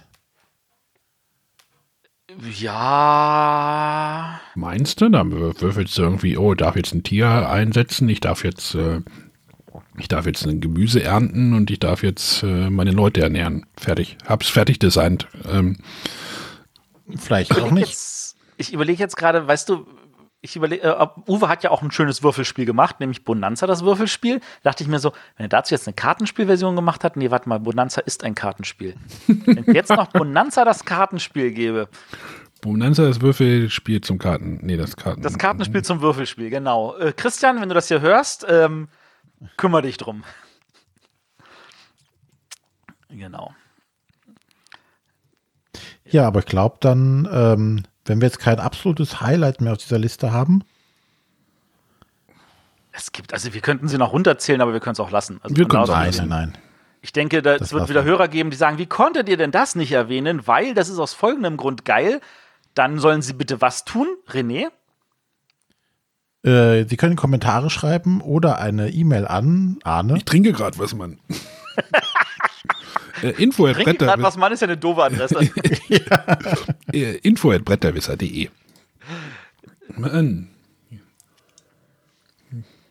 Ja. 2.57 4.39
Meinst 4.55 5.01
du? 5.01 5.09
Dann 5.09 5.33
wür- 5.33 5.59
würfelst 5.59 5.97
du 5.97 6.03
irgendwie, 6.03 6.37
oh, 6.37 6.53
darf 6.53 6.77
jetzt 6.77 6.93
ein 6.93 7.03
Tier 7.03 7.49
einsetzen, 7.49 8.07
ich 8.07 8.21
darf 8.21 8.45
jetzt, 8.45 8.73
äh, 8.75 9.01
ich 9.97 10.07
darf 10.07 10.25
jetzt 10.25 10.45
ein 10.45 10.61
Gemüse 10.61 11.03
ernten 11.03 11.53
und 11.53 11.69
ich 11.71 11.79
darf 11.79 12.01
jetzt 12.01 12.41
äh, 12.43 12.69
meine 12.69 12.91
Leute 12.91 13.19
ernähren. 13.21 13.65
Fertig. 13.75 14.15
Hab's 14.25 14.47
fertig 14.47 14.79
designt. 14.79 15.27
Ähm, 15.51 15.75
Vielleicht 17.17 17.51
auch 17.61 17.71
nicht. 17.71 17.89
Jetzt, 17.89 18.37
ich 18.55 18.71
überlege 18.71 19.03
jetzt 19.03 19.17
gerade, 19.17 19.45
weißt 19.45 19.67
du, 19.67 19.85
ich 20.41 20.55
überlege, 20.55 20.83
äh, 20.83 21.07
Uwe 21.27 21.49
hat 21.49 21.63
ja 21.63 21.71
auch 21.71 21.81
ein 21.81 21.91
schönes 21.91 22.23
Würfelspiel 22.23 22.65
gemacht, 22.65 22.99
nämlich 22.99 23.23
Bonanza, 23.25 23.67
das 23.67 23.83
Würfelspiel. 23.83 24.39
Dachte 24.63 24.83
ich 24.83 24.89
mir 24.89 24.99
so, 24.99 25.11
wenn 25.35 25.45
er 25.45 25.49
dazu 25.49 25.73
jetzt 25.73 25.87
eine 25.87 25.93
Kartenspielversion 25.93 26.75
gemacht 26.75 27.03
hat, 27.03 27.17
nee, 27.17 27.29
warte 27.31 27.49
mal, 27.49 27.59
Bonanza 27.59 28.01
ist 28.01 28.23
ein 28.23 28.35
Kartenspiel. 28.35 28.95
wenn 29.27 29.65
ich 29.67 29.73
jetzt 29.73 29.89
noch 29.89 30.07
Bonanza 30.07 30.63
das 30.63 30.85
Kartenspiel 30.85 31.51
gebe, 31.51 31.89
Bonanza, 32.61 33.05
das 33.05 33.21
Würfelspiel 33.21 34.01
zum 34.01 34.17
Karten. 34.17 34.59
Nee, 34.61 34.75
das 34.75 34.97
Karten. 34.97 35.21
das 35.21 35.37
Kartenspiel 35.37 35.83
zum 35.83 36.01
Würfelspiel, 36.01 36.49
genau. 36.49 36.95
Äh, 36.97 37.13
Christian, 37.13 37.61
wenn 37.61 37.69
du 37.69 37.75
das 37.75 37.87
hier 37.87 38.01
hörst, 38.01 38.45
ähm, 38.49 38.89
kümmere 39.55 39.83
dich 39.83 39.97
drum. 39.97 40.23
Genau. 43.09 43.53
Ja, 46.05 46.27
aber 46.27 46.39
ich 46.39 46.45
glaube 46.45 46.77
dann, 46.79 47.27
ähm, 47.31 47.83
wenn 48.09 48.19
wir 48.19 48.27
jetzt 48.27 48.39
kein 48.39 48.59
absolutes 48.59 49.21
Highlight 49.21 49.61
mehr 49.61 49.71
auf 49.73 49.77
dieser 49.77 49.99
Liste 49.99 50.31
haben, 50.33 50.63
Es 52.91 53.11
gibt, 53.13 53.33
also 53.33 53.53
wir 53.53 53.61
könnten 53.61 53.87
sie 53.87 53.97
noch 53.97 54.11
runterzählen, 54.11 54.59
aber 54.59 54.73
wir 54.73 54.79
können 54.81 54.93
es 54.93 54.99
auch 54.99 55.11
lassen. 55.11 55.39
Also 55.41 55.55
Wir 55.55 55.65
aus- 55.79 55.89
auch 55.89 55.95
nein, 55.95 56.05
lassen. 56.07 56.27
nein, 56.27 56.51
nein. 56.51 56.57
Ich 57.01 57.13
denke, 57.13 57.41
da- 57.41 57.55
es 57.55 57.71
wird 57.71 57.87
wieder. 57.87 58.03
Hörer 58.03 58.27
geben, 58.27 58.49
die 58.49 58.57
sagen, 58.57 58.77
wie 58.77 58.87
konntet 58.87 59.29
ihr 59.29 59.37
denn 59.37 59.51
das 59.51 59.75
nicht 59.75 59.93
erwähnen? 59.93 60.45
Weil 60.47 60.73
das 60.73 60.89
ist 60.89 60.99
aus 60.99 61.13
folgendem 61.13 61.55
Grund 61.55 61.85
geil. 61.85 62.19
Dann 62.73 62.99
sollen 62.99 63.21
sie 63.21 63.31
bitte 63.33 63.61
was 63.61 63.85
tun, 63.85 64.07
René. 64.27 64.67
Äh, 66.43 66.85
Sie 66.89 66.97
können 66.97 67.15
Kommentare 67.15 67.69
schreiben 67.69 68.19
oder 68.21 68.57
eine 68.59 68.89
E-Mail 68.89 69.27
an 69.27 69.77
Arne. 69.83 70.17
Ich 70.17 70.25
trinke 70.25 70.51
gerade 70.51 70.77
was, 70.77 70.93
Mann. 70.93 71.19
äh, 73.21 73.29
info 73.41 73.67
at 73.67 73.77
gerade 73.77 74.21
was, 74.21 74.37
Mann, 74.37 74.51
ist 74.51 74.61
ja 74.61 74.67
eine 74.67 74.77
doofe 74.77 75.03
Adresse. 75.03 75.35
äh, 76.93 77.17
info 77.17 77.51
at 77.51 77.65
bretterwisser.de. 77.65 78.49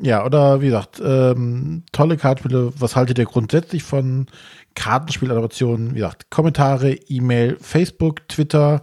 Ja, 0.00 0.24
oder 0.24 0.60
wie 0.60 0.66
gesagt, 0.66 1.00
ähm, 1.04 1.82
tolle 1.92 2.16
Kartenspiele. 2.16 2.72
Was 2.78 2.94
haltet 2.94 3.18
ihr 3.18 3.24
grundsätzlich 3.24 3.82
von 3.82 4.26
Kartenspieladaptionen? 4.74 5.90
Wie 5.90 5.98
gesagt, 5.98 6.30
Kommentare, 6.30 6.92
E-Mail, 6.92 7.56
Facebook, 7.60 8.28
Twitter, 8.28 8.80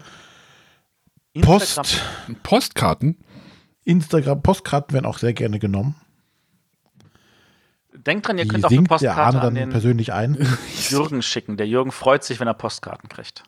Post, 1.41 2.01
Postkarten? 2.43 3.17
Instagram. 3.85 4.41
Postkarten 4.41 4.93
werden 4.93 5.05
auch 5.05 5.19
sehr 5.19 5.33
gerne 5.33 5.59
genommen. 5.59 5.95
Denkt 8.05 8.27
dran, 8.27 8.37
ihr 8.37 8.43
Die 8.43 8.49
könnt 8.49 8.65
auch 8.65 8.69
eine 8.69 8.81
der 8.81 8.87
Postkarte 8.87 9.37
an 9.37 9.43
dann 9.43 9.55
den 9.55 9.69
persönlich 9.69 10.13
ein. 10.13 10.35
Jürgen 10.89 11.21
schicken. 11.21 11.57
Der 11.57 11.67
Jürgen 11.67 11.91
freut 11.91 12.23
sich, 12.23 12.39
wenn 12.39 12.47
er 12.47 12.53
Postkarten 12.53 13.09
kriegt. 13.09 13.43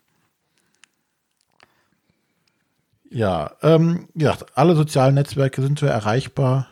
Ja, 3.10 3.52
ähm, 3.61 4.10
wie 4.14 4.19
gesagt, 4.19 4.57
alle 4.57 4.76
sozialen 4.76 5.15
Netzwerke 5.15 5.61
sind 5.61 5.81
wir 5.81 5.90
erreichbar. 5.90 6.68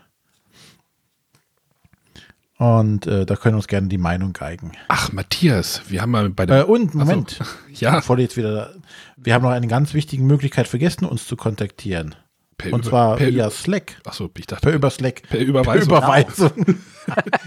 Und 2.58 3.06
äh, 3.06 3.26
da 3.26 3.36
können 3.36 3.56
wir 3.56 3.58
uns 3.58 3.68
gerne 3.68 3.90
die 3.90 3.98
Meinung 3.98 4.32
geigen. 4.32 4.72
Ach, 4.88 5.12
Matthias, 5.12 5.82
wir 5.90 6.02
haben 6.02 6.12
mal 6.12 6.30
bei 6.30 6.46
dem. 6.46 6.56
Äh, 6.56 6.64
und, 6.64 6.96
Moment, 6.96 7.40
ja, 7.72 7.96
bevor 7.96 8.16
du 8.16 8.22
jetzt 8.22 8.38
wieder. 8.38 8.74
Wir 9.18 9.34
haben 9.34 9.44
noch 9.44 9.52
eine 9.52 9.68
ganz 9.68 9.94
wichtige 9.94 10.24
Möglichkeit 10.24 10.68
vergessen, 10.68 11.06
uns 11.06 11.28
zu 11.28 11.36
kontaktieren. 11.36 12.16
Per 12.58 12.74
Und 12.74 12.82
Über- 12.82 12.90
zwar 12.90 13.16
per, 13.18 13.28
via 13.28 13.50
Slack. 13.50 13.98
Achso, 14.06 14.30
ich 14.38 14.48
dachte, 14.48 14.62
Per 14.68 14.74
über 14.76 14.90
Slack. 14.90 15.24
Per 15.30 15.40
Überweisung. 15.40 15.88
Per 15.90 15.98
Überweisung. 15.98 16.52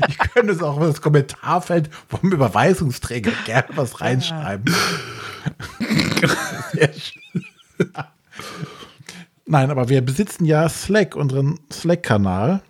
ich 0.09 0.19
könnte 0.19 0.53
es 0.53 0.63
auch 0.63 0.77
in 0.77 0.85
das 0.85 1.01
Kommentarfeld 1.01 1.91
vom 2.09 2.31
Überweisungsträger 2.33 3.33
gerne 3.45 3.69
was 3.75 4.01
reinschreiben. 4.01 4.73
Nein, 9.47 9.71
aber 9.71 9.89
wir 9.89 10.03
besitzen 10.03 10.45
ja 10.45 10.69
Slack, 10.69 11.17
unseren 11.17 11.59
Slack-Kanal, 11.73 12.61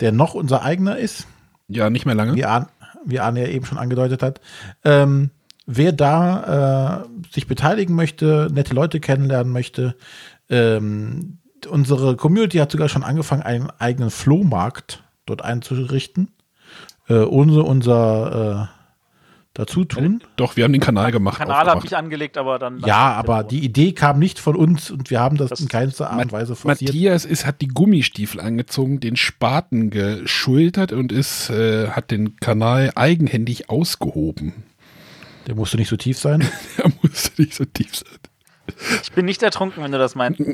der 0.00 0.10
noch 0.12 0.34
unser 0.34 0.62
eigener 0.62 0.98
ist, 0.98 1.26
ja, 1.68 1.90
nicht 1.90 2.06
mehr 2.06 2.14
lange. 2.14 2.34
wie 2.34 2.44
Arne, 2.44 2.66
wie 3.04 3.20
Arne 3.20 3.42
ja 3.42 3.48
eben 3.48 3.66
schon 3.66 3.78
angedeutet 3.78 4.22
hat. 4.22 4.40
Ähm, 4.84 5.30
wer 5.66 5.92
da 5.92 7.04
äh, 7.04 7.32
sich 7.32 7.46
beteiligen 7.46 7.94
möchte, 7.94 8.48
nette 8.52 8.74
Leute 8.74 8.98
kennenlernen 9.00 9.52
möchte, 9.52 9.94
ähm, 10.50 11.38
unsere 11.66 12.16
Community 12.16 12.58
hat 12.58 12.70
sogar 12.72 12.88
schon 12.88 13.02
angefangen, 13.04 13.42
einen 13.42 13.70
eigenen 13.78 14.10
Flohmarkt 14.10 15.02
dort 15.26 15.42
einzurichten. 15.42 16.28
Äh, 17.08 17.20
ohne 17.20 17.62
unser 17.62 18.68
äh, 18.74 18.78
Dazutun. 19.54 20.22
Doch, 20.36 20.56
wir 20.56 20.64
haben 20.64 20.72
den 20.72 20.80
Kanal 20.82 21.10
gemacht. 21.10 21.38
Kanal 21.38 21.66
habe 21.66 21.84
ich 21.84 21.96
angelegt, 21.96 22.36
aber 22.38 22.58
dann. 22.58 22.80
Ja, 22.80 23.12
aber 23.14 23.42
die 23.42 23.64
Idee 23.64 23.92
kam 23.92 24.18
nicht 24.18 24.38
von 24.38 24.54
uns 24.54 24.90
und 24.90 25.10
wir 25.10 25.18
haben 25.18 25.36
das, 25.36 25.48
Das- 25.50 25.60
in 25.60 25.68
keinster 25.68 26.10
Art 26.10 26.22
und 26.26 26.32
Weise 26.32 26.54
forciert. 26.54 26.90
Matthias 26.90 27.24
ist, 27.24 27.44
hat 27.46 27.60
die 27.60 27.68
Gummistiefel 27.68 28.40
angezogen, 28.40 29.00
den 29.00 29.16
Spaten 29.16 29.90
geschultert 29.90 30.92
und 30.92 31.10
ist, 31.10 31.50
äh, 31.50 31.88
hat 31.88 32.10
den 32.10 32.36
Kanal 32.36 32.92
eigenhändig 32.94 33.68
ausgehoben. 33.70 34.52
Der 35.46 35.54
musste 35.54 35.78
nicht 35.78 35.88
so 35.88 35.96
tief 35.96 36.18
sein. 36.18 36.46
Er 36.76 36.92
musste 37.02 37.40
nicht 37.42 37.54
so 37.54 37.64
tief 37.64 37.96
sein. 37.96 38.18
Ich 39.02 39.12
bin 39.12 39.24
nicht 39.26 39.42
ertrunken, 39.42 39.82
wenn 39.82 39.92
du 39.92 39.98
das 39.98 40.14
meinst. 40.14 40.40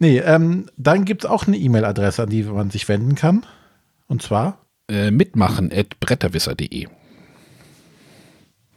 Nee, 0.00 0.18
ähm, 0.18 0.66
dann 0.76 1.04
gibt 1.04 1.24
es 1.24 1.30
auch 1.30 1.46
eine 1.46 1.56
E-Mail-Adresse, 1.56 2.24
an 2.24 2.28
die 2.28 2.42
man 2.42 2.70
sich 2.70 2.88
wenden 2.88 3.14
kann. 3.14 3.46
Und 4.06 4.22
zwar, 4.22 4.58
Äh, 4.86 5.10
mitmachen 5.10 5.72
at 5.72 5.98
bretterwisser.de. 6.00 6.88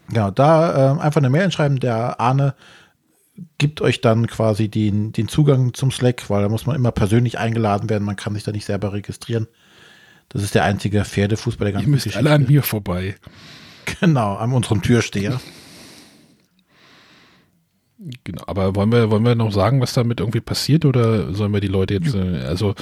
genau, 0.08 0.32
da 0.32 0.92
ähm, 0.94 1.00
einfach 1.00 1.20
eine 1.20 1.30
Mail 1.30 1.52
schreiben. 1.52 1.80
Der 1.82 2.20
Arne 2.22 2.56
gibt 3.58 3.82
euch 3.82 4.00
dann 4.00 4.28
quasi 4.28 4.70
den, 4.70 5.12
den 5.12 5.28
Zugang 5.28 5.74
zum 5.74 5.92
Slack, 5.92 6.30
weil 6.30 6.44
da 6.44 6.50
muss 6.50 6.66
man 6.66 6.78
immer 6.78 6.92
persönlich 6.94 7.40
eingeladen 7.40 7.90
werden. 7.90 8.06
Man 8.06 8.16
kann 8.16 8.34
sich 8.36 8.44
da 8.44 8.54
nicht 8.54 8.66
selber 8.66 8.94
registrieren. 8.94 9.48
Das 10.30 10.44
ist 10.44 10.56
der 10.56 10.64
einzige 10.64 11.04
Pferdefußball 11.04 11.66
der 11.66 11.74
Ihr 11.82 11.86
ganzen 11.88 11.92
müsst 11.92 12.16
alle 12.16 12.32
an 12.32 12.46
mir 12.48 12.64
vorbei. 12.64 13.16
Genau, 14.00 14.36
an 14.36 14.54
unserem 14.54 14.82
Türsteher. 14.82 15.42
Genau, 18.24 18.44
aber 18.46 18.76
wollen 18.76 18.92
wir, 18.92 19.10
wollen 19.10 19.26
wir 19.26 19.34
noch 19.34 19.52
sagen, 19.52 19.82
was 19.82 19.94
damit 19.94 20.20
irgendwie 20.20 20.40
passiert 20.40 20.86
oder 20.86 21.34
sollen 21.34 21.52
wir 21.52 21.62
die 21.62 21.68
Leute 21.68 21.96
jetzt, 21.96 22.14
äh, 22.14 22.44
also 22.46 22.76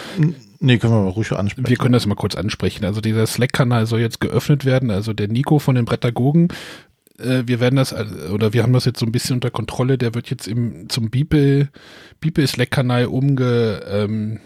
Nee, 0.60 0.78
können 0.78 0.94
wir 0.94 1.04
mal 1.04 1.10
ruhig 1.10 1.32
ansprechen. 1.32 1.70
wir 1.70 1.78
können 1.78 1.94
das 1.94 2.06
mal 2.06 2.16
kurz 2.16 2.36
ansprechen. 2.36 2.86
Also 2.86 3.00
dieser 3.00 3.28
Slack-Kanal 3.28 3.86
soll 3.86 4.00
jetzt 4.00 4.20
geöffnet 4.20 4.66
werden. 4.66 4.90
Also 4.90 5.14
der 5.14 5.28
Nico 5.28 5.60
von 5.60 5.76
den 5.76 5.86
Brettagogen, 5.86 6.48
äh, 7.20 7.44
wir 7.46 7.60
werden 7.60 7.76
das, 7.76 7.94
oder 8.32 8.54
wir 8.54 8.64
haben 8.64 8.74
das 8.74 8.86
jetzt 8.86 9.00
so 9.00 9.06
ein 9.06 9.12
bisschen 9.12 9.36
unter 9.36 9.52
Kontrolle, 9.52 9.98
der 9.98 10.16
wird 10.16 10.30
jetzt 10.30 10.48
im, 10.48 10.90
zum 10.90 11.10
Beeple, 11.10 11.70
Beeple 12.20 12.48
Slack-Kanal 12.48 13.06
umge, 13.06 13.82
ähm, 13.88 14.40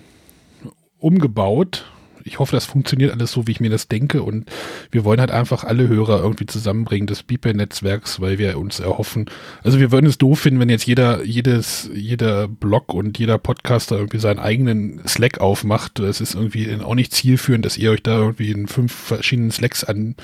umgebaut. 0.99 1.85
Ich 2.30 2.38
hoffe, 2.38 2.56
das 2.56 2.65
funktioniert 2.65 3.11
alles 3.11 3.31
so, 3.31 3.47
wie 3.47 3.51
ich 3.51 3.60
mir 3.60 3.72
das 3.72 3.88
denke. 3.88 4.22
Und 4.22 4.45
wir 4.91 5.03
wollen 5.03 5.19
halt 5.19 5.31
einfach 5.31 5.64
alle 5.64 5.88
Hörer 5.88 6.22
irgendwie 6.22 6.45
zusammenbringen 6.45 7.07
des 7.07 7.23
Beeple-Netzwerks, 7.23 8.22
weil 8.22 8.38
wir 8.38 8.57
uns 8.60 8.80
erhoffen. 8.80 9.30
Also 9.64 9.80
wir 9.80 9.91
würden 9.91 10.06
es 10.06 10.19
doof 10.19 10.39
finden, 10.39 10.60
wenn 10.60 10.69
jetzt 10.69 10.85
jeder, 10.85 11.23
jedes, 11.23 11.89
jeder 11.93 12.47
Blog 12.47 12.93
und 12.93 13.18
jeder 13.18 13.39
Podcaster 13.39 13.97
irgendwie 13.97 14.19
seinen 14.19 14.39
eigenen 14.39 15.01
Slack 15.07 15.39
aufmacht. 15.39 15.97
Das 15.97 16.22
ist 16.22 16.35
irgendwie 16.35 16.80
auch 16.84 16.95
nicht 16.95 17.14
zielführend, 17.14 17.65
dass 17.65 17.77
ihr 17.77 17.91
euch 17.91 18.03
da 18.03 18.19
irgendwie 18.19 18.51
in 18.51 18.68
fünf 18.68 18.93
verschiedenen 18.93 19.51
Slacks 19.51 19.84
an, 19.84 20.15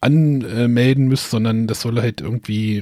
anmelden 0.00 1.08
müsst, 1.08 1.30
sondern 1.30 1.66
das 1.66 1.80
soll 1.80 2.00
halt 2.00 2.20
irgendwie 2.20 2.78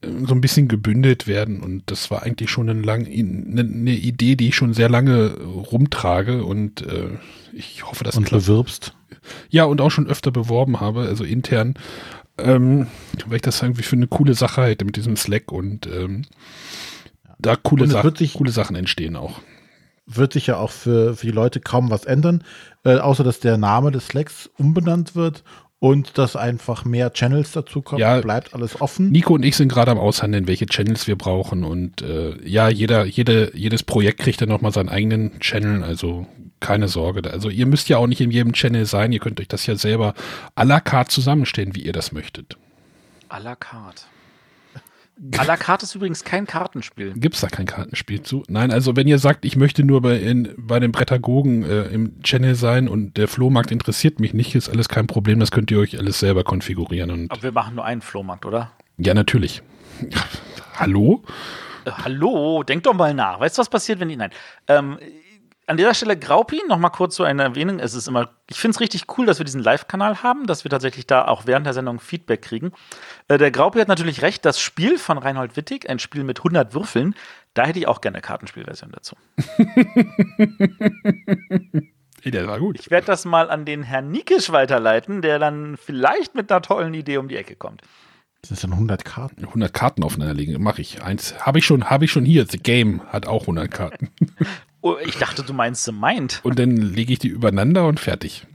äh, 0.00 0.08
so 0.26 0.34
ein 0.34 0.40
bisschen 0.40 0.68
gebündelt 0.68 1.26
werden. 1.26 1.60
Und 1.62 1.82
das 1.90 2.10
war 2.10 2.22
eigentlich 2.22 2.50
schon 2.50 2.68
eine, 2.70 2.80
lang, 2.80 3.06
eine, 3.06 3.60
eine 3.60 3.92
Idee, 3.92 4.34
die 4.36 4.48
ich 4.48 4.56
schon 4.56 4.72
sehr 4.74 4.88
lange 4.88 5.34
rumtrage. 5.42 6.44
Und 6.44 6.82
äh, 6.82 7.10
ich 7.52 7.84
hoffe, 7.86 8.04
dass 8.04 8.16
und 8.16 8.30
bewirbst. 8.30 8.94
ja 9.50 9.64
und 9.64 9.80
auch 9.80 9.90
schon 9.90 10.06
öfter 10.06 10.30
beworben 10.30 10.80
habe, 10.80 11.02
also 11.02 11.24
intern, 11.24 11.74
ähm, 12.38 12.86
weil 13.26 13.36
ich 13.36 13.42
das 13.42 13.62
irgendwie 13.62 13.82
für 13.82 13.96
eine 13.96 14.06
coole 14.08 14.34
Sache 14.34 14.62
halte 14.62 14.84
mit 14.84 14.96
diesem 14.96 15.16
Slack. 15.16 15.52
Und 15.52 15.86
ähm, 15.86 16.22
da 17.38 17.56
coole, 17.56 17.84
Und 17.84 18.02
wird 18.02 18.18
sich- 18.18 18.34
coole 18.34 18.52
Sachen 18.52 18.74
entstehen 18.76 19.16
auch. 19.16 19.40
Wird 20.06 20.34
sich 20.34 20.46
ja 20.48 20.58
auch 20.58 20.70
für, 20.70 21.16
für 21.16 21.26
die 21.26 21.32
Leute 21.32 21.60
kaum 21.60 21.88
was 21.90 22.04
ändern, 22.04 22.44
äh, 22.84 22.96
außer 22.96 23.24
dass 23.24 23.40
der 23.40 23.56
Name 23.56 23.90
des 23.90 24.08
Slacks 24.08 24.50
umbenannt 24.58 25.14
wird 25.14 25.44
und 25.84 26.16
dass 26.16 26.34
einfach 26.34 26.86
mehr 26.86 27.12
Channels 27.12 27.52
dazukommen. 27.52 28.00
Ja. 28.00 28.18
Bleibt 28.22 28.54
alles 28.54 28.80
offen. 28.80 29.10
Nico 29.10 29.34
und 29.34 29.44
ich 29.44 29.54
sind 29.54 29.68
gerade 29.68 29.90
am 29.90 29.98
Aushandeln, 29.98 30.46
welche 30.46 30.64
Channels 30.64 31.06
wir 31.06 31.16
brauchen 31.16 31.62
und 31.62 32.00
äh, 32.00 32.36
ja, 32.42 32.70
jeder, 32.70 33.04
jede, 33.04 33.52
jedes 33.54 33.82
Projekt 33.82 34.20
kriegt 34.20 34.40
dann 34.40 34.48
nochmal 34.48 34.72
seinen 34.72 34.88
eigenen 34.88 35.38
Channel, 35.40 35.82
also 35.84 36.26
keine 36.60 36.88
Sorge. 36.88 37.20
da- 37.20 37.30
Also 37.30 37.50
ihr 37.50 37.66
müsst 37.66 37.90
ja 37.90 37.98
auch 37.98 38.06
nicht 38.06 38.22
in 38.22 38.30
jedem 38.30 38.54
Channel 38.54 38.86
sein, 38.86 39.12
ihr 39.12 39.20
könnt 39.20 39.38
euch 39.40 39.48
das 39.48 39.66
ja 39.66 39.76
selber 39.76 40.14
à 40.56 40.64
la 40.64 40.80
carte 40.80 41.10
zusammenstellen, 41.12 41.74
wie 41.74 41.82
ihr 41.82 41.92
das 41.92 42.12
möchtet. 42.12 42.56
À 43.28 43.38
la 43.42 43.54
carte. 43.54 44.04
À 45.38 45.44
la 45.44 45.56
carte 45.56 45.84
ist 45.84 45.94
übrigens 45.94 46.24
kein 46.24 46.46
Kartenspiel. 46.46 47.12
Gibt's 47.14 47.40
da 47.40 47.48
kein 47.48 47.66
Kartenspiel 47.66 48.22
zu? 48.22 48.42
Nein, 48.48 48.72
also 48.72 48.96
wenn 48.96 49.06
ihr 49.06 49.18
sagt, 49.18 49.44
ich 49.44 49.56
möchte 49.56 49.84
nur 49.84 50.02
bei, 50.02 50.16
in, 50.16 50.52
bei 50.56 50.80
den 50.80 50.90
Brettagogen 50.90 51.62
äh, 51.62 51.84
im 51.84 52.20
Channel 52.22 52.56
sein 52.56 52.88
und 52.88 53.16
der 53.16 53.28
Flohmarkt 53.28 53.70
interessiert 53.70 54.18
mich 54.18 54.34
nicht, 54.34 54.54
ist 54.56 54.68
alles 54.68 54.88
kein 54.88 55.06
Problem, 55.06 55.38
das 55.38 55.52
könnt 55.52 55.70
ihr 55.70 55.78
euch 55.78 55.98
alles 55.98 56.18
selber 56.18 56.42
konfigurieren 56.42 57.10
und 57.12 57.30
Aber 57.30 57.42
wir 57.42 57.52
machen 57.52 57.76
nur 57.76 57.84
einen 57.84 58.00
Flohmarkt, 58.00 58.44
oder? 58.44 58.72
ja, 58.98 59.14
natürlich. 59.14 59.62
Hallo? 60.76 61.22
Äh, 61.84 61.90
hallo, 61.90 62.62
denk 62.62 62.82
doch 62.82 62.94
mal 62.94 63.14
nach. 63.14 63.38
Weißt 63.40 63.56
du, 63.58 63.60
was 63.60 63.68
passiert, 63.68 64.00
wenn 64.00 64.08
die. 64.08 64.16
Nein. 64.16 64.30
Ähm, 64.68 64.98
an 65.66 65.76
dieser 65.76 65.94
Stelle 65.94 66.18
Graupi, 66.18 66.62
noch 66.68 66.78
mal 66.78 66.90
kurz 66.90 67.16
so 67.16 67.24
eine 67.24 67.42
Erwähnung. 67.42 67.78
Es 67.78 67.94
ist 67.94 68.08
immer, 68.08 68.30
ich 68.50 68.58
finde 68.58 68.74
es 68.74 68.80
richtig 68.80 69.04
cool, 69.16 69.26
dass 69.26 69.38
wir 69.38 69.44
diesen 69.44 69.62
Live-Kanal 69.62 70.22
haben, 70.22 70.46
dass 70.46 70.64
wir 70.64 70.70
tatsächlich 70.70 71.06
da 71.06 71.26
auch 71.26 71.46
während 71.46 71.66
der 71.66 71.72
Sendung 71.72 72.00
Feedback 72.00 72.42
kriegen. 72.42 72.72
Äh, 73.28 73.38
der 73.38 73.50
Graupi 73.50 73.80
hat 73.80 73.88
natürlich 73.88 74.22
recht, 74.22 74.44
das 74.44 74.60
Spiel 74.60 74.98
von 74.98 75.18
Reinhold 75.18 75.56
Wittig, 75.56 75.88
ein 75.88 75.98
Spiel 75.98 76.24
mit 76.24 76.40
100 76.40 76.74
Würfeln, 76.74 77.14
da 77.54 77.66
hätte 77.66 77.78
ich 77.78 77.88
auch 77.88 78.00
gerne 78.00 78.16
eine 78.16 78.22
Kartenspielversion 78.22 78.92
dazu. 78.92 79.16
Hey, 82.24 82.30
der 82.30 82.46
war 82.46 82.58
gut. 82.58 82.80
Ich 82.80 82.90
werde 82.90 83.06
das 83.06 83.26
mal 83.26 83.50
an 83.50 83.66
den 83.66 83.82
Herrn 83.82 84.10
Nikisch 84.10 84.50
weiterleiten, 84.50 85.20
der 85.20 85.38
dann 85.38 85.76
vielleicht 85.76 86.34
mit 86.34 86.50
einer 86.50 86.62
tollen 86.62 86.94
Idee 86.94 87.18
um 87.18 87.28
die 87.28 87.36
Ecke 87.36 87.54
kommt. 87.54 87.82
Das 88.48 88.62
sind 88.62 88.72
100 88.72 89.04
Karten. 89.04 89.44
100 89.44 89.74
Karten 89.74 90.02
aufeinander 90.02 90.32
legen, 90.32 90.62
mache 90.62 90.80
ich. 90.80 91.02
Eins 91.02 91.34
habe 91.44 91.58
ich 91.58 91.66
schon, 91.66 91.90
habe 91.90 92.06
ich 92.06 92.12
schon 92.12 92.24
hier. 92.24 92.46
The 92.46 92.58
Game 92.58 93.02
hat 93.08 93.26
auch 93.26 93.42
100 93.42 93.70
Karten. 93.70 94.08
Oh, 94.84 94.98
ich 95.02 95.16
dachte, 95.16 95.42
du 95.42 95.54
meinst 95.54 95.82
The 95.86 95.92
Mind. 95.92 96.40
Und 96.42 96.58
dann 96.58 96.76
lege 96.76 97.14
ich 97.14 97.18
die 97.18 97.28
übereinander 97.28 97.86
und 97.86 98.00
fertig. 98.00 98.46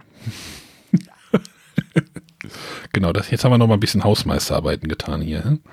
genau, 2.93 3.11
das, 3.13 3.31
jetzt 3.31 3.43
haben 3.43 3.51
wir 3.51 3.57
noch 3.57 3.65
mal 3.65 3.73
ein 3.73 3.79
bisschen 3.79 4.03
Hausmeisterarbeiten 4.03 4.87
getan 4.87 5.21
hier. 5.21 5.43
hm? 5.43 5.63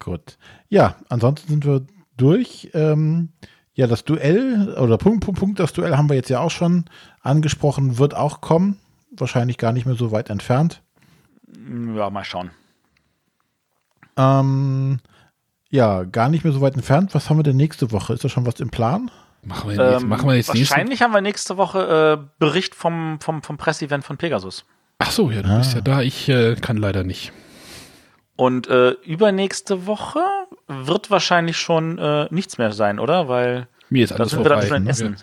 Gut. 0.00 0.38
Ja, 0.68 0.96
ansonsten 1.08 1.50
sind 1.50 1.64
wir 1.64 1.86
durch. 2.16 2.70
Ähm, 2.74 3.28
ja, 3.74 3.86
das 3.86 4.02
Duell 4.02 4.74
oder 4.76 4.98
Punkt, 4.98 5.24
Punkt, 5.24 5.38
Punkt, 5.38 5.60
das 5.60 5.72
Duell 5.72 5.96
haben 5.96 6.08
wir 6.08 6.16
jetzt 6.16 6.28
ja 6.28 6.40
auch 6.40 6.50
schon 6.50 6.86
angesprochen, 7.20 7.98
wird 7.98 8.14
auch 8.14 8.40
kommen. 8.40 8.80
Wahrscheinlich 9.12 9.56
gar 9.56 9.70
nicht 9.72 9.86
mehr 9.86 9.94
so 9.94 10.10
weit 10.10 10.30
entfernt. 10.30 10.82
Ja, 11.94 12.10
mal 12.10 12.24
schauen. 12.24 12.50
Ähm, 14.16 14.98
ja, 15.72 16.04
gar 16.04 16.28
nicht 16.28 16.44
mehr 16.44 16.52
so 16.52 16.60
weit 16.60 16.74
entfernt. 16.74 17.14
Was 17.14 17.28
haben 17.28 17.38
wir 17.38 17.42
denn 17.42 17.56
nächste 17.56 17.90
Woche? 17.90 18.12
Ist 18.12 18.22
da 18.22 18.28
schon 18.28 18.46
was 18.46 18.60
im 18.60 18.70
Plan? 18.70 19.10
Machen 19.42 19.70
wir 19.70 19.92
jetzt, 19.94 20.02
Ähm, 20.02 20.08
machen 20.08 20.28
wir 20.28 20.36
jetzt 20.36 20.48
wahrscheinlich 20.48 21.02
haben 21.02 21.12
wir 21.12 21.20
nächste 21.22 21.56
Woche 21.56 22.20
äh, 22.20 22.28
Bericht 22.38 22.74
vom, 22.76 23.18
vom, 23.20 23.42
vom 23.42 23.56
Presseevent 23.56 24.04
von 24.04 24.18
Pegasus. 24.18 24.64
Ach 24.98 25.10
so, 25.10 25.30
ja, 25.30 25.42
du 25.42 25.56
bist 25.58 25.74
ja 25.74 25.80
da. 25.80 26.02
Ich 26.02 26.28
äh, 26.28 26.54
kann 26.56 26.76
leider 26.76 27.02
nicht. 27.02 27.32
Und 28.36 28.68
äh, 28.68 28.90
übernächste 29.04 29.86
Woche 29.86 30.20
wird 30.68 31.10
wahrscheinlich 31.10 31.56
schon 31.56 31.98
äh, 31.98 32.28
nichts 32.30 32.58
mehr 32.58 32.72
sein, 32.72 32.98
oder? 33.00 33.28
Weil 33.28 33.66
Mir 33.88 34.04
ist 34.04 34.10
da 34.10 34.16
alles 34.16 34.30
sind 34.30 34.44
wir 34.44 34.50
dann 34.50 34.60
vorbei. 34.60 34.68
schon 34.68 34.76
in 34.76 34.84
ne? 34.84 34.90
Essen. 34.90 35.16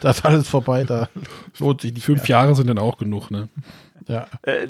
Da 0.00 0.10
ist 0.10 0.24
alles 0.24 0.48
vorbei, 0.48 0.84
da 0.84 1.08
lohnt 1.58 1.80
sich 1.80 1.92
nicht 1.92 2.04
Fünf 2.04 2.20
mehr. 2.22 2.28
Jahre 2.28 2.54
sind 2.54 2.68
dann 2.68 2.78
auch 2.78 2.98
genug, 2.98 3.30
ne? 3.32 3.48
Ja. 4.08 4.26
Äh, 4.42 4.66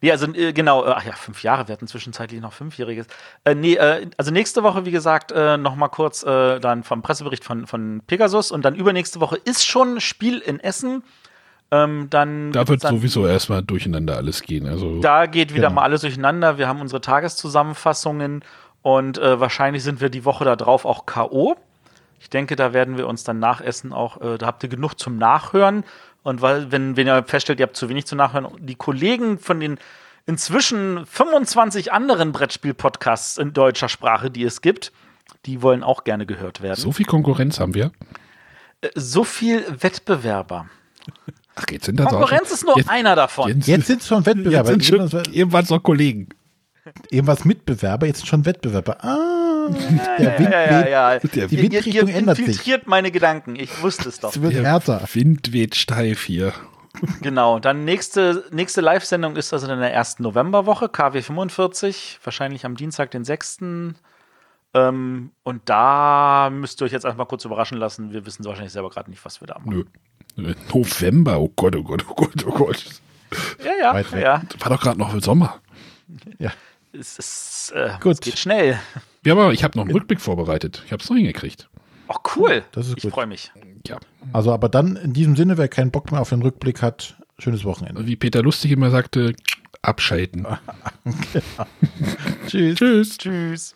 nee, 0.00 0.10
also 0.12 0.26
äh, 0.34 0.52
genau, 0.52 0.84
äh, 0.84 0.90
ach 0.96 1.04
ja, 1.04 1.12
fünf 1.12 1.42
Jahre, 1.42 1.68
wir 1.68 1.72
hatten 1.72 1.86
zwischenzeitlich 1.86 2.40
noch 2.40 2.52
fünfjähriges. 2.52 3.06
Äh, 3.44 3.54
nee, 3.54 3.74
äh, 3.74 4.06
also 4.16 4.30
nächste 4.32 4.62
Woche, 4.62 4.84
wie 4.84 4.90
gesagt, 4.90 5.32
äh, 5.32 5.56
noch 5.56 5.76
mal 5.76 5.88
kurz 5.88 6.22
äh, 6.24 6.58
dann 6.60 6.82
vom 6.82 7.00
Pressebericht 7.02 7.44
von, 7.44 7.66
von 7.66 8.02
Pegasus 8.06 8.50
und 8.50 8.64
dann 8.64 8.74
übernächste 8.74 9.20
Woche 9.20 9.36
ist 9.44 9.64
schon 9.66 10.00
Spiel 10.00 10.38
in 10.38 10.60
Essen. 10.60 11.02
Ähm, 11.70 12.08
dann 12.10 12.52
Da 12.52 12.68
wird 12.68 12.84
dann, 12.84 12.96
sowieso 12.96 13.26
erstmal 13.26 13.62
durcheinander 13.62 14.16
alles 14.16 14.42
gehen. 14.42 14.66
Also 14.66 15.00
Da 15.00 15.26
geht 15.26 15.54
wieder 15.54 15.68
Genau. 15.68 15.76
mal 15.80 15.82
alles 15.82 16.02
durcheinander. 16.02 16.58
Wir 16.58 16.68
haben 16.68 16.80
unsere 16.80 17.00
Tageszusammenfassungen 17.00 18.44
und 18.82 19.18
wahrscheinlich 19.20 19.82
sind 19.82 20.00
wir 20.00 20.10
die 20.10 20.24
Woche 20.24 20.44
da 20.44 20.54
drauf 20.54 20.84
auch 20.84 21.06
K.O. 21.06 21.56
Ich 22.20 22.30
denke, 22.30 22.56
da 22.56 22.72
werden 22.72 22.96
wir 22.98 23.06
uns 23.06 23.24
dann 23.24 23.38
nach 23.38 23.60
Essen 23.60 23.92
auch, 23.92 24.20
äh, 24.20 24.38
da 24.38 24.46
habt 24.46 24.62
ihr 24.62 24.68
genug 24.68 24.98
zum 24.98 25.18
Nachhören. 25.18 25.84
Und 26.26 26.42
weil, 26.42 26.72
wenn, 26.72 26.96
wenn 26.96 27.06
ihr 27.06 27.22
feststellt, 27.22 27.60
ihr 27.60 27.66
habt 27.66 27.76
zu 27.76 27.88
wenig 27.88 28.06
zum 28.06 28.18
Nachhören, 28.18 28.48
die 28.58 28.74
Kollegen 28.74 29.38
von 29.38 29.60
den 29.60 29.78
inzwischen 30.26 31.06
25 31.06 31.92
anderen 31.92 32.32
Brettspiel-Podcasts 32.32 33.38
in 33.38 33.52
deutscher 33.52 33.88
Sprache, 33.88 34.28
die 34.28 34.42
es 34.42 34.60
gibt, 34.60 34.90
die 35.44 35.62
wollen 35.62 35.84
auch 35.84 36.02
gerne 36.02 36.26
gehört 36.26 36.62
werden. 36.62 36.80
so 36.80 36.90
viel 36.90 37.06
Konkurrenz 37.06 37.60
haben 37.60 37.74
wir. 37.74 37.92
Äh, 38.80 38.88
so 38.96 39.22
viel 39.22 39.64
Wettbewerber. 39.80 40.66
Ach, 41.54 41.64
jetzt 41.70 41.84
sind 41.86 42.00
das 42.00 42.06
auch 42.08 42.10
Konkurrenz 42.10 42.48
schon- 42.48 42.54
ist 42.56 42.66
nur 42.66 42.76
jetzt, 42.76 42.90
einer 42.90 43.14
davon. 43.14 43.48
Jetzt, 43.48 43.68
Jetzt 43.68 43.86
sind 43.86 44.02
es 44.02 44.08
schon 44.08 44.18
jetzt 44.24 44.26
Wettbewerber. 44.26 44.68
sind 44.68 44.84
schon 44.84 45.00
Eben 45.06 45.32
irgendwann 45.32 45.64
noch 45.70 45.82
Kollegen. 45.82 46.28
was 47.12 47.44
Mitbewerber, 47.44 48.06
jetzt 48.06 48.18
sind 48.18 48.26
schon 48.26 48.44
Wettbewerber. 48.44 48.96
Ah, 49.04 49.55
der 50.18 50.38
Wind, 50.38 50.50
ja, 50.50 50.64
ja, 50.64 50.88
ja. 50.88 51.18
Der 51.18 51.46
Die 51.48 51.54
Ihr, 51.56 51.62
ihr, 51.62 51.62
Windrichtung 51.72 52.08
ihr 52.08 52.14
ändert 52.14 52.36
sich. 52.36 52.46
infiltriert 52.46 52.86
meine 52.86 53.10
Gedanken. 53.10 53.56
Ich 53.56 53.82
wusste 53.82 54.08
es 54.08 54.20
doch. 54.20 54.30
Es 54.34 54.40
wird 54.40 54.54
härter. 54.54 55.02
Wind 55.12 55.52
weht 55.52 55.74
steif 55.74 56.24
hier. 56.24 56.52
Genau, 57.20 57.58
dann 57.58 57.84
nächste, 57.84 58.44
nächste 58.50 58.80
Live-Sendung 58.80 59.36
ist 59.36 59.52
also 59.52 59.70
in 59.70 59.78
der 59.80 59.92
ersten 59.92 60.22
Novemberwoche, 60.22 60.88
KW 60.88 61.20
45, 61.20 62.20
wahrscheinlich 62.24 62.64
am 62.64 62.74
Dienstag, 62.74 63.10
den 63.10 63.22
6. 63.24 63.58
Ähm, 64.72 65.30
und 65.42 65.62
da 65.66 66.48
müsst 66.50 66.80
ihr 66.80 66.86
euch 66.86 66.92
jetzt 66.92 67.04
erstmal 67.04 67.26
kurz 67.26 67.44
überraschen 67.44 67.76
lassen. 67.78 68.12
Wir 68.12 68.24
wissen 68.24 68.44
wahrscheinlich 68.46 68.72
selber 68.72 68.88
gerade 68.90 69.10
nicht, 69.10 69.22
was 69.26 69.40
wir 69.42 69.46
da 69.46 69.58
machen. 69.58 69.84
Nö. 70.36 70.54
November, 70.72 71.38
oh 71.40 71.52
Gott, 71.54 71.76
oh 71.76 71.82
Gott, 71.82 72.04
oh 72.08 72.14
Gott, 72.14 72.46
oh 72.46 72.52
Gott. 72.52 72.84
Ja, 73.64 73.72
ja, 73.78 73.94
Weit 73.94 74.12
weg. 74.12 74.22
ja. 74.22 74.42
War 74.60 74.70
doch 74.70 74.80
gerade 74.80 74.98
noch 74.98 75.20
Sommer. 75.22 75.60
Ja. 76.38 76.52
Es, 76.92 77.18
ist, 77.18 77.72
äh, 77.74 77.90
Gut. 78.00 78.14
es 78.14 78.20
geht 78.20 78.38
schnell. 78.38 78.78
Ja, 79.26 79.32
aber 79.32 79.52
ich 79.52 79.64
habe 79.64 79.76
noch 79.76 79.84
einen 79.84 79.92
Rückblick 79.92 80.20
vorbereitet. 80.20 80.82
Ich 80.86 80.92
habe 80.92 81.02
es 81.02 81.10
noch 81.10 81.16
hingekriegt. 81.16 81.68
Oh, 82.06 82.14
cool. 82.36 82.62
Das 82.70 82.86
ist 82.86 82.96
ich 82.98 83.02
gut. 83.02 83.12
freue 83.12 83.26
mich. 83.26 83.50
Ja. 83.86 83.98
Also, 84.32 84.52
aber 84.52 84.68
dann 84.68 84.94
in 84.94 85.12
diesem 85.12 85.34
Sinne, 85.34 85.58
wer 85.58 85.66
keinen 85.66 85.90
Bock 85.90 86.12
mehr 86.12 86.20
auf 86.20 86.28
den 86.28 86.42
Rückblick 86.42 86.80
hat, 86.80 87.16
schönes 87.40 87.64
Wochenende. 87.64 88.06
Wie 88.06 88.14
Peter 88.14 88.40
Lustig 88.40 88.70
immer 88.70 88.90
sagte, 88.90 89.34
abschalten. 89.82 90.46
Tschüss. 92.46 92.78
Tschüss. 92.78 93.18
Tschüss. 93.18 93.74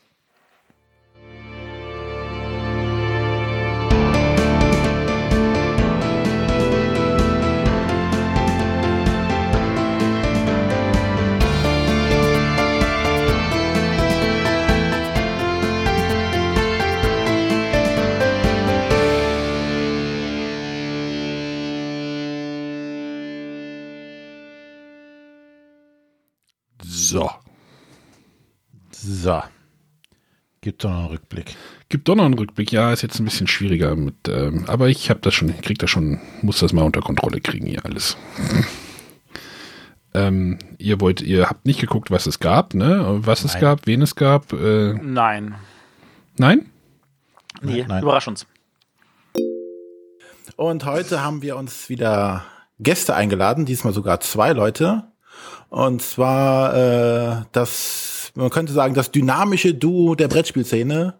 So. 27.10 27.28
So. 28.92 29.42
Gibt 30.60 30.84
doch 30.84 30.90
noch 30.90 30.98
einen 30.98 31.08
Rückblick. 31.08 31.56
Gibt 31.88 32.06
doch 32.08 32.14
noch 32.14 32.24
einen 32.24 32.34
Rückblick. 32.34 32.70
Ja, 32.70 32.92
ist 32.92 33.02
jetzt 33.02 33.18
ein 33.18 33.24
bisschen 33.24 33.48
schwieriger 33.48 33.96
mit, 33.96 34.28
ähm, 34.28 34.66
aber 34.68 34.88
ich 34.88 35.10
habe 35.10 35.18
das 35.18 35.34
schon, 35.34 35.60
krieg 35.60 35.80
das 35.80 35.90
schon, 35.90 36.20
muss 36.42 36.60
das 36.60 36.72
mal 36.72 36.84
unter 36.84 37.00
Kontrolle 37.00 37.40
kriegen 37.40 37.66
hier 37.66 37.84
alles. 37.84 38.16
ähm, 40.14 40.60
ihr 40.78 41.00
wollt, 41.00 41.20
ihr 41.20 41.50
habt 41.50 41.66
nicht 41.66 41.80
geguckt, 41.80 42.12
was 42.12 42.28
es 42.28 42.38
gab, 42.38 42.74
ne? 42.74 43.18
Was 43.24 43.42
es 43.42 43.54
Nein. 43.54 43.60
gab, 43.60 43.86
wen 43.88 44.02
es 44.02 44.14
gab. 44.14 44.52
Äh, 44.52 44.92
Nein. 45.02 45.56
nein? 46.38 46.70
Nee, 47.60 47.86
Nein. 47.88 48.02
überrasch 48.04 48.28
uns. 48.28 48.46
Und 50.54 50.84
heute 50.84 51.24
haben 51.24 51.42
wir 51.42 51.56
uns 51.56 51.88
wieder 51.88 52.44
Gäste 52.78 53.16
eingeladen, 53.16 53.66
diesmal 53.66 53.92
sogar 53.92 54.20
zwei 54.20 54.52
Leute. 54.52 55.09
Und 55.68 56.02
zwar 56.02 56.74
äh, 56.74 57.42
das, 57.52 58.32
man 58.34 58.50
könnte 58.50 58.72
sagen, 58.72 58.94
das 58.94 59.10
dynamische 59.12 59.74
Duo 59.74 60.14
der 60.14 60.28
Brettspielszene. 60.28 61.14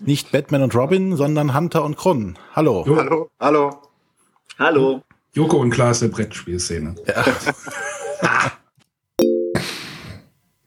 Nicht 0.00 0.30
Batman 0.30 0.62
und 0.62 0.74
Robin, 0.74 1.16
sondern 1.16 1.54
Hunter 1.54 1.82
und 1.82 1.96
Kron. 1.96 2.38
Hallo. 2.54 2.84
Hallo. 2.86 3.30
Hallo. 3.40 3.82
Hallo. 4.58 5.02
Joko 5.32 5.56
und 5.58 5.70
Klaas 5.70 6.00
der 6.00 6.08
Brettspielszene. 6.08 6.94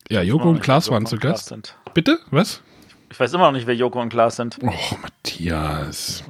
Ja, 0.09 0.21
Joko 0.23 0.49
und 0.49 0.61
Klaas 0.61 0.89
waren 0.89 1.05
zu 1.05 1.17
Gast. 1.17 1.47
Sind. 1.49 1.75
Bitte? 1.93 2.19
Was? 2.31 2.61
Ich 3.11 3.19
weiß 3.19 3.33
immer 3.33 3.45
noch 3.45 3.51
nicht, 3.53 3.67
wer 3.67 3.75
Joko 3.75 4.01
und 4.01 4.09
Klaas 4.09 4.35
sind. 4.35 4.57
Oh, 4.61 4.71
Matthias. 5.01 6.23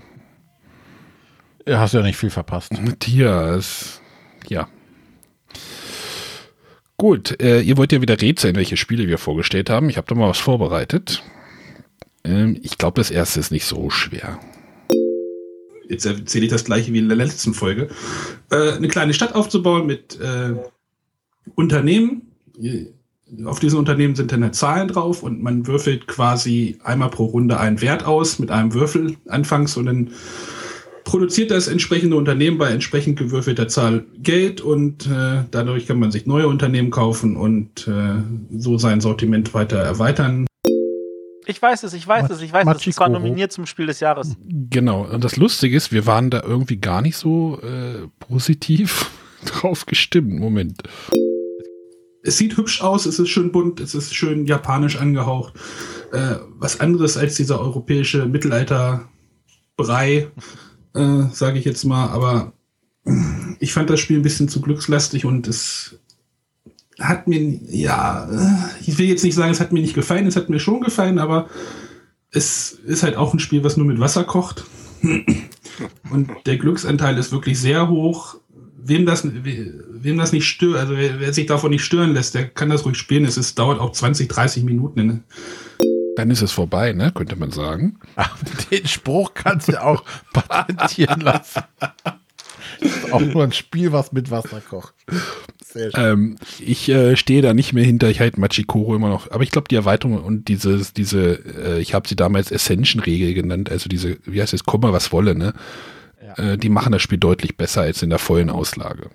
Ja, 1.65 1.79
Hast 1.79 1.93
du 1.93 1.97
ja 1.99 2.03
nicht 2.03 2.17
viel 2.17 2.29
verpasst. 2.29 2.71
Matthias. 2.81 4.01
Ja. 4.47 4.67
Gut, 6.99 7.41
äh, 7.41 7.61
ihr 7.61 7.77
wollt 7.77 7.93
ja 7.93 8.01
wieder 8.01 8.21
rätseln, 8.21 8.57
welche 8.57 8.75
Spiele 8.75 9.07
wir 9.07 9.17
vorgestellt 9.17 9.69
haben. 9.69 9.89
Ich 9.89 9.95
habe 9.95 10.05
da 10.05 10.15
mal 10.15 10.27
was 10.27 10.37
vorbereitet. 10.37 11.23
Ähm, 12.25 12.59
ich 12.61 12.77
glaube, 12.77 12.99
das 12.99 13.09
erste 13.09 13.39
ist 13.39 13.51
nicht 13.51 13.63
so 13.63 13.89
schwer. 13.89 14.37
Jetzt 15.87 16.05
erzähle 16.05 16.43
ich 16.43 16.51
das 16.51 16.65
gleiche 16.65 16.91
wie 16.91 16.99
in 16.99 17.07
der 17.07 17.15
letzten 17.15 17.53
Folge. 17.53 17.87
Äh, 18.51 18.73
eine 18.73 18.89
kleine 18.89 19.13
Stadt 19.13 19.33
aufzubauen 19.33 19.87
mit 19.87 20.19
äh, 20.19 20.55
Unternehmen. 21.55 22.33
Auf 23.45 23.61
diesen 23.61 23.79
Unternehmen 23.79 24.17
sind 24.17 24.33
dann 24.33 24.43
halt 24.43 24.55
Zahlen 24.55 24.89
drauf 24.89 25.23
und 25.23 25.41
man 25.41 25.67
würfelt 25.67 26.05
quasi 26.05 26.79
einmal 26.83 27.11
pro 27.11 27.27
Runde 27.27 27.61
einen 27.61 27.79
Wert 27.79 28.03
aus 28.05 28.39
mit 28.39 28.51
einem 28.51 28.73
Würfel 28.73 29.15
anfangs 29.25 29.77
und 29.77 29.85
dann 29.85 30.09
produziert 31.09 31.49
das 31.49 31.67
entsprechende 31.67 32.15
Unternehmen 32.15 32.59
bei 32.59 32.69
entsprechend 32.69 33.17
gewürfelter 33.17 33.67
Zahl 33.67 34.05
Geld 34.19 34.61
und 34.61 35.07
äh, 35.07 35.43
dadurch 35.49 35.87
kann 35.87 35.97
man 35.97 36.11
sich 36.11 36.27
neue 36.27 36.47
Unternehmen 36.47 36.91
kaufen 36.91 37.35
und 37.35 37.87
äh, 37.87 38.21
so 38.55 38.77
sein 38.77 39.01
Sortiment 39.01 39.55
weiter 39.55 39.79
erweitern. 39.79 40.45
Ich 41.47 41.59
weiß 41.59 41.81
es, 41.81 41.95
ich 41.95 42.07
weiß 42.07 42.29
es, 42.29 42.43
ich 42.43 42.53
weiß 42.53 42.67
es. 42.75 42.85
Es 42.85 42.99
war 42.99 43.09
nominiert 43.09 43.51
zum 43.51 43.65
Spiel 43.65 43.87
des 43.87 44.01
Jahres. 44.01 44.35
Genau. 44.69 45.03
Und 45.03 45.23
das 45.23 45.35
Lustige 45.35 45.75
ist, 45.75 45.91
wir 45.91 46.05
waren 46.05 46.29
da 46.29 46.43
irgendwie 46.43 46.77
gar 46.77 47.01
nicht 47.01 47.17
so 47.17 47.59
äh, 47.63 48.07
positiv 48.19 49.09
drauf 49.45 49.87
gestimmt. 49.87 50.39
Moment. 50.39 50.83
es 52.21 52.37
sieht 52.37 52.55
hübsch 52.55 52.83
aus, 52.83 53.07
es 53.07 53.17
ist 53.17 53.29
schön 53.29 53.51
bunt, 53.51 53.79
es 53.79 53.95
ist 53.95 54.13
schön 54.13 54.45
japanisch 54.45 54.97
angehaucht. 54.97 55.55
Äh, 56.11 56.35
was 56.51 56.79
anderes 56.79 57.17
als 57.17 57.33
dieser 57.33 57.59
europäische 57.59 58.27
Mittelalter-Brei, 58.27 60.27
äh, 60.95 61.23
sage 61.31 61.59
ich 61.59 61.65
jetzt 61.65 61.83
mal. 61.85 62.07
Aber 62.09 62.53
ich 63.59 63.73
fand 63.73 63.89
das 63.89 63.99
Spiel 63.99 64.17
ein 64.19 64.23
bisschen 64.23 64.49
zu 64.49 64.61
glückslastig 64.61 65.25
und 65.25 65.47
es 65.47 65.97
hat 66.99 67.27
mir, 67.27 67.39
ja, 67.69 68.29
äh, 68.29 68.81
ich 68.85 68.97
will 68.97 69.07
jetzt 69.07 69.23
nicht 69.23 69.35
sagen, 69.35 69.51
es 69.51 69.59
hat 69.59 69.71
mir 69.71 69.81
nicht 69.81 69.93
gefallen, 69.95 70.27
es 70.27 70.35
hat 70.35 70.49
mir 70.49 70.59
schon 70.59 70.81
gefallen, 70.81 71.17
aber 71.19 71.47
es 72.31 72.71
ist 72.71 73.03
halt 73.03 73.15
auch 73.15 73.33
ein 73.33 73.39
Spiel, 73.39 73.63
was 73.63 73.77
nur 73.77 73.87
mit 73.87 73.99
Wasser 73.99 74.23
kocht. 74.23 74.65
Und 76.11 76.29
der 76.45 76.57
Glücksanteil 76.57 77.17
ist 77.17 77.31
wirklich 77.31 77.59
sehr 77.59 77.87
hoch. 77.89 78.35
Wem 78.81 79.05
das, 79.05 79.23
we- 79.25 79.83
wem 79.91 80.17
das 80.17 80.31
nicht 80.31 80.45
stört, 80.47 80.77
also 80.77 80.95
wer, 80.95 81.19
wer 81.19 81.33
sich 81.33 81.45
davon 81.45 81.71
nicht 81.71 81.83
stören 81.83 82.13
lässt, 82.13 82.35
der 82.35 82.47
kann 82.49 82.69
das 82.69 82.85
ruhig 82.85 82.97
spielen. 82.97 83.25
Es 83.25 83.37
ist, 83.37 83.57
dauert 83.59 83.79
auch 83.79 83.91
20, 83.91 84.27
30 84.27 84.63
Minuten. 84.63 85.05
Ne? 85.05 85.23
Dann 86.15 86.31
ist 86.31 86.41
es 86.41 86.51
vorbei, 86.51 86.93
ne? 86.93 87.11
Könnte 87.13 87.35
man 87.35 87.51
sagen. 87.51 87.99
Den 88.71 88.87
Spruch 88.87 89.33
kannst 89.33 89.69
du 89.69 89.81
auch 89.81 90.03
patentieren 90.33 91.21
lassen. 91.21 91.63
Das 92.79 92.95
ist 92.95 93.11
auch 93.13 93.21
nur 93.21 93.43
ein 93.43 93.51
Spiel, 93.51 93.91
was 93.91 94.11
mit 94.11 94.31
Wasser 94.31 94.61
kocht. 94.61 94.93
Sehr 95.63 95.91
schön. 95.91 96.03
Ähm, 96.03 96.35
ich 96.59 96.89
äh, 96.89 97.15
stehe 97.15 97.41
da 97.41 97.53
nicht 97.53 97.73
mehr 97.73 97.83
hinter. 97.83 98.09
Ich 98.09 98.19
halte 98.19 98.39
Machikoro 98.39 98.95
immer 98.95 99.09
noch. 99.09 99.31
Aber 99.31 99.43
ich 99.43 99.51
glaube, 99.51 99.67
die 99.67 99.75
Erweiterung 99.75 100.23
und 100.23 100.47
dieses, 100.47 100.93
diese, 100.93 101.33
äh, 101.33 101.79
ich 101.79 101.93
habe 101.93 102.07
sie 102.07 102.15
damals 102.15 102.51
Ascension-Regel 102.51 103.33
genannt, 103.33 103.69
also 103.69 103.89
diese, 103.89 104.17
wie 104.25 104.41
heißt 104.41 104.53
es, 104.53 104.63
komme 104.63 104.91
was 104.93 105.11
wolle, 105.11 105.35
ne? 105.35 105.53
Äh, 106.37 106.57
die 106.57 106.69
machen 106.69 106.91
das 106.91 107.01
Spiel 107.01 107.17
deutlich 107.17 107.57
besser 107.57 107.81
als 107.81 108.01
in 108.01 108.09
der 108.09 108.19
vollen 108.19 108.49
Auslage. 108.49 109.09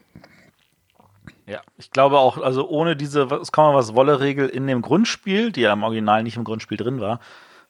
Ja, 1.46 1.60
ich 1.76 1.90
glaube 1.90 2.18
auch, 2.18 2.38
also 2.38 2.68
ohne 2.68 2.96
diese 2.96 3.30
was 3.30 3.52
kann 3.52 3.66
man 3.66 3.74
was 3.74 3.94
wolle 3.94 4.20
Regel 4.20 4.48
in 4.48 4.66
dem 4.66 4.80
Grundspiel, 4.80 5.52
die 5.52 5.62
ja 5.62 5.72
im 5.72 5.82
Original 5.82 6.22
nicht 6.22 6.36
im 6.36 6.44
Grundspiel 6.44 6.78
drin 6.78 7.00
war, 7.00 7.20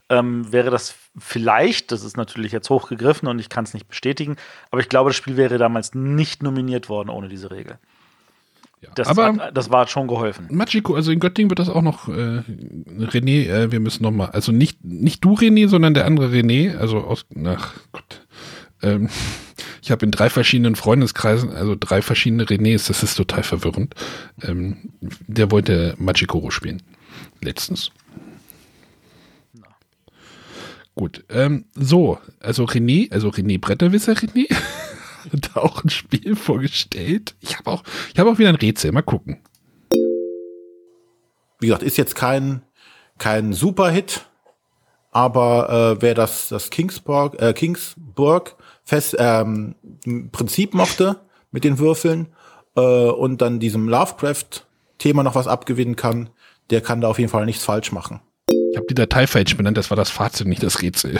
ähm, 0.08 0.52
wäre 0.52 0.70
das 0.70 0.94
vielleicht, 1.18 1.90
das 1.90 2.04
ist 2.04 2.16
natürlich 2.16 2.52
jetzt 2.52 2.70
hochgegriffen 2.70 3.26
und 3.28 3.38
ich 3.38 3.48
kann 3.48 3.64
es 3.64 3.74
nicht 3.74 3.88
bestätigen, 3.88 4.36
aber 4.70 4.80
ich 4.80 4.88
glaube, 4.88 5.10
das 5.10 5.16
Spiel 5.16 5.36
wäre 5.36 5.58
damals 5.58 5.94
nicht 5.94 6.42
nominiert 6.42 6.88
worden 6.88 7.08
ohne 7.08 7.28
diese 7.28 7.50
Regel. 7.50 7.78
Ja. 8.82 8.90
Das, 8.94 9.08
Aber 9.08 9.34
hat, 9.36 9.56
das 9.56 9.70
war 9.70 9.88
schon 9.88 10.08
geholfen. 10.08 10.46
Machiko, 10.50 10.94
also 10.94 11.10
in 11.10 11.18
Göttingen 11.18 11.50
wird 11.50 11.58
das 11.58 11.70
auch 11.70 11.82
noch, 11.82 12.08
äh, 12.08 12.42
René, 13.00 13.48
äh, 13.48 13.72
wir 13.72 13.80
müssen 13.80 14.02
noch 14.02 14.10
mal, 14.10 14.26
also 14.26 14.52
nicht, 14.52 14.84
nicht 14.84 15.24
du 15.24 15.34
René, 15.34 15.68
sondern 15.68 15.94
der 15.94 16.04
andere 16.04 16.28
René, 16.28 16.76
also 16.76 16.98
aus, 16.98 17.24
ach 17.46 17.74
Gott, 17.92 18.23
ähm, 18.82 19.08
ich 19.82 19.90
habe 19.90 20.04
in 20.04 20.10
drei 20.10 20.30
verschiedenen 20.30 20.76
Freundeskreisen, 20.76 21.50
also 21.50 21.76
drei 21.78 22.02
verschiedene 22.02 22.44
Renés, 22.44 22.88
das 22.88 23.02
ist 23.02 23.14
total 23.14 23.42
verwirrend, 23.42 23.94
ähm, 24.42 24.90
der 25.00 25.50
wollte 25.50 25.94
Machikoro 25.98 26.50
spielen, 26.50 26.82
letztens. 27.40 27.90
Gut, 30.96 31.24
ähm, 31.28 31.64
so, 31.74 32.18
also 32.38 32.64
René, 32.66 33.10
also 33.10 33.28
René 33.28 33.60
Bretterwisser 33.60 34.12
René, 34.12 34.46
hat 35.32 35.56
auch 35.56 35.82
ein 35.82 35.90
Spiel 35.90 36.36
vorgestellt. 36.36 37.34
Ich 37.40 37.58
habe 37.58 37.70
auch, 37.70 37.82
habe 38.16 38.30
auch 38.30 38.38
wieder 38.38 38.50
ein 38.50 38.54
Rätsel, 38.54 38.92
mal 38.92 39.02
gucken. 39.02 39.38
Wie 41.58 41.66
gesagt, 41.66 41.82
ist 41.82 41.96
jetzt 41.96 42.14
kein, 42.14 42.62
kein 43.18 43.52
Superhit, 43.52 44.26
aber 45.14 45.96
äh, 45.96 46.02
wer 46.02 46.14
das, 46.14 46.48
das 46.50 46.68
Kingsburg, 46.70 47.40
äh, 47.40 47.54
Kingsburg 47.54 48.56
Fest, 48.82 49.16
ähm, 49.18 49.76
Prinzip 50.32 50.74
mochte 50.74 51.20
mit 51.52 51.64
den 51.64 51.78
Würfeln 51.78 52.26
äh, 52.76 52.80
und 52.80 53.40
dann 53.40 53.60
diesem 53.60 53.88
Lovecraft-Thema 53.88 55.22
noch 55.22 55.36
was 55.36 55.46
abgewinnen 55.46 55.96
kann, 55.96 56.28
der 56.70 56.82
kann 56.82 57.00
da 57.00 57.08
auf 57.08 57.18
jeden 57.18 57.30
Fall 57.30 57.46
nichts 57.46 57.64
falsch 57.64 57.92
machen. 57.92 58.20
Ich 58.50 58.76
habe 58.76 58.86
die 58.88 58.94
Datei 58.94 59.26
falsch 59.26 59.56
benannt, 59.56 59.76
das 59.78 59.88
war 59.90 59.96
das 59.96 60.10
Fazit, 60.10 60.48
nicht 60.48 60.62
das 60.62 60.82
Rätsel. 60.82 61.18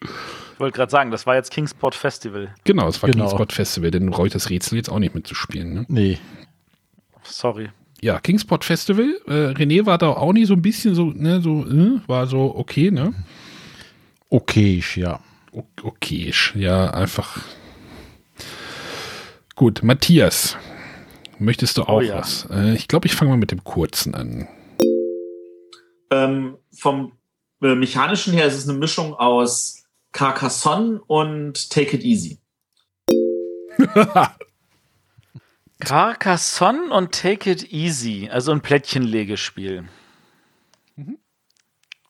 Ich 0.00 0.60
wollte 0.60 0.74
gerade 0.76 0.90
sagen, 0.90 1.10
das 1.10 1.26
war 1.26 1.36
jetzt 1.36 1.52
Kingsport 1.52 1.94
Festival. 1.94 2.52
Genau, 2.64 2.88
es 2.88 3.00
war 3.00 3.10
Genau. 3.10 3.26
Kingsport 3.26 3.52
Festival, 3.52 3.90
denn 3.92 4.10
brauche 4.10 4.26
ich 4.26 4.32
das 4.32 4.50
Rätsel 4.50 4.76
jetzt 4.76 4.88
auch 4.88 4.98
nicht 4.98 5.14
mitzuspielen. 5.14 5.72
Ne? 5.72 5.86
Nee. 5.88 6.18
Sorry. 7.22 7.68
Ja, 8.00 8.20
Kingsport 8.20 8.64
Festival. 8.64 9.20
Äh, 9.26 9.52
René 9.58 9.84
war 9.86 9.98
da 9.98 10.08
auch 10.10 10.32
nicht 10.32 10.46
so 10.46 10.54
ein 10.54 10.62
bisschen 10.62 10.94
so, 10.94 11.06
ne, 11.06 11.40
so, 11.40 11.64
äh, 11.66 12.00
war 12.06 12.26
so 12.26 12.54
okay, 12.56 12.90
ne? 12.90 13.12
Okay, 14.30 14.82
ja. 14.94 15.20
O- 15.52 15.64
Okay, 15.82 16.32
ja, 16.54 16.90
einfach. 16.90 17.40
Gut, 19.56 19.82
Matthias. 19.82 20.56
Möchtest 21.40 21.78
du 21.78 21.82
auch 21.82 21.98
Oh 21.98 22.00
ja. 22.00 22.18
was? 22.18 22.46
Äh, 22.50 22.74
ich 22.74 22.86
glaube, 22.88 23.06
ich 23.06 23.14
fange 23.14 23.30
mal 23.32 23.36
mit 23.36 23.50
dem 23.50 23.64
kurzen 23.64 24.14
an. 24.14 24.46
Ähm, 26.10 26.56
vom 26.72 27.12
äh, 27.62 27.74
mechanischen 27.74 28.32
her 28.32 28.46
ist 28.46 28.54
es 28.56 28.68
eine 28.68 28.78
Mischung 28.78 29.14
aus 29.14 29.84
Carcassonne 30.12 31.00
und 31.06 31.70
Take 31.70 31.96
It 31.96 32.04
Easy. 32.04 32.38
Carcassonne 35.80 36.92
und 36.92 37.12
Take 37.12 37.50
It 37.50 37.72
Easy, 37.72 38.28
also 38.30 38.52
ein 38.52 38.60
Plättchenlegespiel. 38.60 39.88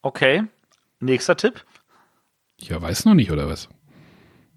Okay. 0.03 0.45
Nächster 1.01 1.37
Tipp. 1.37 1.65
Ja, 2.59 2.81
weiß 2.81 3.05
noch 3.05 3.15
nicht, 3.15 3.31
oder 3.31 3.49
was? 3.49 3.69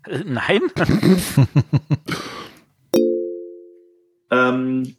Äh, 0.08 0.24
nein? 0.26 0.62
Ähm, 4.32 4.96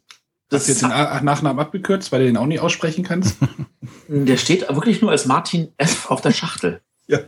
Hast 0.51 0.69
das 0.69 0.79
du 0.79 0.87
jetzt 0.87 0.95
den 1.17 1.25
Nachnamen 1.25 1.59
abgekürzt, 1.59 2.11
weil 2.11 2.19
du 2.19 2.25
den 2.27 2.37
auch 2.37 2.45
nicht 2.45 2.59
aussprechen 2.59 3.03
kannst? 3.03 3.37
der 4.07 4.37
steht 4.37 4.69
wirklich 4.69 5.01
nur 5.01 5.09
als 5.09 5.25
Martin 5.25 5.73
F. 5.77 6.11
auf 6.11 6.21
der 6.21 6.31
Schachtel. 6.31 6.81
ja. 7.07 7.17
ah, 7.17 7.23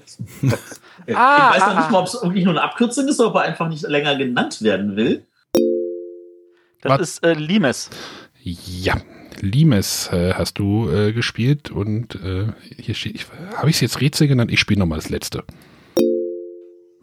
ich 1.08 1.16
weiß 1.16 1.60
noch 1.60 1.68
ah, 1.68 1.80
nicht 1.80 1.92
mal, 1.92 2.00
ob 2.00 2.08
es 2.08 2.14
wirklich 2.14 2.46
nur 2.46 2.54
eine 2.54 2.62
Abkürzung 2.62 3.08
ist 3.08 3.20
oder 3.20 3.30
ob 3.30 3.36
er 3.36 3.42
einfach 3.42 3.68
nicht 3.68 3.82
länger 3.82 4.16
genannt 4.16 4.62
werden 4.62 4.96
will. 4.96 5.26
Das 6.86 7.00
Was? 7.00 7.10
ist 7.10 7.24
äh, 7.26 7.34
Limes. 7.34 7.90
Ja, 8.44 8.96
Limes 9.42 10.10
äh, 10.14 10.34
hast 10.34 10.60
du 10.60 10.90
äh, 10.90 11.12
gespielt 11.12 11.72
und 11.72 12.16
äh, 12.16 12.48
hier 12.78 12.96
steht, 12.96 13.16
ich- 13.16 13.26
habe 13.58 13.70
ich 13.70 13.76
es 13.78 13.82
jetzt 13.82 14.02
Rätsel 14.02 14.28
genannt? 14.28 14.52
Ich 14.52 14.60
spiele 14.60 14.80
nochmal 14.80 15.00
das 15.00 15.10
letzte. 15.10 15.44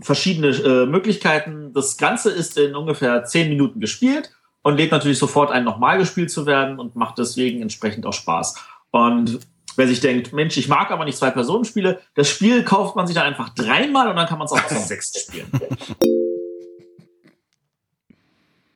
Verschiedene 0.00 0.48
äh, 0.48 0.86
Möglichkeiten. 0.86 1.72
Das 1.74 1.96
Ganze 1.96 2.30
ist 2.30 2.59
in 2.59 2.74
ungefähr 2.74 3.24
zehn 3.24 3.48
Minuten 3.48 3.78
gespielt 3.80 4.30
und 4.62 4.76
lädt 4.76 4.90
natürlich 4.90 5.18
sofort 5.18 5.50
ein, 5.52 5.64
nochmal 5.64 5.98
gespielt 5.98 6.30
zu 6.30 6.46
werden 6.46 6.78
und 6.80 6.96
macht 6.96 7.18
deswegen 7.18 7.62
entsprechend 7.62 8.04
auch 8.06 8.12
Spaß. 8.12 8.54
Und 8.90 9.38
wer 9.76 9.86
sich 9.86 10.00
denkt, 10.00 10.32
Mensch, 10.32 10.56
ich 10.56 10.68
mag 10.68 10.90
aber 10.90 11.04
nicht 11.04 11.18
zwei 11.18 11.30
Personen 11.30 11.64
Spiele, 11.64 12.00
das 12.14 12.28
Spiel 12.28 12.64
kauft 12.64 12.96
man 12.96 13.06
sich 13.06 13.14
dann 13.14 13.26
einfach 13.26 13.50
dreimal 13.50 14.09
und 14.09 14.16
dann 14.16 14.26
kann 14.26 14.38
man 14.38 14.46
es 14.46 14.52
auch 14.52 14.66
zu 14.66 14.74
sechs 14.78 15.12
spielen. 15.20 15.46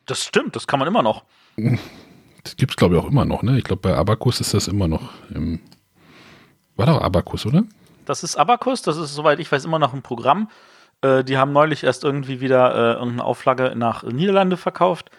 Das 0.06 0.24
stimmt, 0.24 0.56
das 0.56 0.66
kann 0.66 0.78
man 0.78 0.88
immer 0.88 1.02
noch. 1.02 1.24
Das 2.42 2.56
gibt 2.56 2.72
es, 2.72 2.76
glaube 2.76 2.96
ich, 2.96 3.02
auch 3.02 3.08
immer 3.08 3.24
noch. 3.24 3.42
Ne? 3.42 3.58
Ich 3.58 3.64
glaube, 3.64 3.82
bei 3.82 3.94
Abacus 3.94 4.40
ist 4.40 4.54
das 4.54 4.68
immer 4.68 4.88
noch. 4.88 5.10
Im 5.34 5.60
War 6.76 6.86
doch 6.86 7.00
Abacus, 7.00 7.44
oder? 7.44 7.64
Das 8.04 8.22
ist 8.22 8.36
Abacus, 8.36 8.82
das 8.82 8.96
ist, 8.96 9.14
soweit 9.14 9.40
ich 9.40 9.50
weiß, 9.50 9.64
immer 9.64 9.80
noch 9.80 9.92
ein 9.92 10.02
Programm. 10.02 10.48
Äh, 11.02 11.24
die 11.24 11.38
haben 11.38 11.52
neulich 11.52 11.82
erst 11.82 12.04
irgendwie 12.04 12.40
wieder 12.40 12.72
äh, 12.72 12.92
irgendeine 12.94 13.24
Auflage 13.24 13.74
nach 13.76 14.04
Niederlande 14.04 14.56
verkauft. 14.56 15.10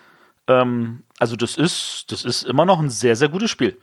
Ähm, 0.47 1.03
also 1.19 1.35
das 1.35 1.57
ist, 1.57 2.05
das 2.11 2.23
ist 2.23 2.43
immer 2.43 2.65
noch 2.65 2.80
ein 2.80 2.89
sehr, 2.89 3.15
sehr 3.15 3.30
gutes 3.30 3.51
Spiel. 3.51 3.77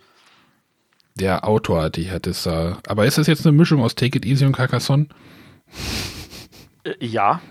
Der 1.15 1.47
Autor 1.47 1.83
hat 1.83 1.95
die 1.95 2.11
hat 2.11 2.27
es 2.27 2.43
da. 2.43 2.79
Aber 2.87 3.05
ist 3.05 3.17
das 3.17 3.27
jetzt 3.27 3.45
eine 3.45 3.55
Mischung 3.55 3.81
aus 3.81 3.95
Take 3.95 4.17
It 4.17 4.25
Easy 4.25 4.45
und 4.45 4.53
Carcassonne? 4.53 5.07
Äh, 6.83 7.05
ja, 7.05 7.41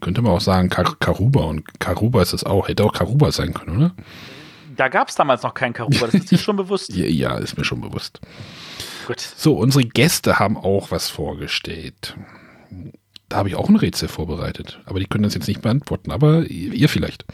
Könnte 0.00 0.22
man 0.22 0.32
auch 0.32 0.40
sagen 0.40 0.68
Kar 0.68 0.96
Karuba 0.98 1.44
und 1.44 1.80
Karuba 1.80 2.22
ist 2.22 2.32
es 2.32 2.44
auch. 2.44 2.68
Hätte 2.68 2.84
auch 2.84 2.92
Karuba 2.92 3.30
sein 3.32 3.54
können, 3.54 3.76
oder? 3.76 3.94
da 4.76 4.88
gab 4.88 5.08
es 5.08 5.14
damals 5.14 5.42
noch 5.42 5.54
keinen 5.54 5.72
Karuba, 5.72 6.06
das 6.06 6.14
ist 6.14 6.30
dir 6.30 6.38
schon 6.38 6.56
bewusst. 6.56 6.92
Ja, 6.96 7.06
ja, 7.06 7.38
ist 7.38 7.58
mir 7.58 7.64
schon 7.64 7.80
bewusst. 7.80 8.20
Gut. 9.06 9.20
So, 9.20 9.54
unsere 9.54 9.84
Gäste 9.84 10.38
haben 10.38 10.56
auch 10.56 10.90
was 10.90 11.08
vorgestellt. 11.08 12.16
Da 13.28 13.38
habe 13.38 13.48
ich 13.48 13.56
auch 13.56 13.68
ein 13.68 13.76
Rätsel 13.76 14.08
vorbereitet. 14.08 14.80
Aber 14.86 15.00
die 15.00 15.06
können 15.06 15.24
das 15.24 15.34
jetzt 15.34 15.48
nicht 15.48 15.62
beantworten. 15.62 16.10
Aber 16.12 16.44
ihr 16.44 16.88
vielleicht. 16.88 17.24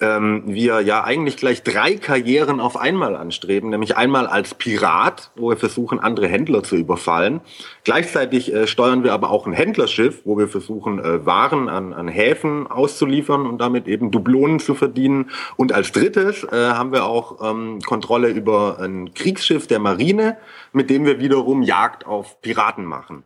Ähm, 0.00 0.42
wir 0.46 0.80
ja 0.80 1.04
eigentlich 1.04 1.36
gleich 1.36 1.62
drei 1.62 1.94
Karrieren 1.94 2.60
auf 2.60 2.76
einmal 2.76 3.16
anstreben, 3.16 3.70
nämlich 3.70 3.96
einmal 3.96 4.26
als 4.26 4.54
Pirat, 4.54 5.30
wo 5.36 5.50
wir 5.50 5.56
versuchen, 5.56 6.00
andere 6.00 6.28
Händler 6.28 6.62
zu 6.62 6.76
überfallen. 6.76 7.40
Gleichzeitig 7.84 8.52
äh, 8.52 8.66
steuern 8.66 9.04
wir 9.04 9.12
aber 9.12 9.30
auch 9.30 9.46
ein 9.46 9.52
Händlerschiff, 9.52 10.22
wo 10.24 10.38
wir 10.38 10.48
versuchen, 10.48 10.98
äh, 10.98 11.24
Waren 11.26 11.68
an, 11.68 11.92
an 11.92 12.08
Häfen 12.08 12.66
auszuliefern 12.66 13.46
und 13.46 13.58
damit 13.60 13.88
eben 13.88 14.10
Dublonen 14.10 14.58
zu 14.58 14.74
verdienen. 14.74 15.30
Und 15.56 15.72
als 15.72 15.92
drittes 15.92 16.44
äh, 16.44 16.70
haben 16.70 16.92
wir 16.92 17.04
auch 17.04 17.50
ähm, 17.50 17.80
Kontrolle 17.80 18.28
über 18.28 18.78
ein 18.80 19.12
Kriegsschiff 19.14 19.66
der 19.66 19.78
Marine, 19.78 20.36
mit 20.72 20.90
dem 20.90 21.04
wir 21.04 21.20
wiederum 21.20 21.62
Jagd 21.62 22.06
auf 22.06 22.40
Piraten 22.40 22.84
machen. 22.84 23.22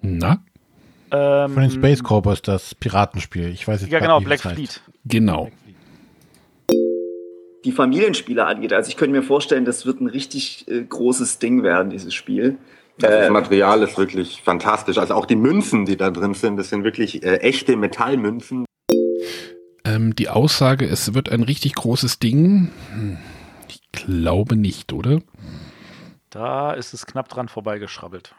Na, 0.00 0.38
Ähm, 1.10 1.52
Von 1.54 1.62
den 1.62 1.70
Space 1.70 2.02
Cowboys 2.02 2.42
das 2.42 2.74
Piratenspiel. 2.74 3.48
Ich 3.48 3.66
weiß 3.66 3.82
jetzt 3.82 3.90
Ja, 3.90 3.98
genau, 4.00 4.18
nicht, 4.20 4.26
wie 4.30 4.36
Black. 4.36 4.54
Fleet. 4.54 4.80
genau. 5.04 5.50
die 7.64 7.72
Familienspieler 7.72 8.46
angeht. 8.46 8.72
Also 8.72 8.88
ich 8.88 8.96
könnte 8.96 9.16
mir 9.16 9.22
vorstellen, 9.22 9.64
das 9.64 9.84
wird 9.84 10.00
ein 10.00 10.06
richtig 10.06 10.66
äh, 10.68 10.82
großes 10.84 11.38
Ding 11.38 11.62
werden, 11.62 11.90
dieses 11.90 12.14
Spiel. 12.14 12.56
Das 12.98 13.26
Äh, 13.26 13.30
Material 13.30 13.82
ist 13.82 13.98
wirklich 13.98 14.42
fantastisch. 14.42 14.98
Also 14.98 15.14
auch 15.14 15.26
die 15.26 15.36
Münzen, 15.36 15.84
die 15.84 15.96
da 15.96 16.10
drin 16.10 16.34
sind, 16.34 16.56
das 16.56 16.70
sind 16.70 16.84
wirklich 16.84 17.22
äh, 17.24 17.36
echte 17.38 17.76
Metallmünzen. 17.76 18.64
Ähm, 19.84 20.14
die 20.16 20.28
Aussage, 20.28 20.86
es 20.86 21.14
wird 21.14 21.30
ein 21.30 21.42
richtig 21.42 21.74
großes 21.74 22.18
Ding. 22.18 22.70
Hm, 22.92 23.18
Ich 23.68 23.80
glaube 23.92 24.56
nicht, 24.56 24.92
oder? 24.92 25.20
Da 26.30 26.72
ist 26.72 26.94
es 26.94 27.06
knapp 27.06 27.28
dran 27.28 27.48
vorbeigeschrabbelt. 27.48 28.34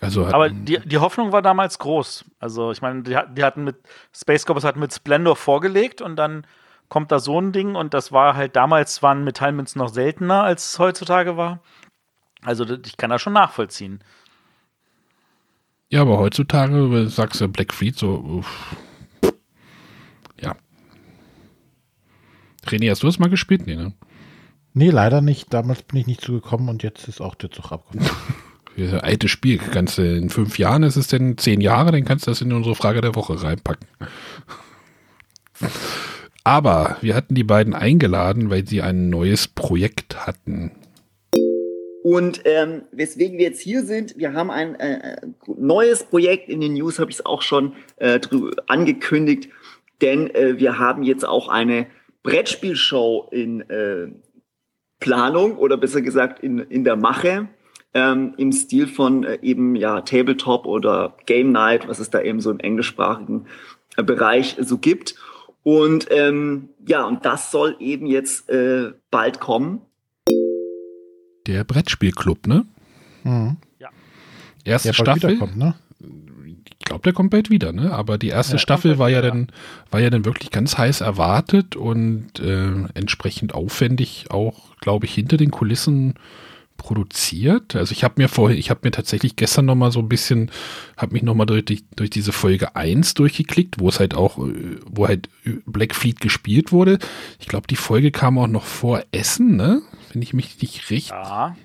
Also 0.00 0.26
Aber 0.26 0.48
die, 0.50 0.78
die 0.80 0.98
Hoffnung 0.98 1.32
war 1.32 1.42
damals 1.42 1.78
groß. 1.78 2.24
Also 2.38 2.70
ich 2.72 2.80
meine, 2.80 3.02
die, 3.02 3.16
hat- 3.16 3.36
die 3.36 3.44
hatten 3.44 3.64
mit 3.64 3.76
Space 4.14 4.44
Cowboys 4.46 4.64
hatten 4.64 4.80
mit 4.80 4.92
Splendor 4.94 5.36
vorgelegt 5.36 6.00
und 6.00 6.16
dann 6.16 6.46
kommt 6.88 7.12
da 7.12 7.18
so 7.18 7.40
ein 7.40 7.52
Ding 7.52 7.74
und 7.76 7.92
das 7.94 8.10
war 8.10 8.34
halt 8.34 8.56
damals 8.56 9.02
waren 9.02 9.24
Metallmünzen 9.24 9.78
noch 9.78 9.90
seltener 9.90 10.42
als 10.42 10.72
es 10.72 10.78
heutzutage 10.78 11.36
war. 11.36 11.60
Also 12.42 12.64
ich 12.64 12.96
kann 12.96 13.10
das 13.10 13.20
schon 13.20 13.34
nachvollziehen. 13.34 14.02
ja, 15.90 16.00
aber 16.00 16.18
heutzutage 16.18 17.08
sagst 17.08 17.40
du 17.40 17.48
Black 17.48 17.72
Fleet 17.74 17.96
so. 17.98 18.14
uff. 18.16 18.76
Ja. 20.40 20.56
René, 22.66 22.90
hast 22.90 23.02
du 23.02 23.06
das 23.06 23.18
mal 23.18 23.28
gespielt? 23.30 23.66
Nee, 23.66 23.76
ne? 23.76 23.92
Nee, 24.72 24.90
leider 24.90 25.20
nicht. 25.20 25.52
Damals 25.52 25.82
bin 25.82 25.98
ich 25.98 26.06
nicht 26.06 26.20
zugekommen 26.22 26.68
und 26.68 26.82
jetzt 26.82 27.08
ist 27.08 27.20
auch 27.20 27.34
der 27.34 27.50
Zug 27.50 27.70
abgefahren. 27.72 28.10
Ja, 28.76 28.98
Altes 28.98 29.30
Spiel. 29.30 29.58
Kannst 29.58 29.98
du 29.98 30.02
in 30.02 30.30
fünf 30.30 30.58
Jahren, 30.58 30.82
ist 30.82 30.96
es 30.96 31.08
denn 31.08 31.36
zehn 31.36 31.60
Jahre, 31.60 31.92
dann 31.92 32.04
kannst 32.04 32.26
du 32.26 32.30
das 32.30 32.40
in 32.40 32.52
unsere 32.52 32.74
Frage 32.74 33.00
der 33.00 33.14
Woche 33.14 33.42
reinpacken. 33.42 33.86
Aber 36.44 36.96
wir 37.00 37.14
hatten 37.14 37.34
die 37.34 37.44
beiden 37.44 37.74
eingeladen, 37.74 38.50
weil 38.50 38.66
sie 38.66 38.80
ein 38.82 39.10
neues 39.10 39.48
Projekt 39.48 40.26
hatten. 40.26 40.72
Und 42.02 42.40
ähm, 42.46 42.82
weswegen 42.92 43.36
wir 43.36 43.44
jetzt 43.44 43.60
hier 43.60 43.84
sind, 43.84 44.16
wir 44.16 44.32
haben 44.32 44.50
ein 44.50 44.74
äh, 44.80 45.18
neues 45.46 46.04
Projekt 46.04 46.48
in 46.48 46.62
den 46.62 46.72
News, 46.72 46.98
habe 46.98 47.10
ich 47.10 47.18
es 47.18 47.26
auch 47.26 47.42
schon 47.42 47.74
äh, 47.96 48.18
angekündigt, 48.68 49.50
denn 50.00 50.34
äh, 50.34 50.58
wir 50.58 50.78
haben 50.78 51.02
jetzt 51.02 51.26
auch 51.26 51.48
eine 51.48 51.88
Brettspielshow 52.22 53.28
in 53.30 53.68
äh, 53.68 54.08
Planung 54.98 55.58
oder 55.58 55.76
besser 55.76 56.00
gesagt 56.00 56.42
in, 56.42 56.58
in 56.58 56.84
der 56.84 56.96
Mache 56.96 57.48
ähm, 57.94 58.34
im 58.36 58.52
Stil 58.52 58.86
von 58.86 59.24
äh, 59.24 59.38
eben 59.42 59.74
ja 59.76 60.00
Tabletop 60.02 60.66
oder 60.66 61.16
Game 61.26 61.52
Night, 61.52 61.88
was 61.88 61.98
es 61.98 62.10
da 62.10 62.20
eben 62.22 62.40
so 62.40 62.50
im 62.50 62.60
englischsprachigen 62.60 63.46
äh, 63.96 64.02
Bereich 64.02 64.56
so 64.60 64.78
gibt. 64.78 65.14
Und 65.62 66.06
ähm, 66.10 66.70
ja, 66.86 67.04
und 67.04 67.24
das 67.24 67.50
soll 67.50 67.76
eben 67.80 68.06
jetzt 68.06 68.48
äh, 68.48 68.92
bald 69.10 69.40
kommen. 69.40 69.82
Der 71.46 71.64
Brettspielclub, 71.64 72.46
ne? 72.46 72.64
Mhm. 73.24 73.56
Erste 74.64 74.88
Der 74.88 74.92
Staffel. 74.92 75.22
wiederkommt, 75.30 75.56
ne? 75.56 75.74
Ich 76.00 76.84
glaube, 76.84 77.02
der 77.02 77.12
kommt 77.14 77.30
bald 77.30 77.48
wieder, 77.50 77.72
ne? 77.72 77.92
Aber 77.92 78.18
die 78.18 78.28
erste 78.28 78.54
Ja, 78.54 78.58
Staffel 78.58 78.90
kommt 78.92 78.98
war 79.00 79.08
ja 79.08 79.18
wieder. 79.18 79.30
dann, 79.30 79.46
war 79.90 80.00
ja 80.00 80.10
dann 80.10 80.24
wirklich 80.26 80.50
ganz 80.50 80.76
heiß 80.76 81.00
erwartet 81.00 81.76
und 81.76 82.38
äh, 82.40 82.70
entsprechend 82.94 83.54
aufwendig 83.54 84.26
auch, 84.30 84.76
glaube 84.76 85.06
ich, 85.06 85.14
hinter 85.14 85.38
den 85.38 85.50
Kulissen 85.50 86.14
produziert. 86.82 87.76
Also 87.76 87.92
ich 87.92 88.02
habe 88.04 88.14
mir 88.18 88.28
vorher, 88.28 88.58
ich 88.58 88.70
habe 88.70 88.80
mir 88.84 88.90
tatsächlich 88.90 89.36
gestern 89.36 89.66
noch 89.66 89.74
mal 89.74 89.92
so 89.92 90.00
ein 90.00 90.08
bisschen, 90.08 90.50
habe 90.96 91.12
mich 91.12 91.22
noch 91.22 91.34
mal 91.34 91.46
durch, 91.46 91.64
die- 91.64 91.84
durch 91.96 92.10
diese 92.10 92.32
Folge 92.32 92.74
1 92.76 93.14
durchgeklickt, 93.14 93.78
wo 93.78 93.88
es 93.88 94.00
halt 94.00 94.14
auch, 94.14 94.38
äh, 94.38 94.76
wo 94.86 95.06
halt 95.06 95.28
Black 95.66 95.94
Fleet 95.94 96.20
gespielt 96.20 96.72
wurde. 96.72 96.98
Ich 97.38 97.46
glaube, 97.46 97.66
die 97.68 97.76
Folge 97.76 98.10
kam 98.10 98.38
auch 98.38 98.46
noch 98.48 98.64
vor 98.64 99.02
Essen, 99.12 99.56
ne? 99.56 99.82
Wenn 100.12 100.22
ich 100.22 100.34
mich 100.34 100.60
nicht 100.60 100.90
richtig 100.90 101.10
Ja. 101.10 101.56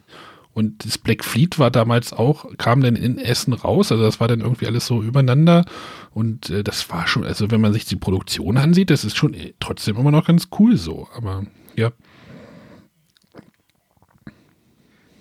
und 0.54 0.86
das 0.86 0.98
Black 0.98 1.24
Fleet 1.26 1.58
war 1.60 1.72
damals 1.72 2.14
auch, 2.14 2.46
kam 2.58 2.82
dann 2.82 2.96
in 2.96 3.18
Essen 3.18 3.54
raus, 3.54 3.92
also 3.92 4.04
das 4.04 4.20
war 4.20 4.28
dann 4.28 4.42
irgendwie 4.42 4.68
alles 4.68 4.86
so 4.86 5.02
übereinander 5.02 5.66
und 6.12 6.50
äh, 6.50 6.64
das 6.64 6.90
war 6.90 7.08
schon, 7.08 7.24
also 7.26 7.50
wenn 7.52 7.62
man 7.62 7.74
sich 7.74 7.86
die 7.86 7.96
Produktion 7.96 8.58
ansieht, 8.58 8.90
das 8.92 9.04
ist 9.04 9.18
schon 9.18 9.34
äh, 9.34 9.54
trotzdem 9.60 9.98
immer 9.98 10.12
noch 10.12 10.28
ganz 10.28 10.50
cool 10.60 10.78
so, 10.78 11.08
aber 11.16 11.46
ja. 11.76 11.92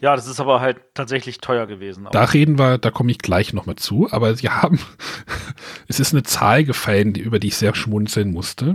Ja, 0.05 0.15
das 0.17 0.27
ist 0.27 0.39
aber 0.39 0.61
halt 0.61 0.77
tatsächlich 0.93 1.39
teuer 1.39 1.67
gewesen. 1.67 2.07
auch. 2.07 2.11
Da 2.11 2.25
reden 2.25 2.59
wir, 2.59 2.77
da 2.77 2.91
komme 2.91 3.11
ich 3.11 3.17
gleich 3.17 3.55
nochmal 3.55 3.77
zu, 3.77 4.07
aber 4.11 4.35
sie 4.35 4.51
haben, 4.51 4.79
es 5.89 5.99
ist 5.99 6.13
eine 6.13 6.23
Zahl 6.23 6.63
gefallen, 6.65 7.15
die- 7.15 7.23
über 7.23 7.39
die 7.39 7.47
ich 7.49 7.57
sehr 7.57 7.75
schmunzeln 7.75 8.31
musste. 8.31 8.75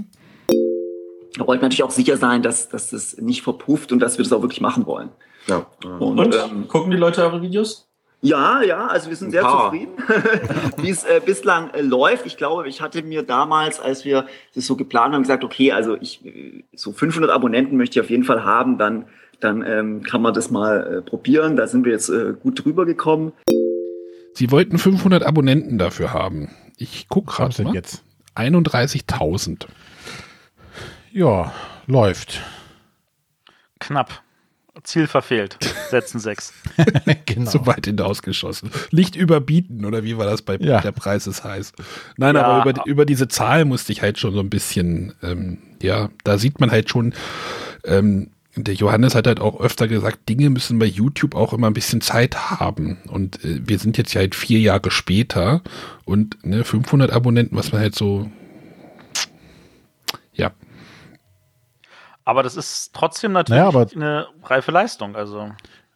Da 1.37 1.45
wollten 1.45 1.61
wir 1.61 1.67
natürlich 1.67 1.83
auch 1.83 1.91
sicher 1.91 2.17
sein, 2.17 2.41
dass, 2.41 2.69
dass 2.69 2.89
das 2.89 3.17
nicht 3.17 3.43
verpufft 3.43 3.91
und 3.91 3.99
dass 3.99 4.17
wir 4.17 4.23
das 4.23 4.33
auch 4.33 4.41
wirklich 4.41 4.59
machen 4.59 4.87
wollen. 4.87 5.09
Ja. 5.45 5.67
Und, 5.99 6.19
Und 6.19 6.33
ähm, 6.35 6.67
gucken 6.67 6.89
die 6.89 6.97
Leute 6.97 7.21
eure 7.21 7.43
Videos? 7.43 7.85
Ja, 8.21 8.63
ja, 8.63 8.87
also 8.87 9.09
wir 9.09 9.15
sind 9.15 9.29
sehr 9.29 9.43
zufrieden, 9.43 9.91
wie 10.77 10.89
es 10.89 11.03
äh, 11.03 11.21
bislang 11.23 11.69
äh, 11.75 11.81
läuft. 11.81 12.25
Ich 12.25 12.37
glaube, 12.37 12.67
ich 12.67 12.81
hatte 12.81 13.03
mir 13.03 13.21
damals, 13.21 13.79
als 13.79 14.03
wir 14.03 14.25
das 14.55 14.65
so 14.65 14.75
geplant 14.75 15.13
haben, 15.13 15.21
gesagt, 15.21 15.43
okay, 15.43 15.73
also 15.73 15.95
ich 16.01 16.25
äh, 16.25 16.63
so 16.73 16.91
500 16.91 17.29
Abonnenten 17.29 17.77
möchte 17.77 17.99
ich 17.99 18.03
auf 18.03 18.09
jeden 18.09 18.23
Fall 18.23 18.43
haben, 18.43 18.79
dann 18.79 19.05
dann 19.39 19.63
ähm, 19.65 20.03
kann 20.03 20.21
man 20.21 20.33
das 20.33 20.51
mal 20.51 20.97
äh, 20.97 21.01
probieren. 21.01 21.55
Da 21.55 21.67
sind 21.67 21.85
wir 21.85 21.91
jetzt 21.91 22.09
äh, 22.09 22.33
gut 22.39 22.63
drüber 22.63 22.85
gekommen. 22.85 23.31
Sie 24.33 24.51
wollten 24.51 24.77
500 24.77 25.23
Abonnenten 25.23 25.77
dafür 25.77 26.13
haben. 26.13 26.49
Ich 26.77 27.09
gucke 27.09 27.33
gerade 27.33 27.63
mal. 27.63 27.73
jetzt? 27.73 28.03
31.000. 28.35 29.65
Ja, 31.11 31.51
läuft. 31.87 32.41
Knapp. 33.79 34.21
Ziel 34.83 35.07
verfehlt. 35.07 35.57
Setzen 35.89 36.19
sechs. 36.19 36.53
genau. 37.25 37.49
So 37.49 37.65
weit 37.65 37.85
hinausgeschossen. 37.85 38.71
Nicht 38.91 39.15
überbieten, 39.17 39.83
oder 39.83 40.03
wie 40.03 40.17
war 40.17 40.25
das 40.25 40.41
bei 40.41 40.55
Ja. 40.57 40.79
der 40.79 40.93
Preis 40.93 41.27
ist 41.27 41.43
heiß? 41.43 41.73
Nein, 42.17 42.35
Ja. 42.35 42.43
aber 42.45 42.69
über, 42.69 42.85
über 42.85 43.05
diese 43.05 43.27
Zahl 43.27 43.65
musste 43.65 43.91
ich 43.91 44.01
halt 44.01 44.19
schon 44.19 44.33
so 44.33 44.39
ein 44.39 44.49
bisschen, 44.49 45.13
ähm, 45.21 45.57
ja, 45.81 46.09
da 46.23 46.37
sieht 46.37 46.61
man 46.61 46.71
halt 46.71 46.89
schon, 46.89 47.13
ähm, 47.83 48.29
der 48.63 48.73
Johannes 48.75 49.15
hat 49.15 49.27
halt 49.27 49.39
auch 49.39 49.59
öfter 49.59 49.87
gesagt, 49.87 50.27
Dinge 50.29 50.49
müssen 50.49 50.79
bei 50.79 50.85
YouTube 50.85 51.35
auch 51.35 51.53
immer 51.53 51.67
ein 51.67 51.73
bisschen 51.73 52.01
Zeit 52.01 52.49
haben. 52.51 52.97
Und 53.07 53.43
äh, 53.43 53.61
wir 53.67 53.79
sind 53.79 53.97
jetzt 53.97 54.13
ja 54.13 54.21
halt 54.21 54.35
vier 54.35 54.59
Jahre 54.59 54.91
später 54.91 55.61
und 56.05 56.43
ne, 56.45 56.63
500 56.63 57.11
Abonnenten, 57.11 57.55
was 57.55 57.71
man 57.71 57.81
halt 57.81 57.95
so, 57.95 58.29
ja, 60.33 60.51
Aber 62.25 62.43
das 62.43 62.55
ist 62.55 62.91
trotzdem 62.93 63.31
natürlich 63.33 63.57
Naja, 63.59 63.67
aber- 63.67 63.87
eine 63.95 64.27
reife 64.43 64.71
Leistung. 64.71 65.15
Also 65.15 65.51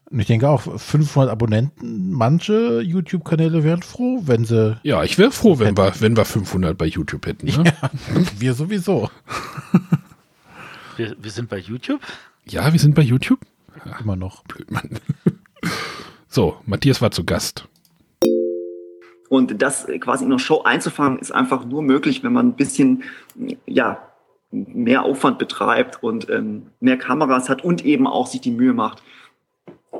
Und 0.10 0.20
ich 0.20 0.28
denke 0.28 0.50
auch, 0.50 0.62
500 0.62 1.30
Abonnenten, 1.32 2.12
manche 2.12 2.82
YouTube-Kanäle 2.82 3.64
wären 3.64 3.82
froh, 3.84 4.22
wenn 4.26 4.46
sie, 4.46 4.80
ja, 4.84 5.04
ich 5.04 5.18
wäre 5.18 5.32
froh, 5.32 5.60
wenn 5.60 5.78
wir, 5.78 5.94
wenn 6.00 6.18
wir 6.18 6.26
500 6.26 6.78
bei 6.78 6.86
YouTube 6.86 7.26
hätten. 7.26 7.48
Ne? 7.48 7.74
wir 8.40 8.54
sowieso, 8.54 9.10
wir, 10.98 11.16
wir 11.20 11.32
sind 11.32 11.50
bei 11.50 11.58
YouTube. 11.58 12.02
Ja, 12.46 12.72
wir 12.72 12.80
sind 12.80 12.96
bei 12.96 13.02
YouTube. 13.02 13.40
immer 14.02 14.16
noch. 14.16 14.44
Blöd, 14.44 14.70
Mann. 14.72 14.90
So, 16.28 16.58
Matthias 16.66 17.02
war 17.02 17.12
zu 17.12 17.24
Gast. 17.24 17.68
Und 19.30 19.62
das 19.62 19.88
quasi 20.00 20.26
in 20.26 20.32
einer 20.32 20.40
Show 20.40 20.64
einzufangen, 20.64 21.20
ist 21.20 21.32
einfach 21.32 21.66
nur 21.66 21.82
möglich, 21.82 22.24
wenn 22.24 22.34
man 22.34 22.50
ein 22.50 22.56
bisschen 22.56 23.04
ja, 23.66 24.10
mehr 24.52 25.04
Aufwand 25.04 25.40
betreibt 25.40 26.02
und 26.04 26.30
ähm, 26.30 26.68
mehr 26.80 26.98
Kameras 26.98 27.50
hat 27.50 27.64
und 27.64 27.86
eben 27.86 28.08
auch 28.08 28.28
sich 28.28 28.42
die 28.42 28.52
Mühe 28.52 28.74
macht, 28.74 29.04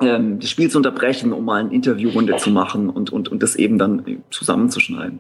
ähm, 0.02 0.40
das 0.40 0.50
Spiel 0.50 0.70
zu 0.70 0.78
unterbrechen, 0.78 1.34
um 1.34 1.46
mal 1.46 1.60
eine 1.62 1.74
Interviewrunde 1.74 2.38
zu 2.38 2.50
machen 2.50 2.90
und, 2.90 3.12
und, 3.12 3.30
und 3.30 3.44
das 3.44 3.56
eben 3.56 3.78
dann 3.78 4.24
zusammenzuschneiden. 4.30 5.20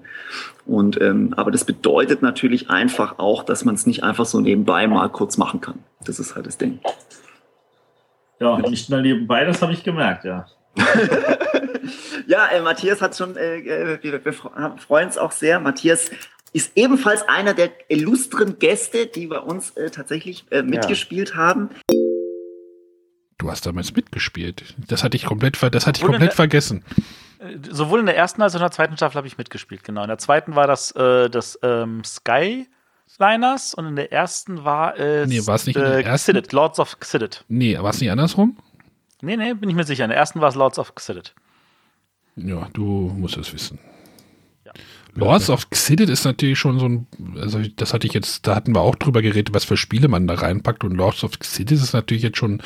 Und, 0.65 0.99
ähm, 1.01 1.33
aber 1.35 1.51
das 1.51 1.65
bedeutet 1.65 2.21
natürlich 2.21 2.69
einfach 2.69 3.19
auch, 3.19 3.43
dass 3.43 3.65
man 3.65 3.75
es 3.75 3.85
nicht 3.85 4.03
einfach 4.03 4.25
so 4.25 4.39
nebenbei 4.39 4.87
mal 4.87 5.07
kurz 5.09 5.37
machen 5.37 5.61
kann. 5.61 5.79
Das 6.05 6.19
ist 6.19 6.35
halt 6.35 6.47
das 6.47 6.57
Ding. 6.57 6.79
Ja, 8.39 8.57
nicht 8.59 8.89
nur 8.89 9.01
nebenbei, 9.01 9.45
das 9.45 9.61
habe 9.61 9.73
ich 9.73 9.83
gemerkt, 9.83 10.25
ja. 10.25 10.45
Ja, 12.27 12.47
äh, 12.47 12.61
Matthias 12.61 13.01
hat 13.01 13.15
schon, 13.17 13.35
äh, 13.35 13.57
äh, 13.57 13.97
wir, 14.01 14.23
wir 14.23 14.33
fre- 14.33 14.77
freuen 14.79 15.07
uns 15.07 15.17
auch 15.17 15.31
sehr. 15.33 15.59
Matthias 15.59 16.09
ist 16.53 16.71
ebenfalls 16.75 17.27
einer 17.27 17.53
der 17.53 17.71
illustren 17.89 18.57
Gäste, 18.59 19.07
die 19.07 19.27
bei 19.27 19.39
uns 19.39 19.71
äh, 19.71 19.89
tatsächlich 19.89 20.45
äh, 20.49 20.61
mitgespielt 20.63 21.35
haben. 21.35 21.69
Du 23.37 23.49
hast 23.49 23.65
damals 23.65 23.93
mitgespielt. 23.95 24.75
Das 24.87 25.03
hatte 25.03 25.17
ich 25.17 25.25
komplett, 25.25 25.57
ver 25.57 25.69
das 25.69 25.87
hatte 25.87 25.99
ich 25.99 26.05
komplett 26.05 26.31
ne- 26.31 26.35
vergessen. 26.35 26.83
Äh, 27.39 27.57
Sowohl 27.69 27.99
in 27.99 28.05
der 28.05 28.15
ersten 28.15 28.41
als 28.41 28.53
auch 28.55 28.59
in 28.59 28.63
der 28.63 28.71
zweiten 28.71 28.95
Staffel 28.95 29.17
habe 29.17 29.27
ich 29.27 29.37
mitgespielt, 29.37 29.83
genau. 29.83 30.01
In 30.03 30.07
der 30.07 30.17
zweiten 30.17 30.55
war 30.55 30.67
das 30.67 30.91
äh, 30.91 31.29
das 31.29 31.57
ähm, 31.63 32.03
Skyliners 32.03 33.73
und 33.73 33.85
in 33.87 33.95
der 33.95 34.11
ersten 34.11 34.63
war 34.63 34.97
es 34.97 35.27
Nee, 35.27 35.45
war 35.45 35.55
es 35.55 35.65
nicht 35.65 35.75
in 35.75 35.81
der 35.81 35.97
äh, 35.97 36.03
ersten? 36.03 36.33
Xidit, 36.33 36.51
Lords 36.53 36.79
of 36.79 36.99
Xidit. 36.99 37.43
Nee, 37.47 37.77
war 37.79 37.89
es 37.89 37.99
nicht 37.99 38.11
andersrum? 38.11 38.57
Nee, 39.21 39.37
nee, 39.37 39.53
bin 39.53 39.69
ich 39.69 39.75
mir 39.75 39.83
sicher. 39.85 40.03
In 40.05 40.09
der 40.09 40.17
ersten 40.17 40.41
war 40.41 40.49
es 40.49 40.55
Lords 40.55 40.79
of 40.79 40.93
Xidit. 40.95 41.33
Ja, 42.35 42.67
du 42.73 42.83
musst 43.17 43.37
es 43.37 43.53
wissen. 43.53 43.79
Lords 45.15 45.49
of 45.49 45.69
Xidit 45.69 46.09
ist 46.09 46.25
natürlich 46.25 46.57
schon 46.57 46.79
so 46.79 46.87
ein, 46.87 47.07
also 47.39 47.59
das 47.75 47.93
hatte 47.93 48.07
ich 48.07 48.13
jetzt, 48.13 48.47
da 48.47 48.55
hatten 48.55 48.73
wir 48.73 48.81
auch 48.81 48.95
drüber 48.95 49.21
geredet, 49.21 49.53
was 49.53 49.63
für 49.63 49.77
Spiele 49.77 50.07
man 50.07 50.27
da 50.27 50.35
reinpackt 50.35 50.83
und 50.83 50.95
Lords 50.95 51.23
of 51.23 51.37
Xidit 51.39 51.79
ist 51.79 51.93
natürlich 51.93 52.23
jetzt 52.23 52.37
schon 52.37 52.61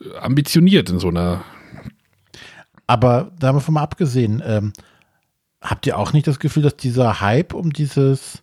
äh, 0.00 0.16
ambitioniert 0.18 0.90
in 0.90 0.98
so 0.98 1.08
einer, 1.08 1.44
Aber 2.86 3.32
davon 3.38 3.74
mal 3.74 3.82
abgesehen, 3.82 4.42
ähm, 4.44 4.72
habt 5.60 5.86
ihr 5.86 5.98
auch 5.98 6.12
nicht 6.12 6.26
das 6.26 6.38
Gefühl, 6.38 6.62
dass 6.62 6.76
dieser 6.76 7.20
Hype 7.20 7.54
um 7.54 7.72
dieses, 7.72 8.42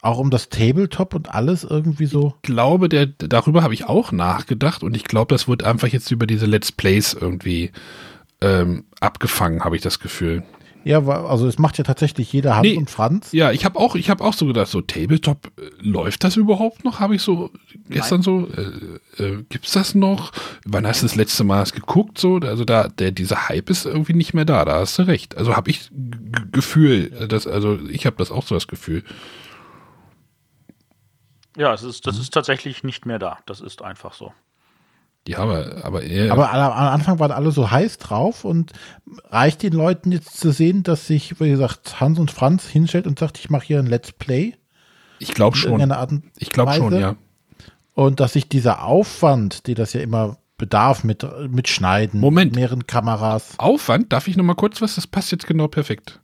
auch 0.00 0.18
um 0.18 0.30
das 0.30 0.48
Tabletop 0.48 1.14
und 1.14 1.34
alles 1.34 1.64
irgendwie 1.64 2.06
so, 2.06 2.34
glaube, 2.42 2.88
der, 2.88 3.06
darüber 3.06 3.62
habe 3.62 3.74
ich 3.74 3.86
auch 3.86 4.12
nachgedacht 4.12 4.82
und 4.82 4.96
ich 4.96 5.04
glaube, 5.04 5.34
das 5.34 5.48
wird 5.48 5.62
einfach 5.62 5.88
jetzt 5.88 6.10
über 6.10 6.26
diese 6.26 6.46
Let's 6.46 6.72
Plays 6.72 7.14
irgendwie 7.14 7.72
ähm, 8.40 8.84
abgefangen, 9.00 9.64
habe 9.64 9.76
ich 9.76 9.82
das 9.82 10.00
Gefühl. 10.00 10.42
Ja, 10.84 11.00
also 11.06 11.46
es 11.46 11.58
macht 11.58 11.78
ja 11.78 11.84
tatsächlich 11.84 12.32
jeder 12.32 12.56
Hans 12.56 12.62
Nee. 12.68 12.76
und 12.76 12.90
Franz. 12.90 13.32
Ja, 13.32 13.50
ich 13.52 13.64
habe 13.64 13.78
auch, 13.78 13.94
ich 13.94 14.10
habe 14.10 14.22
auch 14.22 14.34
so 14.34 14.46
gedacht, 14.46 14.68
so 14.68 14.80
Tabletop, 14.80 15.50
äh, 15.58 15.62
läuft 15.80 16.24
das 16.24 16.36
überhaupt 16.36 16.84
noch? 16.84 17.00
Habe 17.00 17.14
ich 17.14 17.22
so 17.22 17.50
gestern 17.88 18.22
so, 18.22 18.48
äh, 18.48 19.22
äh, 19.22 19.44
gibt's 19.48 19.72
das 19.72 19.94
noch? 19.94 20.32
Wann 20.64 20.86
hast 20.86 21.02
du 21.02 21.06
das 21.06 21.16
letzte 21.16 21.44
Mal 21.44 21.64
geguckt? 21.64 22.18
So, 22.18 22.36
also 22.36 22.64
da, 22.64 22.88
der, 22.88 23.10
dieser 23.12 23.48
Hype 23.48 23.70
ist 23.70 23.86
irgendwie 23.86 24.14
nicht 24.14 24.34
mehr 24.34 24.44
da. 24.44 24.64
Da 24.64 24.80
hast 24.80 24.98
du 24.98 25.02
recht. 25.06 25.36
Also 25.36 25.56
habe 25.56 25.70
ich 25.70 25.90
Gefühl, 26.52 27.12
äh, 27.20 27.28
dass, 27.28 27.46
also 27.46 27.78
ich 27.88 28.06
habe 28.06 28.16
das 28.16 28.30
auch 28.30 28.46
so 28.46 28.54
das 28.54 28.68
Gefühl. 28.68 29.02
Ja, 31.56 31.72
es 31.72 31.82
ist, 31.82 32.06
das 32.06 32.18
ist 32.18 32.34
tatsächlich 32.34 32.82
nicht 32.82 33.06
mehr 33.06 33.18
da. 33.18 33.38
Das 33.46 33.60
ist 33.60 33.82
einfach 33.82 34.12
so. 34.12 34.32
Ja, 35.26 35.38
aber, 35.38 35.84
aber, 35.84 36.02
eher, 36.02 36.30
Aber 36.32 36.52
am 36.52 36.72
Anfang 36.72 37.18
waren 37.18 37.30
alle 37.30 37.50
so 37.50 37.70
heiß 37.70 37.96
drauf 37.96 38.44
und 38.44 38.72
reicht 39.30 39.62
den 39.62 39.72
Leuten 39.72 40.12
jetzt 40.12 40.38
zu 40.38 40.50
sehen, 40.50 40.82
dass 40.82 41.06
sich, 41.06 41.40
wie 41.40 41.48
gesagt, 41.48 41.98
Hans 42.00 42.18
und 42.18 42.30
Franz 42.30 42.66
hinstellt 42.68 43.06
und 43.06 43.18
sagt, 43.18 43.38
ich 43.38 43.48
mache 43.48 43.66
hier 43.66 43.78
ein 43.78 43.86
Let's 43.86 44.12
Play. 44.12 44.54
ich 45.18 45.32
glaube 45.32 45.56
schon. 45.56 45.72
irgendeiner 45.72 45.98
Art 45.98 46.12
und 46.12 46.24
Ich 46.38 46.50
glaube 46.50 46.74
schon, 46.74 46.98
ja. 46.98 47.16
Und 47.94 48.20
dass 48.20 48.34
sich 48.34 48.48
dieser 48.48 48.84
Aufwand, 48.84 49.66
die 49.66 49.74
das 49.74 49.92
ja 49.94 50.00
immer 50.00 50.36
bedarf 50.58 51.04
mit, 51.04 51.26
mit 51.48 51.68
Schneiden, 51.68 52.20
Moment. 52.20 52.52
mit 52.52 52.60
mehreren 52.60 52.86
Kameras. 52.86 53.54
Aufwand, 53.58 54.12
darf 54.12 54.28
ich 54.28 54.36
noch 54.36 54.44
mal 54.44 54.54
kurz 54.54 54.82
was? 54.82 54.96
Das 54.96 55.06
passt 55.06 55.32
jetzt 55.32 55.46
genau 55.46 55.68
perfekt. 55.68 56.20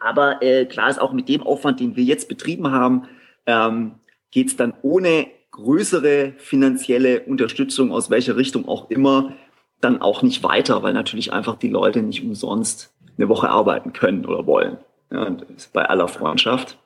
Aber 0.00 0.40
äh, 0.40 0.66
klar 0.66 0.88
ist 0.88 1.00
auch 1.00 1.12
mit 1.12 1.28
dem 1.28 1.42
Aufwand, 1.42 1.80
den 1.80 1.96
wir 1.96 2.04
jetzt 2.04 2.28
betrieben 2.28 2.70
haben, 2.70 3.08
ähm, 3.46 3.96
geht 4.30 4.48
es 4.48 4.56
dann 4.56 4.72
ohne 4.82 5.26
größere 5.56 6.34
finanzielle 6.38 7.22
Unterstützung 7.22 7.92
aus 7.92 8.10
welcher 8.10 8.36
Richtung 8.36 8.68
auch 8.68 8.90
immer 8.90 9.32
dann 9.80 10.00
auch 10.00 10.22
nicht 10.22 10.42
weiter, 10.42 10.82
weil 10.82 10.92
natürlich 10.92 11.32
einfach 11.32 11.56
die 11.56 11.68
Leute 11.68 12.02
nicht 12.02 12.22
umsonst 12.22 12.94
eine 13.18 13.28
Woche 13.28 13.48
arbeiten 13.48 13.92
können 13.92 14.24
oder 14.24 14.46
wollen. 14.46 14.78
Ja, 15.10 15.36
bei 15.72 15.84
aller 15.84 16.08
Freundschaft. 16.08 16.78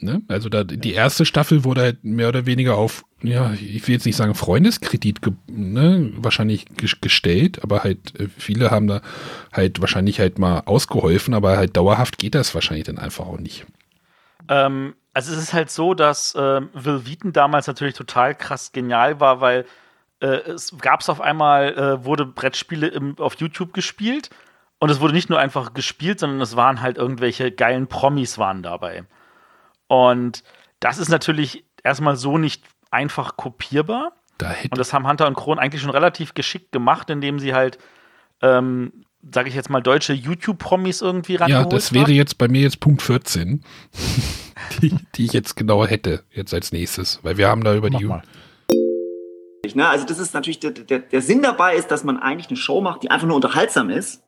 Ne? 0.00 0.22
Also 0.28 0.48
da, 0.48 0.62
die 0.62 0.92
erste 0.92 1.24
Staffel 1.24 1.64
wurde 1.64 1.80
halt 1.80 2.04
mehr 2.04 2.28
oder 2.28 2.46
weniger 2.46 2.76
auf, 2.76 3.02
ja, 3.20 3.52
ich 3.54 3.86
will 3.88 3.94
jetzt 3.94 4.06
nicht 4.06 4.14
sagen 4.14 4.34
Freundeskredit, 4.34 5.18
ne, 5.48 6.12
wahrscheinlich 6.16 6.66
ges- 6.78 7.00
gestellt, 7.00 7.64
aber 7.64 7.82
halt 7.82 8.18
äh, 8.20 8.28
viele 8.28 8.70
haben 8.70 8.86
da 8.86 9.02
halt 9.52 9.80
wahrscheinlich 9.80 10.20
halt 10.20 10.38
mal 10.38 10.62
ausgeholfen, 10.66 11.34
aber 11.34 11.56
halt 11.56 11.76
dauerhaft 11.76 12.18
geht 12.18 12.36
das 12.36 12.54
wahrscheinlich 12.54 12.86
dann 12.86 12.98
einfach 12.98 13.26
auch 13.26 13.40
nicht. 13.40 13.66
Ähm, 14.48 14.94
also 15.14 15.32
es 15.32 15.38
ist 15.38 15.52
halt 15.52 15.70
so, 15.70 15.94
dass 15.94 16.34
ähm, 16.38 16.70
Will 16.72 17.06
Wheaton 17.06 17.32
damals 17.32 17.66
natürlich 17.66 17.94
total 17.94 18.34
krass 18.34 18.72
genial 18.72 19.20
war, 19.20 19.40
weil 19.40 19.66
äh, 20.20 20.26
es 20.26 20.76
gab 20.78 21.00
es 21.00 21.08
auf 21.08 21.20
einmal, 21.20 21.76
äh, 21.76 22.04
wurde 22.04 22.26
Brettspiele 22.26 22.88
im, 22.88 23.18
auf 23.18 23.34
YouTube 23.36 23.72
gespielt 23.72 24.30
und 24.78 24.90
es 24.90 25.00
wurde 25.00 25.14
nicht 25.14 25.30
nur 25.30 25.38
einfach 25.38 25.74
gespielt, 25.74 26.20
sondern 26.20 26.40
es 26.40 26.56
waren 26.56 26.80
halt 26.80 26.96
irgendwelche 26.98 27.50
geilen 27.50 27.88
Promis 27.88 28.38
waren 28.38 28.62
dabei. 28.62 29.04
Und 29.88 30.44
das 30.80 30.98
ist 30.98 31.08
natürlich 31.08 31.64
erstmal 31.82 32.16
so 32.16 32.38
nicht 32.38 32.64
einfach 32.90 33.36
kopierbar. 33.36 34.12
Da 34.38 34.54
Und 34.70 34.78
das 34.78 34.92
haben 34.92 35.08
Hunter 35.08 35.26
und 35.26 35.34
Kron 35.34 35.58
eigentlich 35.58 35.82
schon 35.82 35.90
relativ 35.90 36.34
geschickt 36.34 36.70
gemacht, 36.70 37.10
indem 37.10 37.40
sie 37.40 37.54
halt, 37.54 37.78
ähm, 38.40 39.04
sage 39.32 39.48
ich 39.48 39.54
jetzt 39.54 39.70
mal, 39.70 39.80
deutsche 39.80 40.12
YouTube-Promis 40.12 41.02
irgendwie 41.02 41.34
ja, 41.34 41.40
rangeholt 41.40 41.72
das 41.72 41.92
wäre 41.92 42.12
jetzt 42.12 42.38
bei 42.38 42.48
mir 42.48 42.62
jetzt 42.62 42.80
Punkt 42.80 43.02
14, 43.02 43.62
die, 44.82 44.94
die 45.14 45.24
ich 45.24 45.32
jetzt 45.32 45.56
genau 45.56 45.86
hätte, 45.86 46.24
jetzt 46.30 46.54
als 46.54 46.72
nächstes, 46.72 47.20
weil 47.22 47.36
wir 47.36 47.48
haben 47.48 47.64
da 47.64 47.74
über 47.74 47.90
Mach 47.90 47.98
die, 47.98 48.04
mal. 48.04 48.22
Ne? 49.74 49.88
Also 49.88 50.06
das 50.06 50.18
ist 50.18 50.34
natürlich, 50.34 50.60
der, 50.60 50.70
der, 50.70 51.00
der 51.00 51.22
Sinn 51.22 51.42
dabei 51.42 51.76
ist, 51.76 51.90
dass 51.90 52.04
man 52.04 52.18
eigentlich 52.18 52.48
eine 52.48 52.56
Show 52.56 52.80
macht, 52.80 53.02
die 53.02 53.10
einfach 53.10 53.26
nur 53.26 53.36
unterhaltsam 53.36 53.90
ist. 53.90 54.22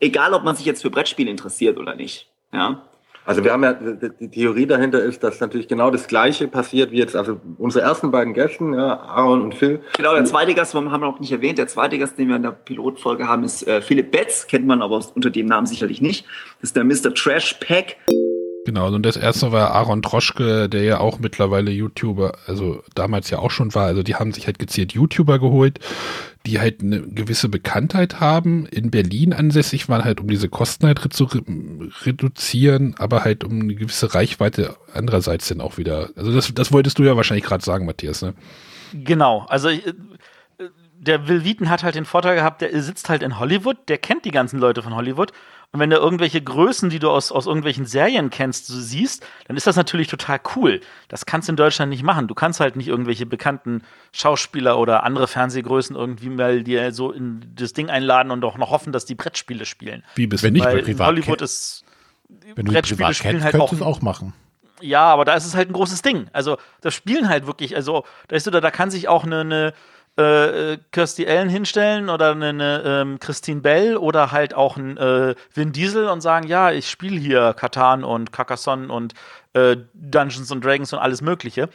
Egal, 0.00 0.34
ob 0.34 0.42
man 0.42 0.56
sich 0.56 0.66
jetzt 0.66 0.82
für 0.82 0.90
Brettspiele 0.90 1.30
interessiert 1.30 1.78
oder 1.78 1.94
nicht. 1.94 2.32
Ja. 2.52 2.82
Also 3.24 3.44
wir 3.44 3.52
haben 3.52 3.62
ja, 3.62 3.72
die 3.72 4.28
Theorie 4.28 4.66
dahinter 4.66 5.00
ist, 5.02 5.22
dass 5.22 5.38
natürlich 5.40 5.68
genau 5.68 5.90
das 5.90 6.08
Gleiche 6.08 6.48
passiert 6.48 6.90
wie 6.90 6.98
jetzt, 6.98 7.14
also 7.14 7.40
unsere 7.58 7.84
ersten 7.84 8.10
beiden 8.10 8.34
Gästen, 8.34 8.74
ja, 8.74 8.98
Aaron 8.98 9.42
und 9.42 9.54
Phil. 9.54 9.80
Genau, 9.96 10.14
der 10.14 10.24
zweite 10.24 10.54
Gast, 10.54 10.74
haben 10.74 10.90
wir 10.90 10.98
noch 10.98 11.20
nicht 11.20 11.30
erwähnt, 11.30 11.58
der 11.58 11.68
zweite 11.68 11.98
Gast, 11.98 12.18
den 12.18 12.28
wir 12.28 12.36
in 12.36 12.42
der 12.42 12.50
Pilotfolge 12.50 13.28
haben, 13.28 13.44
ist 13.44 13.66
äh, 13.66 13.80
Philipp 13.80 14.10
Betz, 14.10 14.46
kennt 14.48 14.66
man 14.66 14.82
aber 14.82 15.00
unter 15.14 15.30
dem 15.30 15.46
Namen 15.46 15.66
sicherlich 15.66 16.00
nicht. 16.00 16.26
Das 16.60 16.70
ist 16.70 16.76
der 16.76 16.84
Mr. 16.84 17.14
Trash 17.14 17.54
Pack. 17.60 17.96
Genau, 18.64 18.88
und 18.88 19.04
das 19.04 19.16
erste 19.16 19.50
war 19.50 19.72
Aaron 19.72 20.02
Troschke, 20.02 20.68
der 20.68 20.84
ja 20.84 21.00
auch 21.00 21.18
mittlerweile 21.18 21.72
YouTuber, 21.72 22.32
also 22.46 22.82
damals 22.94 23.28
ja 23.30 23.38
auch 23.40 23.50
schon 23.50 23.74
war. 23.74 23.86
Also 23.86 24.04
die 24.04 24.14
haben 24.14 24.32
sich 24.32 24.46
halt 24.46 24.60
gezielt 24.60 24.92
YouTuber 24.92 25.40
geholt, 25.40 25.80
die 26.46 26.58
halt 26.58 26.80
eine 26.80 27.02
gewisse 27.02 27.48
Bekanntheit 27.48 28.20
haben, 28.20 28.66
in 28.66 28.90
Berlin 28.90 29.32
ansässig 29.32 29.88
waren, 29.88 30.04
halt 30.04 30.20
um 30.20 30.28
diese 30.28 30.48
Kosten 30.48 30.86
halt 30.86 31.00
zu 31.12 31.28
reduzieren, 32.04 32.94
aber 32.98 33.24
halt 33.24 33.44
um 33.44 33.60
eine 33.60 33.74
gewisse 33.74 34.14
Reichweite 34.14 34.76
andererseits 34.92 35.48
dann 35.48 35.60
auch 35.60 35.78
wieder. 35.78 36.10
Also 36.16 36.32
das, 36.32 36.52
das 36.52 36.72
wolltest 36.72 36.98
du 36.98 37.04
ja 37.04 37.16
wahrscheinlich 37.16 37.44
gerade 37.44 37.64
sagen, 37.64 37.86
Matthias, 37.86 38.22
ne? 38.22 38.34
Genau, 38.92 39.46
also 39.48 39.68
äh, 39.68 39.80
der 40.98 41.28
Will 41.28 41.44
Wheaton 41.44 41.70
hat 41.70 41.82
halt 41.82 41.94
den 41.94 42.04
Vorteil 42.04 42.36
gehabt, 42.36 42.60
der 42.60 42.82
sitzt 42.82 43.08
halt 43.08 43.22
in 43.22 43.38
Hollywood, 43.38 43.76
der 43.88 43.98
kennt 43.98 44.24
die 44.24 44.30
ganzen 44.30 44.58
Leute 44.58 44.82
von 44.82 44.94
Hollywood 44.94 45.32
und 45.72 45.80
wenn 45.80 45.88
du 45.88 45.96
irgendwelche 45.96 46.42
Größen, 46.42 46.90
die 46.90 46.98
du 46.98 47.08
aus, 47.08 47.32
aus 47.32 47.46
irgendwelchen 47.46 47.86
Serien 47.86 48.28
kennst, 48.28 48.66
so 48.66 48.78
siehst, 48.78 49.26
dann 49.48 49.56
ist 49.56 49.66
das 49.66 49.74
natürlich 49.74 50.06
total 50.06 50.38
cool. 50.54 50.80
Das 51.08 51.24
kannst 51.24 51.48
du 51.48 51.52
in 51.52 51.56
Deutschland 51.56 51.88
nicht 51.88 52.02
machen. 52.02 52.28
Du 52.28 52.34
kannst 52.34 52.60
halt 52.60 52.76
nicht 52.76 52.88
irgendwelche 52.88 53.24
bekannten 53.24 53.82
Schauspieler 54.12 54.78
oder 54.78 55.02
andere 55.02 55.26
Fernsehgrößen 55.26 55.96
irgendwie 55.96 56.28
mal 56.28 56.62
dir 56.62 56.92
so 56.92 57.10
in 57.10 57.54
das 57.54 57.72
Ding 57.72 57.88
einladen 57.88 58.30
und 58.30 58.44
auch 58.44 58.58
noch 58.58 58.70
hoffen, 58.70 58.92
dass 58.92 59.06
die 59.06 59.14
Brettspiele 59.14 59.64
spielen. 59.64 60.04
Wie 60.14 60.26
bist 60.26 60.44
du 60.44 60.50
nicht 60.50 60.64
Weil 60.64 60.86
in 60.86 60.98
Hollywood 60.98 61.40
ist 61.40 61.84
wenn 62.54 62.66
du 62.66 62.72
Brettspiele 62.72 63.14
spielen 63.14 63.42
halt 63.42 63.54
auch, 63.56 63.80
auch 63.80 64.02
machen. 64.02 64.34
Ja, 64.80 65.04
aber 65.04 65.24
da 65.24 65.34
ist 65.34 65.46
es 65.46 65.54
halt 65.54 65.70
ein 65.70 65.74
großes 65.74 66.02
Ding. 66.02 66.28
Also, 66.32 66.58
das 66.80 66.94
spielen 66.94 67.28
halt 67.28 67.46
wirklich, 67.46 67.76
also, 67.76 68.04
da 68.28 68.36
ist 68.36 68.44
so, 68.44 68.50
da, 68.50 68.60
da 68.60 68.70
kann 68.70 68.90
sich 68.90 69.08
auch 69.08 69.24
eine, 69.24 69.40
eine 69.40 69.74
äh, 70.16 70.78
Kirsty 70.90 71.26
Allen 71.26 71.48
hinstellen 71.48 72.10
oder 72.10 72.32
eine, 72.32 72.48
eine 72.48 72.82
ähm, 72.84 73.18
Christine 73.18 73.60
Bell 73.60 73.96
oder 73.96 74.30
halt 74.30 74.54
auch 74.54 74.76
ein 74.76 74.96
äh, 74.96 75.34
Vin 75.54 75.72
Diesel 75.72 76.08
und 76.08 76.20
sagen, 76.20 76.46
ja, 76.46 76.70
ich 76.70 76.90
spiele 76.90 77.18
hier 77.18 77.54
Katan 77.54 78.04
und 78.04 78.32
Carcassonne 78.32 78.92
und 78.92 79.14
äh, 79.54 79.76
Dungeons 79.94 80.52
and 80.52 80.64
Dragons 80.64 80.92
und 80.92 80.98
alles 80.98 81.22
Mögliche. 81.22 81.68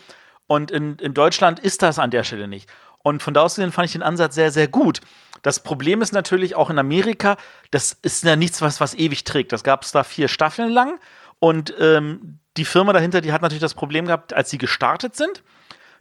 Und 0.46 0.72
in, 0.72 0.98
in 0.98 1.14
Deutschland 1.14 1.60
ist 1.60 1.82
das 1.82 2.00
an 2.00 2.12
der 2.12 2.24
Stelle 2.24 2.48
nicht. 2.48 2.70
Und 3.00 3.24
von 3.24 3.34
da 3.34 3.42
aus 3.42 3.56
gesehen 3.56 3.72
fand 3.72 3.88
ich 3.88 3.94
den 3.94 4.04
Ansatz 4.04 4.36
sehr, 4.36 4.52
sehr 4.52 4.68
gut. 4.68 5.02
Das 5.42 5.62
Problem 5.62 6.02
ist 6.02 6.14
natürlich 6.14 6.56
auch 6.56 6.70
in 6.70 6.80
Amerika, 6.80 7.38
das 7.72 7.94
ist 8.02 8.24
ja 8.24 8.36
nichts, 8.36 8.62
was, 8.62 8.80
was 8.82 8.94
ewig 8.96 9.24
trägt. 9.24 9.52
Das 9.52 9.64
gab 9.64 9.84
es 9.84 9.92
da 9.92 10.04
vier 10.04 10.28
Staffeln 10.28 10.70
lang. 10.70 11.00
Und 11.40 11.74
ähm, 11.80 12.40
die 12.56 12.66
Firma 12.66 12.94
dahinter, 12.94 13.22
die 13.22 13.32
hat 13.32 13.42
natürlich 13.42 13.62
das 13.62 13.76
Problem 13.76 14.06
gehabt, 14.06 14.34
als 14.34 14.50
sie 14.50 14.58
gestartet 14.58 15.16
sind 15.16 15.44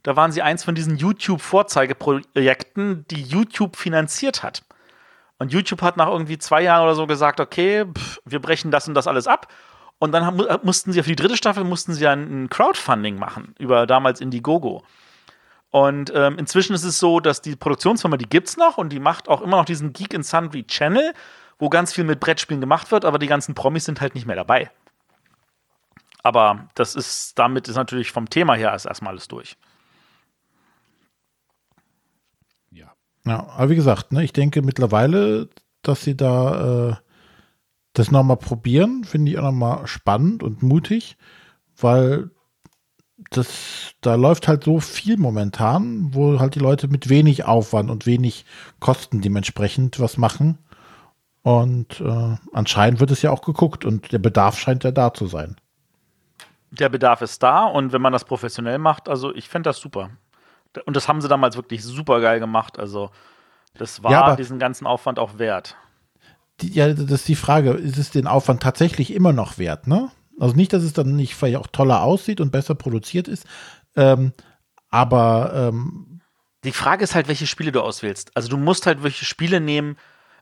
da 0.02 0.16
waren 0.16 0.32
sie 0.32 0.42
eins 0.42 0.64
von 0.64 0.74
diesen 0.74 0.96
YouTube-Vorzeigeprojekten, 0.96 3.06
die 3.08 3.22
YouTube 3.22 3.76
finanziert 3.76 4.42
hat. 4.42 4.64
Und 5.38 5.52
YouTube 5.52 5.82
hat 5.82 5.96
nach 5.96 6.08
irgendwie 6.08 6.38
zwei 6.38 6.62
Jahren 6.62 6.84
oder 6.84 6.94
so 6.94 7.06
gesagt, 7.06 7.40
okay, 7.40 7.84
pff, 7.86 8.20
wir 8.24 8.40
brechen 8.40 8.70
das 8.70 8.88
und 8.88 8.94
das 8.94 9.06
alles 9.06 9.26
ab. 9.26 9.52
Und 9.98 10.12
dann 10.12 10.24
haben, 10.24 10.42
mussten 10.62 10.92
sie 10.92 11.02
für 11.02 11.10
die 11.10 11.16
dritte 11.16 11.36
Staffel 11.36 11.64
mussten 11.64 11.94
sie 11.94 12.06
ein 12.06 12.48
Crowdfunding 12.50 13.18
machen 13.18 13.54
über 13.58 13.86
damals 13.86 14.20
Indiegogo. 14.20 14.82
Und 15.70 16.12
ähm, 16.14 16.38
inzwischen 16.38 16.74
ist 16.74 16.84
es 16.84 16.98
so, 16.98 17.20
dass 17.20 17.42
die 17.42 17.56
Produktionsfirma, 17.56 18.16
die 18.16 18.28
gibt's 18.28 18.56
noch 18.56 18.78
und 18.78 18.90
die 18.90 19.00
macht 19.00 19.28
auch 19.28 19.42
immer 19.42 19.58
noch 19.58 19.64
diesen 19.64 19.92
Geek 19.92 20.14
in 20.14 20.22
Sundry 20.22 20.64
Channel, 20.64 21.12
wo 21.58 21.68
ganz 21.68 21.92
viel 21.92 22.04
mit 22.04 22.20
Brettspielen 22.20 22.60
gemacht 22.60 22.90
wird, 22.92 23.04
aber 23.04 23.18
die 23.18 23.26
ganzen 23.26 23.54
Promis 23.54 23.84
sind 23.84 24.00
halt 24.00 24.14
nicht 24.14 24.26
mehr 24.26 24.36
dabei. 24.36 24.70
Aber 26.22 26.68
das 26.74 26.94
ist, 26.94 27.38
damit 27.38 27.68
ist 27.68 27.76
natürlich 27.76 28.10
vom 28.10 28.28
Thema 28.28 28.54
her 28.54 28.70
erstmal 28.70 29.12
alles 29.12 29.28
durch. 29.28 29.56
Ja, 33.26 33.48
aber 33.56 33.70
wie 33.70 33.76
gesagt, 33.76 34.12
ne, 34.12 34.22
ich 34.22 34.32
denke 34.32 34.62
mittlerweile, 34.62 35.48
dass 35.82 36.02
sie 36.02 36.16
da 36.16 36.90
äh, 36.90 36.94
das 37.92 38.10
nochmal 38.10 38.36
probieren, 38.36 39.04
finde 39.04 39.32
ich 39.32 39.38
auch 39.38 39.42
nochmal 39.42 39.86
spannend 39.86 40.42
und 40.42 40.62
mutig, 40.62 41.16
weil 41.76 42.30
das, 43.30 43.94
da 44.00 44.14
läuft 44.14 44.46
halt 44.46 44.64
so 44.64 44.78
viel 44.78 45.16
momentan, 45.16 46.14
wo 46.14 46.38
halt 46.38 46.54
die 46.54 46.60
Leute 46.60 46.86
mit 46.86 47.08
wenig 47.08 47.44
Aufwand 47.44 47.90
und 47.90 48.06
wenig 48.06 48.44
Kosten 48.78 49.22
dementsprechend 49.22 49.98
was 49.98 50.18
machen. 50.18 50.58
Und 51.42 52.00
äh, 52.00 52.36
anscheinend 52.52 53.00
wird 53.00 53.10
es 53.10 53.22
ja 53.22 53.30
auch 53.30 53.42
geguckt 53.42 53.84
und 53.84 54.12
der 54.12 54.18
Bedarf 54.18 54.58
scheint 54.58 54.84
ja 54.84 54.90
da 54.90 55.14
zu 55.14 55.26
sein. 55.26 55.56
Der 56.70 56.88
Bedarf 56.88 57.22
ist 57.22 57.42
da 57.42 57.64
und 57.64 57.92
wenn 57.92 58.02
man 58.02 58.12
das 58.12 58.24
professionell 58.24 58.78
macht, 58.78 59.08
also 59.08 59.34
ich 59.34 59.48
fände 59.48 59.70
das 59.70 59.78
super. 59.78 60.10
Und 60.84 60.96
das 60.96 61.08
haben 61.08 61.20
sie 61.20 61.28
damals 61.28 61.56
wirklich 61.56 61.82
super 61.82 62.20
geil 62.20 62.40
gemacht. 62.40 62.78
Also, 62.78 63.10
das 63.74 64.02
war 64.02 64.10
ja, 64.10 64.36
diesen 64.36 64.58
ganzen 64.58 64.86
Aufwand 64.86 65.18
auch 65.18 65.38
wert. 65.38 65.76
Die, 66.60 66.72
ja, 66.72 66.92
das 66.92 67.10
ist 67.10 67.28
die 67.28 67.36
Frage, 67.36 67.70
ist 67.72 67.98
es 67.98 68.10
den 68.10 68.26
Aufwand 68.26 68.62
tatsächlich 68.62 69.12
immer 69.12 69.32
noch 69.32 69.58
wert, 69.58 69.86
ne? 69.86 70.10
Also 70.38 70.54
nicht, 70.54 70.72
dass 70.72 70.82
es 70.82 70.92
dann 70.92 71.16
nicht 71.16 71.34
vielleicht 71.34 71.56
auch 71.56 71.66
toller 71.66 72.02
aussieht 72.02 72.40
und 72.40 72.52
besser 72.52 72.74
produziert 72.74 73.26
ist, 73.26 73.46
ähm, 73.94 74.32
aber 74.90 75.52
ähm, 75.54 76.20
die 76.64 76.72
Frage 76.72 77.04
ist 77.04 77.14
halt, 77.14 77.28
welche 77.28 77.46
Spiele 77.46 77.72
du 77.72 77.80
auswählst. 77.80 78.32
Also 78.34 78.48
du 78.48 78.56
musst 78.56 78.86
halt 78.86 79.02
welche 79.02 79.24
Spiele 79.24 79.60
nehmen. 79.60 79.96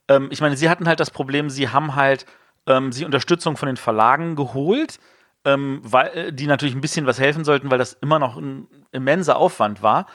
Ähm, 0.09 0.29
ich 0.31 0.41
meine, 0.41 0.57
sie 0.57 0.69
hatten 0.69 0.89
halt 0.89 1.01
das 1.01 1.11
Problem, 1.11 1.51
sie 1.51 1.69
haben 1.69 1.95
halt 1.95 2.27
ähm, 2.67 2.93
sie 2.93 3.05
Unterstützung 3.05 3.57
von 3.57 3.67
den 3.67 3.77
Verlagen 3.77 4.37
geholt 4.37 4.99
ähm, 5.45 5.81
weil, 5.83 6.07
äh, 6.09 6.33
die 6.33 6.47
natürlich 6.47 6.75
ein 6.75 6.81
bisschen 6.81 7.07
was 7.07 7.19
helfen 7.19 7.45
sollten, 7.45 7.71
weil 7.71 7.79
das 7.79 7.95
immer 7.95 8.19
noch 8.19 8.37
ein 8.37 8.67
immenser 8.93 9.37
Aufwand 9.37 9.83
war. 9.83 10.07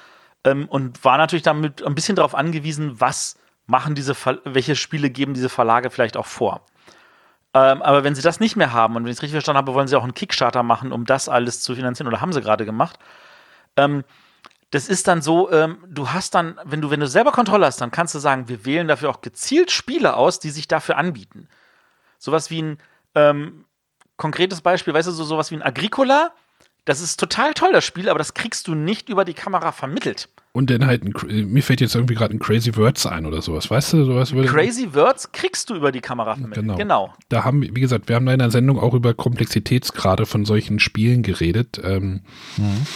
Ähm, 0.43 0.67
und 0.69 1.03
war 1.03 1.17
natürlich 1.17 1.43
damit 1.43 1.83
ein 1.83 1.95
bisschen 1.95 2.15
darauf 2.15 2.35
angewiesen, 2.35 2.99
was 3.01 3.37
machen 3.65 3.95
diese, 3.95 4.15
Ver 4.15 4.39
welche 4.45 4.75
Spiele 4.75 5.09
geben 5.09 5.33
diese 5.33 5.49
Verlage 5.49 5.89
vielleicht 5.89 6.17
auch 6.17 6.25
vor. 6.25 6.65
Ähm, 7.53 7.81
aber 7.81 8.03
wenn 8.03 8.15
sie 8.15 8.21
das 8.21 8.39
nicht 8.39 8.55
mehr 8.55 8.73
haben 8.73 8.95
und 8.95 9.03
wenn 9.03 9.11
ich 9.11 9.17
es 9.17 9.21
richtig 9.21 9.35
verstanden 9.35 9.57
habe, 9.57 9.73
wollen 9.73 9.87
sie 9.87 9.95
auch 9.95 10.03
einen 10.03 10.13
Kickstarter 10.13 10.63
machen, 10.63 10.91
um 10.91 11.05
das 11.05 11.29
alles 11.29 11.61
zu 11.61 11.75
finanzieren 11.75 12.07
oder 12.07 12.21
haben 12.21 12.33
sie 12.33 12.41
gerade 12.41 12.65
gemacht. 12.65 12.99
Ähm, 13.75 14.03
das 14.71 14.87
ist 14.87 15.07
dann 15.07 15.21
so, 15.21 15.51
ähm, 15.51 15.83
du 15.87 16.11
hast 16.11 16.35
dann, 16.35 16.59
wenn 16.63 16.81
du, 16.81 16.91
wenn 16.91 16.99
du 16.99 17.07
selber 17.07 17.31
Kontrolle 17.31 17.65
hast, 17.65 17.81
dann 17.81 17.89
kannst 17.91 18.13
du 18.13 18.19
sagen, 18.19 18.49
wir 18.49 18.65
wählen 18.65 18.87
dafür 18.87 19.09
auch 19.09 19.21
gezielt 19.21 19.71
Spiele 19.71 20.15
aus, 20.15 20.39
die 20.39 20.51
sich 20.51 20.67
dafür 20.67 20.97
anbieten. 20.97 21.47
Sowas 22.19 22.51
wie 22.51 22.61
ein, 22.61 22.77
ähm, 23.15 23.65
konkretes 24.19 24.61
Beispiel, 24.61 24.93
weißt 24.93 25.07
du, 25.07 25.11
so 25.11 25.23
sowas 25.23 25.49
wie 25.49 25.55
ein 25.55 25.63
Agricola, 25.63 26.31
das 26.85 27.01
ist 27.01 27.19
total 27.19 27.53
toll, 27.53 27.71
das 27.71 27.85
Spiel, 27.85 28.09
aber 28.09 28.19
das 28.19 28.35
kriegst 28.35 28.67
du 28.67 28.75
nicht 28.75 29.09
über 29.09 29.25
die 29.25 29.33
Kamera 29.33 29.71
vermittelt. 29.71 30.29
Und 30.51 30.69
dann 30.69 30.85
halt, 30.85 31.03
ein, 31.03 31.51
mir 31.51 31.61
fällt 31.63 31.81
jetzt 31.81 31.95
irgendwie 31.95 32.15
gerade 32.15 32.35
ein 32.35 32.39
Crazy 32.39 32.75
Words 32.75 33.05
ein 33.05 33.25
oder 33.25 33.41
sowas, 33.41 33.69
weißt 33.69 33.93
du? 33.93 34.05
Sowas 34.05 34.33
würde 34.33 34.49
Crazy 34.49 34.93
Words 34.93 35.31
kriegst 35.31 35.69
du 35.69 35.75
über 35.75 35.91
die 35.91 36.01
Kamera 36.01 36.35
vermittelt, 36.35 36.65
genau. 36.65 36.77
genau. 36.77 37.13
Da 37.29 37.43
haben, 37.43 37.61
wie 37.61 37.79
gesagt, 37.79 38.09
wir 38.09 38.15
haben 38.15 38.25
da 38.25 38.33
in 38.33 38.39
der 38.39 38.51
Sendung 38.51 38.79
auch 38.79 38.93
über 38.93 39.13
Komplexitätsgrade 39.13 40.25
von 40.25 40.45
solchen 40.45 40.79
Spielen 40.79 41.21
geredet. 41.23 41.79
Ähm, 41.83 42.21
mhm. 42.57 42.87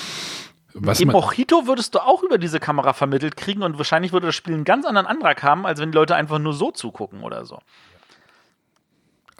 Was 0.73 0.99
Im 0.99 1.09
Mojito 1.09 1.67
würdest 1.67 1.93
du 1.93 1.99
auch 1.99 2.23
über 2.23 2.39
diese 2.39 2.59
Kamera 2.59 2.93
vermittelt 2.93 3.37
kriegen 3.37 3.61
und 3.61 3.77
wahrscheinlich 3.77 4.11
würde 4.11 4.27
das 4.27 4.35
Spiel 4.35 4.55
einen 4.55 4.63
ganz 4.63 4.85
anderen 4.87 5.05
Antrag 5.05 5.43
haben, 5.43 5.67
als 5.67 5.79
wenn 5.79 5.91
die 5.91 5.95
Leute 5.95 6.15
einfach 6.15 6.39
nur 6.39 6.53
so 6.53 6.71
zugucken 6.71 7.21
oder 7.21 7.45
so. 7.45 7.59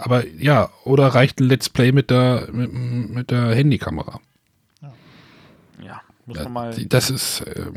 Aber 0.03 0.27
ja, 0.27 0.69
oder 0.83 1.07
reicht 1.07 1.39
ein 1.39 1.45
Let's 1.45 1.69
Play 1.69 1.93
mit 1.93 2.09
der, 2.09 2.49
mit, 2.51 2.73
mit 2.73 3.31
der 3.31 3.55
Handykamera? 3.55 4.19
Ja, 5.81 6.01
muss 6.25 6.43
man 6.43 6.53
mal. 6.53 6.85
Das 6.85 7.09
ist. 7.09 7.41
Äh, 7.41 7.71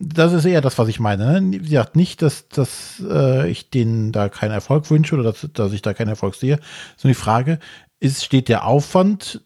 das 0.00 0.32
ist 0.32 0.44
eher 0.44 0.60
das, 0.60 0.78
was 0.78 0.88
ich 0.88 1.00
meine. 1.00 1.40
Ne? 1.40 1.60
Wie 1.60 1.68
gesagt, 1.68 1.96
nicht, 1.96 2.22
dass, 2.22 2.48
dass 2.48 3.02
äh, 3.04 3.50
ich 3.50 3.68
denen 3.68 4.12
da 4.12 4.28
keinen 4.28 4.52
Erfolg 4.52 4.88
wünsche 4.90 5.14
oder 5.14 5.24
dass, 5.24 5.46
dass 5.52 5.72
ich 5.72 5.82
da 5.82 5.92
keinen 5.92 6.08
Erfolg 6.08 6.36
sehe, 6.36 6.60
sondern 6.96 7.16
die 7.16 7.20
Frage, 7.20 7.58
ist, 7.98 8.24
steht 8.24 8.48
der 8.48 8.64
Aufwand 8.64 9.42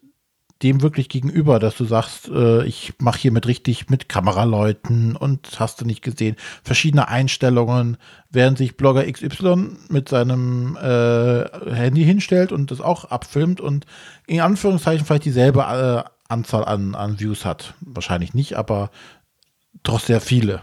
dem 0.63 0.83
wirklich 0.83 1.09
gegenüber, 1.09 1.59
dass 1.59 1.77
du 1.77 1.85
sagst, 1.85 2.29
äh, 2.29 2.65
ich 2.65 2.95
mache 2.99 3.19
hier 3.19 3.33
mit 3.33 3.47
richtig 3.47 3.91
mit 3.91 4.09
Kameraleuten 4.09 5.17
und 5.17 5.59
hast 5.59 5.81
du 5.81 5.85
nicht 5.85 6.03
gesehen, 6.03 6.37
verschiedene 6.63 7.09
Einstellungen, 7.09 7.97
während 8.31 8.59
sich 8.59 8.77
Blogger 8.77 9.11
XY 9.11 9.77
mit 9.89 10.09
seinem 10.09 10.77
äh, 10.77 11.75
Handy 11.75 12.05
hinstellt 12.05 12.53
und 12.53 12.71
das 12.71 12.81
auch 12.81 13.07
abfilmt 13.07 13.61
und 13.61 13.87
in 14.27 14.41
Anführungszeichen 14.41 15.05
vielleicht 15.05 15.25
dieselbe 15.25 15.61
äh, 15.61 16.11
Anzahl 16.29 16.65
an, 16.65 16.95
an 16.95 17.21
Views 17.21 17.45
hat. 17.45 17.75
Wahrscheinlich 17.81 18.35
nicht, 18.35 18.55
aber 18.57 18.91
doch 19.83 20.01
sehr 20.01 20.21
viele. 20.21 20.63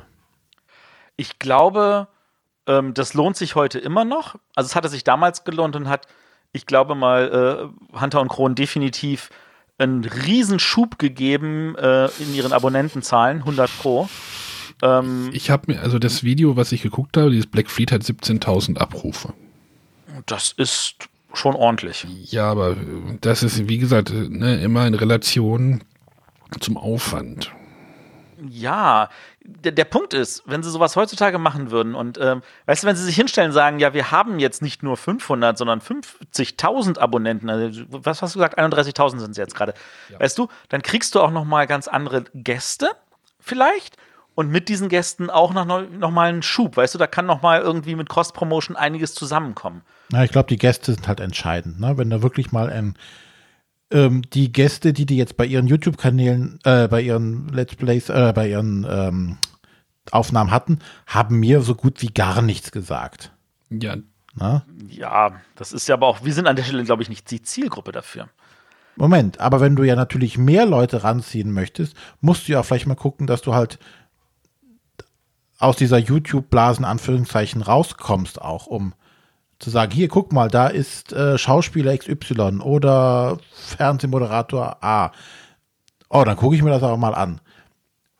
Ich 1.17 1.39
glaube, 1.39 2.07
ähm, 2.67 2.93
das 2.93 3.13
lohnt 3.13 3.35
sich 3.35 3.55
heute 3.55 3.79
immer 3.79 4.05
noch. 4.05 4.35
Also 4.55 4.67
es 4.67 4.75
hatte 4.75 4.89
sich 4.89 5.03
damals 5.03 5.43
gelohnt 5.43 5.75
und 5.75 5.89
hat, 5.89 6.07
ich 6.53 6.65
glaube 6.65 6.95
mal, 6.95 7.71
äh, 7.93 7.99
Hunter 7.99 8.21
und 8.21 8.29
Kron 8.29 8.55
definitiv 8.55 9.29
einen 9.79 10.03
Riesenschub 10.05 10.99
gegeben 10.99 11.75
äh, 11.75 12.05
in 12.19 12.33
ihren 12.35 12.53
Abonnentenzahlen, 12.53 13.39
100 13.39 13.69
Pro. 13.79 14.09
Ähm, 14.81 15.29
Ich 15.33 15.49
habe 15.49 15.71
mir, 15.71 15.81
also 15.81 15.99
das 15.99 16.23
Video, 16.23 16.55
was 16.55 16.71
ich 16.71 16.81
geguckt 16.81 17.17
habe, 17.17 17.31
dieses 17.31 17.47
Black 17.47 17.69
Fleet 17.69 17.91
hat 17.91 18.01
17.000 18.01 18.77
Abrufe. 18.77 19.33
das 20.25 20.51
ist 20.51 20.95
schon 21.33 21.55
ordentlich. 21.55 22.05
Ja, 22.25 22.49
aber 22.51 22.71
äh, 22.71 22.75
das 23.21 23.43
ist, 23.43 23.67
wie 23.67 23.77
gesagt, 23.77 24.09
äh, 24.11 24.27
ne, 24.29 24.61
immer 24.61 24.85
in 24.87 24.93
Relation 24.95 25.83
zum 26.59 26.77
Aufwand. 26.77 27.51
Ja, 28.49 29.09
der, 29.63 29.71
der 29.71 29.85
Punkt 29.85 30.13
ist, 30.13 30.43
wenn 30.45 30.63
sie 30.63 30.69
sowas 30.69 30.95
heutzutage 30.95 31.37
machen 31.37 31.71
würden 31.71 31.95
und, 31.95 32.17
ähm, 32.19 32.41
weißt 32.65 32.83
du, 32.83 32.87
wenn 32.87 32.95
sie 32.95 33.03
sich 33.03 33.15
hinstellen 33.15 33.49
und 33.49 33.53
sagen, 33.53 33.79
ja, 33.79 33.93
wir 33.93 34.11
haben 34.11 34.39
jetzt 34.39 34.61
nicht 34.61 34.83
nur 34.83 34.97
500, 34.97 35.57
sondern 35.57 35.81
50.000 35.81 36.97
Abonnenten, 36.97 37.49
also, 37.49 37.81
was 37.89 38.21
hast 38.21 38.35
du 38.35 38.39
gesagt, 38.39 38.59
31.000 38.59 39.19
sind 39.19 39.31
es 39.31 39.37
jetzt 39.37 39.55
gerade, 39.55 39.73
weißt 40.17 40.37
du, 40.37 40.47
dann 40.69 40.81
kriegst 40.81 41.15
du 41.15 41.21
auch 41.21 41.31
noch 41.31 41.45
mal 41.45 41.67
ganz 41.67 41.87
andere 41.87 42.25
Gäste 42.33 42.91
vielleicht 43.39 43.97
und 44.35 44.49
mit 44.49 44.69
diesen 44.69 44.87
Gästen 44.87 45.29
auch 45.29 45.53
noch, 45.53 45.65
noch 45.65 46.11
mal 46.11 46.29
einen 46.29 46.43
Schub, 46.43 46.77
weißt 46.77 46.93
du, 46.93 46.97
da 46.97 47.07
kann 47.07 47.25
noch 47.25 47.41
mal 47.41 47.61
irgendwie 47.61 47.95
mit 47.95 48.07
Cross-Promotion 48.07 48.77
einiges 48.77 49.13
zusammenkommen. 49.13 49.81
Na, 50.11 50.23
ich 50.23 50.31
glaube, 50.31 50.47
die 50.47 50.57
Gäste 50.57 50.93
sind 50.93 51.07
halt 51.07 51.19
entscheidend. 51.19 51.79
Ne? 51.79 51.97
Wenn 51.97 52.09
da 52.09 52.21
wirklich 52.21 52.51
mal 52.51 52.69
ein, 52.69 52.95
ähm, 53.91 54.21
die 54.33 54.51
Gäste, 54.51 54.93
die 54.93 55.05
die 55.05 55.17
jetzt 55.17 55.37
bei 55.37 55.45
ihren 55.45 55.67
YouTube-Kanälen, 55.67 56.59
äh, 56.63 56.87
bei 56.87 57.01
ihren 57.01 57.49
Let's 57.49 57.75
Plays, 57.75 58.09
äh, 58.09 58.33
bei 58.35 58.49
ihren 58.49 58.85
ähm, 58.89 59.37
Aufnahmen 60.11 60.51
hatten, 60.51 60.79
haben 61.07 61.39
mir 61.39 61.61
so 61.61 61.75
gut 61.75 62.01
wie 62.01 62.13
gar 62.13 62.41
nichts 62.41 62.71
gesagt. 62.71 63.31
Ja, 63.69 63.97
Ne? 64.35 64.63
Ja, 64.87 65.31
das 65.55 65.73
ist 65.73 65.87
ja 65.87 65.95
aber 65.95 66.07
auch, 66.07 66.23
wir 66.23 66.33
sind 66.33 66.47
an 66.47 66.55
der 66.55 66.63
Stelle, 66.63 66.83
glaube 66.83 67.03
ich, 67.03 67.09
nicht 67.09 67.29
die 67.31 67.41
Zielgruppe 67.41 67.91
dafür. 67.91 68.29
Moment, 68.95 69.39
aber 69.39 69.61
wenn 69.61 69.75
du 69.75 69.83
ja 69.83 69.95
natürlich 69.95 70.37
mehr 70.37 70.65
Leute 70.65 71.03
ranziehen 71.03 71.51
möchtest, 71.51 71.95
musst 72.21 72.47
du 72.47 72.51
ja 72.51 72.63
vielleicht 72.63 72.87
mal 72.87 72.95
gucken, 72.95 73.27
dass 73.27 73.41
du 73.41 73.53
halt 73.53 73.79
aus 75.57 75.77
dieser 75.77 75.97
YouTube-Blasen 75.97 76.85
Anführungszeichen 76.85 77.61
rauskommst, 77.61 78.41
auch 78.41 78.67
um 78.67 78.93
zu 79.59 79.69
sagen, 79.69 79.91
hier 79.91 80.07
guck 80.07 80.31
mal, 80.31 80.49
da 80.49 80.67
ist 80.67 81.13
äh, 81.13 81.37
Schauspieler 81.37 81.97
XY 81.97 82.61
oder 82.61 83.37
Fernsehmoderator 83.53 84.77
A. 84.83 85.11
Oh, 86.09 86.23
dann 86.23 86.37
gucke 86.37 86.55
ich 86.55 86.63
mir 86.63 86.69
das 86.71 86.81
auch 86.83 86.97
mal 86.97 87.13
an. 87.13 87.41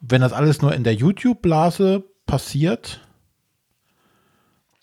Wenn 0.02 0.22
das 0.22 0.34
alles 0.34 0.61
nur 0.61 0.74
in 0.74 0.84
der 0.84 0.94
YouTube-Blase 0.94 2.03
passiert, 2.26 3.02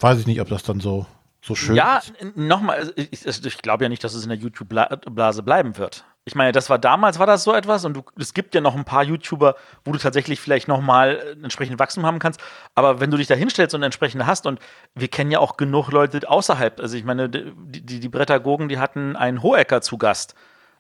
weiß 0.01 0.19
ich 0.19 0.27
nicht, 0.27 0.41
ob 0.41 0.49
das 0.49 0.63
dann 0.63 0.81
so, 0.81 1.07
so 1.41 1.55
schön 1.55 1.77
Ja, 1.77 1.99
ist. 1.99 2.37
nochmal, 2.37 2.93
ich, 2.97 3.25
ich 3.27 3.59
glaube 3.63 3.85
ja 3.85 3.89
nicht, 3.89 4.03
dass 4.03 4.15
es 4.15 4.25
in 4.25 4.31
der 4.31 4.39
YouTube-Blase 4.39 5.43
bleiben 5.43 5.77
wird. 5.79 6.05
Ich 6.29 6.35
meine, 6.35 6.51
das 6.51 6.69
war 6.69 6.79
damals, 6.81 7.21
war 7.21 7.27
das 7.27 7.45
so 7.45 7.55
etwas 7.55 7.85
und 7.85 7.95
du, 7.95 8.03
es 8.19 8.35
gibt 8.35 8.57
ja 8.57 8.61
noch 8.61 8.75
ein 8.75 8.85
paar 8.85 9.05
YouTuber, 9.05 9.55
wo 9.85 9.93
du 9.93 9.99
tatsächlich 9.99 10.41
vielleicht 10.41 10.67
nochmal 10.67 11.21
ein 11.37 11.45
entsprechendes 11.45 11.79
Wachstum 11.79 12.05
haben 12.05 12.19
kannst. 12.19 12.41
Aber 12.75 12.99
wenn 12.99 13.13
du 13.13 13.17
dich 13.17 13.29
da 13.29 13.37
hinstellst 13.37 13.77
und 13.77 13.85
entsprechende 13.85 14.27
hast 14.27 14.45
und 14.45 14.59
wir 14.97 15.07
kennen 15.07 15.31
ja 15.31 15.39
auch 15.39 15.57
genug 15.57 15.93
Leute 15.93 16.29
außerhalb, 16.29 16.81
also 16.81 16.97
ich 16.97 17.05
meine, 17.05 17.31
die, 17.31 17.53
die, 17.81 18.01
die 18.01 18.09
Brettagogen, 18.09 18.69
die 18.69 18.81
hatten 18.81 19.15
einen 19.15 19.41
Hohecker 19.41 19.83
zu 19.83 19.99
Gast. 19.99 20.35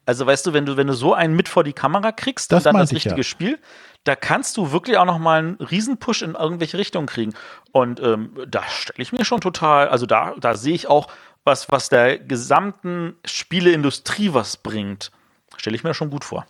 Also 0.05 0.27
weißt 0.27 0.47
du, 0.47 0.52
wenn 0.52 0.66
du, 0.66 0.77
wenn 0.77 0.89
du 0.89 0.94
so 0.94 1.14
einen 1.14 1.36
mit 1.36 1.48
vor 1.48 1.62
die 1.62 1.73
Kamera 1.73 2.10
kriegst 2.10 2.51
Das 2.51 2.66
und 2.66 2.73
dann 2.73 2.81
das 2.81 2.93
richtige 2.93 3.16
ja. 3.16 3.23
Spiel, 3.23 3.60
da 4.02 4.16
kannst 4.16 4.56
du 4.56 4.73
wirklich 4.73 4.98
auch 4.98 5.05
noch 5.05 5.18
mal 5.18 5.39
einen 5.39 5.55
Riesenpush 5.56 6.23
in 6.23 6.35
irgendwelche 6.35 6.77
Richtungen 6.77 7.06
kriegen. 7.06 7.35
Und 7.70 8.01
ähm, 8.01 8.31
da 8.48 8.64
stelle 8.64 9.01
ich 9.01 9.12
mir 9.12 9.24
schon 9.24 9.40
total, 9.40 9.89
also 9.89 10.06
da, 10.06 10.35
da 10.40 10.56
sehe 10.56 10.74
ich 10.74 10.89
auch, 10.89 11.06
was, 11.44 11.70
was 11.70 11.89
der 11.89 12.18
gesamten 12.18 13.14
Spieleindustrie 13.24 14.35
was 14.35 14.56
bringt. 14.56 15.12
Stelle 15.56 15.76
ich 15.76 15.84
mir 15.84 15.94
schon 15.94 16.10
gut 16.10 16.24
vor. 16.24 16.46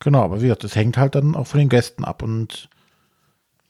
Genau, 0.00 0.22
aber 0.22 0.38
wie 0.38 0.44
gesagt, 0.44 0.64
das 0.64 0.74
hängt 0.74 0.96
halt 0.96 1.14
dann 1.14 1.34
auch 1.36 1.46
von 1.46 1.58
den 1.60 1.68
Gästen 1.68 2.04
ab 2.04 2.22
und 2.22 2.68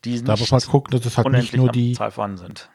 Die 0.05 0.23
da 0.23 0.37
muss 0.37 0.51
man 0.51 0.61
halt 0.61 0.71
gucken, 0.71 0.97
dass 0.97 1.05
es 1.05 1.19
halt 1.19 1.29
nicht 1.31 1.57
nur 1.57 1.71
die, 1.71 1.95
Zahl 1.95 2.13
vorhanden 2.13 2.39
sind. 2.39 2.71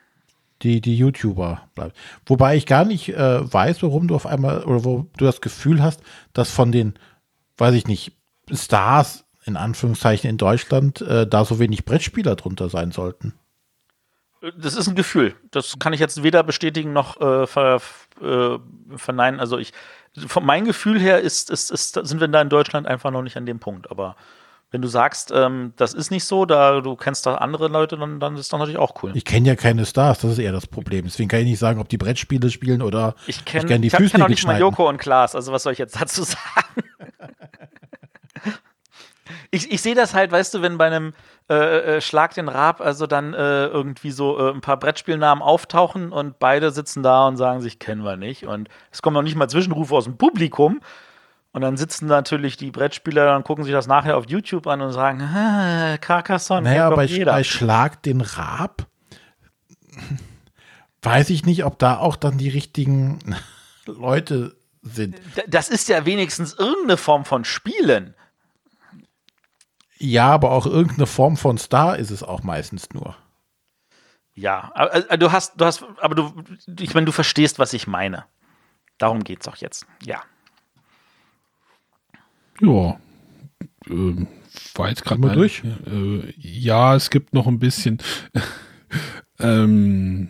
die, 0.61 0.81
die 0.81 0.97
YouTuber 0.97 1.61
bleibt. 1.73 1.95
Wobei 2.25 2.57
ich 2.57 2.65
gar 2.65 2.83
nicht 2.83 3.09
äh, 3.09 3.53
weiß, 3.53 3.81
warum 3.83 4.07
du 4.07 4.15
auf 4.15 4.25
einmal 4.25 4.63
oder 4.63 4.83
wo 4.83 5.07
du 5.17 5.25
das 5.25 5.39
Gefühl 5.41 5.81
hast, 5.81 6.01
dass 6.33 6.51
von 6.51 6.71
den, 6.71 6.95
weiß 7.57 7.75
ich 7.75 7.87
nicht, 7.87 8.11
Stars 8.51 9.25
in 9.45 9.57
Anführungszeichen 9.57 10.29
in 10.29 10.37
Deutschland 10.37 11.01
äh, 11.01 11.25
da 11.25 11.45
so 11.45 11.59
wenig 11.59 11.85
Brettspieler 11.85 12.35
drunter 12.35 12.69
sein 12.69 12.91
sollten. 12.91 13.33
Das 14.57 14.75
ist 14.75 14.87
ein 14.87 14.95
Gefühl. 14.95 15.33
Das 15.51 15.79
kann 15.79 15.93
ich 15.93 15.99
jetzt 15.99 16.21
weder 16.21 16.43
bestätigen 16.43 16.93
noch 16.93 17.19
äh, 17.21 17.47
ver, 17.47 17.81
äh, 18.21 18.57
verneinen. 18.95 19.39
Also 19.39 19.57
ich, 19.57 19.71
von 20.27 20.45
meinem 20.45 20.65
Gefühl 20.65 20.99
her 20.99 21.19
ist, 21.19 21.49
ist, 21.49 21.71
ist, 21.71 21.93
sind 21.93 22.19
wir 22.19 22.27
da 22.27 22.41
in 22.41 22.49
Deutschland 22.49 22.87
einfach 22.87 23.11
noch 23.11 23.21
nicht 23.21 23.37
an 23.37 23.45
dem 23.45 23.59
Punkt. 23.59 23.91
Aber 23.91 24.15
wenn 24.71 24.81
du 24.81 24.87
sagst, 24.87 25.31
ähm, 25.33 25.73
das 25.77 25.93
ist 25.93 26.11
nicht 26.11 26.25
so, 26.25 26.45
da 26.45 26.81
du 26.81 26.95
kennst 26.95 27.25
da 27.25 27.35
andere 27.35 27.67
Leute, 27.67 27.97
dann, 27.97 28.19
dann 28.19 28.35
ist 28.35 28.51
das 28.51 28.59
natürlich 28.59 28.77
auch 28.79 29.01
cool. 29.03 29.11
Ich 29.15 29.25
kenne 29.25 29.47
ja 29.47 29.55
keine 29.55 29.85
Stars, 29.85 30.19
das 30.19 30.33
ist 30.33 30.39
eher 30.39 30.51
das 30.51 30.67
Problem. 30.67 31.05
Deswegen 31.05 31.29
kann 31.29 31.39
ich 31.41 31.45
nicht 31.45 31.59
sagen, 31.59 31.79
ob 31.79 31.89
die 31.89 31.97
Brettspiele 31.97 32.49
spielen 32.49 32.81
oder 32.81 33.15
Ich 33.27 33.45
kenne 33.45 33.65
gern 33.65 33.81
die 33.81 33.87
ich 33.87 33.93
kenn 33.93 34.09
Füße 34.09 34.23
auch 34.23 34.27
nicht 34.27 34.45
mal. 34.45 34.59
Joko 34.59 34.89
und 34.89 34.97
Klaas, 34.97 35.35
also 35.35 35.51
was 35.51 35.63
soll 35.63 35.73
ich 35.73 35.79
jetzt 35.79 35.99
dazu 35.99 36.23
sagen? 36.23 36.83
ich 39.51 39.71
ich 39.71 39.81
sehe 39.81 39.95
das 39.95 40.13
halt, 40.13 40.31
weißt 40.31 40.53
du, 40.53 40.61
wenn 40.61 40.77
bei 40.77 40.87
einem 40.87 41.13
äh, 41.49 41.97
äh, 41.97 42.01
Schlag 42.01 42.33
den 42.33 42.49
Rab, 42.49 42.81
also 42.81 43.05
dann 43.07 43.33
äh, 43.33 43.65
irgendwie 43.67 44.11
so 44.11 44.37
äh, 44.39 44.51
ein 44.51 44.61
paar 44.61 44.77
Brettspielnamen 44.77 45.43
auftauchen 45.43 46.11
und 46.11 46.39
beide 46.39 46.71
sitzen 46.71 47.03
da 47.03 47.27
und 47.27 47.37
sagen 47.37 47.61
sich, 47.61 47.77
kennen 47.79 48.03
wir 48.03 48.17
nicht. 48.17 48.45
Und 48.45 48.67
es 48.91 49.01
kommen 49.01 49.13
noch 49.13 49.21
nicht 49.21 49.35
mal 49.35 49.47
Zwischenrufe 49.49 49.93
aus 49.95 50.05
dem 50.05 50.17
Publikum. 50.17 50.81
Und 51.51 51.61
dann 51.61 51.77
sitzen 51.77 52.07
natürlich 52.07 52.57
die 52.57 52.71
Brettspieler 52.71 53.35
und 53.35 53.43
gucken 53.45 53.63
sich 53.63 53.71
das 53.73 53.87
nachher 53.87 54.17
auf 54.17 54.27
YouTube 54.27 54.67
an 54.67 54.81
und 54.81 54.91
sagen, 54.91 55.21
"Ah, 55.21 55.97
Carcassonne, 56.01 56.63
Naja, 56.69 56.89
bei, 56.89 57.05
jeder. 57.05 57.31
bei 57.31 57.43
Schlag 57.45 58.03
den 58.03 58.19
Rab 58.21 58.87
weiß 61.01 61.29
ich 61.29 61.45
nicht, 61.45 61.63
ob 61.65 61.79
da 61.79 61.97
auch 61.97 62.15
dann 62.15 62.37
die 62.37 62.49
richtigen 62.49 63.19
Leute 63.85 64.55
sind. 64.81 65.15
Das 65.47 65.69
ist 65.69 65.87
ja 65.89 66.05
wenigstens 66.05 66.53
irgendeine 66.53 66.97
Form 66.97 67.25
von 67.25 67.45
Spielen. 67.45 68.15
Ja, 69.97 70.27
aber 70.27 70.51
auch 70.51 70.65
irgendeine 70.65 71.07
Form 71.07 71.37
von 71.37 71.57
Star 71.57 71.97
ist 71.97 72.11
es 72.11 72.23
auch 72.23 72.43
meistens 72.43 72.89
nur. 72.93 73.15
Ja, 74.33 74.71
aber, 74.75 75.09
äh, 75.11 75.17
du 75.17 75.31
hast, 75.31 75.59
du 75.59 75.65
hast, 75.65 75.85
aber 76.01 76.15
du, 76.15 76.33
ich 76.79 76.93
meine, 76.93 77.05
du 77.05 77.11
verstehst, 77.13 77.57
was 77.57 77.73
ich 77.73 77.87
meine. 77.87 78.25
Darum 78.97 79.23
geht's 79.23 79.47
auch 79.47 79.55
jetzt. 79.55 79.85
Ja. 80.03 80.21
Ja. 82.59 82.99
Ähm, 83.87 84.27
war 84.73 84.89
jetzt 84.89 85.03
gerade 85.05 85.21
wir 85.21 85.33
durch? 85.33 85.63
Äh, 85.63 86.33
ja, 86.37 86.95
es 86.95 87.09
gibt 87.09 87.33
noch 87.33 87.47
ein 87.47 87.59
bisschen. 87.59 88.01
ähm, 89.39 90.29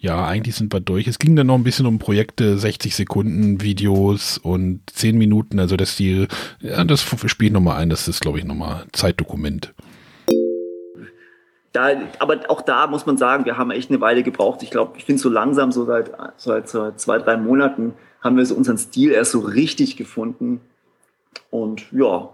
ja, 0.00 0.26
eigentlich 0.26 0.54
sind 0.54 0.72
wir 0.72 0.80
durch. 0.80 1.08
Es 1.08 1.18
ging 1.18 1.34
dann 1.34 1.48
noch 1.48 1.56
ein 1.56 1.64
bisschen 1.64 1.86
um 1.86 1.98
Projekte, 1.98 2.56
60 2.56 2.94
Sekunden 2.94 3.60
Videos 3.60 4.38
und 4.38 4.82
10 4.92 5.18
Minuten. 5.18 5.58
Also 5.58 5.76
das 5.76 5.96
die, 5.96 6.28
ja, 6.60 6.84
das 6.84 7.02
spiele 7.02 7.48
ich 7.48 7.52
nochmal 7.52 7.78
ein. 7.78 7.90
Das 7.90 8.06
ist, 8.06 8.20
glaube 8.20 8.38
ich, 8.38 8.44
nochmal 8.44 8.86
Zeitdokument. 8.92 9.74
Da, 11.72 11.90
aber 12.20 12.48
auch 12.48 12.62
da 12.62 12.86
muss 12.86 13.06
man 13.06 13.16
sagen, 13.16 13.44
wir 13.44 13.58
haben 13.58 13.72
echt 13.72 13.90
eine 13.90 14.00
Weile 14.00 14.22
gebraucht. 14.22 14.62
Ich 14.62 14.70
glaube, 14.70 14.96
ich 14.98 15.04
finde 15.04 15.20
so 15.20 15.28
langsam, 15.28 15.72
so 15.72 15.84
seit, 15.84 16.12
seit, 16.36 16.68
seit 16.68 17.00
zwei, 17.00 17.18
drei 17.18 17.36
Monaten, 17.36 17.94
haben 18.20 18.36
wir 18.36 18.46
so 18.46 18.54
unseren 18.54 18.78
Stil 18.78 19.10
erst 19.10 19.32
so 19.32 19.40
richtig 19.40 19.96
gefunden. 19.96 20.60
Und 21.50 21.90
ja. 21.90 22.30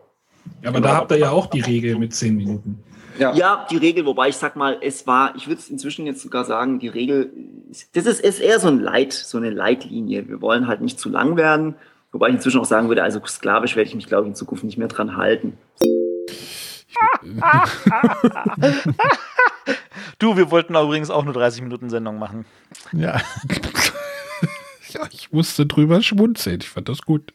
Ja, 0.62 0.68
aber 0.68 0.82
da 0.82 0.96
habt 0.96 1.10
ihr 1.12 1.18
ja 1.18 1.30
auch 1.30 1.46
die 1.46 1.60
Regel 1.60 1.98
mit 1.98 2.14
10 2.14 2.36
Minuten. 2.36 2.84
Ja, 3.18 3.66
die 3.70 3.76
Regel, 3.76 4.06
wobei 4.06 4.28
ich 4.28 4.36
sag 4.36 4.56
mal, 4.56 4.78
es 4.80 5.06
war, 5.06 5.34
ich 5.36 5.46
würde 5.46 5.60
es 5.60 5.68
inzwischen 5.68 6.06
jetzt 6.06 6.22
sogar 6.22 6.44
sagen, 6.44 6.78
die 6.78 6.88
Regel, 6.88 7.32
das 7.92 8.06
ist, 8.06 8.20
ist 8.20 8.40
eher 8.40 8.58
so 8.60 8.68
ein 8.68 8.80
Leit, 8.80 9.12
so 9.12 9.38
eine 9.38 9.50
Leitlinie. 9.50 10.28
Wir 10.28 10.40
wollen 10.40 10.66
halt 10.66 10.80
nicht 10.80 10.98
zu 10.98 11.08
lang 11.08 11.36
werden, 11.36 11.76
wobei 12.12 12.28
ich 12.28 12.34
inzwischen 12.34 12.60
auch 12.60 12.64
sagen 12.64 12.88
würde, 12.88 13.02
also 13.02 13.20
sklavisch 13.24 13.76
werde 13.76 13.88
ich 13.88 13.94
mich, 13.94 14.06
glaube 14.06 14.24
ich, 14.24 14.30
in 14.30 14.34
Zukunft 14.34 14.64
nicht 14.64 14.78
mehr 14.78 14.88
dran 14.88 15.16
halten. 15.16 15.58
Du, 20.18 20.36
wir 20.36 20.50
wollten 20.50 20.76
übrigens 20.76 21.10
auch 21.10 21.24
nur 21.24 21.34
30 21.34 21.62
Minuten 21.62 21.90
Sendung 21.90 22.18
machen. 22.18 22.46
Ja. 22.92 23.20
Ja, 24.94 25.08
ich 25.10 25.32
musste 25.32 25.66
drüber 25.66 26.00
schmunzeln. 26.02 26.60
Ich 26.60 26.68
fand 26.68 26.88
das 26.88 27.02
gut. 27.02 27.32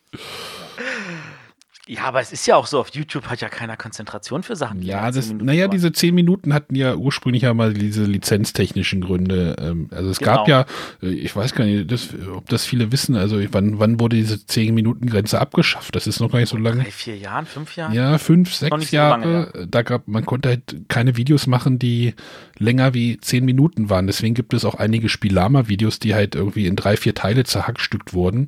Ja, 1.91 2.03
aber 2.03 2.21
es 2.21 2.31
ist 2.31 2.45
ja 2.45 2.55
auch 2.55 2.67
so, 2.67 2.79
auf 2.79 2.89
YouTube 2.93 3.25
hat 3.31 3.41
ja 3.41 3.49
keiner 3.49 3.75
Konzentration 3.75 4.43
für 4.43 4.55
Sachen. 4.55 4.83
Ja, 4.83 5.11
10 5.11 5.15
das, 5.15 5.33
naja, 5.45 5.61
dauern. 5.65 5.71
diese 5.71 5.91
zehn 5.91 6.13
Minuten 6.13 6.53
hatten 6.53 6.75
ja 6.75 6.93
ursprünglich 6.95 7.41
ja 7.41 7.53
mal 7.55 7.73
diese 7.73 8.03
lizenztechnischen 8.03 9.01
Gründe. 9.01 9.55
Ähm, 9.59 9.87
Also 9.91 10.11
es 10.11 10.19
Genau. 10.19 10.35
gab 10.35 10.47
ja, 10.47 10.65
äh, 11.01 11.07
ich 11.07 11.35
weiß 11.35 11.55
gar 11.55 11.65
nicht, 11.65 11.91
das, 11.91 12.09
ob 12.31 12.47
das 12.47 12.65
viele 12.65 12.91
wissen, 12.91 13.15
also 13.15 13.41
wann, 13.53 13.79
wann 13.79 13.99
wurde 13.99 14.17
diese 14.17 14.45
zehn 14.45 14.75
Minuten 14.75 15.07
Grenze 15.07 15.41
abgeschafft? 15.41 15.95
Das 15.95 16.05
ist 16.05 16.19
noch 16.19 16.31
gar 16.31 16.37
nicht 16.39 16.49
so 16.49 16.57
lange. 16.57 16.83
Drei, 16.83 16.91
vier 16.91 17.17
Jahren, 17.17 17.47
fünf 17.47 17.75
Jahren? 17.75 17.91
Ja, 17.93 18.19
fünf, 18.19 18.53
sechs 18.53 18.89
so 18.91 18.95
Jahre. 18.95 19.21
lange, 19.53 19.67
Da 19.67 19.81
gab, 19.81 20.07
man 20.07 20.25
konnte 20.27 20.49
halt 20.49 20.75
keine 20.89 21.17
Videos 21.17 21.47
machen, 21.47 21.79
die 21.79 22.13
länger 22.59 22.93
wie 22.93 23.17
zehn 23.19 23.45
Minuten 23.45 23.89
waren. 23.89 24.05
Deswegen 24.05 24.35
gibt 24.35 24.53
es 24.53 24.63
auch 24.63 24.75
einige 24.75 25.09
Spielama-Videos, 25.09 25.97
die 25.97 26.13
halt 26.13 26.35
irgendwie 26.35 26.67
in 26.67 26.75
drei, 26.75 26.97
vier 26.97 27.15
Teile 27.15 27.45
zerhackstückt 27.45 28.13
wurden. 28.13 28.47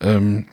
Ähm, 0.00 0.46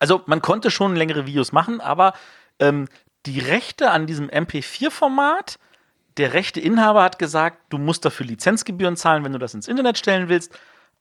Also 0.00 0.22
man 0.26 0.42
konnte 0.42 0.70
schon 0.70 0.96
längere 0.96 1.26
Videos 1.26 1.52
machen, 1.52 1.80
aber 1.80 2.14
ähm, 2.58 2.88
die 3.26 3.38
Rechte 3.38 3.90
an 3.90 4.06
diesem 4.06 4.28
MP4-Format, 4.28 5.58
der 6.16 6.32
Rechteinhaber 6.32 7.02
hat 7.02 7.18
gesagt, 7.18 7.58
du 7.68 7.78
musst 7.78 8.04
dafür 8.04 8.26
Lizenzgebühren 8.26 8.96
zahlen, 8.96 9.24
wenn 9.24 9.32
du 9.32 9.38
das 9.38 9.54
ins 9.54 9.68
Internet 9.68 9.98
stellen 9.98 10.28
willst, 10.28 10.58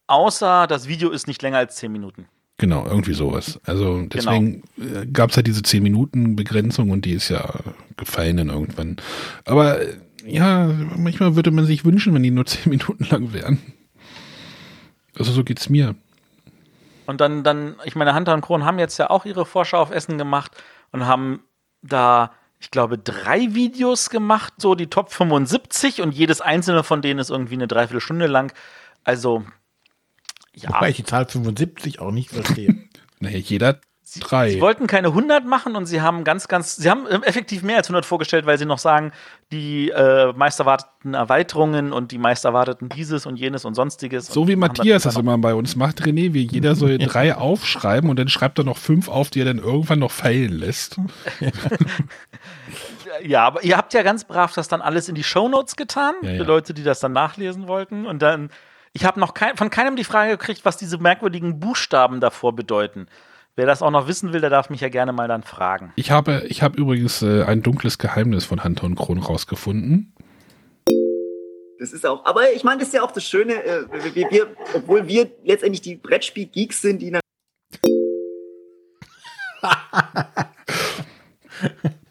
außer 0.08 0.68
das 0.68 0.88
Video 0.88 1.10
ist 1.10 1.28
nicht 1.28 1.42
länger 1.42 1.58
als 1.58 1.78
10 1.78 1.92
Minuten. 1.92 2.28
Genau, 2.58 2.86
irgendwie 2.86 3.14
sowas. 3.14 3.60
Also 3.64 4.02
deswegen 4.08 4.64
genau. 4.76 5.06
gab 5.14 5.30
es 5.30 5.38
halt 5.38 5.48
diese 5.48 5.62
10-Minuten-Begrenzung 5.62 6.90
und 6.90 7.06
die 7.06 7.14
ist 7.14 7.30
ja 7.30 7.54
gefallen 7.96 8.36
dann 8.36 8.50
irgendwann. 8.50 8.98
Aber 9.46 9.80
äh, 9.82 9.98
ja, 10.26 10.68
manchmal 10.98 11.38
würde 11.38 11.52
man 11.52 11.66
sich 11.66 11.86
wünschen, 11.86 12.14
wenn 12.14 12.24
die 12.24 12.32
nur 12.32 12.46
10 12.46 12.64
Minuten 12.70 13.06
lang 13.10 13.32
wären. 13.32 13.60
Also 15.18 15.32
so 15.32 15.46
geht's 15.46 15.70
mir. 15.70 15.96
Und 17.10 17.22
dann, 17.22 17.44
dann, 17.44 17.78
ich 17.86 17.96
meine, 17.96 18.14
Hunter 18.14 18.36
und 18.36 18.42
Kron 18.42 18.66
haben 18.66 18.78
jetzt 18.78 19.00
ja 19.00 19.10
auch 19.10 19.26
ihre 19.26 19.44
Vorschau 19.44 19.80
auf 19.80 19.90
Essen 19.90 20.20
gemacht 20.20 20.52
und 20.92 21.08
haben 21.08 21.42
da, 21.82 22.34
ich 22.60 22.70
glaube, 22.70 23.00
drei 23.00 23.56
Videos 23.56 24.12
gemacht, 24.12 24.54
so 24.58 24.76
die 24.76 24.92
Top 24.92 25.12
75 25.12 26.04
und 26.04 26.12
jedes 26.12 26.40
einzelne 26.40 26.84
von 26.84 27.02
denen 27.02 27.20
ist 27.20 27.32
irgendwie 27.32 27.56
eine 27.56 27.68
Dreiviertelstunde 27.68 28.28
lang. 28.28 28.54
Also, 29.04 29.44
ja. 30.54 30.70
Wobei 30.70 30.92
ich 30.92 30.98
die 30.98 31.04
Zahl 31.04 31.26
75 31.26 32.00
auch 32.00 32.12
nicht 32.12 32.30
verstehe. 32.30 32.76
naja, 33.20 33.40
jeder 33.40 33.80
Sie, 34.12 34.22
drei. 34.22 34.50
Sie 34.50 34.60
wollten 34.60 34.88
keine 34.88 35.10
100 35.10 35.46
machen 35.46 35.76
und 35.76 35.86
sie 35.86 36.02
haben 36.02 36.24
ganz, 36.24 36.48
ganz, 36.48 36.78
sie 36.78 36.90
haben 36.90 37.06
effektiv 37.06 37.62
mehr 37.62 37.78
als 37.78 37.90
100 37.90 38.08
vorgestellt, 38.08 38.48
weil 38.48 38.58
sie 38.58 38.66
noch 38.66 38.80
sagen, 38.80 39.12
die 39.52 39.92
äh, 39.92 40.34
meisterwarteten 40.34 41.14
Erweiterungen 41.14 41.94
und 41.94 42.12
die 42.12 42.18
meisterwarteten 42.18 42.90
dieses 42.90 43.28
und 43.28 43.36
jenes 43.36 43.66
und 43.66 43.76
sonstiges. 43.76 44.26
So 44.26 44.48
wie 44.48 44.56
Matthias 44.56 45.04
das 45.04 45.16
immer 45.16 45.38
bei 45.38 45.54
uns 45.54 45.76
macht, 45.76 46.02
René, 46.02 46.34
wie 46.34 46.42
jeder 46.42 46.74
soll 46.74 46.98
drei 47.00 47.36
aufschreiben 47.36 48.10
und 48.10 48.18
dann 48.18 48.30
schreibt 48.30 48.58
er 48.58 48.64
noch 48.64 48.80
fünf 48.80 49.10
auf, 49.10 49.30
die 49.30 49.42
er 49.42 49.46
dann 49.46 49.60
irgendwann 49.60 50.00
noch 50.00 50.10
feilen 50.10 50.54
lässt. 50.54 51.00
ja, 53.24 53.46
aber 53.46 53.64
ihr 53.64 53.78
habt 53.78 53.94
ja 53.94 54.02
ganz 54.02 54.24
brav 54.24 54.54
das 54.56 54.70
dann 54.70 54.82
alles 54.82 55.08
in 55.08 55.14
die 55.14 55.24
Shownotes 55.24 55.76
getan, 55.76 56.16
ja, 56.24 56.32
ja. 56.32 56.38
für 56.38 56.46
Leute, 56.46 56.74
die 56.74 56.84
das 56.84 57.00
dann 57.00 57.12
nachlesen 57.12 57.68
wollten. 57.68 58.08
Und 58.08 58.24
dann, 58.24 58.50
ich 58.92 59.06
habe 59.06 59.20
noch 59.20 59.36
kein, 59.36 59.56
von 59.56 59.70
keinem 59.70 59.96
die 59.96 60.04
Frage 60.04 60.32
gekriegt, 60.32 60.66
was 60.66 60.78
diese 60.78 60.98
merkwürdigen 60.98 61.60
Buchstaben 61.60 62.20
davor 62.20 62.56
bedeuten. 62.56 63.08
Wer 63.60 63.66
das 63.66 63.82
auch 63.82 63.92
noch 63.92 64.08
wissen 64.08 64.32
will, 64.32 64.40
der 64.40 64.50
darf 64.50 64.70
mich 64.70 64.80
ja 64.80 64.88
gerne 64.88 65.12
mal 65.12 65.28
dann 65.28 65.44
fragen. 65.44 65.92
Ich 65.98 66.12
habe, 66.12 66.46
ich 66.48 66.64
habe 66.64 66.80
übrigens 66.80 67.22
äh, 67.22 67.44
ein 67.44 67.62
dunkles 67.62 67.98
Geheimnis 67.98 68.46
von 68.46 68.64
Hunter 68.64 68.86
und 68.86 68.96
Kron 68.96 69.18
rausgefunden. 69.18 70.14
Das 71.78 71.92
ist 71.92 72.06
auch, 72.06 72.24
aber 72.24 72.54
ich 72.54 72.64
meine, 72.64 72.80
das 72.80 72.88
ist 72.88 72.94
ja 72.94 73.02
auch 73.04 73.12
das 73.12 73.26
Schöne, 73.26 73.62
äh, 73.62 74.16
wir, 74.16 74.32
wir, 74.32 74.56
obwohl 74.74 75.10
wir 75.10 75.30
letztendlich 75.44 75.82
die 75.82 75.98
Brettspiel-Geeks 75.98 76.82
sind, 76.82 77.02
die 77.02 77.20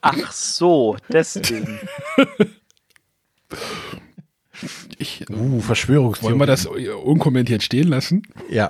Ach 0.03 0.31
so, 0.31 0.99
deswegen. 1.09 1.81
Ich, 4.99 5.25
uh, 5.31 5.61
Verschwörungstheorie. 5.61 6.33
Wollen 6.33 6.41
wir 6.41 6.47
das 6.47 6.67
unkommentiert 6.67 7.63
stehen 7.63 7.89
lassen? 7.89 8.23
Ja. 8.51 8.69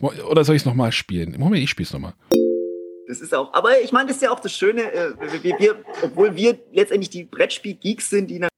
Oder 0.00 0.44
soll 0.44 0.56
ich 0.56 0.62
es 0.62 0.66
nochmal 0.66 0.92
spielen? 0.92 1.36
Moment, 1.38 1.62
ich 1.62 1.70
spiele 1.70 1.86
es 1.86 1.92
nochmal. 1.92 2.14
Das 3.08 3.20
ist 3.20 3.34
auch, 3.34 3.54
aber 3.54 3.80
ich 3.80 3.92
meine, 3.92 4.08
das 4.08 4.16
ist 4.16 4.22
ja 4.22 4.30
auch 4.30 4.40
das 4.40 4.52
Schöne, 4.52 4.92
äh, 4.92 5.12
wir, 5.42 5.58
wir, 5.60 5.84
obwohl 6.02 6.34
wir 6.34 6.58
letztendlich 6.72 7.08
die 7.08 7.22
Brettspiel-Geeks 7.24 8.10
sind, 8.10 8.28
die 8.30 8.40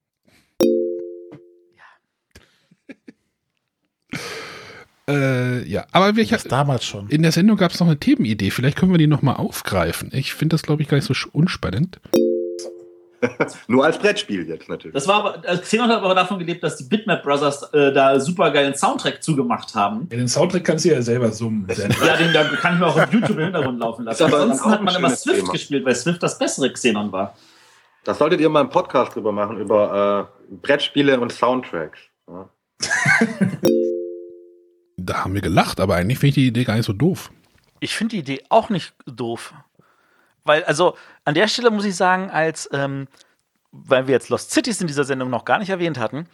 Äh, 5.09 5.67
ja, 5.67 5.87
aber 5.93 6.17
wir, 6.17 6.27
das 6.27 6.45
damals 6.45 6.85
schon. 6.85 7.09
In 7.09 7.23
der 7.23 7.33
Sendung 7.33 7.57
gab 7.57 7.73
es 7.73 7.81
noch 7.81 7.87
eine 7.87 7.99
Themenidee. 7.99 8.51
Vielleicht 8.51 8.77
können 8.77 8.93
wir 8.93 8.99
die 8.99 9.07
nochmal 9.07 9.37
aufgreifen. 9.37 10.11
Ich 10.13 10.35
finde 10.35 10.53
das, 10.53 10.63
glaube 10.63 10.83
ich, 10.83 10.89
gar 10.89 10.99
nicht 10.99 11.07
so 11.07 11.15
unspannend. 11.33 11.99
Nur 13.69 13.85
als 13.85 13.99
Brettspiel 13.99 14.49
jetzt 14.49 14.69
natürlich. 14.69 14.95
Das 14.95 15.09
war 15.09 15.17
aber, 15.17 15.49
also 15.49 15.63
Xenon 15.63 15.89
hat 15.89 16.03
aber 16.03 16.15
davon 16.15 16.39
gelebt, 16.39 16.63
dass 16.63 16.77
die 16.77 16.85
Bitmap 16.85 17.23
Brothers 17.23 17.63
äh, 17.73 17.93
da 17.93 18.21
super 18.21 18.51
geilen 18.51 18.75
Soundtrack 18.75 19.23
zugemacht 19.23 19.75
haben. 19.75 20.09
Ja, 20.11 20.19
den 20.19 20.29
Soundtrack 20.29 20.65
kannst 20.65 20.85
du 20.85 20.91
ja 20.91 21.03
selber 21.03 21.33
summen. 21.33 21.67
ja, 21.69 22.17
den 22.17 22.33
da 22.33 22.45
kann 22.45 22.75
ich 22.75 22.81
mir 22.81 22.87
auch 22.87 22.97
auf 22.97 23.13
YouTube 23.13 23.37
im 23.39 23.45
Hintergrund 23.45 23.79
laufen 23.81 24.05
lassen. 24.05 24.25
Ansonsten 24.25 24.71
hat 24.71 24.83
man 24.83 24.95
immer 24.95 25.11
Swift 25.11 25.41
Thema. 25.41 25.53
gespielt, 25.53 25.85
weil 25.85 25.95
Swift 25.95 26.23
das 26.23 26.39
bessere 26.39 26.73
Xenon 26.73 27.11
war. 27.13 27.35
Das 28.05 28.19
solltet 28.19 28.41
ihr 28.41 28.49
mal 28.49 28.61
einen 28.61 28.71
Podcast 28.71 29.15
drüber 29.15 29.33
machen, 29.33 29.59
über 29.59 30.31
äh, 30.51 30.55
Brettspiele 30.55 31.19
und 31.21 31.33
Soundtracks. 31.33 31.99
Ja. 32.29 32.49
da 34.97 35.25
haben 35.25 35.35
wir 35.35 35.43
gelacht, 35.43 35.81
aber 35.81 35.97
eigentlich 35.97 36.19
finde 36.19 36.29
ich 36.29 36.35
die 36.35 36.47
Idee 36.47 36.65
gar 36.65 36.77
nicht 36.77 36.87
so 36.87 36.93
doof. 36.93 37.31
Ich 37.81 37.95
finde 37.95 38.17
die 38.17 38.21
Idee 38.21 38.45
auch 38.49 38.71
nicht 38.71 38.95
doof. 39.07 39.53
Weil, 40.49 40.65
also 40.65 40.97
an 41.25 41.35
der 41.35 41.47
Stelle 41.47 41.71
muss 41.71 41.85
ich 41.85 41.95
sagen, 41.95 42.31
als, 42.31 42.69
ähm, 42.73 43.07
weil 43.71 44.07
wir 44.07 44.15
jetzt 44.15 44.31
Lost 44.31 44.51
Cities 44.51 44.81
in 44.81 44.87
dieser 44.87 45.05
Sendung 45.05 45.29
noch 45.29 45.45
gar 45.45 45.59
nicht 45.59 45.69
erwähnt 45.69 45.99
hatten, 45.99 46.27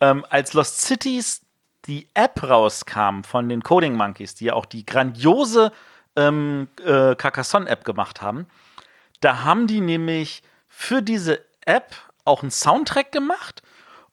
ähm, 0.00 0.24
als 0.28 0.52
Lost 0.52 0.82
Cities 0.82 1.40
die 1.86 2.08
App 2.12 2.42
rauskam 2.42 3.22
von 3.22 3.48
den 3.48 3.62
Coding 3.62 3.94
Monkeys, 3.94 4.34
die 4.34 4.46
ja 4.46 4.52
auch 4.52 4.66
die 4.66 4.84
grandiose 4.84 5.72
ähm, 6.14 6.68
äh, 6.84 7.14
Carcassonne-App 7.14 7.84
gemacht 7.84 8.20
haben, 8.20 8.46
da 9.20 9.44
haben 9.44 9.66
die 9.66 9.80
nämlich 9.80 10.42
für 10.68 11.00
diese 11.00 11.40
App 11.64 11.94
auch 12.26 12.42
einen 12.42 12.50
Soundtrack 12.50 13.12
gemacht 13.12 13.62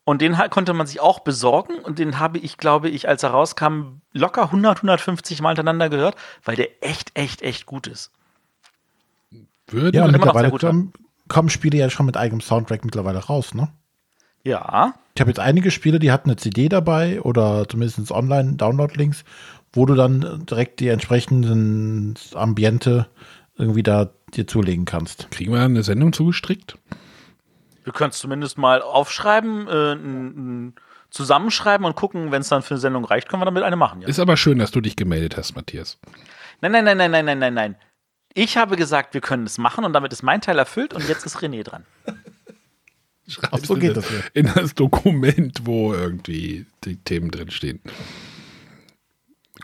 und 0.05 0.21
den 0.21 0.37
konnte 0.49 0.73
man 0.73 0.87
sich 0.87 1.01
auch 1.01 1.19
besorgen 1.19 1.75
und 1.79 1.99
den 1.99 2.19
habe 2.19 2.37
ich, 2.37 2.57
glaube 2.57 2.87
ich, 2.87 3.09
als 3.09 3.23
er 3.23 3.31
rauskam, 3.31 3.99
locker 4.13 4.43
100, 4.43 4.77
150 4.77 5.41
Mal 5.41 5.49
hintereinander 5.49 5.89
gehört, 5.89 6.15
weil 6.45 6.55
der 6.55 6.69
echt, 6.81 7.11
echt, 7.15 7.41
echt 7.41 7.65
gut 7.65 7.87
ist. 7.87 8.11
Würde 9.71 9.97
ja, 9.97 10.05
und 10.05 10.11
mittlerweile 10.11 10.51
kommen, 10.51 10.93
kommen 11.27 11.49
Spiele 11.49 11.77
ja 11.77 11.89
schon 11.89 12.05
mit 12.05 12.17
eigenem 12.17 12.41
Soundtrack 12.41 12.85
mittlerweile 12.85 13.19
raus, 13.19 13.53
ne? 13.53 13.69
Ja. 14.43 14.93
Ich 15.15 15.21
habe 15.21 15.29
jetzt 15.29 15.39
einige 15.39 15.71
Spiele, 15.71 15.99
die 15.99 16.11
hatten 16.11 16.29
eine 16.29 16.37
CD 16.37 16.67
dabei 16.67 17.21
oder 17.21 17.67
zumindest 17.67 18.11
Online-Download-Links, 18.11 19.23
wo 19.73 19.85
du 19.85 19.93
dann 19.93 20.45
direkt 20.49 20.79
die 20.79 20.87
entsprechenden 20.87 22.15
Ambiente 22.33 23.07
irgendwie 23.57 23.83
da 23.83 24.09
dir 24.33 24.47
zulegen 24.47 24.85
kannst. 24.85 25.29
Kriegen 25.31 25.53
wir 25.53 25.61
eine 25.61 25.83
Sendung 25.83 26.13
zugestrickt? 26.13 26.77
Wir 27.83 27.93
können 27.93 28.11
es 28.11 28.19
zumindest 28.19 28.57
mal 28.57 28.81
aufschreiben, 28.81 29.67
äh, 29.67 29.91
n, 29.93 30.73
zusammenschreiben 31.09 31.85
und 31.85 31.95
gucken, 31.95 32.31
wenn 32.31 32.41
es 32.41 32.49
dann 32.49 32.61
für 32.61 32.75
eine 32.75 32.79
Sendung 32.79 33.05
reicht, 33.05 33.27
können 33.27 33.41
wir 33.41 33.45
damit 33.45 33.63
eine 33.63 33.75
machen. 33.75 34.01
Ja. 34.01 34.07
Ist 34.07 34.19
aber 34.19 34.37
schön, 34.37 34.59
dass 34.59 34.71
du 34.71 34.81
dich 34.81 34.95
gemeldet 34.95 35.37
hast, 35.37 35.55
Matthias. 35.55 35.99
Nein, 36.61 36.71
nein, 36.71 36.85
nein, 36.85 36.97
nein, 36.97 37.11
nein, 37.11 37.25
nein, 37.25 37.39
nein, 37.39 37.53
nein. 37.53 37.75
Ich 38.33 38.57
habe 38.57 38.77
gesagt, 38.77 39.13
wir 39.13 39.21
können 39.21 39.45
es 39.45 39.57
machen 39.57 39.83
und 39.83 39.93
damit 39.93 40.13
ist 40.13 40.23
mein 40.23 40.41
Teil 40.41 40.57
erfüllt 40.57 40.93
und 40.93 41.07
jetzt 41.07 41.25
ist 41.25 41.37
René 41.37 41.63
dran. 41.63 41.85
Schreibst 43.27 43.65
so 43.65 43.75
geht 43.75 43.95
das 43.95 44.09
ja. 44.09 44.19
in 44.33 44.51
das 44.53 44.75
Dokument, 44.75 45.61
wo 45.65 45.93
irgendwie 45.93 46.65
die 46.83 46.97
Themen 46.97 47.31
drinstehen. 47.31 47.79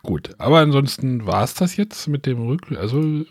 Gut, 0.04 0.36
aber 0.38 0.60
ansonsten 0.60 1.26
war 1.26 1.44
es 1.44 1.54
das 1.54 1.76
jetzt 1.76 2.08
mit 2.08 2.26
dem 2.26 2.46
Rück... 2.48 2.72
Also 2.74 3.26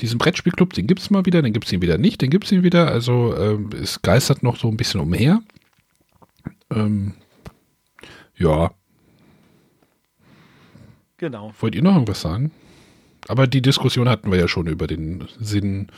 diesen 0.00 0.18
Brettspielclub, 0.18 0.72
den 0.72 0.86
gibt 0.86 1.00
es 1.00 1.10
mal 1.10 1.26
wieder, 1.26 1.42
den 1.42 1.52
gibt 1.52 1.66
es 1.66 1.72
ihn 1.72 1.82
wieder 1.82 1.98
nicht, 1.98 2.22
den 2.22 2.30
gibt 2.30 2.44
es 2.44 2.52
ihn 2.52 2.62
wieder. 2.62 2.88
Also 2.88 3.36
ähm, 3.36 3.70
es 3.80 4.00
geistert 4.02 4.42
noch 4.42 4.56
so 4.56 4.68
ein 4.68 4.76
bisschen 4.76 5.00
umher. 5.00 5.42
Ähm, 6.70 7.14
ja. 8.36 8.72
Genau. 11.18 11.52
Wollt 11.60 11.74
ihr 11.74 11.82
noch 11.82 11.92
irgendwas 11.92 12.22
sagen? 12.22 12.50
Aber 13.30 13.46
die 13.46 13.62
Diskussion 13.62 14.08
hatten 14.08 14.30
wir 14.30 14.38
ja 14.38 14.48
schon 14.48 14.66
über 14.66 14.86
den 14.86 15.28
Sinn 15.38 15.88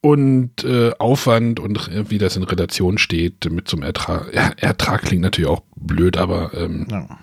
und 0.00 0.64
äh, 0.64 0.92
Aufwand 0.98 1.60
und 1.60 1.90
wie 2.10 2.18
das 2.18 2.36
in 2.36 2.42
Relation 2.42 2.96
steht 2.96 3.50
mit 3.50 3.68
zum 3.68 3.82
Ertrag. 3.82 4.32
Ja, 4.32 4.52
Ertrag 4.56 5.02
klingt 5.02 5.22
natürlich 5.22 5.50
auch 5.50 5.62
blöd, 5.74 6.16
aber 6.16 6.54
ähm, 6.54 6.86
ja. 6.90 7.18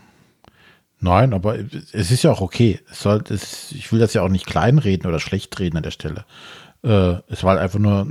Nein, 0.99 1.33
aber 1.33 1.57
es 1.91 2.11
ist 2.11 2.23
ja 2.23 2.31
auch 2.31 2.39
okay. 2.39 2.79
Es 2.89 3.01
soll, 3.01 3.23
es, 3.29 3.73
ich 3.73 3.91
will 3.91 3.99
das 3.99 4.13
ja 4.13 4.21
auch 4.21 4.29
nicht 4.29 4.45
kleinreden 4.45 5.05
oder 5.07 5.19
schlecht 5.19 5.59
reden 5.59 5.75
an 5.75 5.83
der 5.83 5.91
Stelle. 5.91 6.25
Äh, 6.81 7.15
es 7.27 7.43
war 7.43 7.51
halt 7.51 7.61
einfach 7.61 7.79
nur 7.79 8.07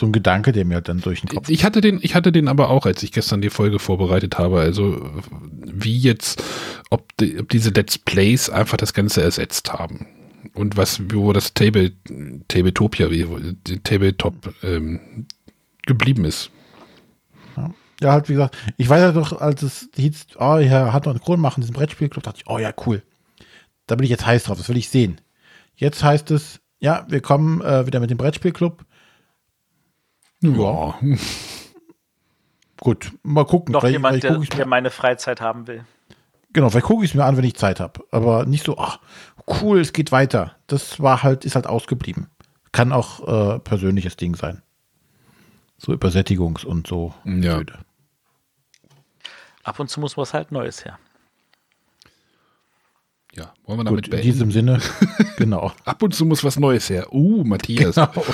so 0.00 0.06
ein 0.06 0.12
Gedanke, 0.12 0.52
der 0.52 0.64
mir 0.64 0.80
dann 0.80 1.00
durch 1.00 1.20
den 1.20 1.28
Kopf. 1.28 1.48
Ich 1.48 1.64
hatte 1.64 1.80
den, 1.80 2.00
ich 2.02 2.14
hatte 2.14 2.32
den 2.32 2.48
aber 2.48 2.70
auch, 2.70 2.86
als 2.86 3.02
ich 3.02 3.12
gestern 3.12 3.40
die 3.40 3.50
Folge 3.50 3.78
vorbereitet 3.78 4.38
habe. 4.38 4.58
Also 4.58 5.10
wie 5.62 5.98
jetzt, 5.98 6.42
ob, 6.88 7.16
die, 7.18 7.38
ob 7.38 7.48
diese 7.50 7.70
Let's 7.70 7.98
Plays 7.98 8.50
einfach 8.50 8.78
das 8.78 8.94
Ganze 8.94 9.22
ersetzt 9.22 9.72
haben 9.72 10.06
und 10.54 10.76
was, 10.76 11.00
wo 11.12 11.32
das 11.32 11.54
Table, 11.54 11.92
Tabletopia, 12.48 13.10
wie 13.10 13.26
Tabletop 13.84 14.54
ähm, 14.62 15.26
geblieben 15.86 16.24
ist. 16.24 16.50
Ja. 17.56 17.74
ja. 18.00 18.12
halt 18.12 18.28
wie 18.28 18.34
gesagt, 18.34 18.56
ich 18.78 18.88
weiß 18.88 19.00
ja 19.00 19.12
doch, 19.12 19.40
als 19.40 19.62
es 19.62 19.90
hieß, 19.94 20.28
oh, 20.38 20.58
Herr 20.58 20.92
Hunter 20.94 21.10
und 21.10 21.22
Kron 21.22 21.40
machen 21.40 21.60
diesen 21.60 21.74
Brettspielclub, 21.74 22.24
dachte 22.24 22.40
ich, 22.42 22.50
oh 22.50 22.58
ja, 22.58 22.72
cool. 22.86 23.02
Da 23.86 23.96
bin 23.96 24.04
ich 24.04 24.10
jetzt 24.10 24.26
heiß 24.26 24.44
drauf, 24.44 24.56
das 24.56 24.68
will 24.68 24.76
ich 24.76 24.88
sehen. 24.88 25.20
Jetzt 25.76 26.02
heißt 26.02 26.30
es, 26.30 26.60
ja, 26.78 27.06
wir 27.08 27.20
kommen 27.20 27.60
äh, 27.60 27.86
wieder 27.86 28.00
mit 28.00 28.10
dem 28.10 28.18
Brettspielclub 28.18 28.84
ja. 30.40 30.98
Gut, 32.80 33.12
mal 33.22 33.44
gucken. 33.44 33.72
Noch 33.72 33.80
vielleicht, 33.80 33.92
jemand, 33.92 34.22
vielleicht 34.22 34.52
der, 34.52 34.56
der 34.56 34.66
meine 34.66 34.90
Freizeit 34.90 35.40
haben 35.40 35.66
will. 35.66 35.84
Genau, 36.52 36.70
vielleicht 36.70 36.86
gucke 36.86 37.04
ich 37.04 37.10
es 37.10 37.14
mir 37.14 37.24
an, 37.24 37.36
wenn 37.36 37.44
ich 37.44 37.54
Zeit 37.54 37.78
habe. 37.78 38.02
Aber 38.10 38.46
nicht 38.46 38.64
so, 38.64 38.78
ach, 38.78 38.98
cool, 39.60 39.80
es 39.80 39.92
geht 39.92 40.12
weiter. 40.12 40.56
Das 40.66 40.98
war 41.00 41.22
halt, 41.22 41.44
ist 41.44 41.54
halt 41.54 41.66
ausgeblieben. 41.66 42.28
Kann 42.72 42.92
auch 42.92 43.56
äh, 43.56 43.58
persönliches 43.60 44.16
Ding 44.16 44.34
sein. 44.34 44.62
So 45.76 45.92
Übersättigungs- 45.92 46.64
und 46.64 46.86
so. 46.86 47.14
Ja. 47.24 47.58
Öde. 47.58 47.78
Ab 49.62 49.78
und 49.78 49.88
zu 49.88 50.00
muss 50.00 50.16
was 50.16 50.34
halt 50.34 50.52
Neues 50.52 50.84
her. 50.84 50.98
Ja, 53.34 53.52
wollen 53.64 53.78
wir 53.78 53.84
damit 53.84 54.04
Gut, 54.04 54.06
in 54.06 54.10
beenden? 54.10 54.32
diesem 54.32 54.50
Sinne, 54.50 54.80
genau. 55.36 55.72
Ab 55.84 56.02
und 56.02 56.14
zu 56.14 56.26
muss 56.26 56.42
was 56.42 56.58
Neues 56.58 56.90
her. 56.90 57.12
Uh, 57.12 57.44
Matthias. 57.44 57.94
genau. 57.94 58.10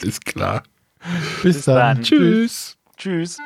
Alles 0.00 0.20
klar. 0.20 0.62
Bis, 1.42 1.56
Bis 1.56 1.64
dann. 1.64 1.76
dann. 1.76 2.02
Tschüss. 2.02 2.76
Tschüss. 2.96 3.38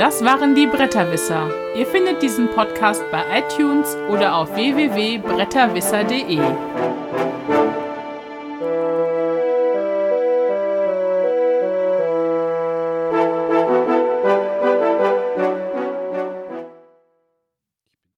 Das 0.00 0.24
waren 0.24 0.54
die 0.54 0.66
Bretterwisser. 0.66 1.50
Ihr 1.76 1.86
findet 1.86 2.22
diesen 2.22 2.48
Podcast 2.48 3.02
bei 3.12 3.22
iTunes 3.38 3.96
oder 4.08 4.34
auf 4.34 4.54
www.bretterwisser.de. 4.54 6.40